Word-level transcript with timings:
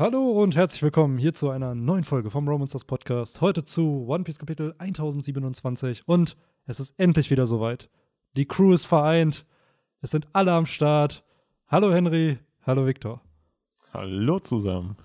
Hallo 0.00 0.30
und 0.30 0.56
herzlich 0.56 0.82
willkommen 0.82 1.18
hier 1.18 1.34
zu 1.34 1.50
einer 1.50 1.74
neuen 1.74 2.04
Folge 2.04 2.30
vom 2.30 2.48
Romancers 2.48 2.86
Podcast. 2.86 3.42
Heute 3.42 3.66
zu 3.66 4.06
One 4.08 4.24
Piece 4.24 4.38
Kapitel 4.38 4.74
1027 4.78 6.08
und 6.08 6.38
es 6.64 6.80
ist 6.80 6.98
endlich 6.98 7.30
wieder 7.30 7.44
soweit. 7.44 7.90
Die 8.34 8.46
Crew 8.46 8.72
ist 8.72 8.86
vereint. 8.86 9.44
Es 10.00 10.12
sind 10.12 10.26
alle 10.32 10.52
am 10.52 10.64
Start. 10.64 11.22
Hallo 11.68 11.92
Henry, 11.92 12.38
hallo 12.62 12.86
Victor. 12.86 13.20
Hallo 13.92 14.38
zusammen. 14.38 14.96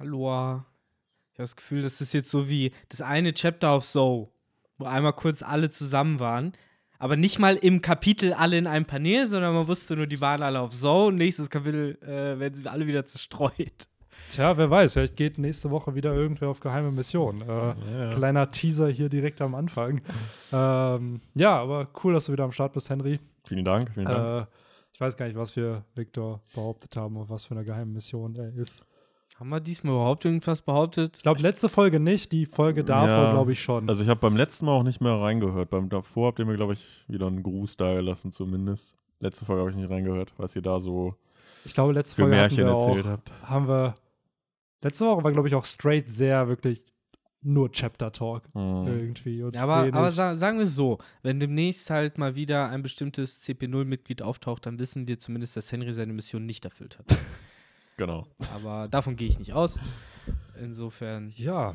Hallo. 0.00 0.26
Ich 0.26 1.38
habe 1.38 1.44
das 1.44 1.54
Gefühl, 1.54 1.82
das 1.82 2.00
ist 2.00 2.12
jetzt 2.12 2.28
so 2.28 2.48
wie 2.48 2.72
das 2.88 3.02
eine 3.02 3.32
Chapter 3.32 3.76
of 3.76 3.84
So, 3.84 4.32
wo 4.78 4.84
einmal 4.86 5.12
kurz 5.12 5.44
alle 5.44 5.70
zusammen 5.70 6.18
waren. 6.18 6.54
Aber 6.98 7.14
nicht 7.14 7.38
mal 7.38 7.54
im 7.54 7.82
Kapitel 7.82 8.32
alle 8.32 8.58
in 8.58 8.66
einem 8.66 8.86
Panel, 8.86 9.26
sondern 9.26 9.54
man 9.54 9.68
wusste 9.68 9.94
nur, 9.94 10.08
die 10.08 10.20
waren 10.20 10.42
alle 10.42 10.58
auf 10.58 10.72
So 10.72 11.06
und 11.06 11.18
nächstes 11.18 11.50
Kapitel 11.50 11.96
äh, 12.02 12.40
werden 12.40 12.56
sie 12.56 12.66
alle 12.66 12.88
wieder 12.88 13.06
zerstreut. 13.06 13.86
Tja, 14.28 14.56
wer 14.56 14.70
weiß, 14.70 14.92
vielleicht 14.92 15.16
geht 15.16 15.38
nächste 15.38 15.70
Woche 15.70 15.94
wieder 15.94 16.14
irgendwer 16.14 16.48
auf 16.48 16.60
geheime 16.60 16.92
Mission. 16.92 17.40
Äh, 17.42 17.46
Ja. 17.48 17.74
Kleiner 18.14 18.50
Teaser 18.50 18.88
hier 18.88 19.08
direkt 19.08 19.40
am 19.40 19.54
Anfang. 19.54 20.00
ähm, 20.52 21.20
ja, 21.34 21.58
aber 21.60 21.88
cool, 22.04 22.12
dass 22.12 22.26
du 22.26 22.32
wieder 22.32 22.44
am 22.44 22.52
Start 22.52 22.72
bist, 22.72 22.90
Henry. 22.90 23.18
Vielen 23.48 23.64
Dank, 23.64 23.90
vielen 23.94 24.06
Dank. 24.06 24.46
Äh, 24.46 24.50
ich 24.92 25.00
weiß 25.00 25.16
gar 25.16 25.26
nicht, 25.26 25.36
was 25.36 25.56
wir 25.56 25.84
Victor 25.94 26.42
behauptet 26.54 26.94
haben 26.96 27.16
und 27.16 27.30
was 27.30 27.46
für 27.46 27.54
eine 27.54 27.64
geheime 27.64 27.90
Mission 27.92 28.36
er 28.36 28.54
ist. 28.54 28.84
Haben 29.38 29.48
wir 29.48 29.60
diesmal 29.60 29.94
überhaupt 29.94 30.24
irgendwas 30.26 30.60
behauptet? 30.60 31.16
Ich 31.16 31.22
glaube, 31.22 31.40
letzte 31.40 31.70
Folge 31.70 31.98
nicht, 31.98 32.30
die 32.30 32.44
Folge 32.44 32.84
davor, 32.84 33.08
Ja, 33.08 33.30
glaube 33.32 33.52
ich 33.52 33.62
schon. 33.62 33.88
Also 33.88 34.02
ich 34.02 34.08
habe 34.10 34.20
beim 34.20 34.36
letzten 34.36 34.66
Mal 34.66 34.72
auch 34.72 34.82
nicht 34.82 35.00
mehr 35.00 35.14
reingehört. 35.14 35.70
Beim 35.70 35.88
davor 35.88 36.26
habt 36.28 36.38
ihr 36.40 36.44
mir, 36.44 36.56
glaube 36.56 36.74
ich, 36.74 37.04
wieder 37.08 37.26
einen 37.26 37.42
Gruß 37.42 37.78
da 37.78 37.94
gelassen 37.94 38.32
zumindest. 38.32 38.96
Letzte 39.18 39.46
Folge 39.46 39.60
habe 39.62 39.70
ich 39.70 39.76
nicht 39.76 39.90
reingehört, 39.90 40.34
was 40.36 40.54
ihr 40.56 40.62
da 40.62 40.78
so 40.78 41.14
ich 41.64 41.72
glaube, 41.74 41.92
letzte 41.92 42.16
für 42.16 42.22
Folge 42.22 42.36
Märchen 42.36 42.64
wir 42.66 42.72
erzählt 42.72 43.06
auch, 43.06 43.10
habt. 43.10 43.32
haben 43.44 43.68
wir. 43.68 43.94
Letzte 44.82 45.04
Woche 45.06 45.22
war, 45.24 45.32
glaube 45.32 45.48
ich, 45.48 45.54
auch 45.54 45.64
straight 45.64 46.08
sehr 46.08 46.48
wirklich 46.48 46.82
nur 47.42 47.70
Chapter 47.72 48.12
Talk 48.12 48.42
Mhm. 48.54 48.86
irgendwie. 48.86 49.42
Und 49.42 49.54
Ja, 49.54 49.62
aber, 49.62 49.86
aber 49.96 50.10
sa 50.10 50.34
sagen 50.34 50.58
wir 50.58 50.66
es 50.66 50.74
so, 50.74 50.98
wenn 51.22 51.40
demnächst 51.40 51.88
halt 51.90 52.18
mal 52.18 52.34
wieder 52.36 52.68
ein 52.68 52.82
bestimmtes 52.82 53.42
CP0-Mitglied 53.46 54.22
auftaucht, 54.22 54.66
dann 54.66 54.78
wissen 54.78 55.08
wir 55.08 55.18
zumindest, 55.18 55.56
dass 55.56 55.72
Henry 55.72 55.92
seine 55.92 56.12
Mission 56.12 56.44
nicht 56.46 56.64
erfüllt 56.64 56.98
hat. 56.98 57.06
Genau. 57.96 58.26
aber 58.54 58.88
davon 58.88 59.14
gehe 59.14 59.28
ich 59.28 59.38
nicht 59.38 59.52
aus. 59.52 59.78
Insofern, 60.58 61.30
ja, 61.36 61.74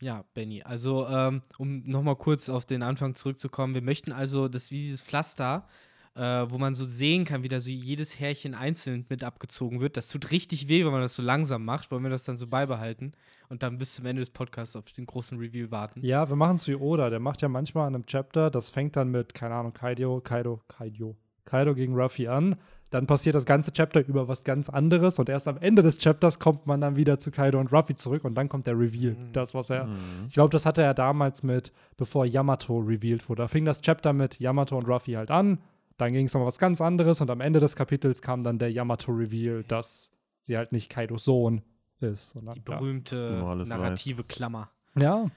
ja, 0.00 0.24
Benny. 0.34 0.62
Also, 0.64 1.06
ähm, 1.06 1.42
um 1.56 1.82
nochmal 1.86 2.16
kurz 2.16 2.48
auf 2.48 2.64
den 2.66 2.82
Anfang 2.82 3.14
zurückzukommen, 3.14 3.74
wir 3.74 3.82
möchten 3.82 4.10
also, 4.10 4.48
dass 4.48 4.72
wie 4.72 4.82
dieses 4.82 5.02
Pflaster, 5.02 5.68
äh, 6.16 6.20
wo 6.50 6.58
man 6.58 6.74
so 6.74 6.84
sehen 6.84 7.24
kann, 7.24 7.42
wie 7.42 7.48
da 7.48 7.60
so 7.60 7.70
jedes 7.70 8.18
Härchen 8.18 8.54
einzeln 8.54 9.06
mit 9.08 9.22
abgezogen 9.22 9.80
wird. 9.80 9.96
Das 9.96 10.08
tut 10.08 10.30
richtig 10.30 10.68
weh, 10.68 10.84
wenn 10.84 10.92
man 10.92 11.02
das 11.02 11.14
so 11.14 11.22
langsam 11.22 11.64
macht. 11.64 11.90
Wollen 11.90 12.02
wir 12.02 12.10
das 12.10 12.24
dann 12.24 12.36
so 12.36 12.46
beibehalten 12.46 13.12
und 13.48 13.62
dann 13.62 13.78
bis 13.78 13.94
zum 13.94 14.06
Ende 14.06 14.20
des 14.20 14.30
Podcasts 14.30 14.76
auf 14.76 14.84
den 14.92 15.06
großen 15.06 15.38
Reveal 15.38 15.70
warten? 15.70 16.04
ja, 16.04 16.28
wir 16.28 16.36
machen 16.36 16.56
es 16.56 16.66
wie 16.66 16.74
Oda. 16.74 17.10
Der 17.10 17.20
macht 17.20 17.42
ja 17.42 17.48
manchmal 17.48 17.86
an 17.86 17.94
einem 17.94 18.06
Chapter, 18.06 18.50
das 18.50 18.70
fängt 18.70 18.96
dann 18.96 19.10
mit, 19.10 19.34
keine 19.34 19.54
Ahnung, 19.54 19.72
Kaido, 19.72 20.20
Kaido, 20.20 20.60
Kaido, 20.68 21.16
Kaido 21.44 21.74
gegen 21.74 21.94
Ruffy 21.94 22.28
an. 22.28 22.56
Dann 22.90 23.06
passiert 23.06 23.36
das 23.36 23.46
ganze 23.46 23.72
Chapter 23.72 24.04
über 24.04 24.26
was 24.26 24.42
ganz 24.42 24.68
anderes 24.68 25.20
und 25.20 25.28
erst 25.28 25.46
am 25.46 25.58
Ende 25.58 25.80
des 25.82 25.98
Chapters 25.98 26.40
kommt 26.40 26.66
man 26.66 26.80
dann 26.80 26.96
wieder 26.96 27.20
zu 27.20 27.30
Kaido 27.30 27.60
und 27.60 27.72
Ruffy 27.72 27.94
zurück 27.94 28.24
und 28.24 28.34
dann 28.34 28.48
kommt 28.48 28.66
der 28.66 28.76
Reveal. 28.76 29.12
Mhm. 29.12 29.32
Das, 29.32 29.54
was 29.54 29.70
er 29.70 29.84
Mhm. 29.86 30.26
Ich 30.26 30.34
glaube, 30.34 30.50
das 30.50 30.66
hatte 30.66 30.82
er 30.82 30.92
damals 30.92 31.44
mit, 31.44 31.72
bevor 31.96 32.26
Yamato 32.26 32.78
revealed 32.78 33.28
wurde. 33.28 33.42
Da 33.42 33.48
fing 33.48 33.64
das 33.64 33.80
Chapter 33.80 34.12
mit 34.12 34.40
Yamato 34.40 34.76
und 34.76 34.88
Ruffy 34.88 35.12
halt 35.12 35.30
an. 35.30 35.58
Dann 36.00 36.12
ging 36.12 36.26
es 36.26 36.34
noch 36.34 36.44
was 36.46 36.58
ganz 36.58 36.80
anderes 36.80 37.20
und 37.20 37.30
am 37.30 37.40
Ende 37.40 37.60
des 37.60 37.76
Kapitels 37.76 38.22
kam 38.22 38.42
dann 38.42 38.58
der 38.58 38.72
Yamato-Reveal, 38.72 39.64
dass 39.64 40.12
sie 40.42 40.56
halt 40.56 40.72
nicht 40.72 40.88
Kaidos 40.90 41.24
Sohn 41.24 41.62
ist. 42.00 42.30
sondern- 42.30 42.54
Die 42.54 42.60
berühmte 42.60 43.44
alles 43.46 43.68
narrative 43.68 44.24
Klammer. 44.24 44.70
ja. 44.96 45.02
ja, 45.02 45.30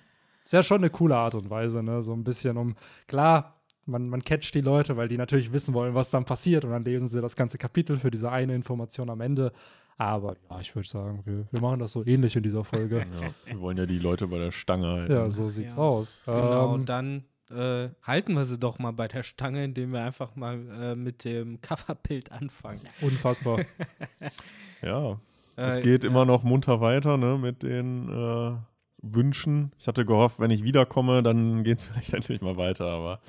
ist 0.45 0.53
ja 0.53 0.63
schon 0.63 0.77
eine 0.77 0.89
coole 0.89 1.15
Art 1.15 1.35
und 1.35 1.49
Weise, 1.49 1.83
ne? 1.83 2.01
So 2.01 2.13
ein 2.13 2.23
bisschen 2.23 2.57
um, 2.57 2.75
klar, 3.07 3.61
man, 3.85 4.07
man 4.09 4.23
catcht 4.23 4.55
die 4.55 4.61
Leute, 4.61 4.95
weil 4.97 5.07
die 5.09 5.17
natürlich 5.17 5.51
wissen 5.53 5.73
wollen, 5.73 5.93
was 5.93 6.09
dann 6.11 6.23
passiert 6.25 6.63
und 6.65 6.71
dann 6.71 6.83
lesen 6.85 7.07
sie 7.09 7.21
das 7.21 7.35
ganze 7.35 7.57
Kapitel 7.57 7.97
für 7.97 8.11
diese 8.11 8.31
eine 8.31 8.55
Information 8.55 9.09
am 9.09 9.19
Ende. 9.21 9.51
Aber 9.97 10.35
ja, 10.49 10.59
ich 10.59 10.73
würde 10.75 10.87
sagen, 10.87 11.21
wir, 11.25 11.45
wir 11.51 11.61
machen 11.61 11.79
das 11.79 11.91
so 11.91 12.05
ähnlich 12.05 12.35
in 12.35 12.43
dieser 12.43 12.63
Folge. 12.63 12.99
Ja, 13.21 13.29
wir 13.53 13.59
wollen 13.61 13.77
ja 13.77 13.85
die 13.85 13.99
Leute 13.99 14.27
bei 14.27 14.37
der 14.37 14.51
Stange 14.51 14.87
halten. 14.87 15.11
ja, 15.13 15.29
so 15.29 15.49
sieht's 15.49 15.75
Ja. 15.75 15.79
aus. 15.81 16.19
Genau, 16.25 16.67
Ähm, 16.69 16.73
und 16.73 16.89
dann 16.89 17.23
äh, 17.49 17.89
halten 18.01 18.33
wir 18.33 18.45
sie 18.45 18.57
doch 18.57 18.79
mal 18.79 18.91
bei 18.91 19.07
der 19.07 19.23
Stange, 19.23 19.63
indem 19.63 19.91
wir 19.91 20.01
einfach 20.03 20.35
mal 20.35 20.55
äh, 20.81 20.95
mit 20.95 21.23
dem 21.25 21.61
Coverbild 21.61 22.31
anfangen. 22.31 22.81
unfassbar. 23.01 23.59
Ja, 24.81 25.19
es 25.55 25.77
Äh, 25.77 25.81
geht 25.81 26.03
ja. 26.03 26.09
immer 26.09 26.25
noch 26.25 26.43
munter 26.43 26.81
weiter 26.81 27.17
ne, 27.17 27.37
mit 27.37 27.63
den 27.63 28.09
äh, 28.09 28.55
Wünschen. 29.01 29.71
Ich 29.79 29.87
hatte 29.87 30.05
gehofft, 30.05 30.39
wenn 30.39 30.51
ich 30.51 30.63
wiederkomme, 30.63 31.23
dann 31.23 31.63
geht 31.63 31.79
es 31.79 31.85
vielleicht 31.87 32.13
endlich 32.13 32.41
mal 32.41 32.57
weiter. 32.57 32.85
Aber 32.87 33.19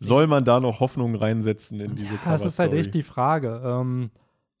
soll 0.00 0.26
man 0.26 0.44
da 0.44 0.60
noch 0.60 0.80
Hoffnung 0.80 1.14
reinsetzen 1.14 1.80
in 1.80 1.96
diese 1.96 2.14
Ja, 2.24 2.34
es 2.34 2.44
ist 2.44 2.58
halt 2.58 2.72
echt 2.72 2.94
die 2.94 3.02
Frage. 3.02 3.60
Ähm, 3.64 4.10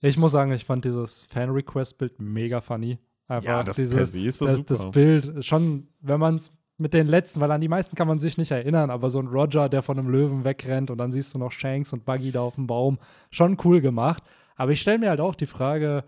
ich 0.00 0.18
muss 0.18 0.32
sagen, 0.32 0.52
ich 0.52 0.64
fand 0.64 0.84
dieses 0.84 1.24
Fan-Request-Bild 1.24 2.20
mega 2.20 2.60
funny. 2.60 2.98
Einfach 3.28 3.48
Ja, 3.48 3.62
das 3.64 3.76
per 3.76 3.84
dieses, 3.84 4.12
se 4.12 4.20
ist 4.20 4.40
das, 4.40 4.48
das, 4.48 4.56
super. 4.58 4.74
das 4.74 4.90
Bild, 4.90 5.44
schon, 5.44 5.88
wenn 6.00 6.20
man 6.20 6.36
es 6.36 6.52
mit 6.78 6.92
den 6.92 7.06
letzten, 7.06 7.40
weil 7.40 7.50
an 7.50 7.60
die 7.60 7.68
meisten 7.68 7.96
kann 7.96 8.08
man 8.08 8.18
sich 8.18 8.36
nicht 8.36 8.50
erinnern, 8.50 8.90
aber 8.90 9.08
so 9.08 9.18
ein 9.18 9.28
Roger, 9.28 9.68
der 9.68 9.82
von 9.82 9.98
einem 9.98 10.10
Löwen 10.10 10.44
wegrennt 10.44 10.90
und 10.90 10.98
dann 10.98 11.12
siehst 11.12 11.34
du 11.34 11.38
noch 11.38 11.52
Shanks 11.52 11.92
und 11.92 12.04
Buggy 12.04 12.32
da 12.32 12.42
auf 12.42 12.56
dem 12.56 12.66
Baum, 12.66 12.98
schon 13.30 13.56
cool 13.64 13.80
gemacht. 13.80 14.22
Aber 14.56 14.72
ich 14.72 14.80
stelle 14.80 14.98
mir 14.98 15.10
halt 15.10 15.20
auch 15.20 15.34
die 15.34 15.46
Frage, 15.46 16.04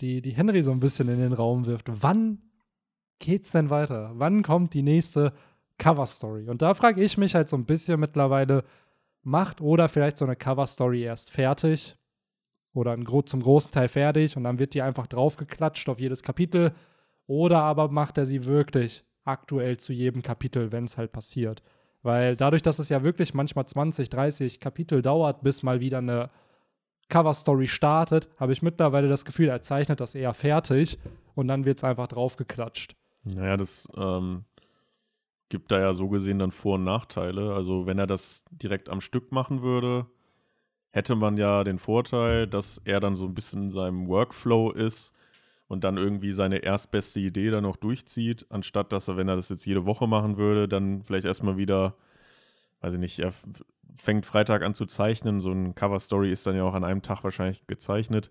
die, 0.00 0.20
die 0.22 0.32
Henry 0.32 0.62
so 0.62 0.72
ein 0.72 0.80
bisschen 0.80 1.08
in 1.08 1.20
den 1.20 1.32
Raum 1.32 1.66
wirft, 1.66 1.86
wann 2.02 2.38
geht's 3.18 3.52
denn 3.52 3.70
weiter? 3.70 4.12
Wann 4.14 4.42
kommt 4.42 4.74
die 4.74 4.82
nächste 4.82 5.32
Cover-Story? 5.78 6.48
Und 6.48 6.62
da 6.62 6.74
frage 6.74 7.02
ich 7.02 7.16
mich 7.16 7.34
halt 7.34 7.48
so 7.48 7.56
ein 7.56 7.64
bisschen 7.64 8.00
mittlerweile, 8.00 8.64
macht 9.22 9.60
oder 9.60 9.88
vielleicht 9.88 10.18
so 10.18 10.24
eine 10.24 10.36
Cover-Story 10.36 11.02
erst 11.02 11.30
fertig 11.30 11.96
oder 12.72 12.96
gro 12.96 13.22
zum 13.22 13.40
großen 13.40 13.70
Teil 13.70 13.88
fertig 13.88 14.36
und 14.36 14.44
dann 14.44 14.58
wird 14.58 14.74
die 14.74 14.82
einfach 14.82 15.06
draufgeklatscht 15.06 15.88
auf 15.88 16.00
jedes 16.00 16.22
Kapitel 16.22 16.72
oder 17.26 17.60
aber 17.60 17.88
macht 17.88 18.18
er 18.18 18.26
sie 18.26 18.44
wirklich 18.44 19.04
aktuell 19.28 19.76
zu 19.76 19.92
jedem 19.92 20.22
Kapitel, 20.22 20.72
wenn 20.72 20.84
es 20.84 20.96
halt 20.96 21.12
passiert. 21.12 21.62
Weil 22.02 22.36
dadurch, 22.36 22.62
dass 22.62 22.78
es 22.78 22.88
ja 22.88 23.04
wirklich 23.04 23.34
manchmal 23.34 23.66
20, 23.66 24.08
30 24.08 24.60
Kapitel 24.60 25.02
dauert, 25.02 25.42
bis 25.42 25.62
mal 25.62 25.80
wieder 25.80 25.98
eine 25.98 26.30
Cover-Story 27.08 27.68
startet, 27.68 28.28
habe 28.38 28.52
ich 28.52 28.62
mittlerweile 28.62 29.08
das 29.08 29.24
Gefühl, 29.24 29.48
er 29.48 29.62
zeichnet 29.62 30.00
das 30.00 30.14
eher 30.14 30.34
fertig 30.34 30.98
und 31.34 31.48
dann 31.48 31.64
wird 31.64 31.78
es 31.78 31.84
einfach 31.84 32.06
draufgeklatscht. 32.06 32.96
Naja, 33.24 33.56
das 33.56 33.88
ähm, 33.96 34.44
gibt 35.48 35.72
da 35.72 35.80
ja 35.80 35.92
so 35.94 36.08
gesehen 36.08 36.38
dann 36.38 36.50
Vor- 36.50 36.76
und 36.76 36.84
Nachteile. 36.84 37.54
Also 37.54 37.86
wenn 37.86 37.98
er 37.98 38.06
das 38.06 38.44
direkt 38.50 38.88
am 38.88 39.00
Stück 39.00 39.32
machen 39.32 39.62
würde, 39.62 40.06
hätte 40.90 41.16
man 41.16 41.36
ja 41.36 41.64
den 41.64 41.78
Vorteil, 41.78 42.46
dass 42.46 42.78
er 42.84 43.00
dann 43.00 43.16
so 43.16 43.24
ein 43.24 43.34
bisschen 43.34 43.64
in 43.64 43.70
seinem 43.70 44.08
Workflow 44.08 44.70
ist 44.70 45.14
und 45.68 45.84
dann 45.84 45.98
irgendwie 45.98 46.32
seine 46.32 46.58
erstbeste 46.58 47.20
Idee 47.20 47.50
dann 47.50 47.62
noch 47.62 47.76
durchzieht, 47.76 48.46
anstatt 48.48 48.92
dass 48.92 49.08
er, 49.08 49.16
wenn 49.16 49.28
er 49.28 49.36
das 49.36 49.50
jetzt 49.50 49.66
jede 49.66 49.84
Woche 49.84 50.06
machen 50.06 50.38
würde, 50.38 50.66
dann 50.66 51.02
vielleicht 51.02 51.26
erstmal 51.26 51.58
wieder, 51.58 51.94
weiß 52.80 52.94
ich 52.94 53.00
nicht, 53.00 53.18
er 53.18 53.32
fängt 53.94 54.26
Freitag 54.26 54.62
an 54.62 54.74
zu 54.74 54.86
zeichnen. 54.86 55.40
So 55.40 55.52
ein 55.52 55.74
Cover-Story 55.74 56.32
ist 56.32 56.46
dann 56.46 56.56
ja 56.56 56.64
auch 56.64 56.74
an 56.74 56.84
einem 56.84 57.02
Tag 57.02 57.22
wahrscheinlich 57.22 57.66
gezeichnet. 57.66 58.30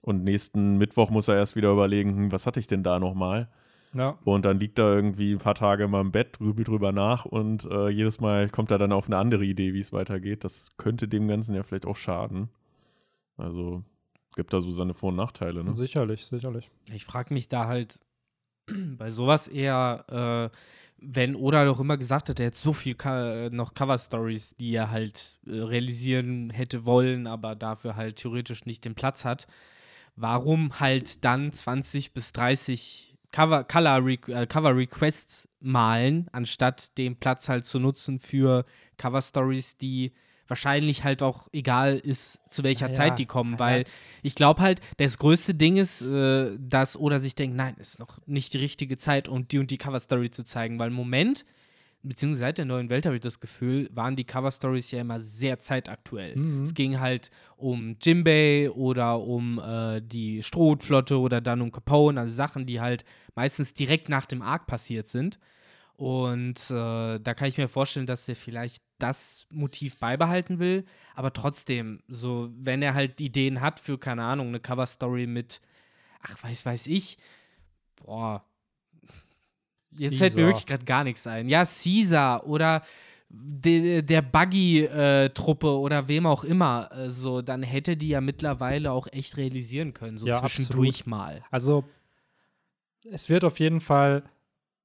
Und 0.00 0.24
nächsten 0.24 0.78
Mittwoch 0.78 1.10
muss 1.10 1.28
er 1.28 1.36
erst 1.36 1.56
wieder 1.56 1.70
überlegen, 1.70 2.16
hm, 2.16 2.32
was 2.32 2.46
hatte 2.46 2.60
ich 2.60 2.66
denn 2.66 2.82
da 2.82 2.98
nochmal? 2.98 3.48
Ja. 3.92 4.18
Und 4.24 4.44
dann 4.44 4.58
liegt 4.60 4.78
er 4.78 4.94
irgendwie 4.94 5.32
ein 5.32 5.38
paar 5.38 5.56
Tage 5.56 5.84
immer 5.84 6.00
im 6.00 6.12
Bett, 6.12 6.38
grübelt 6.38 6.68
drüber 6.68 6.92
nach 6.92 7.24
und 7.24 7.64
äh, 7.64 7.88
jedes 7.88 8.20
Mal 8.20 8.48
kommt 8.48 8.70
er 8.70 8.78
dann 8.78 8.92
auf 8.92 9.06
eine 9.06 9.18
andere 9.18 9.44
Idee, 9.44 9.74
wie 9.74 9.80
es 9.80 9.92
weitergeht. 9.92 10.44
Das 10.44 10.76
könnte 10.76 11.08
dem 11.08 11.26
Ganzen 11.26 11.54
ja 11.54 11.64
vielleicht 11.64 11.86
auch 11.86 11.96
schaden. 11.96 12.48
Also 13.36 13.82
gibt 14.36 14.52
da 14.52 14.60
so 14.60 14.70
seine 14.70 14.94
Vor- 14.94 15.10
und 15.10 15.16
Nachteile. 15.16 15.64
Ne? 15.64 15.74
Sicherlich, 15.74 16.26
sicherlich. 16.26 16.70
Ich 16.92 17.04
frage 17.04 17.34
mich 17.34 17.48
da 17.48 17.66
halt 17.66 17.98
bei 18.96 19.10
sowas 19.10 19.48
eher, 19.48 20.50
äh, 20.52 20.56
wenn 20.98 21.34
Oda 21.34 21.64
doch 21.64 21.80
immer 21.80 21.96
gesagt 21.96 22.28
hat, 22.28 22.40
er 22.40 22.48
hat 22.48 22.54
so 22.54 22.72
viel 22.72 22.94
Ka 22.94 23.46
äh, 23.46 23.50
noch 23.50 23.74
Cover-Stories, 23.74 24.56
die 24.56 24.74
er 24.74 24.90
halt 24.90 25.38
äh, 25.46 25.60
realisieren 25.60 26.50
hätte 26.50 26.84
wollen, 26.84 27.26
aber 27.26 27.56
dafür 27.56 27.96
halt 27.96 28.16
theoretisch 28.16 28.66
nicht 28.66 28.84
den 28.84 28.94
Platz 28.94 29.24
hat. 29.24 29.46
Warum 30.16 30.78
halt 30.80 31.24
dann 31.24 31.52
20 31.52 32.12
bis 32.12 32.32
30 32.32 33.16
Cover, 33.32 33.64
Color 33.64 34.04
Re 34.04 34.18
äh, 34.28 34.46
Cover 34.46 34.76
Requests 34.76 35.48
malen, 35.60 36.28
anstatt 36.32 36.98
den 36.98 37.16
Platz 37.16 37.48
halt 37.48 37.64
zu 37.64 37.78
nutzen 37.78 38.18
für 38.18 38.64
Cover 38.96 39.22
Stories, 39.22 39.78
die 39.78 40.12
wahrscheinlich 40.50 41.04
halt 41.04 41.22
auch 41.22 41.48
egal 41.52 41.96
ist, 41.96 42.40
zu 42.50 42.62
welcher 42.62 42.88
Ja, 42.88 42.92
Zeit 42.92 43.18
die 43.18 43.26
kommen, 43.26 43.52
ja. 43.52 43.58
weil 43.58 43.84
ich 44.22 44.34
glaube 44.34 44.60
halt, 44.60 44.80
das 44.98 45.16
größte 45.16 45.54
Ding 45.54 45.76
ist, 45.76 46.02
äh, 46.02 46.50
dass 46.58 46.98
Oda 46.98 47.20
sich 47.20 47.34
denkt, 47.34 47.56
nein, 47.56 47.76
ist 47.78 47.98
noch 47.98 48.18
nicht 48.26 48.52
die 48.52 48.58
richtige 48.58 48.96
Zeit, 48.98 49.28
um 49.28 49.48
die 49.48 49.58
und 49.58 49.70
die 49.70 49.78
Cover 49.78 50.00
Story 50.00 50.30
zu 50.30 50.44
zeigen, 50.44 50.78
weil 50.78 50.88
im 50.88 50.94
Moment 50.94 51.44
beziehungsweise 52.02 52.40
seit 52.40 52.58
der 52.58 52.64
neuen 52.64 52.90
Welt 52.90 53.06
habe 53.06 53.16
ich 53.16 53.22
das 53.22 53.40
Gefühl, 53.40 53.90
waren 53.92 54.16
die 54.16 54.24
Cover-Stories 54.24 54.90
ja 54.90 55.00
immer 55.00 55.20
sehr 55.20 55.58
zeitaktuell. 55.58 56.36
Mhm. 56.36 56.62
Es 56.62 56.74
ging 56.74 56.98
halt 56.98 57.30
um 57.56 57.96
Jimbei 58.00 58.70
oder 58.70 59.20
um 59.20 59.58
äh, 59.58 60.00
die 60.00 60.42
Strohflotte 60.42 61.18
oder 61.18 61.40
dann 61.40 61.60
um 61.60 61.70
Capone, 61.70 62.20
also 62.20 62.34
Sachen, 62.34 62.66
die 62.66 62.80
halt 62.80 63.04
meistens 63.34 63.74
direkt 63.74 64.08
nach 64.08 64.26
dem 64.26 64.42
Arc 64.42 64.66
passiert 64.66 65.08
sind. 65.08 65.38
Und 66.00 66.70
äh, 66.70 67.18
da 67.18 67.34
kann 67.34 67.48
ich 67.48 67.58
mir 67.58 67.68
vorstellen, 67.68 68.06
dass 68.06 68.26
er 68.26 68.34
vielleicht 68.34 68.82
das 68.98 69.46
Motiv 69.50 69.98
beibehalten 69.98 70.58
will, 70.58 70.86
aber 71.14 71.30
trotzdem, 71.34 72.00
so, 72.08 72.48
wenn 72.56 72.80
er 72.80 72.94
halt 72.94 73.20
Ideen 73.20 73.60
hat 73.60 73.78
für, 73.78 73.98
keine 73.98 74.22
Ahnung, 74.22 74.48
eine 74.48 74.60
Cover-Story 74.60 75.26
mit, 75.26 75.60
ach, 76.22 76.42
weiß, 76.42 76.64
weiß 76.64 76.86
ich, 76.86 77.18
boah, 77.96 78.42
jetzt 79.90 80.16
fällt 80.16 80.36
mir 80.36 80.44
Caesar. 80.44 80.46
wirklich 80.46 80.64
gerade 80.64 80.86
gar 80.86 81.04
nichts 81.04 81.26
ein. 81.26 81.50
Ja, 81.50 81.64
Caesar 81.66 82.46
oder 82.46 82.82
de, 83.28 84.00
der 84.00 84.22
Buggy-Truppe 84.22 85.78
oder 85.78 86.08
wem 86.08 86.24
auch 86.24 86.44
immer, 86.44 86.90
äh, 86.92 87.10
so, 87.10 87.42
dann 87.42 87.62
hätte 87.62 87.98
die 87.98 88.08
ja 88.08 88.22
mittlerweile 88.22 88.92
auch 88.92 89.06
echt 89.12 89.36
realisieren 89.36 89.92
können, 89.92 90.16
so 90.16 90.28
Ja, 90.28 90.40
zwischendurch 90.40 91.04
mal. 91.04 91.44
Also, 91.50 91.84
es 93.04 93.28
wird 93.28 93.44
auf 93.44 93.60
jeden 93.60 93.82
Fall 93.82 94.22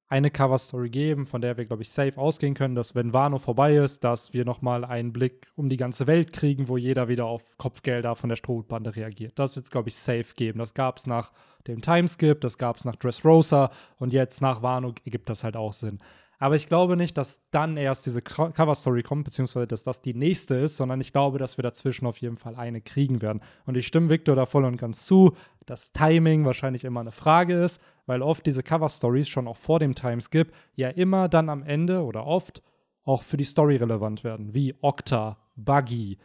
eine 0.08 0.30
Cover-Story 0.30 0.88
geben, 0.90 1.26
von 1.26 1.40
der 1.40 1.56
wir, 1.56 1.64
glaube 1.64 1.82
ich, 1.82 1.90
safe 1.90 2.18
ausgehen 2.18 2.54
können, 2.54 2.74
dass, 2.76 2.94
wenn 2.94 3.12
Wano 3.12 3.38
vorbei 3.38 3.74
ist, 3.74 4.04
dass 4.04 4.32
wir 4.32 4.44
nochmal 4.44 4.84
einen 4.84 5.12
Blick 5.12 5.48
um 5.56 5.68
die 5.68 5.76
ganze 5.76 6.06
Welt 6.06 6.32
kriegen, 6.32 6.68
wo 6.68 6.76
jeder 6.76 7.08
wieder 7.08 7.26
auf 7.26 7.56
Kopfgelder 7.58 8.14
von 8.14 8.28
der 8.28 8.36
Strohbande 8.36 8.94
reagiert. 8.94 9.38
Das 9.38 9.56
wird 9.56 9.66
es, 9.66 9.70
glaube 9.70 9.88
ich, 9.88 9.96
safe 9.96 10.34
geben. 10.36 10.60
Das 10.60 10.74
gab 10.74 10.98
es 10.98 11.06
nach 11.06 11.32
dem 11.66 11.80
Timeskip, 11.80 12.40
das 12.40 12.58
gab 12.58 12.76
es 12.76 12.84
nach 12.84 12.94
Dressrosa 12.94 13.70
und 13.98 14.12
jetzt 14.12 14.40
nach 14.40 14.62
Wano 14.62 14.94
ergibt 15.04 15.28
das 15.28 15.42
halt 15.42 15.56
auch 15.56 15.72
Sinn. 15.72 15.98
Aber 16.38 16.54
ich 16.56 16.66
glaube 16.66 16.96
nicht, 16.96 17.16
dass 17.16 17.40
dann 17.50 17.76
erst 17.76 18.04
diese 18.06 18.20
Co- 18.20 18.50
Cover-Story 18.50 19.02
kommt, 19.02 19.24
beziehungsweise 19.24 19.66
dass 19.66 19.84
das 19.84 20.02
die 20.02 20.14
nächste 20.14 20.54
ist, 20.56 20.76
sondern 20.76 21.00
ich 21.00 21.12
glaube, 21.12 21.38
dass 21.38 21.56
wir 21.58 21.62
dazwischen 21.62 22.06
auf 22.06 22.18
jeden 22.18 22.36
Fall 22.36 22.56
eine 22.56 22.80
kriegen 22.80 23.22
werden. 23.22 23.40
Und 23.64 23.76
ich 23.76 23.86
stimme 23.86 24.10
Victor 24.10 24.36
da 24.36 24.44
voll 24.44 24.64
und 24.64 24.76
ganz 24.76 25.06
zu, 25.06 25.34
dass 25.64 25.92
Timing 25.92 26.44
wahrscheinlich 26.44 26.84
immer 26.84 27.00
eine 27.00 27.12
Frage 27.12 27.54
ist, 27.54 27.80
weil 28.04 28.22
oft 28.22 28.44
diese 28.46 28.62
Cover-Stories 28.62 29.28
schon 29.28 29.48
auch 29.48 29.56
vor 29.56 29.78
dem 29.78 29.94
Timeskip 29.94 30.52
ja 30.74 30.88
immer 30.90 31.28
dann 31.28 31.48
am 31.48 31.62
Ende 31.62 32.02
oder 32.02 32.26
oft 32.26 32.62
auch 33.04 33.22
für 33.22 33.36
die 33.36 33.44
Story 33.44 33.76
relevant 33.76 34.22
werden, 34.24 34.54
wie 34.54 34.74
Okta, 34.80 35.38
Buggy, 35.56 36.18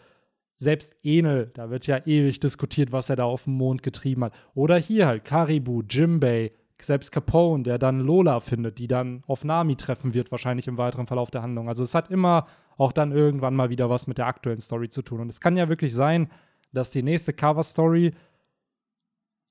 selbst 0.57 0.95
Enel, 1.03 1.49
da 1.55 1.71
wird 1.71 1.87
ja 1.87 2.05
ewig 2.05 2.39
diskutiert, 2.39 2.91
was 2.91 3.09
er 3.09 3.15
da 3.15 3.23
auf 3.23 3.45
dem 3.45 3.53
Mond 3.53 3.81
getrieben 3.81 4.25
hat. 4.25 4.33
Oder 4.53 4.77
hier 4.77 5.07
halt 5.07 5.25
Karibu, 5.25 5.81
Jimbei, 5.89 6.51
selbst 6.85 7.11
Capone, 7.11 7.63
der 7.63 7.77
dann 7.77 7.99
Lola 7.99 8.39
findet, 8.39 8.77
die 8.79 8.87
dann 8.87 9.23
auf 9.27 9.43
Nami 9.43 9.75
treffen 9.75 10.13
wird, 10.13 10.31
wahrscheinlich 10.31 10.67
im 10.67 10.77
weiteren 10.77 11.07
Verlauf 11.07 11.31
der 11.31 11.41
Handlung. 11.41 11.69
Also 11.69 11.83
es 11.83 11.95
hat 11.95 12.09
immer 12.09 12.47
auch 12.77 12.91
dann 12.91 13.11
irgendwann 13.11 13.55
mal 13.55 13.69
wieder 13.69 13.89
was 13.89 14.07
mit 14.07 14.17
der 14.17 14.27
aktuellen 14.27 14.59
Story 14.59 14.89
zu 14.89 15.01
tun. 15.01 15.21
Und 15.21 15.29
es 15.29 15.41
kann 15.41 15.57
ja 15.57 15.69
wirklich 15.69 15.93
sein, 15.93 16.29
dass 16.71 16.91
die 16.91 17.03
nächste 17.03 17.33
Cover-Story 17.33 18.13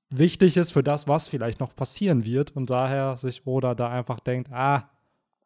wichtig 0.09 0.57
ist 0.57 0.71
für 0.71 0.83
das, 0.83 1.07
was 1.07 1.27
vielleicht 1.27 1.59
noch 1.59 1.75
passieren 1.75 2.25
wird. 2.25 2.55
Und 2.55 2.69
daher 2.69 3.17
sich 3.17 3.47
Oda 3.47 3.75
da 3.75 3.89
einfach 3.89 4.19
denkt, 4.19 4.51
ah, 4.51 4.89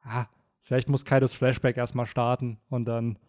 ah, 0.04 0.26
vielleicht 0.62 0.90
muss 0.90 1.06
Kaidos 1.06 1.34
Flashback 1.34 1.78
erstmal 1.78 2.06
starten 2.08 2.58
und 2.70 2.86
dann 2.86 3.20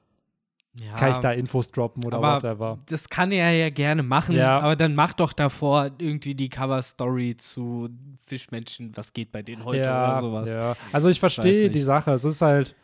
Ja, 0.79 0.95
kann 0.95 1.13
ich 1.13 1.19
da 1.19 1.33
Infos 1.33 1.71
droppen 1.73 2.05
oder 2.05 2.19
aber 2.19 2.37
whatever. 2.37 2.79
das 2.87 3.09
kann 3.09 3.33
er 3.33 3.51
ja 3.53 3.71
gerne 3.71 4.03
machen, 4.03 4.37
Ja. 4.37 4.61
aber 4.61 4.77
dann 4.77 4.95
mach 4.95 5.15
doch 5.15 5.33
davor 5.33 5.91
irgendwie 5.99 6.35
die 6.35 6.51
Cover-Story 6.51 7.37
zu 7.39 7.89
Fischmenschen, 8.19 8.95
was 8.95 9.13
geht 9.15 9.33
bei 9.33 9.41
denen 9.43 9.65
heute 9.65 9.81
oder 9.89 10.21
sowas. 10.21 10.55
Ja. 10.55 10.77
Also 10.93 11.09
ich 11.09 11.19
verstehe 11.19 11.71
die 11.71 11.83
Sache. 11.83 12.13
Es 12.13 12.25
ist 12.25 12.43
halt, 12.43 12.75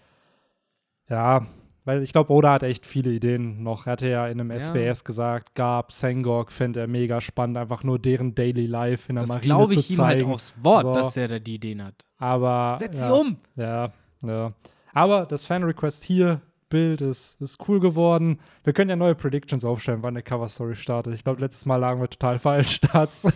ja, 1.08 1.46
weil 1.84 2.02
ich 2.02 2.12
glaube, 2.12 2.32
Oda 2.32 2.52
hat 2.52 2.62
echt 2.62 2.86
viele 2.86 3.10
Ideen 3.10 3.62
noch. 3.62 3.86
Er 3.86 3.92
hatte 3.92 4.08
ja 4.08 4.26
in 4.28 4.40
einem 4.40 4.50
Ja. 4.52 4.56
SBS 4.58 5.04
gesagt, 5.04 5.54
Gab, 5.54 5.90
Sengok 5.92 6.52
fände 6.52 6.80
er 6.80 6.86
mega 6.86 7.20
spannend, 7.20 7.58
einfach 7.58 7.82
nur 7.82 7.98
deren 7.98 8.34
Daily 8.34 8.66
Life 8.66 9.08
in 9.10 9.16
der 9.16 9.24
Das 9.24 9.28
Marine 9.34 9.44
glaube 9.54 9.74
zu 9.74 9.80
ich 9.80 9.90
ihm 9.90 9.98
halt 9.98 10.20
zeigen. 10.20 10.32
aufs 10.32 10.54
Wort, 10.62 10.84
So. 10.84 10.92
dass 10.94 11.16
er 11.16 11.28
da 11.28 11.38
die 11.38 11.56
Ideen 11.56 11.82
hat. 11.84 12.06
Aber 12.18 12.76
Setz 12.78 13.00
ja, 13.02 13.08
sie 13.08 13.14
um! 13.14 13.36
Ja, 13.56 13.92
ja. 14.24 14.52
Aber 14.94 15.26
das 15.26 15.44
Fan-Request 15.44 16.04
hier, 16.04 16.40
Bild, 16.72 17.00
ist, 17.02 17.40
ist 17.40 17.68
cool 17.68 17.80
geworden. 17.80 18.40
Wir 18.64 18.72
können 18.72 18.90
ja 18.90 18.96
neue 18.96 19.14
Predictions 19.14 19.64
aufstellen, 19.64 20.02
wann 20.02 20.14
eine 20.14 20.22
Cover-Story 20.22 20.74
startet. 20.74 21.14
Ich 21.14 21.22
glaube, 21.22 21.40
letztes 21.40 21.66
Mal 21.66 21.76
lagen 21.76 22.00
wir 22.00 22.08
total 22.08 22.38
falsch. 22.38 22.72
Stats. 22.76 23.28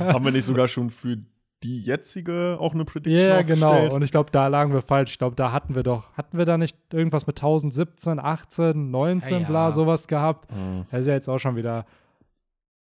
Haben 0.00 0.24
wir 0.24 0.32
nicht 0.32 0.44
sogar 0.44 0.66
schon 0.68 0.90
für 0.90 1.18
die 1.62 1.80
jetzige 1.80 2.58
auch 2.60 2.74
eine 2.74 2.84
Prediction 2.84 3.20
Ja, 3.22 3.42
genau. 3.42 3.68
aufgestellt? 3.68 3.92
Und 3.94 4.02
ich 4.02 4.10
glaube, 4.10 4.30
da 4.30 4.48
lagen 4.48 4.72
wir 4.72 4.82
falsch. 4.82 5.12
Ich 5.12 5.18
glaube, 5.18 5.36
da 5.36 5.52
hatten 5.52 5.74
wir 5.74 5.82
doch, 5.82 6.12
hatten 6.12 6.36
wir 6.36 6.44
da 6.44 6.58
nicht 6.58 6.76
irgendwas 6.92 7.26
mit 7.26 7.38
1017, 7.38 8.18
18, 8.18 8.90
19, 8.90 9.32
Ja, 9.32 9.38
ja. 9.40 9.46
bla, 9.48 9.70
sowas 9.70 10.06
gehabt? 10.08 10.50
Mhm. 10.52 10.84
Das 10.90 11.02
ist 11.02 11.06
ja 11.06 11.14
jetzt 11.14 11.28
auch 11.28 11.38
schon 11.38 11.56
wieder. 11.56 11.86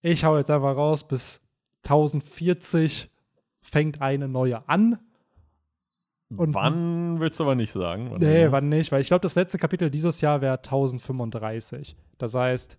Ich 0.01 0.25
hau 0.25 0.37
jetzt 0.37 0.51
einfach 0.51 0.75
raus, 0.75 1.07
bis 1.07 1.39
1040 1.85 3.09
fängt 3.61 4.01
eine 4.01 4.27
neue 4.27 4.67
an. 4.67 4.97
Und- 6.37 6.53
Wann 6.53 7.19
willst 7.19 7.39
du 7.39 7.43
aber 7.43 7.55
nicht 7.55 7.71
sagen? 7.71 8.07
Wann 8.11 8.19
Nee, 8.21 8.51
wann 8.51 8.69
nicht? 8.69 8.91
Weil 8.91 9.01
ich 9.01 9.07
glaube, 9.07 9.21
das 9.21 9.35
letzte 9.35 9.57
Kapitel 9.57 9.89
dieses 9.89 10.21
Jahr 10.21 10.41
wäre 10.41 10.61
1035. 10.61 11.95
Das 12.17 12.33
heißt, 12.35 12.77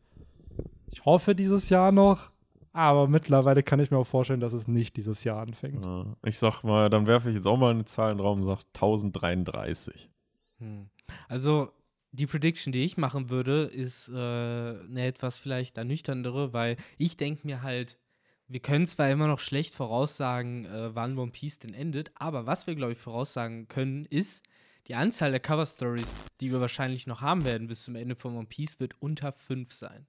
ich 0.91 1.05
hoffe 1.05 1.35
dieses 1.35 1.69
Jahr 1.69 1.93
noch, 1.93 2.31
aber 2.73 3.09
mittlerweile 3.09 3.63
kann 3.63 3.81
ich 3.81 3.91
mir 3.91 3.99
auch 3.99 4.07
vorstellen, 4.07 4.41
dass 4.41 4.53
es 4.53 4.67
nicht 4.69 4.97
dieses 4.97 5.25
Jahr 5.25 5.41
anfängt. 5.43 5.85
Ja, 5.85 6.07
Ich 6.25 6.39
sag 6.39 6.63
mal, 6.63 6.91
dann 6.91 7.07
werfe 7.07 7.31
ich 7.31 7.37
jetzt 7.37 7.47
auch 7.47 7.57
mal 7.57 7.71
eine 7.71 7.85
Zahl 7.85 8.13
in 8.13 8.19
den 8.19 8.25
Raum 8.25 8.41
und 8.41 8.47
sag 8.47 8.63
1033. 8.75 10.11
Hm. 10.59 10.89
Also, 11.29 11.69
die 12.13 12.27
Prediction, 12.27 12.73
die 12.73 12.85
ich 12.85 12.97
machen 12.97 13.29
würde, 13.31 13.65
ist 13.65 14.09
äh, 14.09 14.13
eine 14.15 15.05
etwas 15.07 15.39
vielleicht 15.39 15.79
ernüchterndere, 15.79 16.53
weil 16.53 16.77
ich 16.97 17.17
denke 17.17 17.47
mir 17.47 17.63
halt, 17.63 17.99
wir 18.55 18.61
können 18.61 18.87
zwar 18.87 19.11
immer 19.11 19.27
noch 19.27 19.41
schlecht 19.41 19.75
voraussagen, 19.75 20.65
äh, 20.67 20.95
wann 20.95 21.19
One 21.19 21.33
Piece 21.33 21.59
denn 21.59 21.75
endet, 21.75 22.13
aber 22.15 22.47
was 22.47 22.69
wir, 22.69 22.77
glaube 22.77 22.93
ich, 22.93 22.99
voraussagen 22.99 23.67
können, 23.67 24.05
ist, 24.05 24.45
die 24.87 24.95
Anzahl 24.95 25.33
der 25.33 25.41
Cover 25.41 25.67
Stories, 25.67 26.07
die 26.41 26.53
wir 26.53 26.61
wahrscheinlich 26.61 27.09
noch 27.09 27.21
haben 27.21 27.45
werden 27.45 27.67
bis 27.67 27.83
zum 27.83 27.97
Ende 27.97 28.15
von 28.15 28.37
One 28.37 28.47
Piece, 28.47 28.79
wird 28.79 28.95
unter 29.01 29.33
fünf 29.33 29.73
sein. 29.73 30.07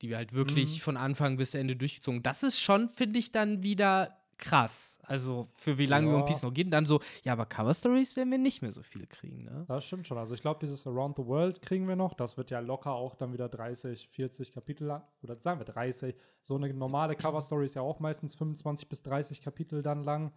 Die 0.00 0.08
wir 0.08 0.18
halt 0.18 0.34
wirklich 0.34 0.76
Mhm. 0.76 0.80
von 0.82 0.96
Anfang 0.96 1.36
bis 1.36 1.54
Ende 1.54 1.74
durchgezogen. 1.74 2.22
Das 2.22 2.44
ist 2.44 2.60
schon, 2.60 2.90
finde 2.90 3.18
ich, 3.18 3.32
dann 3.32 3.64
wieder 3.64 4.16
krass. 4.38 4.98
Also 5.02 5.46
für 5.56 5.78
wie 5.78 5.86
lange 5.86 6.08
Ja. 6.08 6.14
One 6.14 6.24
Piece 6.24 6.42
noch 6.42 6.52
geht. 6.52 6.66
Und 6.66 6.70
dann 6.70 6.86
so, 6.86 7.00
ja, 7.24 7.32
aber 7.32 7.46
Cover 7.46 7.74
Stories 7.74 8.16
werden 8.16 8.30
wir 8.30 8.38
nicht 8.38 8.62
mehr 8.62 8.72
so 8.72 8.82
viel 8.82 9.06
kriegen, 9.06 9.44
ne? 9.44 9.64
Das 9.68 9.84
stimmt 9.84 10.06
schon. 10.06 10.18
Also 10.18 10.34
ich 10.34 10.40
glaube, 10.40 10.60
dieses 10.60 10.86
Around 10.86 11.16
the 11.16 11.26
World 11.26 11.60
kriegen 11.60 11.88
wir 11.88 11.96
noch. 11.96 12.14
Das 12.14 12.36
wird 12.36 12.50
ja 12.50 12.60
locker 12.60 12.92
auch 12.92 13.14
dann 13.14 13.32
wieder 13.32 13.48
30, 13.48 14.08
40 14.08 14.52
Kapitel 14.52 14.86
lang. 14.86 15.02
Oder 15.22 15.36
sagen 15.40 15.60
wir 15.60 15.64
30. 15.64 16.16
So 16.40 16.56
eine 16.56 16.72
normale 16.72 17.16
Cover-Story 17.16 17.64
ist 17.64 17.74
ja 17.74 17.82
auch 17.82 18.00
meistens 18.00 18.34
25 18.34 18.88
bis 18.88 19.02
30 19.02 19.42
Kapitel 19.42 19.82
dann 19.82 20.04
lang. 20.04 20.32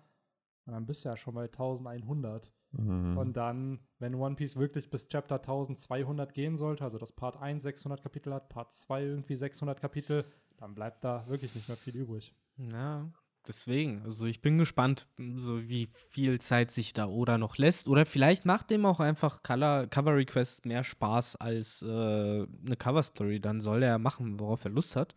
Und 0.65 0.73
dann 0.73 0.85
bist 0.85 1.05
du 1.05 1.09
ja 1.09 1.17
schon 1.17 1.33
bei 1.33 1.45
1100. 1.45 2.51
Mhm. 2.71 3.17
Und 3.17 3.33
dann, 3.33 3.79
wenn 3.99 4.15
One 4.15 4.35
Piece 4.35 4.55
wirklich 4.55 4.89
bis 4.89 5.07
Chapter 5.07 5.35
1200 5.35 6.33
gehen 6.33 6.55
sollte, 6.55 6.83
also 6.83 6.97
das 6.97 7.11
Part 7.11 7.37
1 7.37 7.63
600 7.63 8.01
Kapitel 8.01 8.33
hat, 8.33 8.49
Part 8.49 8.71
2 8.71 9.03
irgendwie 9.03 9.35
600 9.35 9.81
Kapitel, 9.81 10.25
dann 10.57 10.75
bleibt 10.75 11.03
da 11.03 11.27
wirklich 11.27 11.55
nicht 11.55 11.67
mehr 11.67 11.77
viel 11.77 11.95
übrig. 11.95 12.33
Ja, 12.57 13.11
deswegen. 13.47 14.01
Also 14.03 14.25
ich 14.25 14.41
bin 14.41 14.57
gespannt, 14.57 15.07
so 15.37 15.67
wie 15.67 15.89
viel 15.93 16.39
Zeit 16.39 16.71
sich 16.71 16.93
da 16.93 17.07
Oda 17.07 17.37
noch 17.37 17.57
lässt. 17.57 17.87
Oder 17.87 18.05
vielleicht 18.05 18.45
macht 18.45 18.69
dem 18.69 18.85
auch 18.85 18.99
einfach 18.99 19.43
Color, 19.43 19.87
Cover 19.87 20.15
Request 20.15 20.65
mehr 20.65 20.83
Spaß 20.83 21.35
als 21.37 21.81
äh, 21.81 21.87
eine 21.87 22.75
Cover 22.77 23.03
Story. 23.03 23.39
Dann 23.39 23.61
soll 23.61 23.83
er 23.83 23.99
machen, 23.99 24.39
worauf 24.39 24.65
er 24.65 24.71
Lust 24.71 24.95
hat. 24.95 25.15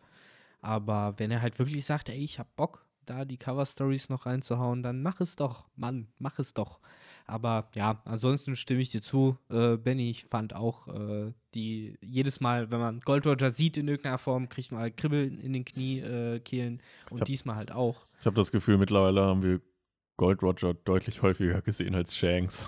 Aber 0.61 1.13
wenn 1.17 1.31
er 1.31 1.41
halt 1.41 1.59
wirklich 1.59 1.85
sagt, 1.85 2.09
ey, 2.09 2.17
ich 2.17 2.39
hab 2.39 2.55
Bock, 2.55 2.85
da 3.05 3.25
die 3.25 3.37
Cover 3.37 3.65
Stories 3.65 4.09
noch 4.09 4.25
reinzuhauen, 4.25 4.81
dann 4.83 5.03
mach 5.03 5.21
es 5.21 5.35
doch, 5.35 5.67
Mann, 5.75 6.07
mach 6.17 6.39
es 6.39 6.53
doch. 6.53 6.79
Aber 7.27 7.69
ja, 7.73 8.01
ansonsten 8.05 8.55
stimme 8.55 8.81
ich 8.81 8.89
dir 8.91 9.01
zu, 9.01 9.37
äh, 9.49 9.77
Benny. 9.77 10.11
Ich 10.11 10.25
fand 10.25 10.55
auch 10.55 10.87
äh, 10.87 11.33
die 11.55 11.97
jedes 12.01 12.39
Mal, 12.39 12.69
wenn 12.69 12.79
man 12.79 12.99
Gold 13.01 13.25
Roger 13.25 13.49
sieht 13.49 13.77
in 13.77 13.87
irgendeiner 13.87 14.19
Form, 14.19 14.47
kriegt 14.47 14.71
man 14.71 14.81
halt 14.81 14.95
Kribbeln 14.97 15.39
in 15.39 15.51
den 15.53 15.65
Kniekehlen. 15.65 16.35
Äh, 16.35 16.39
Kehlen. 16.41 16.81
und 17.09 17.21
hab- 17.21 17.25
diesmal 17.25 17.55
halt 17.55 17.71
auch. 17.71 18.05
Ich 18.19 18.25
habe 18.27 18.35
das 18.35 18.51
Gefühl, 18.51 18.77
mittlerweile 18.77 19.21
haben 19.23 19.41
wir 19.41 19.59
Gold 20.17 20.43
Roger 20.43 20.73
deutlich 20.75 21.21
häufiger 21.23 21.61
gesehen 21.61 21.95
als 21.95 22.15
Shanks. 22.15 22.67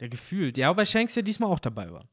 Ja, 0.00 0.06
gefühlt. 0.08 0.56
Ja, 0.56 0.70
aber 0.70 0.84
Shanks 0.86 1.14
ja 1.16 1.22
diesmal 1.22 1.50
auch 1.50 1.58
dabei 1.58 1.90
war. 1.92 2.06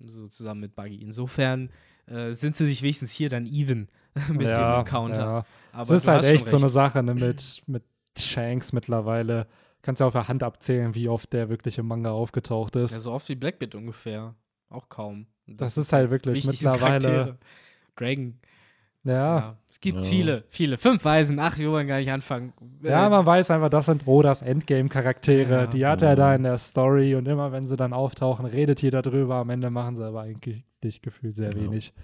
So 0.00 0.26
zusammen 0.28 0.60
mit 0.60 0.74
Buggy. 0.74 0.96
Insofern 0.96 1.70
äh, 2.06 2.32
sind 2.32 2.56
sie 2.56 2.66
sich 2.66 2.82
wenigstens 2.82 3.12
hier 3.12 3.28
dann 3.28 3.46
even 3.46 3.88
mit 4.28 4.42
dem 4.42 4.48
Encounter. 4.80 5.20
Ja. 5.20 5.46
Aber 5.72 5.82
Es 5.82 5.90
ist 5.90 6.08
halt 6.08 6.24
echt 6.24 6.48
so 6.48 6.56
eine. 6.56 6.68
Sache 6.68 7.02
ne, 7.02 7.14
mit, 7.14 7.62
mit 7.66 7.84
Shanks 8.18 8.72
mittlerweile. 8.72 9.46
Kannst 9.82 10.00
ja 10.00 10.06
auf 10.06 10.12
der 10.12 10.28
Hand 10.28 10.42
abzählen, 10.42 10.94
wie 10.94 11.08
oft 11.08 11.32
der 11.32 11.48
wirklich 11.48 11.78
im 11.78 11.86
Manga 11.86 12.10
aufgetaucht 12.10 12.76
ist. 12.76 12.92
Ja, 12.92 13.00
so 13.00 13.12
oft 13.12 13.28
wie 13.28 13.34
Blackbeard 13.34 13.74
ungefähr. 13.74 14.34
Auch 14.68 14.88
kaum. 14.88 15.26
Und 15.48 15.60
Das 15.60 15.76
ist 15.78 15.92
halt 15.92 16.10
wirklich 16.10 16.44
mittlerweile- 16.46 16.78
Charaktere. 16.78 17.38
Dragon. 17.96 18.38
Ja. 19.02 19.56
Es 19.70 19.80
gibt 19.80 19.96
Ja. 19.98 20.04
viele, 20.04 20.44
viele. 20.50 20.76
Fünf 20.76 21.02
Weisen. 21.04 21.38
Ach, 21.38 21.56
wir 21.58 21.70
wollen 21.70 21.86
gar 21.88 21.98
nicht 21.98 22.10
anfangen. 22.12 22.52
Ja, 22.82 23.06
Äh, 23.06 23.10
man 23.10 23.24
weiß 23.24 23.50
einfach, 23.50 23.70
das 23.70 23.86
sind 23.86 24.06
Odas 24.06 24.42
Endgame-Charaktere. 24.42 25.50
Ja. 25.62 25.66
Die 25.66 25.86
hat 25.86 26.02
er 26.02 26.16
da 26.16 26.34
in 26.34 26.42
der 26.42 26.58
Story 26.58 27.14
und 27.14 27.26
immer, 27.26 27.50
wenn 27.52 27.64
sie 27.66 27.76
dann 27.78 27.94
auftauchen, 27.94 28.44
redet 28.44 28.82
jeder 28.82 29.00
drüber. 29.00 29.36
Am 29.36 29.48
Ende 29.50 29.70
machen 29.70 29.96
sie 29.96 30.04
aber 30.04 30.20
eigentlich 30.22 30.64
nicht 30.82 31.02
gefühlt 31.02 31.36
sehr 31.36 31.52
Ja. 31.52 31.56
wenig. 31.56 31.94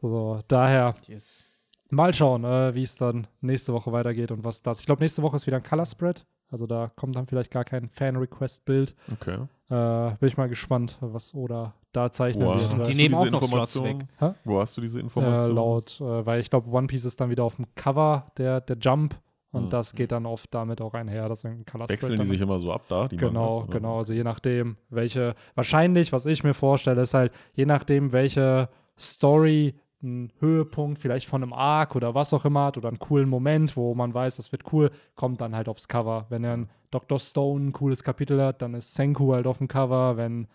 So, 0.00 0.40
daher 0.48 0.94
yes. 1.06 1.44
mal 1.90 2.12
schauen, 2.12 2.42
äh, 2.44 2.74
wie 2.74 2.82
es 2.82 2.96
dann 2.96 3.28
nächste 3.40 3.72
Woche 3.72 3.92
weitergeht 3.92 4.32
und 4.32 4.42
was 4.44 4.62
das. 4.62 4.80
Ich 4.80 4.86
glaube, 4.86 5.00
nächste 5.02 5.22
Woche 5.22 5.36
ist 5.36 5.46
wieder 5.46 5.58
ein 5.58 5.62
Color 5.62 5.86
Spread. 5.86 6.26
Also 6.52 6.66
da 6.66 6.90
kommt 6.94 7.16
dann 7.16 7.26
vielleicht 7.26 7.50
gar 7.50 7.64
kein 7.64 7.88
Fan-Request-Bild. 7.88 8.94
Okay. 9.12 9.38
Äh, 9.70 10.14
bin 10.16 10.28
ich 10.28 10.36
mal 10.36 10.48
gespannt, 10.48 10.98
was 11.00 11.34
Oda 11.34 11.74
da 11.92 12.10
zeichnen 12.12 12.46
Wo 12.46 12.50
wird. 12.52 12.60
hast, 12.78 12.90
Die 12.90 12.94
nehmen 12.94 13.14
diese 13.14 13.36
auch 13.36 13.40
noch 13.40 13.48
Slots 13.48 13.82
weg. 13.82 14.06
Hä? 14.18 14.30
Wo 14.44 14.60
hast 14.60 14.76
du 14.76 14.80
diese 14.82 14.98
äh, 14.98 15.02
Information? 15.02 15.56
laut, 15.56 16.00
äh, 16.00 16.26
weil 16.26 16.40
ich 16.40 16.50
glaube, 16.50 16.70
One 16.70 16.86
Piece 16.86 17.04
ist 17.06 17.20
dann 17.20 17.30
wieder 17.30 17.44
auf 17.44 17.56
dem 17.56 17.66
Cover 17.74 18.30
der, 18.38 18.60
der 18.60 18.76
Jump 18.78 19.18
und 19.50 19.64
Mhm. 19.64 19.70
das 19.70 19.94
geht 19.94 20.12
dann 20.12 20.24
oft 20.26 20.52
damit 20.54 20.80
auch 20.80 20.94
einher, 20.94 21.28
dass 21.28 21.44
ein 21.44 21.64
Color 21.64 21.88
Wechseln 21.88 22.12
die 22.12 22.16
dann- 22.18 22.26
sich 22.26 22.40
immer 22.40 22.58
so 22.58 22.72
ab 22.72 22.82
da? 22.88 23.08
Die 23.08 23.16
Genau, 23.16 23.32
Mangas, 23.60 23.64
oder? 23.68 23.72
genau. 23.78 23.98
Also 23.98 24.12
je 24.14 24.24
nachdem, 24.24 24.76
welche, 24.90 25.34
wahrscheinlich, 25.54 26.12
was 26.12 26.24
ich 26.26 26.44
mir 26.44 26.54
vorstelle, 26.54 27.02
ist 27.02 27.14
halt, 27.14 27.32
je 27.54 27.66
nachdem, 27.66 28.12
welche 28.12 28.68
Story 28.98 29.74
einen 30.02 30.32
Höhepunkt 30.40 30.98
vielleicht 30.98 31.28
von 31.28 31.42
einem 31.42 31.52
Arc 31.52 31.96
oder 31.96 32.14
was 32.14 32.34
auch 32.34 32.44
immer 32.44 32.64
hat 32.66 32.76
oder 32.76 32.88
einen 32.88 32.98
coolen 32.98 33.28
Moment, 33.28 33.76
wo 33.76 33.94
man 33.94 34.12
weiß, 34.12 34.36
das 34.36 34.52
wird 34.52 34.72
cool, 34.72 34.90
kommt 35.14 35.40
dann 35.40 35.54
halt 35.54 35.68
aufs 35.68 35.88
Cover. 35.88 36.26
Wenn 36.28 36.44
er 36.44 36.54
ein 36.54 36.70
Dr. 36.90 37.18
Stone 37.18 37.66
ein 37.66 37.72
cooles 37.72 38.04
Kapitel 38.04 38.40
hat, 38.42 38.62
dann 38.62 38.74
ist 38.74 38.94
Senku 38.94 39.32
halt 39.32 39.46
auf 39.46 39.58
dem 39.58 39.68
Cover. 39.68 40.16
Wenn, 40.16 40.48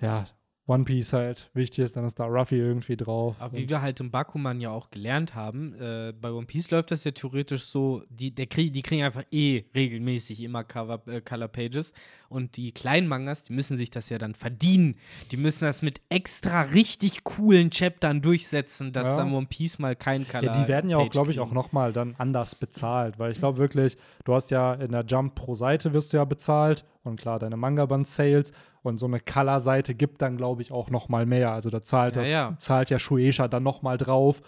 ja, 0.00 0.24
One 0.66 0.84
Piece 0.84 1.12
halt 1.12 1.50
wichtig 1.52 1.80
ist, 1.80 1.94
dann 1.94 2.06
ist 2.06 2.18
da 2.18 2.24
Ruffy 2.24 2.56
irgendwie 2.56 2.96
drauf. 2.96 3.36
Aber 3.38 3.54
wie 3.54 3.68
wir 3.68 3.82
halt 3.82 4.00
im 4.00 4.10
Bakuman 4.10 4.62
ja 4.62 4.70
auch 4.70 4.88
gelernt 4.90 5.34
haben, 5.34 5.74
äh, 5.74 6.14
bei 6.18 6.32
One 6.32 6.46
Piece 6.46 6.70
läuft 6.70 6.90
das 6.90 7.04
ja 7.04 7.10
theoretisch 7.10 7.64
so, 7.64 8.02
die, 8.08 8.34
der 8.34 8.46
krieg, 8.46 8.72
die 8.72 8.80
kriegen 8.80 9.02
einfach 9.04 9.24
eh 9.30 9.64
regelmäßig 9.74 10.40
immer 10.42 10.64
Cover, 10.64 11.02
äh, 11.06 11.20
Color 11.20 11.48
Pages 11.48 11.92
und 12.30 12.56
die 12.56 12.72
kleinen 12.72 13.08
Mangas, 13.08 13.42
die 13.42 13.52
müssen 13.52 13.76
sich 13.76 13.90
das 13.90 14.08
ja 14.08 14.16
dann 14.16 14.34
verdienen. 14.34 14.96
Die 15.32 15.36
müssen 15.36 15.66
das 15.66 15.82
mit 15.82 16.00
extra 16.08 16.62
richtig 16.62 17.24
coolen 17.24 17.68
Chaptern 17.68 18.22
durchsetzen, 18.22 18.94
dass 18.94 19.06
Ja. 19.08 19.16
dann 19.18 19.34
One 19.34 19.46
Piece 19.46 19.78
mal 19.78 19.94
kein 19.94 20.26
Color 20.26 20.44
Ja, 20.44 20.62
die 20.62 20.68
werden 20.68 20.88
ja 20.88 20.96
auch, 20.96 21.10
glaube 21.10 21.30
ich, 21.30 21.36
kriegen. 21.36 21.50
auch 21.50 21.52
nochmal 21.52 21.92
dann 21.92 22.14
anders 22.16 22.54
bezahlt, 22.54 23.18
weil 23.18 23.32
ich 23.32 23.38
glaube 23.38 23.58
wirklich, 23.58 23.98
du 24.24 24.32
hast 24.34 24.50
ja 24.50 24.72
in 24.72 24.92
der 24.92 25.04
Jump 25.04 25.34
pro 25.34 25.54
Seite 25.54 25.92
wirst 25.92 26.14
du 26.14 26.16
ja 26.16 26.24
bezahlt 26.24 26.86
und 27.02 27.20
klar, 27.20 27.38
deine 27.38 27.58
Manga-Band-Sales 27.58 28.52
und 28.84 28.98
so 28.98 29.06
eine 29.06 29.18
Color-Seite 29.18 29.94
gibt 29.94 30.22
dann, 30.22 30.36
glaube 30.36 30.62
ich, 30.62 30.70
auch 30.70 30.90
nochmal 30.90 31.26
mehr. 31.26 31.52
Also 31.52 31.70
da 31.70 31.82
zahlt 31.82 32.14
Ja, 32.14 32.22
das, 32.22 32.30
ja. 32.30 32.54
zahlt 32.58 32.90
ja 32.90 32.98
Shueisha 33.00 33.48
dann 33.48 33.62
nochmal 33.64 33.96
drauf. 33.98 34.40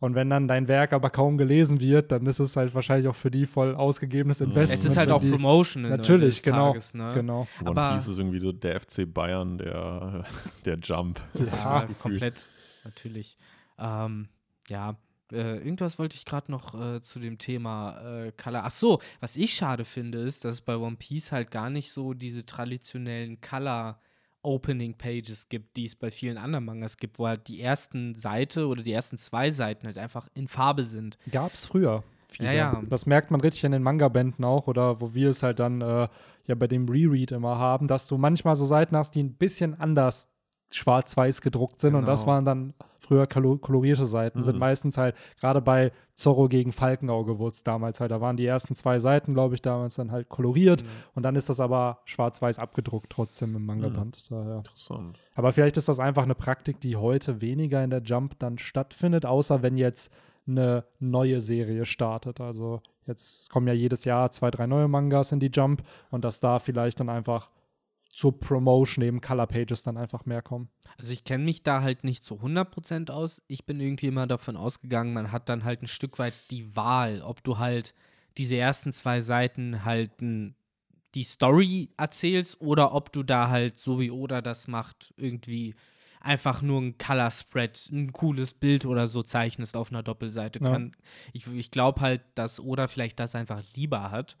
Und 0.00 0.14
wenn 0.16 0.28
dann 0.28 0.48
dein 0.48 0.68
Werk 0.68 0.92
aber 0.92 1.08
kaum 1.08 1.38
gelesen 1.38 1.80
wird, 1.80 2.12
dann 2.12 2.26
ist 2.26 2.38
es 2.38 2.56
halt 2.56 2.74
wahrscheinlich 2.74 3.08
auch 3.08 3.14
für 3.14 3.30
die 3.30 3.46
voll 3.46 3.74
ausgegebenes 3.74 4.40
Mhm. 4.40 4.48
Investment. 4.48 4.84
Es 4.84 4.90
ist 4.90 4.96
halt 4.98 5.10
auch 5.10 5.20
die, 5.20 5.30
Promotion. 5.30 5.82
Natürlich, 5.84 6.34
des 6.36 6.42
genau, 6.42 6.72
Tages, 6.72 6.92
ne? 6.92 7.12
Genau. 7.14 7.46
One 7.60 7.70
Aber- 7.70 7.92
Piece 7.94 8.08
ist 8.08 8.18
irgendwie 8.18 8.40
so 8.40 8.52
der 8.52 8.80
FC 8.80 9.06
Bayern, 9.06 9.56
der, 9.58 10.24
der 10.66 10.78
Jump. 10.82 11.20
Ja, 11.38 11.86
komplett, 12.02 12.44
natürlich. 12.84 13.38
Ähm, 13.78 14.28
ja, 14.68 14.96
äh, 15.32 15.56
irgendwas 15.58 15.98
wollte 15.98 16.16
ich 16.16 16.24
gerade 16.24 16.50
noch 16.50 16.74
äh, 16.80 17.00
zu 17.00 17.18
dem 17.18 17.38
Thema 17.38 18.00
äh, 18.00 18.32
Color. 18.32 18.62
Ach 18.64 18.70
so, 18.70 19.00
was 19.20 19.36
ich 19.36 19.54
schade 19.54 19.84
finde, 19.84 20.18
ist, 20.20 20.44
dass 20.44 20.54
es 20.56 20.60
bei 20.60 20.76
One 20.76 20.96
Piece 20.96 21.32
halt 21.32 21.50
gar 21.50 21.70
nicht 21.70 21.90
so 21.92 22.14
diese 22.14 22.44
traditionellen 22.46 23.40
Color 23.40 23.98
Opening 24.42 24.94
Pages 24.98 25.48
gibt, 25.48 25.76
die 25.76 25.86
es 25.86 25.96
bei 25.96 26.10
vielen 26.10 26.36
anderen 26.36 26.66
Mangas 26.66 26.98
gibt, 26.98 27.18
wo 27.18 27.26
halt 27.26 27.48
die 27.48 27.62
ersten 27.62 28.14
Seite 28.14 28.66
oder 28.66 28.82
die 28.82 28.92
ersten 28.92 29.16
zwei 29.16 29.50
Seiten 29.50 29.86
halt 29.86 29.96
einfach 29.96 30.28
in 30.34 30.48
Farbe 30.48 30.84
sind. 30.84 31.16
Gab's 31.30 31.64
früher. 31.64 32.04
Viele. 32.28 32.48
Ja, 32.48 32.52
ja. 32.52 32.82
Das 32.90 33.06
merkt 33.06 33.30
man 33.30 33.40
richtig 33.40 33.64
in 33.64 33.72
den 33.72 33.82
Manga-Bänden 33.82 34.44
auch 34.44 34.66
oder 34.66 35.00
wo 35.00 35.14
wir 35.14 35.30
es 35.30 35.42
halt 35.42 35.60
dann 35.60 35.80
äh, 35.80 36.08
ja 36.46 36.54
bei 36.56 36.66
dem 36.66 36.86
Reread 36.88 37.32
immer 37.32 37.58
haben, 37.58 37.86
dass 37.86 38.06
du 38.08 38.18
manchmal 38.18 38.56
so 38.56 38.66
Seiten 38.66 38.96
hast, 38.96 39.14
die 39.14 39.22
ein 39.22 39.34
bisschen 39.34 39.80
anders 39.80 40.28
schwarz-weiß 40.70 41.40
gedruckt 41.40 41.80
sind 41.80 41.94
und 41.94 42.04
das 42.06 42.22
Genau. 42.22 42.32
waren 42.32 42.44
dann 42.44 42.74
früher 43.04 43.26
kolorierte 43.26 44.06
Seiten, 44.06 44.42
sind 44.42 44.54
Mhm. 44.56 44.60
meistens 44.60 44.96
halt 44.98 45.14
gerade 45.38 45.60
bei 45.60 45.92
Zorro 46.14 46.48
gegen 46.48 46.72
Falkenauge 46.72 47.38
wurde 47.38 47.52
es 47.52 47.64
damals 47.64 48.00
halt, 48.00 48.10
da 48.10 48.20
waren 48.20 48.36
die 48.36 48.46
ersten 48.46 48.74
zwei 48.74 48.98
Seiten, 48.98 49.34
glaube 49.34 49.54
ich, 49.54 49.62
damals 49.62 49.96
dann 49.96 50.10
halt 50.12 50.28
koloriert 50.28 50.82
Mhm. 50.82 50.88
und 51.14 51.22
dann 51.24 51.36
ist 51.36 51.48
das 51.48 51.60
aber 51.60 51.98
schwarz-weiß 52.04 52.58
abgedruckt 52.58 53.10
trotzdem 53.10 53.54
im 53.56 53.66
Manga-Band. 53.66 54.30
Daher. 54.30 54.56
Interessant. 54.58 55.18
Aber 55.34 55.52
vielleicht 55.52 55.76
ist 55.76 55.88
das 55.88 56.00
einfach 56.00 56.22
eine 56.22 56.34
Praktik, 56.34 56.80
die 56.80 56.96
heute 56.96 57.40
weniger 57.40 57.82
in 57.84 57.90
der 57.90 58.02
Jump 58.02 58.38
dann 58.38 58.58
stattfindet, 58.58 59.26
außer 59.26 59.62
wenn 59.62 59.76
jetzt 59.76 60.12
eine 60.46 60.84
neue 61.00 61.40
Serie 61.40 61.84
startet. 61.86 62.40
Also 62.40 62.80
jetzt 63.06 63.50
kommen 63.50 63.66
ja 63.66 63.72
jedes 63.74 64.04
Jahr 64.04 64.30
zwei, 64.30 64.50
drei 64.50 64.66
neue 64.66 64.88
Mangas 64.88 65.32
in 65.32 65.40
die 65.40 65.50
Jump 65.52 65.82
und 66.10 66.24
dass 66.24 66.38
da 66.40 66.58
vielleicht 66.58 67.00
dann 67.00 67.08
einfach 67.08 67.50
zur 68.14 68.38
Promotion 68.38 69.04
eben 69.04 69.20
Color 69.20 69.48
Pages 69.48 69.82
dann 69.82 69.96
einfach 69.96 70.24
mehr 70.24 70.40
kommen. 70.40 70.68
Also 70.96 71.12
ich 71.12 71.24
kenne 71.24 71.44
mich 71.44 71.64
da 71.64 71.82
halt 71.82 72.04
nicht 72.04 72.22
zu 72.22 72.36
100% 72.36 73.10
aus. 73.10 73.42
Ich 73.48 73.66
bin 73.66 73.80
irgendwie 73.80 74.06
immer 74.06 74.28
davon 74.28 74.56
ausgegangen, 74.56 75.12
man 75.12 75.32
hat 75.32 75.48
dann 75.48 75.64
halt 75.64 75.82
ein 75.82 75.88
Stück 75.88 76.20
weit 76.20 76.34
die 76.50 76.76
Wahl, 76.76 77.22
ob 77.22 77.42
du 77.42 77.58
halt 77.58 77.92
diese 78.38 78.56
ersten 78.56 78.92
zwei 78.92 79.20
Seiten 79.20 79.84
halt 79.84 80.12
die 80.20 81.24
Story 81.24 81.90
erzählst 81.96 82.60
oder 82.60 82.94
ob 82.94 83.12
du 83.12 83.24
da 83.24 83.48
halt, 83.48 83.78
so 83.78 84.00
wie 84.00 84.12
Oda 84.12 84.40
das 84.40 84.68
macht, 84.68 85.12
irgendwie 85.16 85.74
einfach 86.20 86.62
nur 86.62 86.80
ein 86.80 86.98
Color 86.98 87.30
Spread, 87.32 87.88
ein 87.92 88.12
cooles 88.12 88.54
Bild 88.54 88.86
oder 88.86 89.08
so 89.08 89.22
zeichnest 89.22 89.76
auf 89.76 89.90
einer 89.90 90.04
Doppelseite. 90.04 90.60
Ja. 90.62 90.70
Kann, 90.70 90.92
ich 91.32 91.48
ich 91.48 91.72
glaube 91.72 92.00
halt, 92.00 92.22
dass 92.36 92.60
Oda 92.60 92.86
vielleicht 92.86 93.18
das 93.18 93.34
einfach 93.34 93.62
lieber 93.74 94.12
hat. 94.12 94.36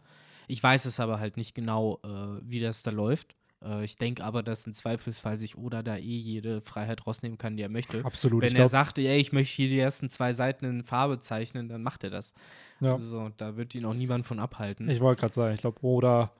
Ich 0.46 0.62
weiß 0.62 0.84
es 0.84 1.00
aber 1.00 1.18
halt 1.18 1.36
nicht 1.36 1.54
genau, 1.54 2.00
äh, 2.04 2.40
wie 2.42 2.60
das 2.60 2.82
da 2.82 2.92
läuft. 2.92 3.34
Äh, 3.64 3.84
ich 3.84 3.96
denke 3.96 4.22
aber, 4.22 4.42
dass 4.42 4.66
im 4.66 4.74
Zweifelsfall 4.74 5.36
sich 5.36 5.56
Oda 5.56 5.82
da 5.82 5.96
eh 5.96 6.00
jede 6.00 6.60
Freiheit 6.60 7.06
rausnehmen 7.06 7.38
kann, 7.38 7.56
die 7.56 7.62
er 7.62 7.68
möchte. 7.68 8.04
Absolut. 8.04 8.42
Wenn 8.42 8.50
er 8.52 8.54
glaub, 8.62 8.68
sagte, 8.70 9.02
ey, 9.02 9.18
ich 9.18 9.32
möchte 9.32 9.54
hier 9.56 9.68
die 9.68 9.78
ersten 9.78 10.10
zwei 10.10 10.32
Seiten 10.34 10.64
in 10.64 10.84
Farbe 10.84 11.20
zeichnen, 11.20 11.68
dann 11.68 11.82
macht 11.82 12.04
er 12.04 12.10
das. 12.10 12.34
ja, 12.80 12.98
So, 12.98 13.30
da 13.36 13.56
wird 13.56 13.74
ihn 13.74 13.84
auch 13.86 13.94
niemand 13.94 14.26
von 14.26 14.38
abhalten. 14.38 14.88
ich 14.88 15.00
wollte 15.00 15.20
gerade 15.20 15.34
sagen, 15.34 15.54
ich 15.54 15.60
glaube, 15.60 15.82
Oda 15.84 16.32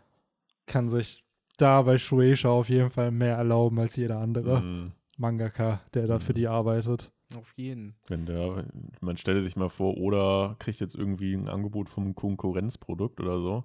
kann 0.67 0.89
sich 0.89 1.25
da 1.57 1.83
bei 1.83 1.99
Shueisha 1.99 2.49
auf 2.49 2.69
jeden 2.69 2.91
Fall 2.91 3.11
mehr 3.11 3.37
erlauben 3.37 3.79
als 3.79 3.97
jeder 3.97 4.19
andere 4.19 4.61
Mhm. 4.61 4.93
Mangaka, 5.17 5.81
der 5.95 6.07
da 6.09 6.19
für 6.19 6.33
Mhm. 6.33 6.37
die 6.37 6.49
arbeitet. 6.49 7.13
Auf 7.37 7.53
jeden. 7.57 7.95
Wenn 8.09 8.27
der, 8.27 8.65
man 9.01 9.17
stelle 9.17 9.41
sich 9.41 9.57
mal 9.57 9.69
vor, 9.71 9.97
oder 9.97 10.57
kriegt 10.59 10.81
jetzt 10.81 10.95
irgendwie 10.95 11.33
ein 11.35 11.49
Angebot 11.49 11.89
vom 11.89 12.15
Konkurrenzprodukt 12.15 13.21
oder 13.21 13.41
so 13.41 13.65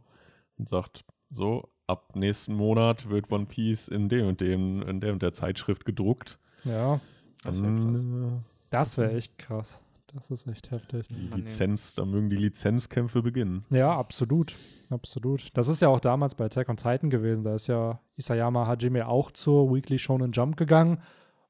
und 0.57 0.69
sagt, 0.69 1.03
so, 1.29 1.67
ab 1.89 2.15
nächsten 2.15 2.53
Monat 2.53 3.09
wird 3.09 3.31
One 3.31 3.45
Piece 3.45 3.87
in 3.87 4.09
dem 4.09 4.27
und 4.27 4.41
dem, 4.41 4.81
in 4.83 4.99
der 5.01 5.13
und 5.13 5.21
der 5.21 5.33
Zeitschrift 5.33 5.85
gedruckt. 5.85 6.37
Das 6.63 6.65
Ja, 6.65 7.01
wär 7.43 7.51
krass. 7.51 7.61
Dann, 7.61 8.43
das 8.69 8.97
wäre 8.97 9.13
echt 9.13 9.37
krass. 9.37 9.81
Das 10.13 10.31
ist 10.31 10.47
echt 10.47 10.71
heftig. 10.71 11.07
die. 11.07 11.27
Lizenz, 11.35 11.93
da 11.93 12.03
mögen 12.03 12.29
die 12.29 12.35
Lizenzkämpfe 12.35 13.21
beginnen. 13.21 13.65
Ja, 13.69 13.95
absolut. 13.95 14.57
Absolut. 14.89 15.55
Das 15.55 15.67
ist 15.67 15.81
ja 15.81 15.87
auch 15.89 15.99
damals 15.99 16.33
bei 16.33 16.45
Attack 16.45 16.69
on 16.69 16.77
Titan 16.77 17.09
gewesen. 17.09 17.43
Da 17.43 17.53
ist 17.53 17.67
ja 17.67 17.99
Isayama 18.15 18.65
Hajime 18.65 19.07
auch 19.07 19.31
zur 19.31 19.71
Weekly 19.71 19.99
Shonen 19.99 20.31
Jump 20.31 20.57
gegangen. 20.57 20.99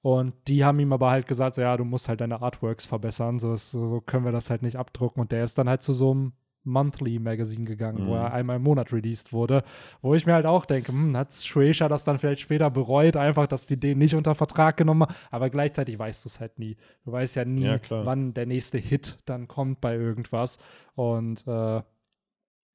Und 0.01 0.33
die 0.47 0.65
haben 0.65 0.79
ihm 0.79 0.93
aber 0.93 1.09
halt 1.09 1.27
gesagt, 1.27 1.55
so, 1.55 1.61
ja, 1.61 1.75
du 1.77 1.85
musst 1.85 2.09
halt 2.09 2.21
deine 2.21 2.41
Artworks 2.41 2.85
verbessern. 2.85 3.39
So, 3.39 3.55
so 3.55 4.01
können 4.01 4.25
wir 4.25 4.31
das 4.31 4.49
halt 4.49 4.61
nicht 4.61 4.77
abdrucken. 4.77 5.21
Und 5.21 5.31
der 5.31 5.43
ist 5.43 5.57
dann 5.57 5.69
halt 5.69 5.81
zu 5.81 5.93
so 5.93 6.11
einem 6.11 6.33
Monthly 6.63 7.19
Magazine 7.19 7.65
gegangen, 7.65 8.05
wo 8.05 8.11
Mhm. 8.15 8.21
er 8.21 8.33
einmal 8.33 8.57
im 8.57 8.63
Monat 8.63 8.91
released 8.91 9.31
wurde. 9.33 9.63
Wo 10.01 10.13
ich 10.15 10.25
mir 10.25 10.33
halt 10.33 10.45
auch 10.45 10.65
denke, 10.65 10.91
hm, 10.91 11.15
hat 11.15 11.33
Shueisha 11.33 11.87
das 11.87 12.03
dann 12.03 12.19
vielleicht 12.19 12.41
später 12.41 12.69
bereut, 12.69 13.15
einfach, 13.17 13.47
dass 13.47 13.65
die 13.65 13.79
den 13.79 13.97
nicht 13.97 14.15
unter 14.15 14.35
Vertrag 14.35 14.77
genommen 14.77 15.03
haben. 15.03 15.15
Aber 15.31 15.49
gleichzeitig 15.49 15.97
weißt 15.97 16.25
du 16.25 16.27
es 16.29 16.39
halt 16.39 16.59
nie. 16.59 16.75
Du 17.05 17.11
weißt 17.11 17.35
ja 17.37 17.45
nie, 17.45 17.63
Ja, 17.63 17.79
wann 18.05 18.33
der 18.33 18.45
nächste 18.45 18.77
Hit 18.77 19.17
dann 19.25 19.47
kommt 19.47 19.81
bei 19.81 19.95
irgendwas. 19.95 20.59
Und 20.95 21.47
äh, 21.47 21.81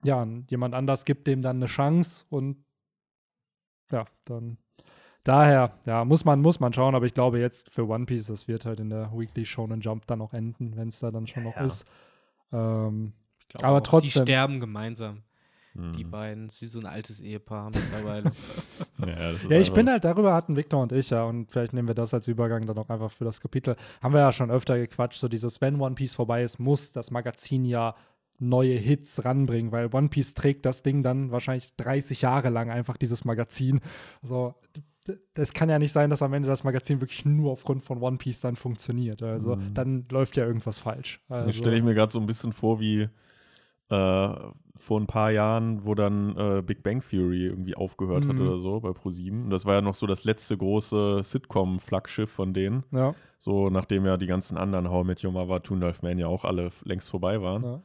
ja, 0.05 0.27
jemand 0.49 0.75
anders 0.75 1.05
gibt 1.05 1.27
dem 1.27 1.41
dann 1.41 1.57
eine 1.57 1.67
Chance 1.67 2.25
und 2.31 2.57
ja, 3.93 4.07
dann 4.25 4.59
daher, 5.25 5.79
ja, 5.87 6.05
muss 6.05 6.25
man, 6.25 6.41
muss 6.41 6.61
man 6.61 6.73
schauen, 6.73 6.95
aber 6.95 7.07
ich 7.07 7.15
glaube 7.15 7.39
jetzt 7.39 7.71
für 7.71 7.87
One 7.89 8.07
Piece, 8.07 8.27
das 8.27 8.49
wird 8.49 8.65
halt 8.67 8.81
in 8.81 8.91
der 8.91 9.13
Weekly 9.15 9.47
Shonen 9.47 9.81
Jump 9.81 10.07
dann 10.07 10.19
noch 10.19 10.33
enden, 10.35 10.77
wenn 10.77 10.89
es 10.89 11.01
da 11.01 11.11
dann 11.11 11.27
schon 11.27 11.45
noch 11.45 11.57
Ja. 11.57 11.65
ist. 11.65 11.87
Ähm, 12.53 13.13
Ich 13.55 13.61
glaub 13.61 13.71
Aber 13.71 13.79
auch, 13.79 13.83
trotzdem. 13.83 14.25
Die 14.25 14.33
sterben 14.33 14.61
gemeinsam, 14.61 15.23
Mhm. 15.75 15.93
die 15.93 16.05
beiden. 16.05 16.47
Das 16.47 16.57
ist 16.57 16.63
wie 16.63 16.67
so 16.67 16.79
ein 16.81 16.87
altes 16.87 17.21
Ehepaar 17.21 17.71
mittlerweile. 17.71 18.33
Ja, 18.99 19.33
das 19.33 19.43
ist 19.45 19.51
ja, 19.51 19.59
ich 19.59 19.73
bin 19.73 19.89
halt 19.91 20.05
darüber 20.05 20.33
hatten 20.35 20.57
Victor 20.57 20.81
und 20.83 20.93
ich 20.93 21.11
ja 21.11 21.25
und 21.25 21.51
vielleicht 21.51 21.73
nehmen 21.73 21.89
wir 21.89 21.95
das 21.95 22.15
als 22.15 22.29
Übergang 22.29 22.65
dann 22.67 22.79
auch 22.79 22.89
einfach 22.89 23.11
für 23.11 23.25
das 23.25 23.41
Kapitel. 23.41 23.77
Haben 24.01 24.15
wir 24.15 24.21
ja 24.21 24.33
schon 24.33 24.51
öfter 24.51 24.79
gequatscht, 24.79 25.19
so 25.21 25.29
dieses, 25.29 25.61
wenn 25.61 25.81
One 25.81 25.95
Piece 25.95 26.15
vorbei 26.15 26.43
ist, 26.43 26.59
muss 26.59 26.93
das 26.93 27.11
Magazin 27.11 27.65
ja 27.65 27.95
neue 28.39 28.75
Hits 28.77 29.25
ranbringen, 29.25 29.73
weil 29.73 29.89
One 29.93 30.09
Piece 30.09 30.35
trägt 30.35 30.65
das 30.65 30.83
Ding 30.83 31.03
dann 31.03 31.31
wahrscheinlich 31.33 31.75
30 31.77 32.23
Jahre 32.23 32.49
lang 32.51 32.71
einfach 32.71 32.97
dieses 32.97 33.25
Magazin. 33.25 33.81
So, 34.23 34.55
d- 35.09 35.19
das 35.35 35.53
kann 35.53 35.69
ja 35.69 35.79
nicht 35.79 35.93
sein, 35.93 36.09
dass 36.11 36.23
am 36.23 36.33
Ende 36.33 36.49
das 36.49 36.65
Magazin 36.65 37.01
wirklich 37.01 37.25
nur 37.25 37.53
aufgrund 37.53 37.83
von 37.83 38.01
One 38.01 38.17
Piece 38.17 38.41
dann 38.41 38.57
funktioniert. 38.57 39.23
Also 39.23 39.57
Mhm. 39.57 39.75
dann 39.75 40.07
läuft 40.11 40.37
ja 40.37 40.47
irgendwas 40.47 40.79
falsch. 40.79 41.21
Also, 41.29 41.47
Das 41.47 41.57
stelle 41.57 41.77
ich 41.77 41.83
mir 41.83 41.95
gerade 41.95 42.13
so 42.13 42.21
ein 42.21 42.27
bisschen 42.27 42.53
vor 42.53 42.81
wie 42.81 43.09
äh, 43.91 44.29
vor 44.77 45.01
ein 45.01 45.07
paar 45.07 45.31
Jahren, 45.31 45.85
wo 45.87 45.95
dann 45.95 46.37
äh, 46.37 46.63
Big 46.63 46.83
Bang 46.83 47.01
Theory 47.01 47.47
irgendwie 47.47 47.75
aufgehört 47.77 48.27
hat 48.27 48.35
Mhm. 48.37 48.43
oder 48.43 48.59
so 48.59 48.81
bei 48.81 48.93
ProSieben. 48.93 49.45
Und 49.45 49.51
das 49.51 49.65
war 49.67 49.75
ja 49.75 49.81
noch 49.83 49.95
so 49.95 50.07
das 50.07 50.25
letzte 50.25 50.57
große 50.57 51.23
Sitcom-Flaggschiff 51.23 52.31
von 52.31 52.53
denen. 52.55 52.85
ja, 52.91 53.15
So, 53.39 53.71
nachdem 53.71 54.05
ja 54.07 54.17
die 54.17 54.27
ganzen 54.27 54.57
anderen 54.59 54.91
How 54.91 55.05
I 55.05 55.07
Met 55.07 55.25
Your 55.25 55.33
Mother, 55.33 55.63
Toon 55.63 55.81
Life 55.81 56.01
Man 56.03 56.19
ja 56.19 56.27
auch 56.27 56.45
alle 56.45 56.71
längst 56.85 57.11
vorbei 57.11 57.41
waren. 57.43 57.63
ja. 57.63 57.81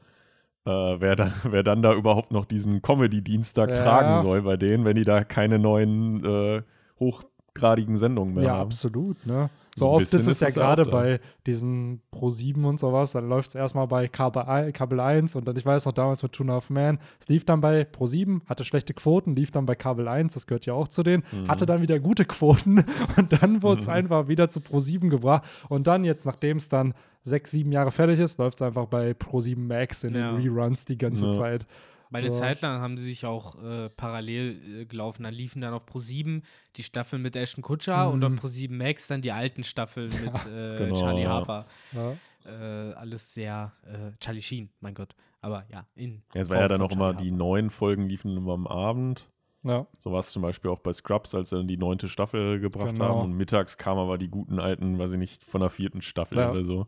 Äh, 0.65 0.99
wer, 1.01 1.15
dann, 1.15 1.31
wer 1.43 1.63
dann 1.63 1.81
da 1.81 1.93
überhaupt 1.93 2.31
noch 2.31 2.45
diesen 2.45 2.81
Comedy-Dienstag 2.81 3.69
Ja. 3.69 3.75
tragen 3.75 4.19
soll 4.21 4.41
bei 4.41 4.57
denen, 4.57 4.83
wenn 4.85 4.95
die 4.95 5.05
da 5.05 5.23
keine 5.23 5.59
neuen 5.59 6.23
äh, 6.25 6.61
hochgradigen 6.99 7.97
Sendungen 7.97 8.33
mehr 8.35 8.43
Ja, 8.45 8.51
haben. 8.53 8.61
absolut, 8.67 9.25
ne? 9.25 9.49
So 9.79 9.87
ein 9.89 9.91
oft 10.03 10.13
ist 10.13 10.27
es 10.27 10.39
ja 10.41 10.49
gerade 10.49 10.85
bei 10.85 11.19
diesen 11.47 12.01
Pro 12.11 12.29
7 12.29 12.63
und 12.65 12.79
sowas, 12.79 13.13
dann 13.13 13.27
läuft 13.27 13.49
es 13.49 13.55
erstmal 13.55 13.87
bei 13.87 14.07
Kabel, 14.07 14.71
Kabel 14.71 14.99
1 14.99 15.35
und 15.35 15.47
dann, 15.47 15.55
ich 15.55 15.65
weiß 15.65 15.85
noch 15.85 15.93
damals 15.93 16.21
mit 16.21 16.31
Tuna 16.33 16.57
of 16.57 16.69
Man, 16.69 16.99
es 17.19 17.27
lief 17.27 17.45
dann 17.45 17.61
bei 17.61 17.83
Pro 17.85 18.05
7, 18.07 18.41
hatte 18.45 18.63
schlechte 18.65 18.93
Quoten, 18.93 19.35
lief 19.35 19.51
dann 19.51 19.65
bei 19.65 19.75
Kabel 19.75 20.07
1, 20.07 20.33
das 20.35 20.45
gehört 20.47 20.65
ja 20.65 20.73
auch 20.73 20.87
zu 20.87 21.03
denen, 21.03 21.23
Mhm. 21.31 21.47
hatte 21.47 21.65
dann 21.65 21.81
wieder 21.81 21.99
gute 21.99 22.25
Quoten 22.25 22.83
und 23.17 23.41
dann 23.41 23.63
wurde 23.63 23.81
es 23.81 23.87
einfach 23.87 24.27
wieder 24.27 24.49
zu 24.49 24.61
Pro 24.61 24.79
7 24.79 25.09
gebracht 25.09 25.43
und 25.69 25.87
dann 25.87 26.03
jetzt, 26.03 26.25
nachdem 26.25 26.57
es 26.57 26.69
dann 26.69 26.93
sechs, 27.23 27.51
sieben 27.51 27.71
Jahre 27.71 27.91
fertig 27.91 28.19
ist, 28.19 28.37
läuft 28.39 28.61
es 28.61 28.67
einfach 28.67 28.85
bei 28.87 29.13
Pro 29.13 29.41
7 29.41 29.65
Max 29.67 30.03
in 30.03 30.15
Ja. 30.15 30.31
den 30.31 30.41
Reruns 30.41 30.85
die 30.85 30.97
ganze 30.97 31.25
Ja. 31.25 31.31
Zeit. 31.31 31.67
Weil 32.11 32.23
eine 32.23 32.31
So. 32.31 32.39
Zeit 32.39 32.61
lang 32.61 32.81
haben 32.81 32.97
sie 32.97 33.03
sich 33.03 33.25
auch 33.25 33.61
äh, 33.63 33.89
parallel 33.89 34.81
äh, 34.81 34.85
gelaufen. 34.85 35.23
Dann 35.23 35.33
liefen 35.33 35.61
dann 35.61 35.73
auf 35.73 35.85
Pro7 35.85 36.41
die 36.75 36.83
Staffeln 36.83 37.21
mit 37.21 37.35
Ashton 37.35 37.61
Kutcher 37.61 38.09
und 38.09 38.23
auf 38.23 38.31
Mhm. 38.31 38.39
Pro7 38.39 38.71
Max 38.71 39.07
dann 39.07 39.21
die 39.21 39.31
alten 39.31 39.63
Staffeln 39.63 40.09
mit 40.23 40.33
äh, 40.47 40.77
Genau, 40.77 40.95
Charlie 40.99 41.23
ja. 41.23 41.29
Harper. 41.29 41.65
Ja. 41.91 42.13
Äh, 42.45 42.93
alles 42.93 43.33
sehr 43.33 43.73
äh, 43.85 44.11
Charlie 44.19 44.41
Sheen, 44.41 44.69
mein 44.79 44.93
Gott. 44.95 45.13
Aber 45.41 45.65
ja, 45.71 45.85
in. 45.95 46.23
Ja, 46.33 46.41
es 46.41 46.49
war 46.49 46.57
ja 46.57 46.67
dann 46.67 46.81
auch 46.81 46.91
immer, 46.91 47.13
die 47.13 47.31
neuen 47.31 47.69
Folgen 47.69 48.07
liefen 48.09 48.35
immer 48.35 48.53
am 48.53 48.65
Abend. 48.67 49.29
ja. 49.63 49.85
So 49.99 50.11
war 50.11 50.19
es 50.19 50.31
zum 50.31 50.41
Beispiel 50.41 50.71
auch 50.71 50.79
bei 50.79 50.91
Scrubs, 50.93 51.35
als 51.35 51.51
sie 51.51 51.57
dann 51.57 51.67
die 51.67 51.77
neunte 51.77 52.07
Staffel 52.09 52.59
gebracht 52.59 52.93
Genau. 52.93 53.05
haben. 53.05 53.21
Und 53.21 53.33
mittags 53.37 53.77
kamen 53.77 53.99
aber 53.99 54.17
die 54.17 54.29
guten 54.29 54.59
alten, 54.59 54.97
weiß 54.97 55.11
ich 55.13 55.17
nicht, 55.19 55.43
von 55.45 55.61
der 55.61 55.69
vierten 55.69 56.01
Staffel 56.01 56.37
Ja. 56.39 56.51
oder 56.51 56.63
so. 56.63 56.87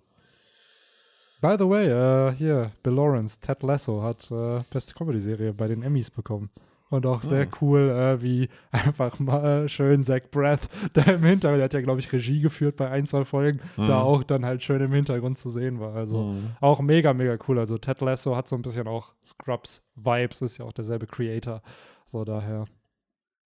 By 1.41 1.55
the 1.57 1.67
way, 1.67 1.87
äh, 1.87 2.33
hier, 2.35 2.71
Bill 2.83 2.93
Lawrence, 2.93 3.39
Ted 3.39 3.63
Lasso 3.63 4.01
hat 4.03 4.29
äh, 4.31 4.61
beste 4.71 4.93
Comedy-Serie 4.93 5.53
bei 5.53 5.67
den 5.67 5.81
Emmys 5.81 6.11
bekommen. 6.11 6.49
Und 6.91 7.05
auch 7.05 7.21
sehr 7.23 7.47
Ah. 7.47 7.57
cool, 7.61 7.89
äh, 7.89 8.21
wie 8.21 8.49
einfach 8.71 9.17
mal 9.17 9.67
schön 9.69 10.03
Zach 10.03 10.21
Braff 10.29 10.67
da 10.93 11.01
im 11.03 11.23
Hintergrund, 11.23 11.59
der 11.59 11.63
hat 11.63 11.73
ja, 11.73 11.81
glaube 11.81 11.99
ich, 12.01 12.11
Regie 12.11 12.41
geführt 12.41 12.75
bei 12.75 12.89
ein, 12.89 13.05
zwei 13.05 13.23
Folgen, 13.25 13.59
da 13.77 13.83
Mhm. 13.83 13.89
auch 14.05 14.23
dann 14.23 14.45
halt 14.45 14.61
schön 14.61 14.81
im 14.81 14.91
Hintergrund 14.93 15.37
zu 15.37 15.49
sehen 15.49 15.79
war. 15.79 15.95
Also 15.95 16.25
Mhm. 16.33 16.51
auch 16.59 16.81
mega, 16.81 17.13
mega 17.13 17.37
cool. 17.47 17.57
Also 17.59 17.77
Ted 17.77 18.01
Lasso 18.01 18.35
hat 18.35 18.47
so 18.47 18.55
ein 18.57 18.61
bisschen 18.61 18.87
auch 18.87 19.13
Scrubs-Vibes, 19.25 20.41
ist 20.41 20.57
ja 20.57 20.65
auch 20.65 20.73
derselbe 20.73 21.07
Creator. 21.07 21.61
So 22.05 22.23
daher 22.25 22.65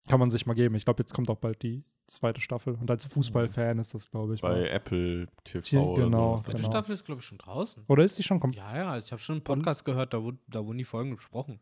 kann 0.09 0.19
man 0.19 0.31
sich 0.31 0.45
mal 0.47 0.53
geben. 0.55 0.75
Ich 0.75 0.85
glaube, 0.85 1.03
jetzt 1.03 1.13
kommt 1.13 1.29
auch 1.29 1.37
bald 1.37 1.61
die 1.61 1.83
zweite 2.07 2.41
Staffel. 2.41 2.73
Und 2.75 2.89
als 2.91 3.05
Fußballfan 3.05 3.79
ist 3.79 3.93
das, 3.93 4.09
glaube 4.11 4.35
ich, 4.35 4.41
Bei 4.41 4.49
mal. 4.51 4.67
Apple 4.67 5.27
TV 5.43 5.81
oder 5.93 6.03
genau. 6.05 6.31
so. 6.31 6.35
Die 6.37 6.43
zweite 6.43 6.57
genau. 6.57 6.69
Staffel 6.71 6.93
ist, 6.93 7.05
glaube 7.05 7.19
ich, 7.21 7.25
schon 7.25 7.37
draußen. 7.37 7.83
Oder 7.87 8.03
ist 8.03 8.17
die 8.17 8.23
schon 8.23 8.39
kom 8.39 8.51
Ja, 8.53 8.75
ja, 8.77 8.97
ich 8.97 9.11
habe 9.11 9.21
schon 9.21 9.35
einen 9.35 9.43
Podcast 9.43 9.85
gehört, 9.85 10.13
da, 10.13 10.21
wurde, 10.23 10.37
da 10.47 10.65
wurden 10.65 10.77
die 10.77 10.83
Folgen 10.83 11.11
besprochen. 11.15 11.59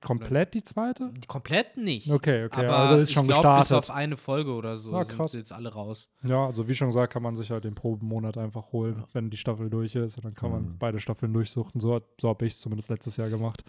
komplett 0.00 0.54
die 0.54 0.62
zweite? 0.64 1.12
Komplett 1.28 1.76
nicht. 1.76 2.10
Okay, 2.10 2.44
okay. 2.46 2.64
Aber 2.66 2.76
also 2.78 2.96
ist 2.96 3.12
schon 3.12 3.24
ich 3.26 3.28
glaub, 3.30 3.42
bis 3.58 3.68
gestartet. 3.68 3.90
auf 3.90 3.94
eine 3.94 4.16
Folge 4.16 4.52
oder 4.52 4.76
so 4.76 4.92
Ah, 4.94 5.04
sind 5.04 5.16
krass. 5.16 5.32
sie 5.32 5.38
jetzt 5.38 5.52
alle 5.52 5.72
raus. 5.72 6.08
Ja, 6.24 6.46
also 6.46 6.68
wie 6.68 6.74
schon 6.74 6.88
gesagt, 6.88 7.12
kann 7.12 7.22
man 7.22 7.36
sich 7.36 7.50
halt 7.50 7.64
den 7.64 7.74
Probenmonat 7.74 8.38
einfach 8.38 8.72
holen, 8.72 8.96
Ja. 8.98 9.06
wenn 9.12 9.30
die 9.30 9.36
Staffel 9.36 9.68
durch 9.70 9.94
ist. 9.94 10.16
Und 10.16 10.24
dann 10.24 10.34
kann 10.34 10.50
man 10.50 10.62
Mhm. 10.62 10.78
beide 10.78 10.98
Staffeln 11.00 11.32
durchsuchen. 11.32 11.80
So, 11.80 12.00
so 12.20 12.28
habe 12.30 12.46
ich 12.46 12.54
es 12.54 12.60
zumindest 12.60 12.88
letztes 12.90 13.16
Jahr 13.16 13.28
gemacht. 13.28 13.62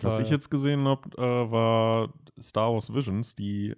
Was 0.00 0.18
ich 0.18 0.30
jetzt 0.30 0.50
gesehen 0.50 0.84
habe, 0.88 1.08
äh, 1.16 1.50
war 1.52 2.12
Star 2.40 2.72
Wars 2.72 2.92
Visions, 2.92 3.34
die 3.36 3.74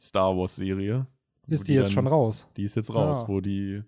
Anime-Star 0.00 0.36
Wars-Serie. 0.36 1.06
Ist 1.48 1.62
wo 1.62 1.66
die 1.66 1.72
jetzt 1.74 1.86
dann- 1.86 1.92
schon 1.92 2.06
raus? 2.06 2.48
Die 2.56 2.62
ist 2.62 2.74
jetzt 2.74 2.94
raus, 2.94 3.22
Ah. 3.24 3.28
wo 3.28 3.40
die 3.40 3.82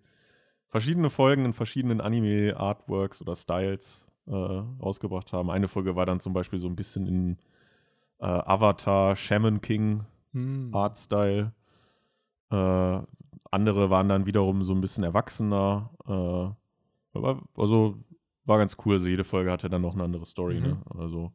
verschiedene 0.69 1.11
Folgen 1.11 1.45
in 1.45 1.53
verschiedenen 1.53 2.01
Anime-Artworks 2.01 3.21
oder 3.23 3.35
Styles 3.35 4.07
äh, 4.27 4.33
rausgebracht 4.35 5.33
haben. 5.33 5.51
Eine 5.51 5.69
Folge 5.69 5.97
war 5.97 6.05
dann 6.05 6.21
zum 6.21 6.35
Beispiel 6.35 6.59
so 6.59 6.69
ein 6.69 6.77
bisschen 6.77 7.07
in 7.07 7.39
äh, 8.21 8.27
Avatar, 8.27 9.17
Shaman 9.17 9.61
King 9.61 10.05
Hm. 10.33 10.71
Artstyle. 10.75 11.53
Äh, 12.51 13.01
andere 13.51 13.89
waren 13.91 14.09
dann 14.11 14.27
wiederum 14.27 14.63
so 14.63 14.75
ein 14.75 14.81
bisschen 14.83 15.05
erwachsener. 15.05 15.91
Äh, 16.07 17.17
aber 17.17 17.43
also 17.57 17.97
war 18.45 18.59
ganz 18.59 18.77
cool. 18.85 18.95
Also 18.95 19.09
jede 19.09 19.25
Folge 19.25 19.51
hatte 19.51 19.71
dann 19.71 19.81
noch 19.83 19.95
eine 19.95 20.05
andere 20.05 20.27
Story. 20.27 20.61
Mhm. 20.61 20.67
Ne? 20.67 20.83
Also 20.99 21.33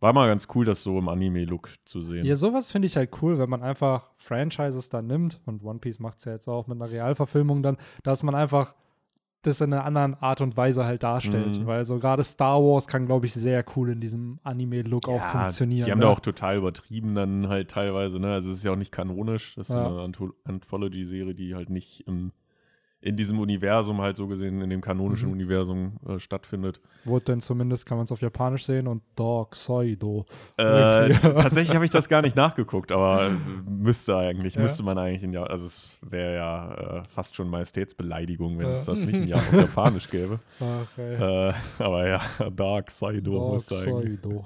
war 0.00 0.12
mal 0.12 0.28
ganz 0.28 0.48
cool, 0.54 0.64
das 0.64 0.82
so 0.82 0.98
im 0.98 1.08
Anime-Look 1.08 1.70
zu 1.84 2.02
sehen. 2.02 2.24
Ja, 2.26 2.36
sowas 2.36 2.70
finde 2.70 2.86
ich 2.86 2.96
halt 2.96 3.10
cool, 3.22 3.38
wenn 3.38 3.48
man 3.48 3.62
einfach 3.62 4.10
Franchises 4.16 4.88
dann 4.88 5.06
nimmt, 5.06 5.40
und 5.46 5.64
One 5.64 5.78
Piece 5.78 5.98
macht 6.00 6.18
es 6.18 6.24
ja 6.24 6.32
jetzt 6.32 6.48
auch 6.48 6.66
mit 6.66 6.80
einer 6.80 6.90
Realverfilmung 6.90 7.62
dann, 7.62 7.76
dass 8.02 8.22
man 8.22 8.34
einfach 8.34 8.74
das 9.42 9.60
in 9.60 9.72
einer 9.72 9.84
anderen 9.84 10.14
Art 10.14 10.40
und 10.40 10.56
Weise 10.56 10.84
halt 10.84 11.02
darstellt. 11.02 11.60
Mhm. 11.60 11.66
Weil 11.66 11.86
so 11.86 11.98
gerade 11.98 12.24
Star 12.24 12.60
Wars 12.60 12.88
kann, 12.88 13.06
glaube 13.06 13.26
ich, 13.26 13.34
sehr 13.34 13.64
cool 13.76 13.90
in 13.90 14.00
diesem 14.00 14.40
Anime-Look 14.42 15.08
auch 15.08 15.20
Ja, 15.20 15.22
funktionieren. 15.22 15.84
Die 15.86 15.92
haben 15.92 15.98
ne? 16.00 16.06
da 16.06 16.10
auch 16.10 16.20
total 16.20 16.56
übertrieben 16.56 17.14
dann 17.14 17.48
halt 17.48 17.70
teilweise, 17.70 18.18
ne? 18.18 18.32
Also 18.32 18.50
es 18.50 18.58
ist 18.58 18.64
ja 18.64 18.72
auch 18.72 18.76
nicht 18.76 18.92
kanonisch. 18.92 19.54
Das 19.54 19.68
ist 19.70 19.76
Ja. 19.76 19.86
eine 19.86 20.00
Anth 20.00 20.20
Anthology-Serie, 20.44 21.34
die 21.34 21.54
halt 21.54 21.70
nicht 21.70 22.06
im, 22.08 22.32
in 23.02 23.14
diesem 23.16 23.38
Universum 23.38 24.00
halt 24.00 24.16
so 24.16 24.26
gesehen, 24.26 24.60
in 24.62 24.70
dem 24.70 24.80
kanonischen 24.80 25.28
Mhm. 25.28 25.34
Universum 25.34 25.92
äh, 26.08 26.18
stattfindet. 26.18 26.80
Wurde 27.04 27.26
denn 27.26 27.40
zumindest, 27.40 27.86
kann 27.86 27.98
man 27.98 28.04
es 28.06 28.10
auf 28.12 28.20
Japanisch 28.20 28.64
sehen 28.64 28.88
und 28.88 29.02
Dark 29.14 29.54
Saido. 29.54 30.24
Äh, 30.56 31.10
tatsächlich 31.18 31.74
habe 31.74 31.84
ich 31.84 31.90
das 31.90 32.08
gar 32.08 32.22
nicht 32.22 32.36
nachgeguckt, 32.36 32.90
aber 32.90 33.26
äh, 33.26 33.30
müsste 33.70 34.16
eigentlich, 34.16 34.54
Ja. 34.56 34.62
müsste 34.62 34.82
man 34.82 34.98
eigentlich 34.98 35.22
in 35.22 35.32
ja, 35.32 35.44
also 35.44 35.66
es 35.66 35.98
wäre 36.00 36.34
ja 36.36 36.74
äh, 36.74 37.04
fast 37.14 37.36
schon 37.36 37.48
Majestätsbeleidigung, 37.48 38.58
wenn 38.58 38.70
es 38.70 38.86
das 38.86 39.02
nicht 39.04 39.14
in 39.20 39.32
auf 39.34 39.52
Japanisch 39.52 40.08
gäbe. 40.10 40.40
Ach, 40.60 40.98
ey. 40.98 41.14
Äh, 41.50 41.52
aber 41.78 42.08
ja, 42.08 42.20
Dark 42.50 42.90
Saido 42.90 43.38
Dark 43.38 43.52
müsste 43.52 43.74
eigentlich. 43.76 44.18
Saido. 44.22 44.44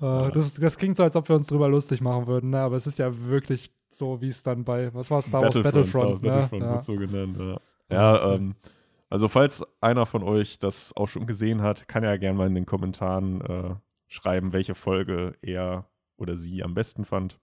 äh, 0.28 0.30
das, 0.32 0.54
das 0.54 0.76
klingt 0.76 0.96
so, 0.96 1.02
als 1.04 1.16
ob 1.16 1.28
wir 1.28 1.36
uns 1.36 1.46
drüber 1.46 1.68
lustig 1.68 2.00
machen 2.00 2.26
würden, 2.26 2.50
ne? 2.50 2.60
aber 2.60 2.76
es 2.76 2.86
ist 2.86 2.98
ja 2.98 3.10
wirklich 3.26 3.70
so, 3.96 4.20
wie 4.20 4.28
es 4.28 4.42
dann 4.42 4.64
bei, 4.64 4.92
was 4.94 5.10
war 5.10 5.22
Star 5.22 5.42
Wars 5.42 5.60
Battlefront? 5.60 5.88
Star 5.88 6.02
Wars 6.10 6.22
ne? 6.22 6.28
Battlefront 6.30 6.62
ja. 6.62 6.72
wird 6.72 6.84
so 6.84 6.96
genannt, 6.96 7.36
ja. 7.38 7.60
Ja, 7.90 8.34
ähm, 8.34 8.54
also 9.10 9.28
falls 9.28 9.64
einer 9.80 10.06
von 10.06 10.22
euch 10.22 10.58
das 10.58 10.94
auch 10.96 11.08
schon 11.08 11.26
gesehen 11.26 11.62
hat, 11.62 11.86
kann 11.86 12.02
er 12.02 12.10
ja 12.10 12.16
gerne 12.16 12.38
mal 12.38 12.46
in 12.46 12.54
den 12.54 12.66
Kommentaren 12.66 13.40
äh, 13.42 13.74
schreiben, 14.08 14.52
welche 14.52 14.74
Folge 14.74 15.36
er 15.42 15.86
oder 16.16 16.36
sie 16.36 16.62
am 16.62 16.74
besten 16.74 17.04
fand. 17.04 17.38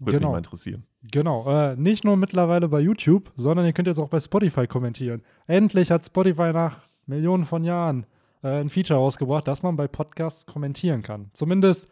Würde 0.00 0.12
mich 0.12 0.20
Genau. 0.20 0.32
mal 0.32 0.38
interessieren. 0.38 0.84
Genau, 1.10 1.46
äh, 1.48 1.76
nicht 1.76 2.04
nur 2.04 2.16
mittlerweile 2.16 2.68
bei 2.68 2.80
YouTube, 2.80 3.30
sondern 3.36 3.66
ihr 3.66 3.72
könnt 3.72 3.88
jetzt 3.88 3.98
auch 3.98 4.08
bei 4.08 4.20
Spotify 4.20 4.66
kommentieren. 4.66 5.22
Endlich 5.46 5.90
hat 5.90 6.04
Spotify 6.04 6.52
nach 6.52 6.88
Millionen 7.06 7.44
von 7.44 7.64
Jahren 7.64 8.06
äh, 8.42 8.60
ein 8.60 8.70
Feature 8.70 8.98
rausgebracht, 8.98 9.46
dass 9.46 9.62
man 9.62 9.76
bei 9.76 9.88
Podcasts 9.88 10.46
kommentieren 10.46 11.02
kann. 11.02 11.30
Zumindest 11.32 11.90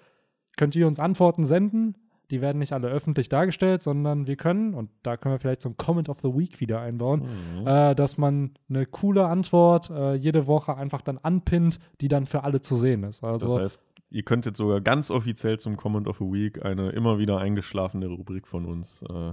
könnt 0.56 0.74
ihr 0.74 0.86
uns 0.86 0.98
Antworten 0.98 1.44
senden. 1.44 1.96
Die 2.30 2.40
werden 2.40 2.58
nicht 2.58 2.72
alle 2.72 2.88
öffentlich 2.88 3.28
dargestellt, 3.28 3.82
sondern 3.82 4.26
wir 4.26 4.36
können, 4.36 4.74
und 4.74 4.90
da 5.02 5.16
können 5.16 5.34
wir 5.34 5.38
vielleicht 5.40 5.62
so 5.62 5.68
ein 5.68 5.76
Comment 5.76 6.08
of 6.08 6.20
the 6.20 6.28
Week 6.28 6.60
wieder 6.60 6.80
einbauen, 6.80 7.22
Mhm. 7.60 7.66
äh, 7.66 7.94
dass 7.94 8.18
man 8.18 8.52
eine 8.68 8.86
coole 8.86 9.26
Antwort 9.26 9.90
äh, 9.90 10.14
jede 10.14 10.46
Woche 10.46 10.76
einfach 10.76 11.02
dann 11.02 11.18
anpinnt, 11.18 11.80
die 12.00 12.08
dann 12.08 12.26
für 12.26 12.44
alle 12.44 12.60
zu 12.62 12.76
sehen 12.76 13.02
ist. 13.04 13.24
Also 13.24 13.54
das 13.56 13.62
heißt, 13.64 13.80
ihr 14.10 14.22
könnt 14.22 14.46
jetzt 14.46 14.58
sogar 14.58 14.80
ganz 14.80 15.10
offiziell 15.10 15.58
zum 15.58 15.76
Comment 15.76 16.06
of 16.08 16.18
the 16.18 16.24
Week 16.24 16.64
eine 16.64 16.90
immer 16.90 17.18
wieder 17.18 17.38
eingeschlafene 17.38 18.06
Rubrik 18.06 18.46
von 18.46 18.66
uns 18.66 19.02
äh, 19.02 19.32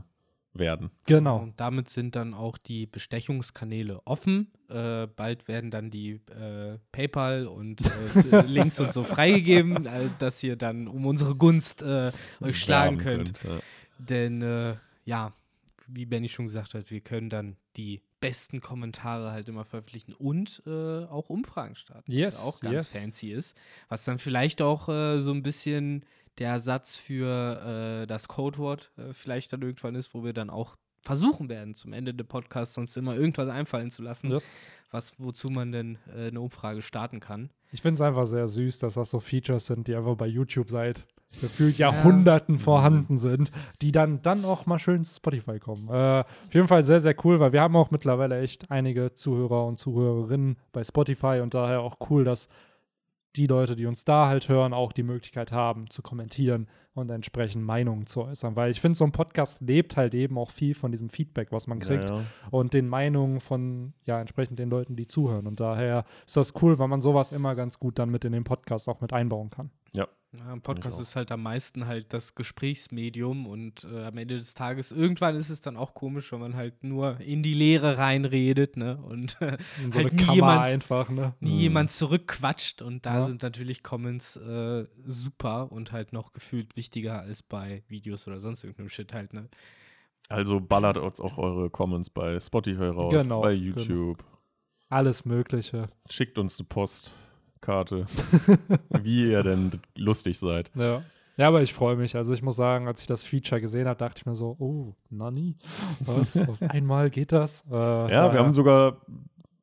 werden. 0.59 0.91
genau. 1.05 1.37
Und 1.37 1.59
damit 1.59 1.89
sind 1.89 2.15
dann 2.15 2.33
auch 2.33 2.57
die 2.57 2.85
Bestechungskanäle 2.85 4.01
offen. 4.05 4.51
Äh, 4.69 5.07
bald 5.07 5.47
werden 5.47 5.71
dann 5.71 5.89
die 5.89 6.19
äh, 6.29 6.77
PayPal 6.91 7.47
und 7.47 7.81
äh, 8.31 8.41
Links 8.47 8.79
und 8.79 8.93
so 8.93 9.03
freigegeben, 9.03 9.85
äh, 9.85 10.09
dass 10.19 10.41
ihr 10.43 10.55
dann 10.55 10.87
um 10.87 11.05
unsere 11.05 11.35
Gunst 11.35 11.81
äh, 11.83 12.11
euch 12.41 12.59
schlagen 12.59 13.03
Werben 13.03 13.23
könnt. 13.25 13.43
ja. 13.43 13.59
Denn 13.99 14.41
äh, 14.41 14.75
ja, 15.05 15.33
wie 15.87 16.05
Benny 16.05 16.27
schon 16.29 16.45
gesagt 16.45 16.73
hat, 16.73 16.91
wir 16.91 17.01
können 17.01 17.29
dann 17.29 17.55
die 17.77 18.01
besten 18.19 18.61
Kommentare 18.61 19.31
halt 19.31 19.47
immer 19.47 19.63
veröffentlichen 19.63 20.13
und 20.13 20.63
äh, 20.65 20.69
auch 21.05 21.29
Umfragen 21.29 21.75
starten, 21.75 22.11
Yes, 22.11 22.35
was 22.35 22.43
auch 22.43 22.59
ganz 22.61 22.93
yes. 22.93 23.01
fancy 23.01 23.31
ist. 23.31 23.57
Was 23.89 24.03
dann 24.05 24.17
vielleicht 24.17 24.61
auch 24.61 24.89
äh, 24.89 25.19
so 25.19 25.31
ein 25.31 25.43
bisschen 25.43 26.03
der 26.37 26.51
Ersatz 26.51 26.95
für 26.95 28.01
äh, 28.03 28.07
das 28.07 28.27
Codewort 28.27 28.91
äh, 28.97 29.13
vielleicht 29.13 29.53
dann 29.53 29.61
irgendwann 29.61 29.95
ist, 29.95 30.13
wo 30.13 30.23
wir 30.23 30.33
dann 30.33 30.49
auch 30.49 30.75
versuchen 31.01 31.47
werden, 31.47 31.73
zum 31.73 31.93
Ende 31.93 32.13
des 32.13 32.27
Podcasts 32.27 32.77
uns 32.77 32.97
immer 32.97 33.15
irgendwas 33.15 33.49
einfallen 33.49 33.89
zu 33.89 34.03
lassen, 34.03 34.29
Das, 34.29 34.67
was, 34.91 35.13
wozu 35.19 35.47
man 35.47 35.71
denn 35.71 35.97
äh, 36.15 36.27
eine 36.27 36.41
Umfrage 36.41 36.81
starten 36.81 37.19
kann. 37.19 37.49
ich 37.71 37.81
finde 37.81 37.95
es 37.95 38.01
einfach 38.01 38.25
sehr 38.25 38.47
süß, 38.47 38.79
dass 38.79 38.95
das 38.95 39.09
so 39.09 39.19
Features 39.19 39.67
sind, 39.67 39.87
die 39.87 39.95
einfach 39.95 40.15
bei 40.15 40.27
YouTube 40.27 40.69
seit 40.69 41.05
gefühlt 41.41 41.77
Jahrhunderten 41.77 42.57
vorhanden 42.57 43.17
sind, 43.17 43.51
die 43.81 43.91
dann, 43.91 44.21
dann 44.21 44.45
auch 44.45 44.65
mal 44.65 44.79
schön 44.79 45.03
zu 45.03 45.15
Spotify 45.15 45.59
kommen. 45.59 45.87
Äh, 45.89 46.21
auf 46.21 46.53
jeden 46.53 46.67
Fall 46.67 46.83
sehr, 46.83 46.99
sehr 46.99 47.15
cool, 47.25 47.39
weil 47.39 47.51
wir 47.51 47.61
haben 47.61 47.75
auch 47.75 47.91
mittlerweile 47.91 48.39
echt 48.39 48.71
einige 48.71 49.13
Zuhörer 49.13 49.65
und 49.65 49.77
Zuhörerinnen 49.77 50.57
bei 50.71 50.83
Spotify 50.83 51.39
und 51.41 51.53
daher 51.53 51.81
auch 51.81 51.97
cool, 52.09 52.23
dass 52.23 52.47
die 53.37 53.47
Leute, 53.47 53.75
die 53.75 53.85
uns 53.85 54.03
da 54.05 54.27
halt 54.27 54.49
hören, 54.49 54.73
auch 54.73 54.91
die 54.91 55.03
Möglichkeit 55.03 55.51
haben 55.51 55.89
zu 55.89 56.01
kommentieren 56.01 56.67
und 56.93 57.11
entsprechend 57.11 57.63
Meinungen 57.63 58.07
zu 58.07 58.23
äußern. 58.23 58.55
Weil 58.55 58.71
ich 58.71 58.81
finde, 58.81 58.97
so 58.97 59.05
ein 59.05 59.11
Podcast 59.11 59.61
lebt 59.61 59.95
halt 59.95 60.15
eben 60.15 60.37
auch 60.37 60.49
viel 60.49 60.73
von 60.73 60.91
diesem 60.91 61.09
Feedback, 61.09 61.51
was 61.51 61.67
man 61.67 61.79
kriegt 61.79 62.09
Ja, 62.09 62.17
ja. 62.17 62.23
und 62.49 62.73
den 62.73 62.87
Meinungen 62.87 63.39
von, 63.39 63.93
ja, 64.05 64.19
entsprechend 64.19 64.57
den 64.59 64.69
Leuten, 64.69 64.95
die 64.95 65.07
zuhören. 65.07 65.45
Und 65.47 65.59
daher 65.59 66.05
ist 66.25 66.37
das 66.37 66.53
cool, 66.61 66.79
weil 66.79 66.87
man 66.87 67.01
sowas 67.01 67.31
immer 67.31 67.55
ganz 67.55 67.79
gut 67.79 67.99
dann 67.99 68.09
mit 68.09 68.25
in 68.25 68.31
den 68.31 68.43
Podcast 68.43 68.89
auch 68.89 68.99
mit 68.99 69.13
einbauen 69.13 69.51
kann. 69.51 69.69
Ja, 69.93 70.07
ein 70.49 70.61
Podcast 70.61 70.99
ist 70.99 71.15
halt 71.15 71.31
am 71.31 71.41
meisten 71.41 71.87
halt 71.87 72.11
das 72.13 72.35
Gesprächsmedium 72.35 73.47
und 73.47 73.85
äh, 73.91 74.03
am 74.05 74.17
Ende 74.17 74.37
des 74.37 74.53
Tages, 74.53 74.91
irgendwann 74.91 75.35
ist 75.35 75.49
es 75.49 75.61
dann 75.61 75.77
auch 75.77 75.93
komisch, 75.93 76.31
wenn 76.31 76.39
man 76.41 76.55
halt 76.55 76.83
nur 76.83 77.19
in 77.21 77.43
die 77.43 77.53
Leere 77.53 77.97
reinredet, 77.97 78.75
ne? 78.77 78.97
Und 78.97 79.37
äh, 79.41 79.57
so 79.89 79.99
halt 79.99 80.11
eine 80.11 80.15
nie 80.15 80.23
Kammer 80.25 80.33
jemand, 80.35 80.65
einfach, 80.65 81.09
ne? 81.09 81.33
nie 81.39 81.53
Mhm. 81.55 81.59
jemand 81.61 81.91
zurückquatscht 81.91 82.81
und 82.81 83.05
da 83.05 83.15
Ja. 83.19 83.21
sind 83.21 83.41
natürlich 83.41 83.83
Comments 83.83 84.35
äh, 84.35 84.85
super 85.05 85.71
und 85.71 85.91
halt 85.93 86.11
noch 86.13 86.33
gefühlt 86.33 86.75
wichtiger 86.75 87.19
als 87.21 87.41
bei 87.41 87.83
Videos 87.87 88.27
oder 88.27 88.39
sonst 88.39 88.63
irgendeinem 88.63 88.89
Shit 88.89 89.13
halt, 89.13 89.33
ne? 89.33 89.49
Also 90.29 90.59
ballert 90.59 90.97
uns 90.97 91.21
auch 91.21 91.37
eure 91.37 91.69
Comments 91.69 92.09
bei 92.09 92.37
Spotify 92.41 92.87
raus, 92.87 93.13
Genau, 93.13 93.41
bei 93.41 93.53
genau. 93.55 93.65
YouTube. 93.65 94.25
Alles 94.89 95.23
Mögliche. 95.25 95.87
Schickt 96.09 96.37
uns 96.37 96.59
eine 96.59 96.67
Postkarte, 97.61 98.05
wie 99.03 99.29
ihr 99.29 99.43
denn 99.43 99.71
lustig 99.95 100.39
seid. 100.39 100.71
Ja. 100.75 101.01
Ja, 101.37 101.47
aber 101.49 101.61
ich 101.61 101.71
freue 101.73 101.95
mich. 101.95 102.15
Also 102.15 102.33
ich 102.33 102.41
muss 102.41 102.55
sagen, 102.55 102.87
als 102.87 103.01
ich 103.01 103.07
das 103.07 103.23
Feature 103.23 103.61
gesehen 103.61 103.87
habe, 103.87 103.97
dachte 103.99 104.19
ich 104.21 104.25
mir 104.25 104.35
so, 104.35 104.55
oh, 104.57 104.95
Nani? 105.11 105.55
Was? 105.99 106.35
Auf 106.47 106.59
einmal 106.67 107.11
geht 107.11 107.31
das? 107.31 107.63
Äh, 107.69 107.73
Ja, 107.75 108.07
daher- 108.07 108.33
wir 108.33 108.39
haben 108.39 108.53
sogar 108.53 108.97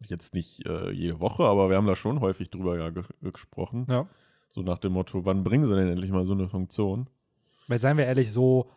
jetzt 0.07 0.35
nicht 0.35 0.65
äh, 0.69 0.91
jede 0.93 1.19
Woche, 1.19 1.43
aber 1.45 1.71
wir 1.71 1.77
haben 1.77 1.87
da 1.89 1.97
schon 1.97 2.21
häufig 2.21 2.49
drüber 2.51 2.79
ja, 2.79 2.91
ge 2.91 3.03
gesprochen. 3.23 3.87
Ja. 3.89 4.07
So 4.49 4.63
nach 4.63 4.79
dem 4.79 4.93
Motto, 4.93 5.25
wann 5.25 5.43
bringen 5.43 5.67
sie 5.67 5.75
denn 5.75 5.89
endlich 5.89 6.13
mal 6.13 6.25
so 6.27 6.33
eine 6.35 6.49
Funktion? 6.49 7.09
Weil 7.67 7.81
seien 7.81 7.97
wir 7.99 8.05
ehrlich, 8.07 8.31
so 8.31 8.71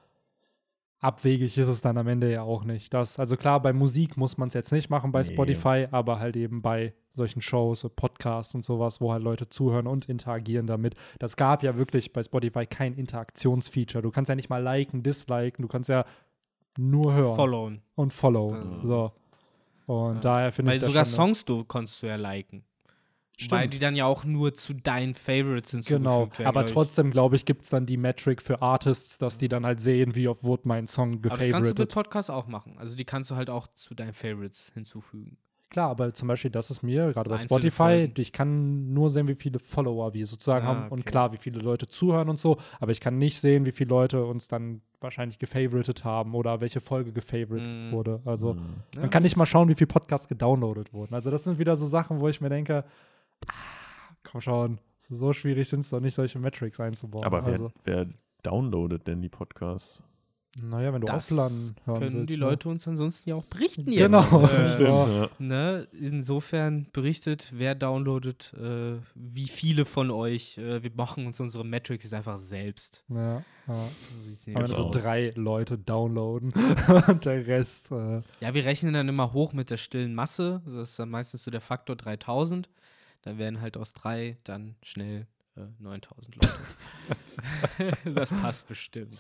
abwegig 1.00 1.58
ist 1.58 1.68
es 1.68 1.82
dann 1.82 1.98
am 1.98 2.08
Ende 2.08 2.32
ja 2.32 2.42
auch 2.42 2.64
nicht. 2.64 2.94
Das, 2.94 3.20
also 3.20 3.38
klar, 3.38 3.62
bei 3.62 3.72
Musik 3.74 4.18
muss 4.18 4.38
man 4.38 4.48
es 4.48 4.54
jetzt 4.56 4.72
nicht 4.72 4.90
machen 4.90 5.12
bei 5.12 5.22
Nee. 5.22 5.32
Spotify, 5.34 5.88
aber 5.92 6.20
halt 6.20 6.36
eben 6.36 6.62
bei 6.62 6.94
solchen 7.12 7.42
Shows, 7.42 7.88
Podcasts 7.96 8.54
und 8.56 8.66
sowas, 8.66 9.00
wo 9.02 9.12
halt 9.12 9.24
Leute 9.24 9.48
zuhören 9.50 9.88
und 9.88 10.10
interagieren 10.10 10.66
damit. 10.68 10.96
Das 11.20 11.36
gab 11.36 11.62
ja 11.64 11.78
wirklich 11.78 12.14
bei 12.14 12.24
Spotify 12.24 12.66
kein 12.66 12.94
Interaktionsfeature. 12.96 14.02
Du 14.02 14.12
kannst 14.12 14.30
ja 14.30 14.36
nicht 14.36 14.50
mal 14.50 14.62
liken, 14.62 15.04
disliken, 15.04 15.62
du 15.62 15.68
kannst 15.68 15.90
ja 15.90 16.06
nur 16.78 17.14
hören 17.14 17.36
Followen. 17.36 17.82
und 17.96 18.12
ist- 18.14 18.88
So. 18.88 19.12
Und 19.88 20.16
Ja. 20.16 20.20
daher 20.22 20.52
finde 20.52 20.72
ich 20.72 20.76
Weil 20.76 20.80
das 20.80 20.88
sogar 20.90 21.06
schon 21.06 21.14
Songs 21.36 21.46
du 21.46 21.64
konntest 21.64 22.02
du 22.04 22.08
ja 22.08 22.16
liken. 22.16 22.64
Weil 23.50 23.60
Stimmt. 23.60 23.74
die 23.76 23.78
dann 23.80 23.96
ja 23.96 24.06
auch 24.06 24.26
nur 24.26 24.56
zu 24.56 24.74
deinen 24.74 25.14
Favorites 25.14 25.70
hinzugefügt 25.72 26.04
Genau, 26.04 26.22
werden. 26.22 26.46
aber 26.48 26.62
glaub 26.62 26.66
ich. 26.66 26.74
trotzdem, 26.74 27.12
glaube 27.12 27.36
ich, 27.36 27.46
gibt 27.46 27.64
es 27.66 27.70
dann 27.70 27.86
die 27.86 27.98
Metric 27.98 28.42
für 28.42 28.64
Artists, 28.64 29.20
dass 29.20 29.38
die 29.38 29.48
dann 29.48 29.64
halt 29.66 29.80
sehen, 29.80 30.16
wie 30.16 30.28
oft 30.28 30.44
wurde 30.44 30.64
mein 30.68 30.88
Song 30.88 31.14
Aber 31.24 31.30
das 31.30 31.32
kannst 31.32 31.44
du 31.44 31.46
mit 31.46 31.52
gefavoritet. 31.76 31.94
Podcasts 31.94 32.30
auch 32.32 32.48
machen. 32.48 32.76
Also 32.80 32.96
die 32.98 33.06
kannst 33.06 33.30
du 33.30 33.36
halt 33.36 33.52
auch 33.52 33.68
zu 33.76 33.94
deinen 33.94 34.14
Favorites 34.14 34.72
hinzufügen. 34.74 35.38
Klar, 35.70 35.90
aber 35.90 36.14
zum 36.14 36.30
Beispiel, 36.30 36.50
das 36.50 36.72
ist 36.72 36.82
mir, 36.82 37.12
gerade 37.12 37.30
bei 37.30 37.38
Spotify, 37.38 37.72
Folgen. 37.72 38.14
ich 38.22 38.32
kann 38.32 38.94
nur 38.94 39.10
sehen, 39.10 39.28
wie 39.28 39.36
viele 39.36 39.60
Follower 39.60 40.14
wir 40.14 40.26
sozusagen 40.26 40.66
Ah, 40.66 40.70
haben 40.70 40.84
und 40.92 41.02
okay. 41.02 41.10
klar, 41.12 41.34
wie 41.34 41.38
viele 41.38 41.60
Leute 41.60 41.88
zuhören 41.88 42.30
und 42.30 42.40
so, 42.40 42.58
aber 42.80 42.92
ich 42.94 43.02
kann 43.02 43.18
nicht 43.18 43.40
sehen, 43.40 43.66
wie 43.66 43.74
viele 43.74 43.90
Leute 43.90 44.24
uns 44.24 44.48
dann 44.48 44.82
wahrscheinlich 45.02 45.38
gefavoritet 45.40 46.06
haben 46.06 46.34
oder 46.36 46.62
welche 46.62 46.80
Folge 46.80 47.12
gefavoritet 47.12 47.68
Mm. 47.68 47.92
wurde. 47.92 48.22
Also. 48.26 48.56
Ja, 48.96 49.02
man 49.02 49.10
kann 49.10 49.22
nicht 49.24 49.36
mal 49.36 49.46
schauen, 49.46 49.68
wie 49.68 49.76
viele 49.76 49.88
Podcasts 49.88 50.28
gedownloadet 50.30 50.94
wurden. 50.94 51.14
Also 51.14 51.30
das 51.32 51.44
sind 51.44 51.60
wieder 51.60 51.76
so 51.76 51.86
Sachen, 51.86 52.20
wo 52.22 52.30
ich 52.30 52.40
mir 52.42 52.50
denke, 52.50 52.86
ah, 53.48 53.54
komm 54.24 54.42
schon, 54.42 54.80
so 54.98 55.34
schwierig 55.34 55.70
sind 55.70 55.82
es 55.82 55.90
doch 55.90 56.00
nicht, 56.00 56.16
solche 56.16 56.40
Metrics 56.40 56.80
einzubauen. 56.80 57.24
Aber 57.24 57.46
wer, 57.46 57.54
also, 57.54 57.72
wer 57.84 58.08
downloadet 58.44 59.08
denn 59.08 59.22
die 59.22 59.30
Podcasts? 59.30 60.04
naja, 60.62 60.94
wenn 60.94 61.02
du 61.02 61.08
Das 61.08 61.32
offline 61.32 61.76
hören 61.86 62.00
können 62.00 62.16
willst. 62.16 62.30
die 62.30 62.40
ne? 62.40 62.46
Leute 62.46 62.70
uns 62.70 62.88
ansonsten 62.88 63.30
ja 63.30 63.36
auch 63.36 63.46
berichten 63.46 63.92
jetzt. 63.92 64.04
Genau. 64.04 64.46
Äh, 64.48 64.68
So. 64.78 64.84
ja. 64.86 65.30
ne? 65.40 65.88
Insofern 65.92 66.88
berichtet, 66.94 67.52
wer 67.54 67.76
downloadet, 67.76 68.54
äh, 68.54 68.98
wie 69.16 69.48
viele 69.48 69.86
von 69.86 70.12
euch. 70.12 70.58
Äh, 70.58 70.84
wir 70.84 70.92
machen 70.96 71.26
uns 71.26 71.40
unsere 71.40 71.66
Metrics 71.66 72.04
jetzt 72.04 72.14
einfach 72.14 72.38
selbst. 72.38 73.04
Ja, 73.10 73.44
ja. 73.68 73.90
So 74.38 74.52
Aber 74.52 74.68
wenn 74.68 74.76
so 74.76 74.90
drei 74.92 75.32
Leute 75.36 75.78
downloaden 75.78 76.52
und 77.08 77.26
der 77.26 77.46
Rest, 77.48 77.92
äh, 77.92 78.22
Ja, 78.40 78.54
wir 78.54 78.66
rechnen 78.66 78.94
dann 78.94 79.08
immer 79.10 79.34
hoch 79.34 79.54
mit 79.54 79.70
der 79.70 79.78
stillen 79.78 80.16
Masse. 80.16 80.62
Das 80.66 80.76
ist 80.76 81.00
dann 81.00 81.10
meistens 81.10 81.44
so 81.44 81.52
der 81.52 81.62
Faktor 81.62 81.96
3000. 81.96 82.70
Dann 83.22 83.38
werden 83.38 83.62
halt 83.62 83.78
aus 83.78 83.94
drei 83.94 84.38
dann 84.44 84.76
schnell 84.84 85.28
äh, 85.58 85.62
9000 85.80 86.36
Leute. 86.36 86.54
das 88.16 88.32
passt 88.32 88.68
bestimmt. 88.68 89.18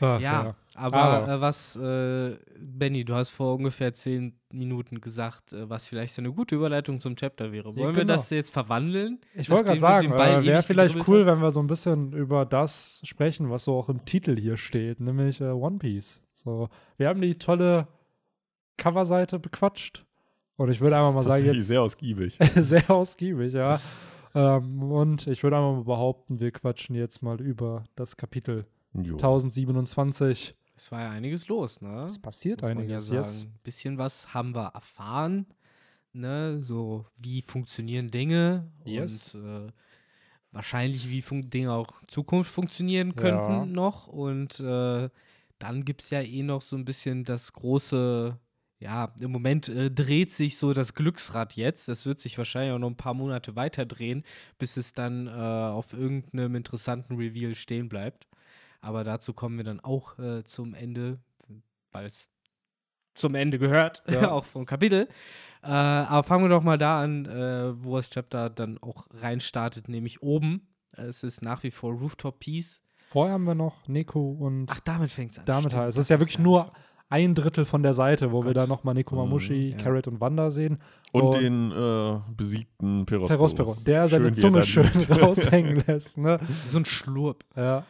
ach, 0.00 0.20
Ja, 0.20 0.54
aber, 0.74 0.96
Aber- 0.96 1.32
Äh, 1.32 1.40
was, 1.40 1.76
äh, 1.76 2.36
Benny, 2.58 3.04
du 3.04 3.14
hast 3.14 3.30
vor 3.30 3.54
ungefähr 3.54 3.92
zehn 3.94 4.38
Minuten 4.50 5.00
gesagt, 5.00 5.52
äh, 5.52 5.68
was 5.68 5.88
vielleicht 5.88 6.18
eine 6.18 6.32
gute 6.32 6.54
Überleitung 6.54 7.00
zum 7.00 7.16
Chapter 7.16 7.52
wäre. 7.52 7.76
Wollen 7.76 7.94
wir 7.94 8.02
genau. 8.02 8.14
das 8.14 8.30
jetzt 8.30 8.52
verwandeln? 8.52 9.20
Ich 9.34 9.50
wollte 9.50 9.64
gerade 9.64 9.80
sagen, 9.80 10.12
äh, 10.12 10.44
wäre 10.44 10.62
vielleicht 10.62 10.96
cool, 11.08 11.20
hast? 11.20 11.26
wenn 11.26 11.40
wir 11.40 11.50
so 11.50 11.60
ein 11.60 11.66
bisschen 11.66 12.12
über 12.12 12.46
das 12.46 13.00
sprechen, 13.04 13.50
was 13.50 13.64
so 13.64 13.76
auch 13.76 13.88
im 13.88 14.04
Titel 14.04 14.38
hier 14.38 14.56
steht, 14.56 15.00
nämlich 15.00 15.40
äh, 15.40 15.50
One 15.50 15.78
Piece. 15.78 16.22
So, 16.34 16.68
wir 16.96 17.08
haben 17.08 17.20
die 17.20 17.36
tolle 17.36 17.88
Coverseite 18.76 19.38
bequatscht 19.38 20.04
und 20.58 20.70
ich 20.70 20.80
würde 20.80 20.96
einfach 20.96 21.14
mal 21.14 21.22
sagen, 21.22 21.46
jetzt 21.46 21.66
sehr 21.68 21.80
ausgiebig. 21.82 22.38
sehr 22.56 22.90
ausgiebig, 22.90 23.54
ja. 23.54 23.80
ähm, 24.34 24.82
und 24.92 25.26
ich 25.26 25.42
würde 25.42 25.56
einfach 25.56 25.72
mal 25.76 25.84
behaupten, 25.84 26.38
wir 26.40 26.50
quatschen 26.50 26.94
jetzt 26.94 27.22
mal 27.22 27.40
über 27.40 27.84
das 27.96 28.16
Kapitel 28.18 28.66
Jo. 28.92 29.14
1027. 29.14 30.54
Es 30.76 30.92
war 30.92 31.00
ja 31.00 31.10
einiges 31.10 31.48
los, 31.48 31.80
ne? 31.80 32.04
Es 32.04 32.18
passiert 32.18 32.60
Muss 32.60 32.68
man 32.68 32.78
ja 32.78 32.84
einiges, 32.96 33.08
yes. 33.08 33.46
Bisschen 33.64 33.98
was 33.98 34.32
haben 34.32 34.54
wir 34.54 34.68
erfahren, 34.74 35.46
ne? 36.12 36.60
So, 36.60 37.04
wie 37.16 37.42
funktionieren 37.42 38.10
Dinge 38.10 38.70
Yes. 38.86 39.34
und 39.34 39.44
äh, 39.44 39.72
wahrscheinlich, 40.52 41.08
wie 41.08 41.22
Dinge 41.42 41.72
auch 41.72 42.00
in 42.02 42.08
Zukunft 42.08 42.50
funktionieren 42.50 43.16
könnten 43.16 43.52
Ja. 43.52 43.66
noch. 43.66 44.06
Und 44.06 44.60
äh, 44.60 45.08
dann 45.58 45.84
gibt 45.84 46.02
es 46.02 46.10
ja 46.10 46.20
eh 46.20 46.42
noch 46.42 46.62
so 46.62 46.76
ein 46.76 46.84
bisschen 46.84 47.24
das 47.24 47.52
große, 47.52 48.38
ja, 48.80 49.12
im 49.20 49.32
Moment 49.32 49.68
äh, 49.68 49.90
dreht 49.90 50.32
sich 50.32 50.56
so 50.56 50.72
das 50.72 50.94
Glücksrad 50.94 51.54
jetzt. 51.56 51.88
Das 51.88 52.06
wird 52.06 52.20
sich 52.20 52.38
wahrscheinlich 52.38 52.72
auch 52.72 52.78
noch 52.78 52.88
ein 52.90 52.96
paar 52.96 53.14
Monate 53.14 53.56
weiter 53.56 53.84
drehen, 53.86 54.22
bis 54.58 54.76
es 54.76 54.92
dann 54.92 55.26
äh, 55.26 55.30
auf 55.30 55.92
irgendeinem 55.92 56.54
interessanten 56.54 57.16
Reveal 57.16 57.54
stehen 57.54 57.88
bleibt. 57.88 58.26
Aber 58.80 59.02
dazu 59.02 59.32
kommen 59.32 59.56
wir 59.56 59.64
dann 59.64 59.80
auch 59.80 60.18
äh, 60.20 60.44
zum 60.44 60.74
Ende, 60.74 61.18
weil 61.90 62.06
es 62.06 62.30
zum 63.14 63.34
Ende 63.34 63.58
gehört, 63.58 64.04
Ja. 64.08 64.30
auch 64.30 64.44
vom 64.44 64.64
Kapitel. 64.64 65.08
Äh, 65.64 65.66
aber 65.66 66.22
fangen 66.22 66.44
wir 66.44 66.48
doch 66.50 66.62
mal 66.62 66.78
da 66.78 67.02
an, 67.02 67.26
äh, 67.26 67.82
wo 67.84 67.96
das 67.96 68.10
Chapter 68.10 68.48
dann 68.48 68.78
auch 68.78 69.08
reinstartet, 69.10 69.88
nämlich 69.88 70.22
oben. 70.22 70.68
Es 70.92 71.24
ist 71.24 71.42
nach 71.42 71.64
wie 71.64 71.72
vor 71.72 71.92
Rooftop 71.94 72.38
Peace. 72.38 72.82
Vorher 73.08 73.34
haben 73.34 73.44
wir 73.44 73.54
noch 73.56 73.88
Neko 73.88 74.30
und 74.32 74.70
Ach, 74.70 74.80
damit 74.80 75.10
fängt 75.10 75.32
es 75.32 75.38
an. 75.38 75.46
damit 75.46 75.74
halt. 75.74 75.88
Es 75.88 75.96
ist 75.96 76.10
ja 76.10 76.20
wirklich 76.20 76.38
nur. 76.38 76.72
Ein 77.10 77.34
Drittel 77.34 77.64
von 77.64 77.82
der 77.82 77.94
Seite, 77.94 78.32
wo 78.32 78.40
wir 78.44 78.52
Gott. 78.52 78.56
da 78.56 78.66
nochmal 78.66 78.94
Nekomamushi, 78.94 79.72
Mhm, 79.72 79.78
ja. 79.78 79.84
Carrot 79.84 80.08
und 80.08 80.20
Wanda 80.20 80.50
sehen. 80.50 80.78
Und 81.12 81.22
Und- 81.22 81.40
den 81.40 81.72
äh, 81.72 82.20
besiegten 82.36 83.06
Perospero. 83.06 83.36
Perospero, 83.38 83.76
der 83.86 84.08
seine 84.08 84.26
Schön, 84.26 84.34
Zunge 84.34 84.62
schön 84.64 84.90
raushängen 85.10 85.82
lässt. 85.86 86.18
Ne? 86.18 86.38
So 86.66 86.78
ein 86.78 86.84
Schlurp. 86.84 87.44
Ja. 87.56 87.84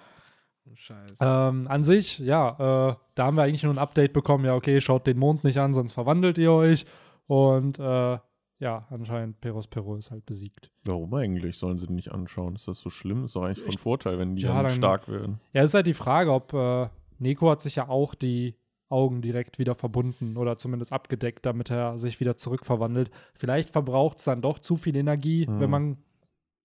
Scheiße. 0.74 1.16
Ähm, 1.20 1.66
an 1.68 1.83
sich, 1.83 2.18
ja, 2.20 2.90
äh, 2.90 2.94
da 3.14 3.24
haben 3.26 3.37
wir 3.37 3.42
eigentlich 3.42 3.64
nur 3.64 3.72
ein 3.74 3.78
Update 3.78 4.12
bekommen, 4.12 4.44
ja, 4.44 4.54
okay, 4.54 4.81
schaut 4.81 5.07
den 5.07 5.18
Mond 5.18 5.42
nicht 5.42 5.59
an, 5.59 5.74
sonst 5.74 5.94
verwandelt 5.94 6.38
ihr 6.38 6.52
euch. 6.52 6.85
Und 7.26 7.78
äh, 7.81 8.18
ja, 8.61 8.87
anscheinend 8.90 9.40
Perospero 9.40 9.96
ist 9.96 10.11
halt 10.11 10.26
besiegt. 10.26 10.70
Warum 10.85 11.12
eigentlich? 11.14 11.59
Sollen 11.59 11.78
sie 11.78 11.87
den 11.87 11.96
nicht 11.96 12.12
anschauen? 12.12 12.54
Ist 12.54 12.68
das 12.68 12.81
so 12.81 12.90
schlimm? 12.90 13.24
Ist 13.24 13.35
doch 13.35 13.42
eigentlich 13.44 13.64
von 13.64 13.78
Vorteil, 13.78 14.18
wenn 14.18 14.37
die 14.37 14.42
Ja, 14.42 14.54
dann, 14.54 14.64
dann- 14.66 14.70
stark 14.76 15.09
werden. 15.09 15.40
Ja, 15.52 15.62
ist 15.62 15.74
halt 15.74 15.87
die 15.87 15.94
Frage, 15.94 16.33
ob 16.33 16.52
äh, 16.52 16.88
Neko 17.18 17.50
hat 17.50 17.62
sich 17.62 17.76
ja 17.76 17.88
auch 17.88 18.14
die 18.14 18.54
Augen 18.90 19.20
direkt 19.22 19.59
wieder 19.59 19.74
verbunden 19.74 20.37
oder 20.37 20.57
zumindest 20.57 20.92
abgedeckt, 20.92 21.44
damit 21.46 21.70
er 21.70 21.98
sich 21.98 22.20
wieder 22.20 22.37
zurückverwandelt. 22.37 23.11
Vielleicht 23.35 23.70
verbraucht 23.70 24.18
es 24.18 24.24
dann 24.24 24.40
doch 24.42 24.59
zu 24.59 24.77
viel 24.77 24.96
Energie, 24.96 25.46
Hm. 25.46 25.61
wenn 25.61 25.70
man 25.70 25.98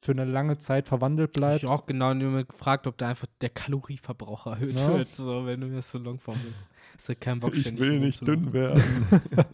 für 0.01 0.11
eine 0.11 0.25
lange 0.25 0.57
Zeit 0.57 0.89
verwandelt 0.89 1.29
Ich 1.29 1.39
bleibt. 1.39 1.63
habe 1.63 1.73
auch 1.73 1.85
genau 1.85 2.13
nur 2.13 2.43
gefragt, 2.43 2.87
ob 2.87 2.97
da 2.97 3.07
einfach 3.09 3.27
der 3.39 3.49
Kalorieverbrauch 3.49 4.47
erhöht 4.47 4.75
Ja. 4.75 4.97
wird, 4.97 5.13
so, 5.15 5.45
wenn 5.45 5.61
du 5.61 5.69
das 5.69 5.91
so 5.91 5.97
Longform 5.97 6.37
bist. 6.45 6.67
Hast 6.95 7.07
du 7.09 7.15
keinen 7.15 7.39
Bock, 7.39 7.55
Ich 7.55 7.77
will 7.79 7.99
nicht 7.99 8.25
dünn 8.27 8.51
werden. 8.51 8.83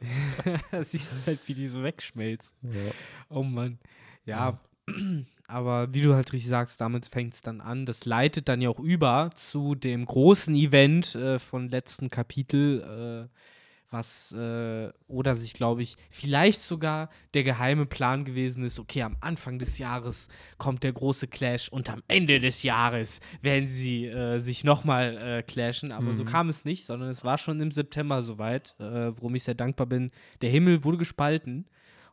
Siehst 0.82 1.26
halt, 1.28 1.40
wie 1.48 1.54
die 1.54 1.68
so 1.68 1.84
wegschmelzen. 1.84 2.56
ja. 2.64 2.92
Oh 3.30 3.44
Mann. 3.44 3.78
Ja, 4.26 4.60
aber 5.50 5.94
wie 5.94 6.02
du 6.02 6.14
halt 6.14 6.32
richtig 6.32 6.50
sagst, 6.50 6.80
damit 6.80 7.06
fängt 7.08 7.34
es 7.34 7.42
dann 7.42 7.60
an. 7.62 7.86
Das 7.86 8.06
leitet 8.06 8.48
dann 8.48 8.62
ja 8.62 8.70
auch 8.70 8.80
über 8.80 9.32
zu 9.34 9.76
dem 9.76 10.06
großen 10.06 10.56
Event 10.56 11.16
äh, 11.16 11.40
von 11.40 11.70
letzten 11.70 12.10
Kapitel, 12.10 13.28
äh, 13.30 13.36
was 13.92 14.32
äh, 14.34 14.92
oder 15.08 15.34
sich, 15.36 15.54
glaube 15.56 15.82
ich, 15.82 15.96
vielleicht 16.12 16.62
sogar 16.62 17.10
der 17.34 17.44
geheime 17.44 17.88
Plan 17.88 18.24
gewesen 18.24 18.64
ist, 18.64 18.78
okay, 18.80 19.02
am 19.02 19.18
Anfang 19.20 19.58
des 19.58 19.80
Jahres 19.80 20.28
kommt 20.60 20.84
der 20.84 20.94
große 20.94 21.28
Clash 21.28 21.70
und 21.70 21.90
am 21.90 22.04
Ende 22.08 22.40
des 22.40 22.62
Jahres 22.62 23.20
werden 23.42 23.66
sie 23.66 24.06
äh, 24.06 24.38
sich 24.38 24.64
nochmal 24.64 25.18
äh, 25.18 25.42
clashen. 25.44 25.92
Aber 25.92 26.14
so 26.14 26.24
Mhm. 26.24 26.28
kam 26.28 26.50
es 26.50 26.66
nicht, 26.66 26.86
sondern 26.86 27.10
es 27.10 27.24
war 27.24 27.40
schon 27.40 27.60
im 27.62 27.72
September 27.72 28.22
soweit, 28.22 28.76
äh, 28.80 29.12
worum 29.18 29.34
ich 29.34 29.44
sehr 29.44 29.56
dankbar 29.56 29.88
bin. 29.88 30.12
Der 30.42 30.52
Himmel 30.52 30.84
wurde 30.84 31.00
gespalten. 31.00 31.66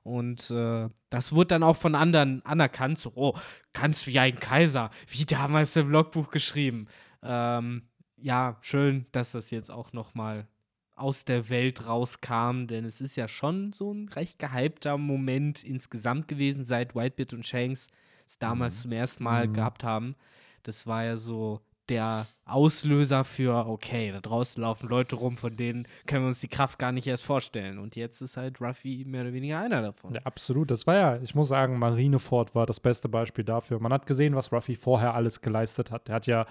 Und 0.06 0.50
äh, 0.52 0.88
das 1.10 1.32
wurde 1.32 1.48
dann 1.48 1.62
auch 1.64 1.76
von 1.76 1.94
anderen 1.96 2.44
anerkannt. 2.46 2.98
So, 2.98 3.12
oh, 3.16 3.34
ganz 3.72 4.06
wie 4.06 4.18
ein 4.20 4.38
Kaiser, 4.38 4.90
wie 5.08 5.24
damals 5.24 5.74
im 5.76 5.90
Logbuch 5.90 6.30
geschrieben. 6.30 6.86
Ähm, 7.22 7.82
ja, 8.16 8.56
schön, 8.60 9.06
dass 9.12 9.32
das 9.32 9.50
jetzt 9.50 9.70
auch 9.70 9.92
noch 9.92 10.14
mal 10.14 10.46
aus 10.94 11.24
der 11.24 11.48
Welt 11.50 11.86
rauskam, 11.86 12.66
denn 12.66 12.84
es 12.84 13.00
ist 13.00 13.16
ja 13.16 13.28
schon 13.28 13.72
so 13.72 13.92
ein 13.92 14.08
recht 14.08 14.38
gehypter 14.38 14.96
Moment 14.96 15.64
insgesamt 15.64 16.28
gewesen, 16.28 16.64
seit 16.64 16.94
Whitebeard 16.94 17.34
und 17.34 17.46
Shanks 17.46 17.88
es 18.26 18.38
damals 18.38 18.80
zum 18.82 18.92
ersten 18.92 19.24
Mal 19.24 19.48
Mhm. 19.48 19.52
gehabt 19.54 19.84
haben. 19.84 20.14
Das 20.62 20.86
war 20.86 21.04
ja 21.04 21.16
so 21.16 21.60
der 21.88 22.26
Auslöser 22.44 23.24
für, 23.24 23.66
okay, 23.66 24.12
da 24.12 24.20
draußen 24.20 24.62
laufen 24.62 24.88
Leute 24.88 25.16
rum, 25.16 25.36
von 25.36 25.54
denen 25.54 25.88
können 26.06 26.24
wir 26.24 26.28
uns 26.28 26.40
die 26.40 26.48
Kraft 26.48 26.78
gar 26.78 26.92
nicht 26.92 27.06
erst 27.06 27.24
vorstellen. 27.24 27.78
Und 27.78 27.96
jetzt 27.96 28.20
ist 28.20 28.36
halt 28.36 28.60
Ruffy 28.60 29.04
mehr 29.06 29.22
oder 29.22 29.32
weniger 29.32 29.58
einer 29.58 29.82
davon. 29.82 30.14
Ja, 30.14 30.20
absolut. 30.24 30.70
Das 30.70 30.86
war 30.86 30.94
ja, 30.94 31.16
ich 31.22 31.34
muss 31.34 31.48
sagen, 31.48 31.78
Marineford 31.78 32.54
war 32.54 32.66
das 32.66 32.80
beste 32.80 33.08
Beispiel 33.08 33.44
dafür. 33.44 33.80
Man 33.80 33.92
hat 33.92 34.06
gesehen, 34.06 34.34
was 34.34 34.52
Ruffy 34.52 34.76
vorher 34.76 35.14
alles 35.14 35.40
geleistet 35.40 35.90
hat. 35.90 36.08
Er 36.08 36.14
hat 36.14 36.26
ja 36.26 36.46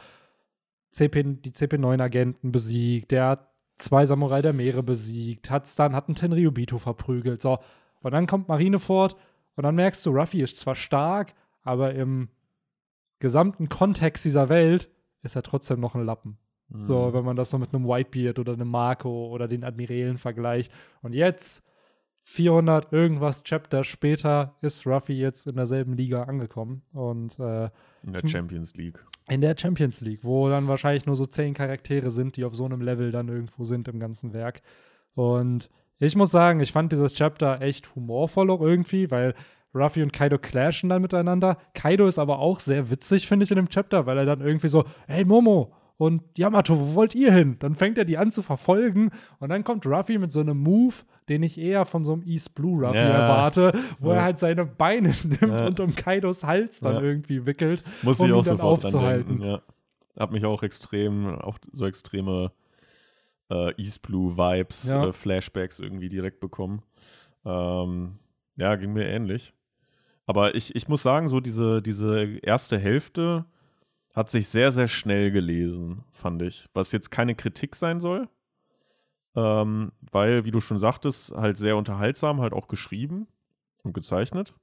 CP, 0.92 1.24
die 1.24 1.52
CP9-Agenten 1.52 2.52
besiegt, 2.52 3.12
der 3.12 3.28
hat 3.28 3.50
zwei 3.78 4.06
Samurai 4.06 4.42
der 4.42 4.54
Meere 4.54 4.84
besiegt, 4.84 5.50
hat's 5.50 5.76
dann, 5.76 5.96
hat 5.96 6.08
einen 6.08 6.16
Tenryubito 6.16 6.78
verprügelt. 6.78 7.42
So. 7.42 7.60
Und 8.02 8.12
dann 8.12 8.28
kommt 8.28 8.48
Marineford 8.48 9.16
und 9.56 9.64
dann 9.64 9.76
merkst 9.76 10.06
du, 10.06 10.12
Ruffy 10.12 10.42
ist 10.42 10.58
zwar 10.58 10.76
stark, 10.76 11.34
aber 11.64 11.94
im 11.94 12.30
gesamten 13.20 13.70
Kontext 13.70 14.26
dieser 14.26 14.50
Welt 14.50 14.90
ist 15.26 15.36
er 15.36 15.44
trotzdem 15.44 15.80
noch 15.82 15.96
ein 15.96 16.06
Lappen. 16.06 16.38
So, 16.80 17.08
Mhm. 17.10 17.14
wenn 17.14 17.26
man 17.26 17.36
das 17.36 17.50
so 17.52 17.58
mit 17.60 17.74
einem 17.74 17.86
Whitebeard 17.88 18.40
oder 18.40 18.54
einem 18.54 18.70
Marco 18.70 19.28
oder 19.28 19.48
den 19.48 19.64
Admirälen 19.64 20.18
vergleicht. 20.18 20.72
Und 21.02 21.14
jetzt, 21.14 21.64
400 22.24 22.92
irgendwas 22.92 23.44
Chapter 23.44 23.84
später, 23.84 24.56
ist 24.62 24.88
Ruffy 24.88 25.14
jetzt 25.14 25.46
in 25.46 25.56
derselben 25.58 25.94
Liga 25.94 26.24
angekommen. 26.24 26.82
Und 26.92 27.38
äh, 27.40 27.66
In 28.04 28.14
der 28.14 28.22
Hm. 28.24 28.28
Champions 28.30 28.74
League. 28.76 29.04
in 29.28 29.42
der 29.42 29.56
Champions 29.58 30.02
League, 30.02 30.24
wo 30.24 30.50
dann 30.50 30.68
wahrscheinlich 30.68 31.06
nur 31.06 31.16
so 31.16 31.26
zehn 31.26 31.54
Charaktere 31.54 32.10
sind, 32.12 32.36
die 32.38 32.44
auf 32.46 32.56
so 32.56 32.66
einem 32.66 32.82
Level 32.82 33.12
dann 33.12 33.28
irgendwo 33.28 33.64
sind 33.64 33.88
im 33.88 34.00
ganzen 34.00 34.34
Werk. 34.34 34.62
Und 35.16 35.70
ich 36.00 36.16
muss 36.16 36.30
sagen, 36.32 36.60
ich 36.60 36.72
fand 36.72 36.92
dieses 36.92 37.14
Chapter 37.14 37.62
echt 37.62 37.96
humorvoll 37.96 38.50
auch 38.52 38.62
irgendwie, 38.62 39.10
weil 39.12 39.34
Ruffy 39.76 40.02
und 40.02 40.14
Kaido 40.14 40.38
clashen 40.38 40.90
dann 40.90 41.02
miteinander. 41.02 41.58
Kaido 41.74 42.08
ist 42.08 42.18
aber 42.18 42.40
auch 42.40 42.60
sehr 42.60 42.90
witzig, 42.90 43.28
finde 43.28 43.44
ich, 43.44 43.52
in 43.52 43.58
dem 43.58 43.70
Chapter, 43.70 44.06
weil 44.06 44.18
er 44.18 44.26
dann 44.26 44.42
irgendwie 44.42 44.70
so, 44.70 44.86
hey 45.08 45.26
Momo 45.26 45.74
und 45.98 46.22
Yamato, 46.38 46.78
wo 46.78 46.96
wollt 46.96 47.16
ihr 47.16 47.32
hin? 47.32 47.56
Dann 47.60 47.76
fängt 47.76 47.98
er 47.98 48.04
die 48.06 48.18
an 48.18 48.30
zu 48.32 48.42
verfolgen 48.42 49.12
und 49.40 49.50
dann 49.50 49.64
kommt 49.64 49.86
Ruffy 49.86 50.18
mit 50.18 50.32
so 50.32 50.40
einem 50.42 50.58
Move, 50.58 50.94
den 51.30 51.42
ich 51.44 51.58
eher 51.58 51.86
von 51.86 52.04
so 52.04 52.14
einem 52.14 52.24
East 52.24 52.54
Blue 52.56 52.86
Ruffy 52.86 52.98
Ja. 52.98 53.04
erwarte, 53.10 53.72
wo 54.00 54.10
Ja. 54.10 54.16
er 54.18 54.24
halt 54.24 54.40
seine 54.40 54.66
Beine 54.66 55.10
nimmt 55.24 55.42
Ja. 55.42 55.66
und 55.68 55.80
um 55.80 55.96
Kaidos 55.96 56.44
Hals 56.44 56.80
dann 56.82 57.04
irgendwie 57.04 57.46
wickelt. 57.46 57.84
Muss 58.02 58.20
um 58.20 58.26
ich 58.26 58.32
ihn 58.32 58.38
auch 58.38 58.46
dann 58.46 58.60
aufzuhalten. 58.62 59.40
denken. 59.40 59.46
Ja. 59.46 59.62
Hab 60.18 60.32
mich 60.32 60.46
auch 60.46 60.64
extrem, 60.64 61.28
auch 61.40 61.58
so 61.72 61.86
extreme 61.86 62.52
äh, 63.50 63.74
East 63.82 64.02
Blue 64.02 64.38
Vibes, 64.38 64.90
äh, 64.90 65.12
Flashbacks 65.14 65.80
irgendwie 65.80 66.10
direkt 66.10 66.40
bekommen. 66.40 66.82
Ähm, 67.46 68.16
ja, 68.58 68.76
ging 68.76 68.94
mir 68.94 69.06
ähnlich. 69.08 69.54
Aber 70.26 70.56
ich, 70.56 70.76
ich 70.76 70.88
muss 70.88 71.04
sagen, 71.04 71.28
so 71.28 71.40
diese, 71.40 71.82
diese 71.82 72.40
erste 72.40 72.78
Hälfte 72.78 73.46
hat 74.16 74.30
sich 74.30 74.48
sehr, 74.48 74.72
sehr 74.72 74.88
schnell 74.88 75.32
gelesen, 75.32 76.04
fand 76.12 76.42
ich. 76.42 76.68
Was 76.74 76.92
jetzt 76.92 77.12
keine 77.12 77.36
Kritik 77.36 77.76
sein 77.76 78.00
soll. 78.00 78.30
Ähm, 79.36 79.92
weil, 80.12 80.46
wie 80.46 80.52
du 80.52 80.62
schon 80.62 80.80
sagtest, 80.80 81.32
halt 81.36 81.58
sehr 81.58 81.76
unterhaltsam, 81.76 82.40
halt 82.40 82.54
auch 82.54 82.68
geschrieben 82.68 83.28
und 83.84 83.94
gezeichnet. 83.94 84.54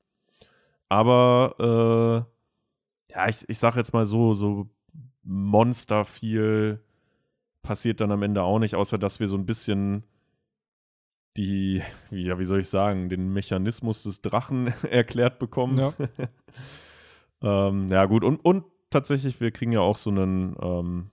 Aber 0.88 2.26
äh, 3.08 3.12
ja, 3.12 3.28
ich, 3.28 3.48
ich 3.48 3.58
sag 3.58 3.76
jetzt 3.76 3.92
mal 3.92 4.06
so, 4.06 4.32
so 4.34 4.68
Monster 5.22 6.04
viel 6.04 6.82
passiert 7.62 8.00
dann 8.00 8.10
am 8.10 8.22
Ende 8.22 8.42
auch 8.42 8.58
nicht, 8.58 8.74
außer 8.74 8.98
dass 8.98 9.20
wir 9.20 9.28
so 9.28 9.36
ein 9.36 9.46
bisschen 9.46 10.04
die, 11.36 11.82
wie, 12.10 12.22
ja, 12.22 12.38
wie 12.38 12.44
soll 12.44 12.60
ich 12.60 12.68
sagen, 12.68 13.08
den 13.08 13.32
Mechanismus 13.32 14.02
des 14.02 14.22
Drachen 14.22 14.66
erklärt 14.90 15.38
bekommen. 15.38 15.78
Ja. 15.78 15.92
ähm, 17.68 17.88
ja, 17.88 18.04
gut, 18.06 18.24
und, 18.24 18.44
und 18.44 18.64
tatsächlich, 18.90 19.40
wir 19.40 19.50
kriegen 19.50 19.72
ja 19.72 19.80
auch 19.80 19.96
so 19.96 20.10
einen, 20.10 20.56
ähm, 20.60 21.10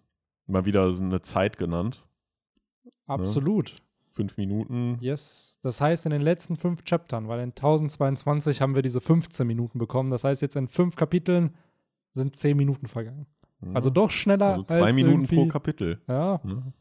mal 0.47 0.65
wieder 0.65 0.91
so 0.91 1.03
eine 1.03 1.21
Zeit 1.21 1.57
genannt. 1.57 2.05
Absolut. 3.07 3.75
Fünf 4.09 4.37
Minuten. 4.37 4.97
Yes. 4.99 5.57
Das 5.61 5.79
heißt, 5.79 6.05
in 6.05 6.11
den 6.11 6.21
letzten 6.21 6.57
fünf 6.57 6.83
Chaptern, 6.83 7.27
weil 7.27 7.39
in 7.39 7.49
1022 7.49 8.61
haben 8.61 8.75
wir 8.75 8.81
diese 8.81 8.99
15 8.99 9.47
Minuten 9.47 9.79
bekommen. 9.79 10.09
Das 10.09 10.23
heißt, 10.23 10.41
jetzt 10.41 10.55
in 10.55 10.67
fünf 10.67 10.95
Kapiteln 10.95 11.55
sind 12.13 12.35
10 12.35 12.57
Minuten 12.57 12.87
vergangen. 12.87 13.27
Also 13.73 13.89
doch 13.89 14.09
schneller 14.09 14.53
also 14.53 14.63
zwei 14.63 14.83
als 14.83 14.95
Minuten 14.95 15.27
pro 15.27 15.47
Kapitel. 15.47 16.01
Ja, 16.07 16.39
Ne? 16.43 16.73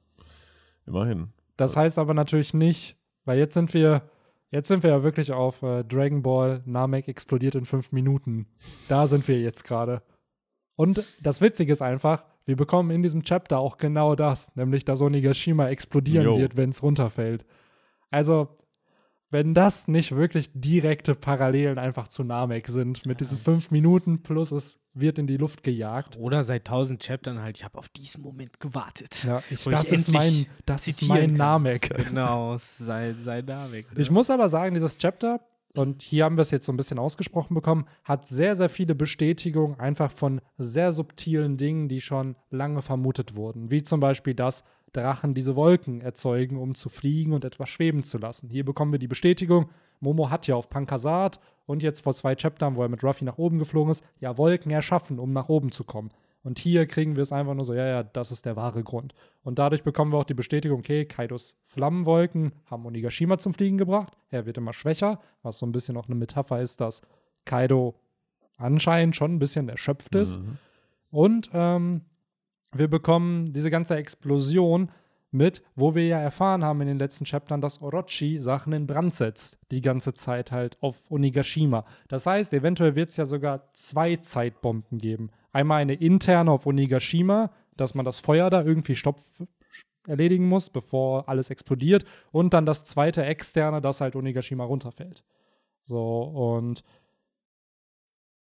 Immerhin. 0.86 1.28
das 1.56 1.76
heißt 1.76 1.98
aber 1.98 2.14
natürlich 2.14 2.54
nicht, 2.54 2.96
weil 3.28 3.38
jetzt 3.38 3.52
sind 3.52 3.74
wir, 3.74 4.02
jetzt 4.50 4.68
sind 4.68 4.82
wir 4.82 4.88
ja 4.88 5.02
wirklich 5.02 5.32
auf 5.32 5.62
äh, 5.62 5.84
Dragon 5.84 6.22
Ball 6.22 6.62
Namek 6.64 7.08
explodiert 7.08 7.54
in 7.54 7.66
fünf 7.66 7.92
Minuten. 7.92 8.46
Da 8.88 9.06
sind 9.06 9.28
wir 9.28 9.38
jetzt 9.38 9.64
gerade. 9.64 10.02
Und 10.76 11.04
das 11.20 11.42
Witzige 11.42 11.70
ist 11.70 11.82
einfach, 11.82 12.24
wir 12.46 12.56
bekommen 12.56 12.90
in 12.90 13.02
diesem 13.02 13.24
Chapter 13.24 13.58
auch 13.58 13.76
genau 13.76 14.14
das, 14.14 14.56
nämlich 14.56 14.86
dass 14.86 15.02
Onigashima 15.02 15.68
explodieren 15.68 16.24
Jo. 16.24 16.38
wird, 16.38 16.56
wenn 16.56 16.70
es 16.70 16.82
runterfällt. 16.82 17.44
Also, 18.10 18.48
wenn 19.30 19.52
das 19.52 19.88
nicht 19.88 20.16
wirklich 20.16 20.50
direkte 20.54 21.14
Parallelen 21.14 21.78
einfach 21.78 22.08
zu 22.08 22.24
Namek 22.24 22.66
sind, 22.68 23.04
mit 23.04 23.20
diesen 23.20 23.38
fünf 23.38 23.70
Minuten 23.70 24.22
plus 24.22 24.52
es 24.52 24.80
wird 24.94 25.18
in 25.18 25.26
die 25.26 25.36
Luft 25.36 25.62
gejagt. 25.62 26.16
Oder 26.18 26.44
seit 26.44 26.66
tausend 26.66 27.02
Chaptern 27.02 27.42
halt, 27.42 27.58
ich 27.58 27.64
habe 27.64 27.78
auf 27.78 27.88
diesen 27.88 28.22
Moment 28.22 28.58
gewartet. 28.58 29.24
Ja, 29.24 29.42
ich, 29.50 29.64
das 29.64 29.92
ich 29.92 29.98
ist 29.98 30.12
mein, 30.12 30.46
das 30.64 30.88
ist 30.88 31.06
mein. 31.06 31.34
Namek. 31.34 31.90
Genau, 32.08 32.56
sei, 32.56 33.14
sei 33.20 33.42
da 33.42 33.70
weg. 33.70 33.86
Ne? 33.92 34.00
Ich 34.00 34.10
muss 34.10 34.30
aber 34.30 34.48
sagen, 34.48 34.74
dieses 34.74 34.96
Chapter, 34.96 35.40
und 35.74 36.02
hier 36.02 36.24
haben 36.24 36.36
wir 36.36 36.42
es 36.42 36.50
jetzt 36.50 36.66
so 36.66 36.72
ein 36.72 36.76
bisschen 36.76 36.98
ausgesprochen 36.98 37.54
bekommen, 37.54 37.86
hat 38.04 38.26
sehr, 38.26 38.56
sehr 38.56 38.70
viele 38.70 38.94
Bestätigungen 38.94 39.78
einfach 39.78 40.10
von 40.10 40.40
sehr 40.56 40.92
subtilen 40.92 41.58
Dingen, 41.58 41.88
die 41.88 42.00
schon 42.00 42.34
lange 42.50 42.82
vermutet 42.82 43.36
wurden. 43.36 43.70
Wie 43.70 43.82
zum 43.82 44.00
Beispiel, 44.00 44.34
dass 44.34 44.64
Drachen 44.92 45.34
diese 45.34 45.56
Wolken 45.56 46.00
erzeugen, 46.00 46.56
um 46.56 46.74
zu 46.74 46.88
fliegen 46.88 47.32
und 47.32 47.44
etwas 47.44 47.68
schweben 47.68 48.02
zu 48.02 48.18
lassen. 48.18 48.48
Hier 48.48 48.64
bekommen 48.64 48.92
wir 48.92 48.98
die 48.98 49.08
Bestätigung, 49.08 49.68
Momo 50.00 50.30
hat 50.30 50.46
ja 50.46 50.54
auf 50.54 50.70
Pankasat 50.70 51.40
und 51.66 51.82
jetzt 51.82 52.00
vor 52.00 52.14
zwei 52.14 52.34
Chaptern, 52.34 52.76
wo 52.76 52.82
er 52.82 52.88
mit 52.88 53.02
Ruffy 53.02 53.24
nach 53.24 53.38
oben 53.38 53.58
geflogen 53.58 53.90
ist, 53.90 54.04
ja 54.20 54.38
Wolken 54.38 54.70
erschaffen, 54.70 55.18
um 55.18 55.32
nach 55.32 55.48
oben 55.48 55.72
zu 55.72 55.84
kommen. 55.84 56.10
Und 56.42 56.58
hier 56.58 56.86
kriegen 56.86 57.16
wir 57.16 57.22
es 57.22 57.32
einfach 57.32 57.54
nur 57.54 57.64
so, 57.64 57.74
ja, 57.74 57.86
ja, 57.86 58.02
das 58.02 58.30
ist 58.30 58.46
der 58.46 58.56
wahre 58.56 58.82
Grund. 58.84 59.12
Und 59.42 59.58
dadurch 59.58 59.82
bekommen 59.82 60.12
wir 60.12 60.18
auch 60.18 60.24
die 60.24 60.34
Bestätigung, 60.34 60.78
okay, 60.78 61.04
Kaidos 61.04 61.58
Flammenwolken 61.66 62.52
haben 62.66 62.86
Onigashima 62.86 63.38
zum 63.38 63.54
Fliegen 63.54 63.76
gebracht. 63.76 64.16
Er 64.30 64.46
wird 64.46 64.56
immer 64.56 64.72
schwächer, 64.72 65.20
was 65.42 65.58
so 65.58 65.66
ein 65.66 65.72
bisschen 65.72 65.96
auch 65.96 66.06
eine 66.06 66.14
Metapher 66.14 66.60
ist, 66.60 66.80
dass 66.80 67.02
Kaido 67.44 67.96
anscheinend 68.56 69.16
schon 69.16 69.34
ein 69.34 69.38
bisschen 69.38 69.68
erschöpft 69.68 70.14
ist. 70.14 70.38
Mhm. 70.38 70.58
Und 71.10 71.50
ähm, 71.52 72.02
wir 72.72 72.88
bekommen 72.88 73.52
diese 73.52 73.70
ganze 73.70 73.96
Explosion 73.96 74.90
mit, 75.30 75.62
wo 75.74 75.94
wir 75.94 76.06
ja 76.06 76.18
erfahren 76.18 76.64
haben 76.64 76.80
in 76.80 76.88
den 76.88 76.98
letzten 76.98 77.24
Chaptern, 77.24 77.60
dass 77.60 77.82
Orochi 77.82 78.38
Sachen 78.38 78.72
in 78.72 78.86
Brand 78.86 79.12
setzt, 79.12 79.58
die 79.70 79.82
ganze 79.82 80.14
Zeit 80.14 80.52
halt 80.52 80.78
auf 80.80 81.10
Onigashima. 81.10 81.84
Das 82.08 82.26
heißt, 82.26 82.52
eventuell 82.54 82.96
wird 82.96 83.10
es 83.10 83.18
ja 83.18 83.26
sogar 83.26 83.72
zwei 83.74 84.16
Zeitbomben 84.16 84.98
geben. 84.98 85.30
Einmal 85.52 85.82
eine 85.82 85.94
interne 85.94 86.50
auf 86.50 86.66
Onigashima, 86.66 87.50
dass 87.76 87.94
man 87.94 88.04
das 88.04 88.20
Feuer 88.20 88.48
da 88.50 88.62
irgendwie 88.62 88.94
stopf 88.94 89.22
erledigen 90.06 90.48
muss, 90.48 90.70
bevor 90.70 91.28
alles 91.28 91.50
explodiert. 91.50 92.04
Und 92.32 92.54
dann 92.54 92.64
das 92.64 92.84
zweite 92.84 93.24
externe, 93.24 93.80
dass 93.80 94.00
halt 94.00 94.16
Onigashima 94.16 94.64
runterfällt. 94.64 95.24
So, 95.82 96.22
und 96.22 96.84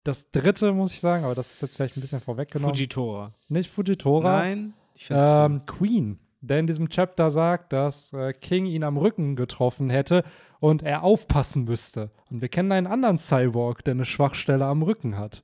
das 0.03 0.31
dritte, 0.31 0.73
muss 0.73 0.91
ich 0.91 0.99
sagen, 0.99 1.23
aber 1.23 1.35
das 1.35 1.53
ist 1.53 1.61
jetzt 1.61 1.75
vielleicht 1.75 1.97
ein 1.97 2.01
bisschen 2.01 2.21
vorweggenommen. 2.21 2.75
Fujitora. 2.75 3.31
Nicht 3.49 3.69
Fujitora. 3.71 4.39
Nein, 4.39 4.73
ich 4.93 5.05
find's 5.07 5.23
Ähm, 5.25 5.65
Queen, 5.65 6.19
der 6.41 6.59
in 6.59 6.67
diesem 6.67 6.89
Chapter 6.89 7.31
sagt, 7.31 7.73
dass 7.73 8.11
äh, 8.13 8.33
King 8.33 8.65
ihn 8.65 8.83
am 8.83 8.97
Rücken 8.97 9.35
getroffen 9.35 9.89
hätte 9.89 10.23
und 10.59 10.83
er 10.83 11.03
aufpassen 11.03 11.63
müsste. 11.63 12.11
Und 12.29 12.41
wir 12.41 12.49
kennen 12.49 12.71
einen 12.71 12.87
anderen 12.87 13.17
Cyborg, 13.17 13.83
der 13.83 13.93
eine 13.93 14.05
Schwachstelle 14.05 14.65
am 14.65 14.81
Rücken 14.81 15.17
hat. 15.17 15.43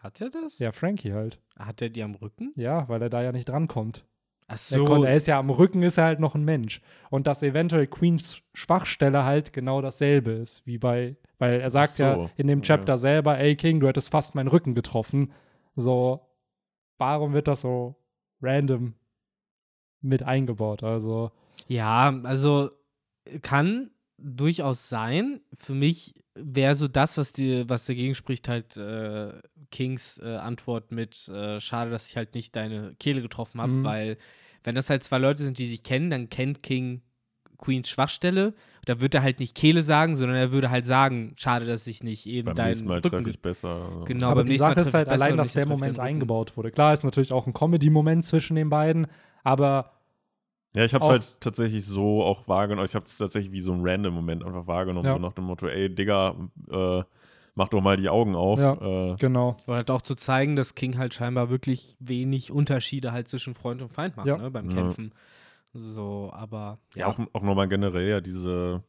Hat 0.00 0.20
er 0.20 0.30
das? 0.30 0.58
Ja, 0.58 0.72
Frankie 0.72 1.12
halt. 1.12 1.40
Hat 1.58 1.80
er 1.80 1.88
die 1.88 2.02
am 2.02 2.14
Rücken? 2.14 2.52
Ja, 2.56 2.88
weil 2.88 3.00
er 3.02 3.10
da 3.10 3.22
ja 3.22 3.32
nicht 3.32 3.48
drankommt. 3.48 4.04
Ach 4.54 4.70
Er, 4.72 4.78
so. 4.78 4.84
kon- 4.84 5.04
er 5.04 5.16
ist 5.16 5.26
ja 5.26 5.38
am 5.38 5.50
Rücken, 5.50 5.82
ist 5.82 5.98
er 5.98 6.04
halt 6.04 6.20
noch 6.20 6.34
ein 6.34 6.44
Mensch. 6.44 6.80
Und 7.10 7.26
dass 7.26 7.42
eventuell 7.42 7.86
Queens 7.86 8.42
Schwachstelle 8.54 9.24
halt 9.24 9.52
genau 9.52 9.80
dasselbe 9.82 10.32
ist, 10.32 10.66
wie 10.66 10.78
bei, 10.78 11.16
weil 11.38 11.60
er 11.60 11.70
sagt 11.70 11.94
so, 11.94 12.02
ja 12.02 12.30
in 12.36 12.46
dem. 12.46 12.62
Chapter 12.62 12.96
selber, 12.96 13.38
ey 13.38 13.56
King, 13.56 13.80
du 13.80 13.88
hättest 13.88 14.10
fast 14.10 14.34
meinen 14.34 14.48
Rücken 14.48 14.74
getroffen. 14.74 15.32
So, 15.76 16.20
warum 16.98 17.32
wird 17.32 17.48
das 17.48 17.62
so 17.62 17.96
random 18.40 18.94
mit 20.00 20.22
eingebaut? 20.22 20.82
Also, 20.82 21.30
Ja, 21.68 22.08
also 22.24 22.70
kann 23.42 23.90
durchaus 24.18 24.88
sein. 24.88 25.40
Für 25.54 25.74
mich 25.74 26.14
wäre 26.34 26.74
so 26.74 26.88
das, 26.88 27.18
was, 27.18 27.32
die, 27.32 27.68
was 27.68 27.86
dagegen 27.86 28.14
spricht, 28.14 28.48
halt 28.48 28.76
äh, 28.76 29.32
Kings 29.70 30.18
äh, 30.18 30.36
Antwort 30.36 30.92
mit 30.92 31.28
äh, 31.28 31.60
Schade, 31.60 31.90
dass 31.90 32.08
ich 32.08 32.16
halt 32.16 32.34
nicht 32.34 32.54
deine 32.56 32.94
Kehle 32.98 33.22
getroffen 33.22 33.60
habe, 33.60 33.72
Mhm. 33.72 33.84
weil 33.84 34.16
wenn 34.64 34.74
das 34.74 34.90
halt 34.90 35.04
zwei 35.04 35.18
Leute 35.18 35.42
sind, 35.42 35.58
die 35.58 35.68
sich 35.68 35.82
kennen, 35.82 36.10
dann 36.10 36.28
kennt 36.28 36.62
King 36.62 37.02
Queens 37.58 37.88
Schwachstelle. 37.88 38.54
Da 38.84 39.00
wird 39.00 39.14
er 39.14 39.22
halt 39.22 39.38
nicht 39.38 39.54
Kehle 39.54 39.84
sagen, 39.84 40.16
sondern 40.16 40.36
er 40.36 40.50
würde 40.50 40.70
halt 40.70 40.86
sagen, 40.86 41.34
schade, 41.36 41.66
dass 41.66 41.86
ich 41.86 42.02
nicht 42.02 42.26
eben 42.26 42.46
Beim 42.46 42.56
deinen 42.56 42.66
nächsten 42.68 42.88
Mal 42.88 43.00
treffe 43.00 43.30
ich 43.30 43.40
besser. 43.40 43.88
Also. 43.88 44.04
Genau, 44.04 44.26
aber 44.26 44.42
beim 44.42 44.50
die 44.50 44.58
Sache 44.58 44.80
ist 44.80 44.92
halt 44.92 45.08
allein, 45.08 45.36
dass 45.36 45.52
der 45.52 45.68
Moment 45.68 46.00
eingebaut 46.00 46.56
wurde. 46.56 46.72
Klar, 46.72 46.92
ist 46.92 47.04
natürlich 47.04 47.32
auch 47.32 47.46
ein 47.46 47.52
Comedy-Moment 47.52 48.24
zwischen 48.24 48.56
den 48.56 48.70
beiden, 48.70 49.06
aber 49.44 49.92
Ja, 50.74 50.84
ich 50.84 50.94
habe 50.94 51.04
es 51.04 51.10
halt 51.10 51.40
tatsächlich 51.40 51.84
so 51.84 52.22
auch 52.22 52.48
wahrgenommen. 52.48 52.86
Ich 52.86 52.94
habe 52.94 53.04
es 53.04 53.16
tatsächlich 53.18 53.52
wie 53.52 53.60
so 53.60 53.72
ein 53.72 53.80
random 53.82 54.14
Moment 54.14 54.42
einfach 54.42 54.66
wahrgenommen. 54.66 55.06
Ja. 55.06 55.14
So 55.14 55.18
nach 55.20 55.34
dem 55.34 55.44
Motto, 55.44 55.68
ey, 55.68 55.94
Digga, 55.94 56.34
äh, 56.70 57.02
mach 57.54 57.68
doch 57.68 57.80
mal 57.80 57.96
die 57.96 58.08
Augen 58.08 58.34
auf. 58.34 58.58
Ja. 58.58 59.12
Äh, 59.12 59.16
genau. 59.16 59.56
Und 59.66 59.74
halt 59.74 59.90
auch 59.90 60.02
zu 60.02 60.14
zeigen, 60.14 60.56
dass 60.56 60.74
King 60.74 60.98
halt 60.98 61.14
scheinbar 61.14 61.50
wirklich 61.50 61.96
wenig 62.00 62.50
Unterschiede 62.50 63.12
halt 63.12 63.28
zwischen 63.28 63.54
Freund 63.54 63.82
und 63.82 63.92
Feind 63.92 64.16
macht, 64.16 64.26
Ja. 64.26 64.36
ne, 64.38 64.50
beim 64.50 64.68
Ja. 64.68 64.74
Kämpfen. 64.74 65.14
So, 65.74 66.30
aber 66.32 66.78
ja, 66.94 67.06
auch, 67.06 67.18
auch 67.32 67.42
nochmal 67.42 67.68
generell 67.68 68.08
ja 68.08 68.20
diese, 68.20 68.82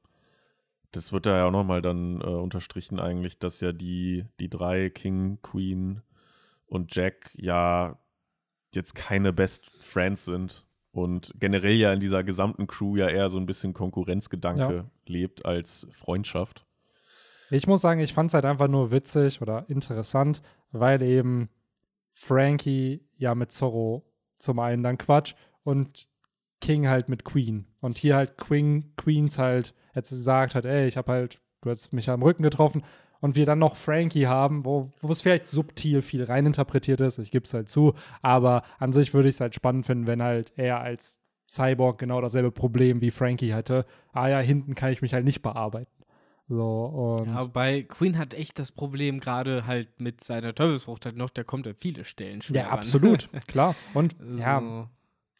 das 0.91 1.13
wird 1.13 1.25
da 1.25 1.37
ja 1.37 1.45
auch 1.47 1.51
nochmal 1.51 1.81
dann 1.81 2.19
äh, 2.21 2.25
unterstrichen 2.25 2.99
eigentlich, 2.99 3.39
dass 3.39 3.61
ja 3.61 3.71
die, 3.71 4.25
die 4.39 4.49
drei, 4.49 4.89
King, 4.89 5.39
Queen 5.41 6.01
und 6.65 6.93
Jack, 6.93 7.31
ja 7.35 7.97
jetzt 8.75 8.95
keine 8.95 9.31
Best 9.31 9.69
Friends 9.79 10.25
sind 10.25 10.65
und 10.91 11.31
generell 11.39 11.75
ja 11.75 11.93
in 11.93 11.99
dieser 11.99 12.23
gesamten 12.23 12.67
Crew 12.67 12.95
ja 12.97 13.07
eher 13.07 13.29
so 13.29 13.37
ein 13.37 13.45
bisschen 13.45 13.73
Konkurrenzgedanke 13.73 14.75
Ja. 14.75 14.85
lebt 15.05 15.45
als 15.45 15.87
Freundschaft. 15.91 16.65
Ich 17.53 17.67
muss 17.67 17.81
sagen, 17.81 17.99
ich 17.99 18.13
fand 18.13 18.31
es 18.31 18.33
halt 18.33 18.45
einfach 18.45 18.67
nur 18.67 18.89
witzig 18.89 19.39
oder 19.39 19.65
interessant, 19.69 20.41
weil 20.71 21.03
eben 21.03 21.49
Frankie 22.11 23.05
ja 23.15 23.35
mit 23.35 23.51
Zorro 23.51 24.01
zum 24.39 24.57
einen 24.57 24.81
dann 24.81 24.97
Quatsch 24.97 25.35
und 25.63 26.07
King 26.61 26.87
halt 26.87 27.09
mit 27.09 27.23
Queen. 27.23 27.67
Und 27.79 27.99
hier 27.99 28.15
halt 28.15 28.37
Queen, 28.37 28.95
Queens 28.95 29.37
halt 29.37 29.75
jetzt 29.93 30.09
gesagt 30.09 30.55
hat, 30.55 30.65
ey, 30.65 30.87
ich 30.87 30.97
habe 30.97 31.11
halt, 31.11 31.41
du 31.61 31.69
hast 31.69 31.93
mich 31.93 32.09
am 32.09 32.23
Rücken 32.23 32.41
getroffen. 32.41 32.81
Und 33.21 33.35
wir 33.35 33.45
dann 33.45 33.59
noch 33.59 33.75
Frankie 33.75 34.25
haben, 34.25 34.65
wo, 34.65 34.89
wo 35.01 35.11
es 35.11 35.21
vielleicht 35.21 35.45
subtil 35.45 36.01
viel 36.01 36.23
reininterpretiert 36.23 37.01
ist, 37.01 37.19
ich 37.19 37.29
gebe 37.29 37.45
es 37.45 37.53
halt 37.53 37.69
zu, 37.69 37.93
aber 38.23 38.63
an 38.79 38.91
sich 38.91 39.13
würde 39.13 39.29
ich 39.29 39.35
es 39.35 39.41
halt 39.41 39.53
spannend 39.53 39.85
finden, 39.85 40.07
wenn 40.07 40.23
halt 40.23 40.51
er 40.55 40.81
als 40.81 41.21
Cyborg 41.47 41.99
genau 41.99 42.19
dasselbe 42.19 42.51
Problem 42.51 42.99
wie 42.99 43.11
Frankie 43.11 43.53
hätte. 43.53 43.85
Ah 44.11 44.27
ja, 44.27 44.39
hinten 44.39 44.73
kann 44.73 44.91
ich 44.91 45.03
mich 45.03 45.13
halt 45.13 45.23
nicht 45.23 45.43
bearbeiten. 45.43 46.02
So, 46.47 47.17
und 47.19 47.27
Ja, 47.27 47.45
bei 47.45 47.83
Queen 47.83 48.17
hat 48.17 48.33
echt 48.33 48.59
das 48.59 48.71
Problem, 48.71 49.19
gerade 49.19 49.65
halt 49.65 49.99
mit 49.99 50.21
seiner 50.23 50.53
Teufelsfrucht 50.53 51.05
halt 51.05 51.15
noch, 51.15 51.29
der 51.29 51.43
kommt 51.45 51.67
an 51.67 51.75
viele 51.79 52.03
Stellen 52.05 52.41
schwer 52.41 52.63
Ja, 52.63 52.67
ran. 52.69 52.79
absolut, 52.79 53.29
klar. 53.47 53.75
Und 53.93 54.15
so. 54.19 54.37
ja, 54.37 54.89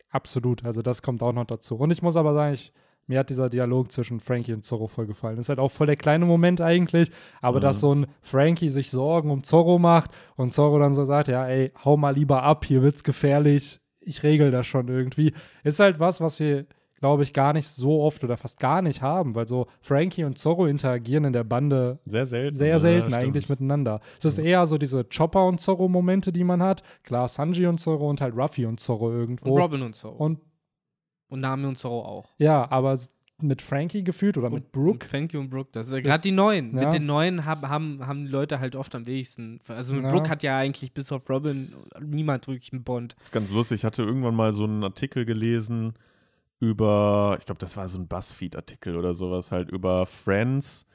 absolut. 0.09 0.63
Also 0.63 0.81
das 0.81 1.01
kommt 1.01 1.21
auch 1.21 1.33
noch 1.33 1.45
dazu. 1.45 1.75
Und 1.75 1.91
ich 1.91 2.01
muss 2.01 2.15
aber 2.15 2.33
sagen, 2.33 2.53
ich, 2.53 2.71
mir 3.05 3.19
hat 3.19 3.29
dieser 3.29 3.49
Dialog 3.49 3.91
zwischen 3.91 4.21
Frankie 4.21 4.53
und 4.53 4.63
Zorro 4.63 4.87
voll 4.87 5.05
gefallen. 5.07 5.37
ist 5.37 5.49
halt 5.49 5.59
auch 5.59 5.71
voll 5.71 5.87
der 5.87 5.97
kleine 5.97 6.25
Moment 6.25 6.61
eigentlich, 6.61 7.11
aber 7.41 7.57
Mhm. 7.57 7.61
dass 7.61 7.81
so 7.81 7.93
ein 7.93 8.07
Frankie 8.21 8.69
sich 8.69 8.89
Sorgen 8.89 9.29
um 9.29 9.43
Zorro 9.43 9.77
macht 9.77 10.11
und 10.37 10.51
Zorro 10.53 10.79
dann 10.79 10.93
so 10.93 11.03
sagt, 11.03 11.27
ja, 11.27 11.45
ey, 11.45 11.71
hau 11.83 11.97
mal 11.97 12.11
lieber 12.15 12.43
ab, 12.43 12.63
hier 12.65 12.81
wird's 12.81 13.03
gefährlich, 13.03 13.81
ich 13.99 14.23
regel 14.23 14.51
das 14.51 14.67
schon 14.67 14.87
irgendwie, 14.87 15.33
ist 15.65 15.79
halt 15.81 15.99
was, 15.99 16.21
was 16.21 16.39
wir 16.39 16.65
glaube 17.03 17.23
ich, 17.23 17.33
gar 17.33 17.51
nicht 17.51 17.67
so 17.67 18.01
oft 18.01 18.23
oder 18.23 18.37
fast 18.37 18.61
gar 18.61 18.81
nicht 18.81 19.01
haben, 19.01 19.35
weil 19.35 19.45
so 19.45 19.67
Frankie 19.81 20.23
und 20.23 20.37
Zorro 20.37 20.67
interagieren 20.67 21.25
in 21.25 21.33
der 21.33 21.43
Bande 21.43 21.99
Sehr 22.05 22.25
selten. 22.25 22.55
sehr 22.55 22.69
ja, 22.69 22.79
selten 22.79 23.09
stimmt. 23.09 23.21
eigentlich 23.21 23.49
miteinander. 23.49 23.99
Es 24.17 24.23
ist 24.23 24.37
eher 24.37 24.65
so 24.65 24.77
diese 24.77 25.03
Chopper 25.03 25.45
und 25.47 25.59
Zorro-Momente, 25.59 26.31
die 26.31 26.45
man 26.45 26.63
hat. 26.63 26.81
Klar, 27.03 27.27
Sanji 27.27 27.67
und 27.67 27.79
Zorro 27.81 28.09
und 28.09 28.21
halt 28.21 28.33
Ruffy 28.37 28.65
und 28.65 28.79
Zorro 28.79 29.11
irgendwo. 29.11 29.53
Und 29.53 29.61
Robin 29.61 29.81
und 29.81 29.95
Zorro. 29.97 30.15
Und, 30.15 30.39
Und 31.27 31.41
Nami 31.41 31.65
und 31.67 31.77
Zorro 31.77 32.05
auch. 32.05 32.29
ja, 32.37 32.71
aber 32.71 32.97
mit 33.41 33.61
Frankie 33.61 34.05
gefühlt 34.05 34.37
oder 34.37 34.49
mit 34.49 34.63
Und 34.67 34.71
Brooke. 34.71 35.05
Thank 35.05 35.33
you 35.33 35.41
und 35.41 35.49
Brooke. 35.49 35.71
Das 35.73 35.87
ist 35.87 35.93
ja 35.93 35.99
gerade 35.99 36.21
die 36.23 36.31
Neuen. 36.31 36.73
ja. 36.77 36.85
Mit 36.85 36.93
den 36.93 37.05
Neuen 37.05 37.43
hab, 37.43 37.63
haben, 37.67 38.07
haben 38.07 38.23
die 38.27 38.31
Leute 38.31 38.61
halt 38.61 38.77
oft 38.77 38.95
am 38.95 39.05
wenigsten. 39.05 39.59
Also 39.67 39.93
mit 39.93 40.03
Ja. 40.03 40.09
Brooke 40.09 40.29
hat 40.29 40.41
ja 40.41 40.57
eigentlich 40.57 40.93
bis 40.93 41.11
auf 41.11 41.29
Robin 41.29 41.73
niemand 41.99 42.47
wirklich 42.47 42.71
einen 42.71 42.85
Bond. 42.85 43.15
Das 43.17 43.27
ist 43.27 43.31
ganz 43.33 43.51
lustig. 43.51 43.81
Ich 43.81 43.83
hatte 43.83 44.03
irgendwann 44.03 44.35
mal 44.35 44.53
so 44.53 44.63
einen 44.63 44.85
Artikel 44.85 45.25
gelesen 45.25 45.95
über, 46.63 47.35
ich 47.39 47.45
glaube, 47.45 47.59
das 47.59 47.75
war 47.77 47.87
so 47.89 47.97
ein 47.99 48.07
Buzzfeed-Artikel 48.07 48.95
oder 48.95 49.13
sowas, 49.13 49.51
halt 49.51 49.69
über 49.71 50.05
Friends, 50.05 50.85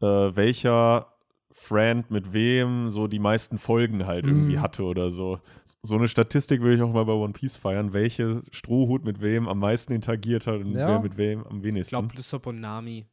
äh, 0.00 0.06
welcher 0.06 1.12
Friend 1.52 2.08
mit 2.10 2.32
wem 2.32 2.88
so 2.88 3.06
die 3.08 3.18
meisten 3.18 3.58
Folgen 3.58 4.06
halt 4.06 4.24
irgendwie 4.24 4.56
Mhm. 4.56 4.62
hatte 4.62 4.84
oder 4.84 5.10
so. 5.10 5.40
So 5.82 5.96
eine 5.96 6.06
Statistik 6.08 6.60
würde 6.60 6.76
ich 6.76 6.82
auch 6.82 6.92
mal 6.92 7.04
bei 7.04 7.12
One 7.12 7.32
Piece 7.32 7.56
feiern, 7.56 7.92
welche 7.92 8.42
Strohhut 8.52 9.04
mit 9.04 9.20
wem 9.20 9.48
am 9.48 9.58
meisten 9.58 9.92
interagiert 9.92 10.46
hat 10.46 10.60
und 10.60 10.72
Ja. 10.74 10.86
wer 10.88 11.00
mit 11.00 11.16
wem 11.16 11.44
am 11.46 11.58
Ich 11.58 11.64
wenigsten. 11.64 11.90
glaube, 11.90 12.14
Lissop 12.14 12.46
und 12.46 12.60
Nami. 12.60 13.06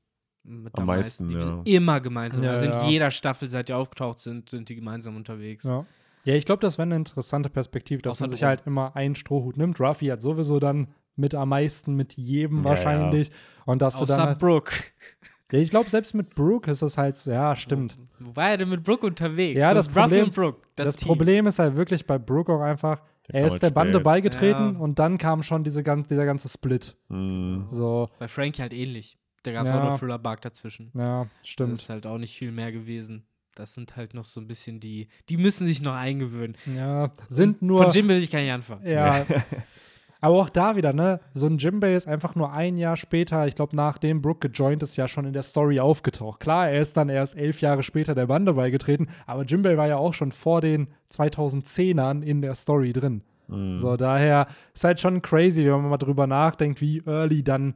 Mit 0.44 0.78
Am 0.78 0.86
meisten, 0.86 1.26
meisten. 1.26 1.40
Die 1.40 1.44
ja. 1.44 1.56
sind 1.56 1.68
immer 1.68 2.00
gemeinsam. 2.02 2.44
Ja, 2.44 2.52
also 2.52 2.66
in 2.66 2.72
ja. 2.72 2.88
jeder 2.88 3.10
Staffel, 3.10 3.48
seit 3.48 3.68
die 3.68 3.74
aufgetaucht 3.74 4.20
sind, 4.20 4.48
sind 4.50 4.70
die 4.70 4.76
gemeinsam 4.76 5.16
unterwegs. 5.16 5.64
Ja. 5.64 5.86
Ja, 6.24 6.36
ich 6.36 6.46
glaube, 6.46 6.62
das 6.62 6.78
wäre 6.78 6.84
eine 6.88 6.96
interessante 6.98 7.50
Perspektive, 7.50 8.02
dass 8.04 8.14
Außer 8.16 8.24
man 8.26 8.30
sich 8.30 8.44
halt 8.44 8.62
immer 8.68 8.96
einen 8.96 9.16
Strohhut 9.16 9.58
nimmt. 9.58 9.80
Ruffy 9.80 10.08
hat 10.08 10.22
sowieso 10.22 10.60
dann 10.60 10.88
mit 11.16 11.36
am 11.36 11.50
meisten, 11.50 11.96
mit 11.96 12.14
jedem 12.14 12.60
Ja, 12.60 12.64
wahrscheinlich. 12.66 13.32
Und 13.66 13.82
dass 13.82 13.98
du 13.98 14.04
Außer 14.04 14.18
dann. 14.18 14.26
Halt, 14.28 14.40
Brooke. 14.40 14.74
ja, 15.52 15.60
ich 15.60 15.70
glaube, 15.70 15.90
selbst 15.90 16.14
mit 16.14 16.36
Brooke 16.36 16.70
ist 16.70 16.82
es 16.82 16.98
halt 16.98 17.18
so, 17.18 17.32
ja, 17.32 17.56
stimmt. 17.56 17.98
Wo 18.20 18.36
war 18.36 18.50
er 18.52 18.58
denn 18.58 18.70
mit 18.70 18.84
Brooke 18.84 19.06
unterwegs? 19.06 19.60
Ja, 19.60 19.70
So 19.70 19.76
das 19.76 19.90
Problem- 19.90 20.30
Brooke. 20.30 20.60
Das, 20.76 20.96
Das. 20.96 20.98
Problem 21.04 21.48
ist 21.48 21.60
halt 21.60 21.76
wirklich 21.76 22.06
bei 22.06 22.18
Brooke 22.18 22.52
auch 22.54 22.62
einfach, 22.62 23.02
Der 23.32 23.42
er 23.42 23.48
ist 23.48 23.62
der 23.64 23.72
Bande 23.72 23.94
spät. 23.94 24.04
beigetreten 24.04 24.74
Ja. 24.76 24.80
und 24.80 25.00
dann 25.00 25.18
kam 25.18 25.42
schon 25.44 25.64
diese 25.64 25.82
gan 25.84 26.04
dieser 26.04 26.26
ganze 26.26 26.48
Split. 26.50 26.96
Mhm. 27.10 27.64
So, 27.68 28.10
Bei 28.20 28.28
Frankie 28.28 28.62
halt 28.62 28.74
ähnlich. 28.74 29.18
Da 29.44 29.52
gab 29.52 29.66
es 29.66 29.72
Ja. 29.72 29.80
auch 29.80 29.90
noch 29.92 30.00
Thriller 30.00 30.18
Bark 30.20 30.42
dazwischen. 30.42 30.92
ja, 30.96 31.24
Das 31.42 31.48
stimmt. 31.50 31.74
ist 31.74 31.90
halt 31.90 32.06
auch 32.08 32.18
nicht 32.18 32.36
viel 32.38 32.52
mehr 32.52 32.72
gewesen. 32.72 33.26
Das 33.56 33.74
sind 33.74 33.96
halt 33.96 34.14
noch 34.14 34.26
so 34.26 34.42
ein 34.42 34.48
bisschen 34.48 34.80
die, 34.82 35.08
die 35.30 35.38
müssen 35.38 35.66
sich 35.66 35.82
noch 35.82 35.94
eingewöhnen. 35.94 36.58
Ja, 36.76 37.12
sind 37.30 37.62
nur. 37.62 37.84
Von 37.84 37.92
Jimmy 37.94 38.10
will 38.10 38.24
ich 38.24 38.30
gar 38.32 38.42
nicht 38.42 38.52
anfangen. 38.52 38.86
Ja. 38.86 39.26
Aber 40.26 40.38
auch 40.38 40.50
da 40.50 40.76
wieder, 40.76 40.92
ne? 40.92 41.20
So 41.36 41.46
ein 41.46 41.60
Jimbei 41.60 41.94
ist 41.94 42.08
einfach 42.08 42.34
nur 42.34 42.52
ein 42.52 42.78
Jahr 42.78 42.98
später, 42.98 43.46
ich 43.46 43.54
glaube, 43.54 43.76
nachdem 43.76 44.24
Brooke 44.24 44.50
gejoint 44.50 44.82
ist, 44.82 44.96
ja 44.96 45.08
schon 45.08 45.26
in 45.26 45.34
der 45.34 45.44
Story 45.44 45.80
aufgetaucht. 45.80 46.40
Klar, 46.40 46.68
er 46.70 46.82
ist 46.82 46.98
dann 46.98 47.10
erst 47.10 47.38
elf 47.38 47.62
Jahre 47.62 47.84
später 47.84 48.16
der 48.16 48.26
Bande 48.26 48.54
beigetreten, 48.54 49.10
aber 49.28 49.44
Jimbei 49.46 49.78
war 49.78 49.88
ja 49.88 49.98
auch 49.98 50.16
schon 50.16 50.32
vor 50.32 50.62
den 50.62 50.88
2010ern 51.12 52.24
in 52.24 52.42
der 52.42 52.56
Story 52.56 52.92
drin. 52.92 53.22
Mhm. 53.50 53.78
So, 53.78 53.98
daher 53.98 54.48
ist 54.74 54.84
halt 54.84 55.00
schon 55.00 55.22
crazy, 55.22 55.64
wenn 55.64 55.82
man 55.82 55.90
mal 55.92 55.98
drüber 55.98 56.26
nachdenkt, 56.26 56.82
wie 56.82 57.04
early 57.06 57.44
dann 57.44 57.76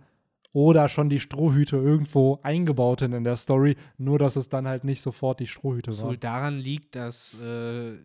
oder 0.51 0.89
schon 0.89 1.09
die 1.09 1.19
Strohhüte 1.19 1.77
irgendwo 1.77 2.39
eingebaut 2.41 3.01
sind 3.01 3.13
in 3.13 3.25
der 3.25 3.35
Story, 3.35 3.77
nur 3.99 4.17
dass 4.17 4.35
es 4.35 4.49
dann 4.49 4.67
halt 4.67 4.83
nicht 4.83 5.01
sofort 5.01 5.39
die 5.39 5.45
Strohhüte 5.45 5.91
Was 5.91 6.01
waren. 6.01 6.09
wohl 6.09 6.17
daran 6.17 6.57
liegt, 6.57 6.95
dass 6.95 7.35
äh, 7.35 7.97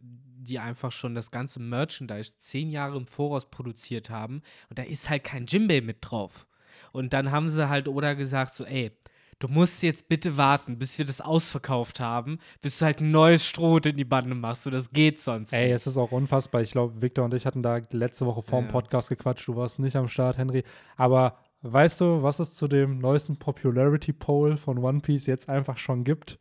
die 0.45 0.59
einfach 0.59 0.93
schon 0.93 1.15
das 1.15 1.31
ganze 1.31 1.61
Merchandise 1.61 2.35
zehn 2.39 2.71
Jahre 2.71 2.97
im 2.97 3.07
Voraus 3.07 3.51
produziert 3.51 4.11
haben 4.11 4.43
und 4.69 4.79
da 4.79 4.83
ist 4.83 5.11
halt 5.11 5.25
kein 5.25 5.47
Jimbei 5.47 5.81
mit 5.81 5.99
drauf. 6.01 6.47
Und 6.93 7.13
dann 7.13 7.31
haben 7.31 7.49
sie 7.49 7.69
halt 7.69 7.89
Oda 7.89 8.15
gesagt, 8.15 8.55
so, 8.55 8.65
ey, 8.65 8.93
du 9.41 9.49
musst 9.49 9.83
jetzt 9.83 10.09
bitte 10.09 10.37
warten, 10.37 10.79
bis 10.79 10.97
wir 10.99 11.05
das 11.05 11.21
ausverkauft 11.21 11.99
haben, 12.01 12.39
bis 12.61 12.79
du 12.79 12.85
halt 12.85 13.01
ein 13.01 13.11
neues 13.11 13.47
Strohhut 13.47 13.87
in 13.87 13.97
die 13.97 14.05
Bande 14.05 14.35
machst. 14.35 14.63
So, 14.65 14.71
das 14.71 14.91
geht 14.91 15.21
sonst 15.21 15.53
Ey, 15.53 15.73
es 15.73 15.87
ist 15.87 15.97
auch 15.99 16.13
unfassbar. 16.13 16.63
Ich 16.63 16.71
glaube, 16.73 17.03
Victor 17.03 17.25
und 17.25 17.35
ich 17.35 17.47
hatten 17.47 17.63
da 17.63 17.81
letzte 17.91 18.27
Woche 18.27 18.43
vor 18.43 18.61
dem 18.61 18.67
Ja. 18.67 18.73
Podcast 18.73 19.09
gequatscht. 19.09 19.47
Du 19.49 19.57
warst 19.57 19.79
nicht 19.81 19.97
am 19.97 20.09
Start, 20.09 20.39
Henry. 20.39 20.63
Aber 20.97 21.37
weißt 21.63 22.01
du, 22.01 22.23
was 22.23 22.39
es 22.39 22.55
zu 22.55 22.69
dem 22.69 22.99
neuesten 22.99 23.37
Popularity 23.37 24.13
Poll 24.13 24.57
von 24.57 24.79
One 24.79 25.01
Piece 25.01 25.27
jetzt 25.27 25.49
einfach 25.49 25.79
schon 25.79 26.05
gibt? 26.05 26.39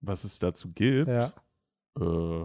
Was 0.00 0.24
es 0.24 0.38
dazu 0.40 0.70
gibt, 0.72 1.08
Ja. 1.08 1.32
äh, 2.00 2.44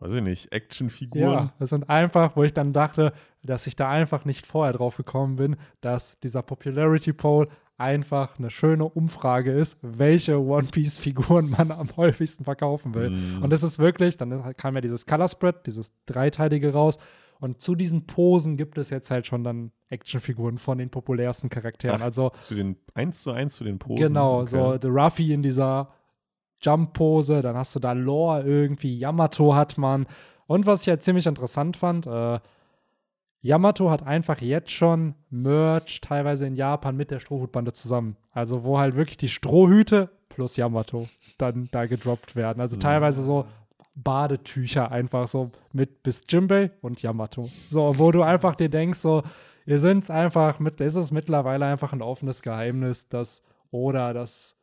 weiß 0.00 0.12
ich 0.12 0.22
nicht, 0.22 0.52
Actionfiguren. 0.52 1.32
Ja, 1.32 1.52
es 1.58 1.70
sind 1.70 1.88
einfach, 1.90 2.36
wo 2.36 2.44
ich 2.44 2.52
dann 2.54 2.72
dachte, 2.72 3.12
dass 3.42 3.66
ich 3.66 3.76
da 3.76 3.88
einfach 3.90 4.24
nicht 4.24 4.46
vorher 4.46 4.72
drauf 4.72 4.96
gekommen 4.96 5.36
bin, 5.36 5.56
dass 5.80 6.20
dieser 6.20 6.42
Popularity 6.42 7.12
Poll 7.12 7.48
einfach 7.76 8.38
eine 8.38 8.50
schöne 8.50 8.84
Umfrage 8.84 9.52
ist, 9.52 9.78
welche 9.82 10.40
One 10.40 10.66
Piece-Figuren 10.68 11.50
man 11.50 11.70
am 11.70 11.88
häufigsten 11.96 12.44
verkaufen 12.44 12.94
will. 12.94 13.10
Mhm. 13.10 13.42
Und 13.42 13.52
es 13.52 13.62
ist 13.62 13.78
wirklich, 13.78 14.16
dann 14.16 14.54
kam 14.56 14.74
ja 14.74 14.80
dieses 14.80 15.06
Color 15.06 15.28
Spread, 15.28 15.66
dieses 15.66 15.92
dreiteilige 16.06 16.72
raus. 16.72 16.98
Und 17.40 17.62
zu 17.62 17.76
diesen 17.76 18.04
Posen 18.08 18.56
gibt 18.56 18.78
es 18.78 18.90
jetzt 18.90 19.12
halt 19.12 19.28
schon 19.28 19.44
dann 19.44 19.70
Actionfiguren 19.90 20.58
von 20.58 20.76
den 20.78 20.90
populärsten 20.90 21.48
Charakteren. 21.50 21.96
Ach, 22.00 22.04
also 22.04 22.32
Zu 22.40 22.56
den 22.56 22.76
1 22.94 23.22
zu 23.22 23.30
1 23.30 23.54
zu 23.54 23.62
den 23.62 23.78
Posen. 23.78 24.08
genau, 24.08 24.40
Okay. 24.40 24.50
so 24.50 24.76
The 24.82 24.88
Ruffy 24.88 25.32
in 25.32 25.42
dieser 25.44 25.88
Jump-Pose, 26.60 27.42
dann 27.42 27.56
hast 27.56 27.74
du 27.74 27.80
da 27.80 27.92
Lore 27.92 28.42
irgendwie, 28.42 28.96
Yamato 28.96 29.54
hat 29.54 29.78
man. 29.78 30.06
Und 30.46 30.66
was 30.66 30.82
ich 30.82 30.88
halt 30.88 31.02
ziemlich 31.02 31.26
interessant 31.26 31.76
fand, 31.76 32.06
äh, 32.06 32.40
Yamato 33.40 33.90
hat 33.90 34.04
einfach 34.04 34.40
jetzt 34.40 34.72
schon 34.72 35.14
Merch 35.30 36.00
teilweise 36.00 36.46
in 36.46 36.56
Japan 36.56 36.96
mit 36.96 37.10
der 37.10 37.20
Strohhutbande 37.20 37.72
zusammen. 37.72 38.16
Also 38.32 38.64
wo 38.64 38.78
halt 38.78 38.96
wirklich 38.96 39.16
die 39.16 39.28
Strohhüte 39.28 40.10
plus 40.28 40.56
Yamato 40.56 41.08
dann 41.38 41.68
da 41.70 41.86
gedroppt 41.86 42.34
werden. 42.34 42.60
Also 42.60 42.76
teilweise 42.76 43.22
so 43.22 43.46
Badetücher 43.94 44.90
einfach 44.90 45.26
so 45.26 45.50
mit 45.72 46.02
bis 46.02 46.22
Jimbei 46.28 46.70
und 46.80 47.02
Yamato. 47.02 47.48
So, 47.68 47.98
wo 47.98 48.12
du 48.12 48.22
einfach 48.22 48.54
dir 48.54 48.68
denkst, 48.68 48.98
so, 48.98 49.22
ihr 49.66 49.80
sind 49.80 50.08
einfach 50.10 50.60
mit, 50.60 50.80
ist 50.80 50.96
es 50.96 51.10
mittlerweile 51.10 51.66
einfach 51.66 51.92
ein 51.92 52.02
offenes 52.02 52.42
Geheimnis, 52.42 53.08
dass 53.08 53.42
oder 53.70 54.14
das 54.14 54.57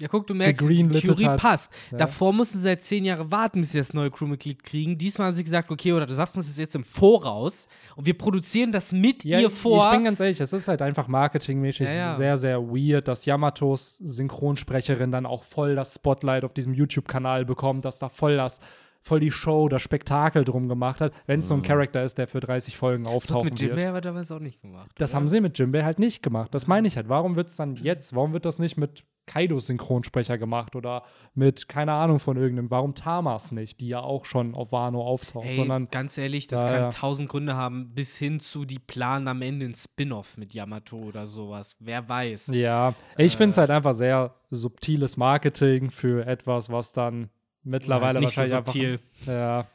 Ja, 0.00 0.08
guck, 0.08 0.26
du 0.26 0.34
merkst, 0.34 0.66
die 0.68 0.88
Theorie 0.88 1.26
hat. 1.26 1.40
passt. 1.40 1.70
Ja. 1.90 1.98
Davor 1.98 2.32
mussten 2.32 2.58
sie 2.58 2.64
seit 2.64 2.82
zehn 2.82 3.04
Jahren 3.04 3.30
warten, 3.30 3.60
bis 3.60 3.72
sie 3.72 3.78
das 3.78 3.92
neue 3.92 4.10
Crewmitglied 4.10 4.62
kriegen. 4.62 4.96
Diesmal 4.96 5.28
haben 5.28 5.34
sie 5.34 5.44
gesagt, 5.44 5.70
okay, 5.70 5.92
oder 5.92 6.06
du 6.06 6.14
sagst 6.14 6.36
uns 6.36 6.46
das 6.46 6.58
jetzt 6.58 6.74
im 6.74 6.84
Voraus 6.84 7.68
und 7.96 8.06
wir 8.06 8.16
produzieren 8.16 8.72
das 8.72 8.92
mit 8.92 9.24
Ja, 9.24 9.40
ihr 9.40 9.50
vor. 9.50 9.86
Ich 9.86 9.90
bin 9.92 10.04
ganz 10.04 10.20
ehrlich, 10.20 10.40
es 10.40 10.52
ist 10.52 10.68
halt 10.68 10.82
einfach 10.82 11.08
marketingmäßig 11.08 11.88
ja. 11.88 12.16
sehr, 12.16 12.38
sehr 12.38 12.60
weird, 12.62 13.08
dass 13.08 13.24
Yamatos 13.26 13.96
Synchronsprecherin 13.96 15.12
dann 15.12 15.26
auch 15.26 15.44
voll 15.44 15.74
das 15.74 15.94
Spotlight 15.94 16.44
auf 16.44 16.54
diesem 16.54 16.74
YouTube-Kanal 16.74 17.44
bekommt, 17.44 17.84
dass 17.84 17.98
da 17.98 18.08
voll 18.08 18.36
das, 18.36 18.60
voll 19.02 19.20
die 19.20 19.30
Show, 19.30 19.68
das 19.68 19.82
Spektakel 19.82 20.44
drum 20.44 20.68
gemacht 20.68 21.00
hat, 21.00 21.12
wenn 21.26 21.40
es 21.40 21.48
so 21.48 21.54
ein 21.54 21.62
Charakter 21.62 22.04
ist, 22.04 22.18
der 22.18 22.26
für 22.28 22.40
30 22.40 22.76
Folgen 22.76 23.04
das 23.04 23.10
hat 23.12 23.16
auftauchen 23.16 23.44
mit 23.50 23.60
Jimbei 23.60 23.76
wird. 23.76 23.88
aber 23.88 24.00
damals 24.00 24.30
auch 24.30 24.40
nicht 24.40 24.60
gemacht. 24.62 24.90
Das 24.98 25.10
oder? 25.12 25.16
haben 25.16 25.28
sie 25.28 25.40
mit 25.40 25.58
Jimbei 25.58 25.82
halt 25.84 25.98
nicht 25.98 26.22
gemacht. 26.22 26.54
Das 26.54 26.66
meine 26.66 26.86
ich 26.88 26.96
halt. 26.96 27.08
Warum 27.08 27.36
wird 27.36 27.48
es 27.48 27.56
dann 27.56 27.76
jetzt, 27.76 28.14
warum 28.14 28.32
wird 28.32 28.44
das 28.44 28.58
nicht 28.58 28.76
mit 28.76 29.04
Kaidos 29.26 29.68
Synchronsprecher 29.68 30.38
gemacht 30.38 30.74
oder 30.74 31.04
mit, 31.34 31.68
keine 31.68 31.92
Ahnung 31.92 32.18
von 32.18 32.36
irgendeinem, 32.36 32.70
warum 32.72 32.96
Tamas 32.96 33.52
nicht, 33.52 33.80
die 33.80 33.86
ja 33.88 34.00
auch 34.00 34.24
schon 34.24 34.54
auf 34.56 34.72
Wano 34.72 35.02
auftaucht, 35.02 35.46
Ey, 35.46 35.54
sondern 35.54 35.86
ganz 35.88 36.18
ehrlich, 36.18 36.48
das 36.48 36.62
Ja, 36.62 36.68
kann 36.68 36.90
tausend 36.90 37.28
Gründe 37.28 37.54
haben, 37.54 37.94
bis 37.94 38.16
hin 38.16 38.40
zu 38.40 38.64
die 38.64 38.80
planen 38.80 39.28
am 39.28 39.40
Ende 39.42 39.66
ein 39.66 39.74
Spin-off 39.74 40.36
mit 40.36 40.52
Yamato 40.52 40.96
oder 40.96 41.28
sowas. 41.28 41.76
Wer 41.78 42.08
weiß. 42.08 42.48
Ja, 42.54 42.94
ich 43.18 43.36
finde 43.36 43.50
es 43.50 43.56
Äh. 43.56 43.60
halt 43.60 43.70
einfach 43.70 43.94
sehr 43.94 44.34
subtiles 44.50 45.16
Marketing 45.16 45.90
für 45.90 46.26
etwas, 46.26 46.70
was 46.70 46.92
dann 46.92 47.30
mittlerweile 47.62 48.18
Ja, 48.18 48.20
nicht 48.20 48.34
so 48.34 48.40
wahrscheinlich 48.40 48.66
subtil. 48.66 49.00
einfach. 49.20 49.26
Ja, 49.26 49.66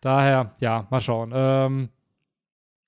daher, 0.00 0.54
ja, 0.60 0.86
mal 0.90 1.00
schauen. 1.00 1.32
Ähm, 1.34 1.88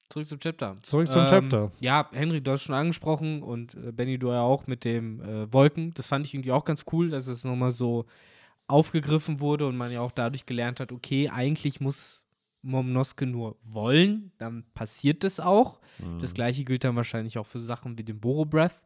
Zurück 0.08 0.28
zum 0.28 0.38
Chapter. 0.38 0.76
Zurück 0.82 1.10
zum 1.10 1.26
Chapter. 1.26 1.72
Ja, 1.80 2.08
Henry, 2.12 2.40
du 2.40 2.52
hast 2.52 2.62
schon 2.62 2.76
angesprochen 2.76 3.42
und 3.42 3.74
äh, 3.74 3.90
Benny, 3.90 4.18
du 4.18 4.28
ja 4.30 4.42
auch 4.42 4.66
mit 4.68 4.84
dem 4.84 5.20
äh, 5.20 5.52
Wolken. 5.52 5.92
Das 5.94 6.06
fand 6.06 6.24
ich 6.26 6.32
irgendwie 6.34 6.52
auch 6.52 6.64
ganz 6.64 6.84
cool, 6.92 7.10
dass 7.10 7.26
es 7.26 7.42
nochmal 7.44 7.72
so 7.72 8.06
aufgegriffen 8.68 9.40
wurde 9.40 9.66
und 9.66 9.76
man 9.76 9.90
ja 9.90 10.00
auch 10.00 10.12
dadurch 10.12 10.46
gelernt 10.46 10.78
hat, 10.80 10.92
okay, 10.92 11.28
eigentlich 11.28 11.80
muss 11.80 12.24
Momonosuke 12.62 13.26
nur 13.26 13.56
wollen, 13.64 14.32
dann 14.38 14.64
passiert 14.74 15.24
das 15.24 15.40
auch. 15.40 15.80
Mhm. 15.98 16.20
Das 16.20 16.34
gleiche 16.34 16.64
gilt 16.64 16.84
dann 16.84 16.96
wahrscheinlich 16.96 17.38
auch 17.38 17.46
für 17.46 17.60
Sachen 17.60 17.96
wie 17.98 18.04
den 18.04 18.20
Boro 18.20 18.44
Breath. 18.44 18.80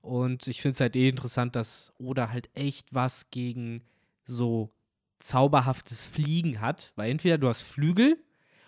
Und 0.00 0.46
ich 0.46 0.62
finde 0.62 0.74
es 0.74 0.80
halt 0.80 0.94
eh 0.96 1.08
interessant, 1.08 1.56
dass 1.56 1.92
Oda 1.98 2.30
halt 2.30 2.50
echt 2.54 2.94
was 2.94 3.30
gegen 3.30 3.82
so 4.24 4.70
zauberhaftes 5.18 6.06
Fliegen 6.06 6.60
hat. 6.60 6.92
Weil 6.96 7.10
entweder 7.10 7.38
du 7.38 7.48
hast 7.48 7.62
Flügel 7.62 8.18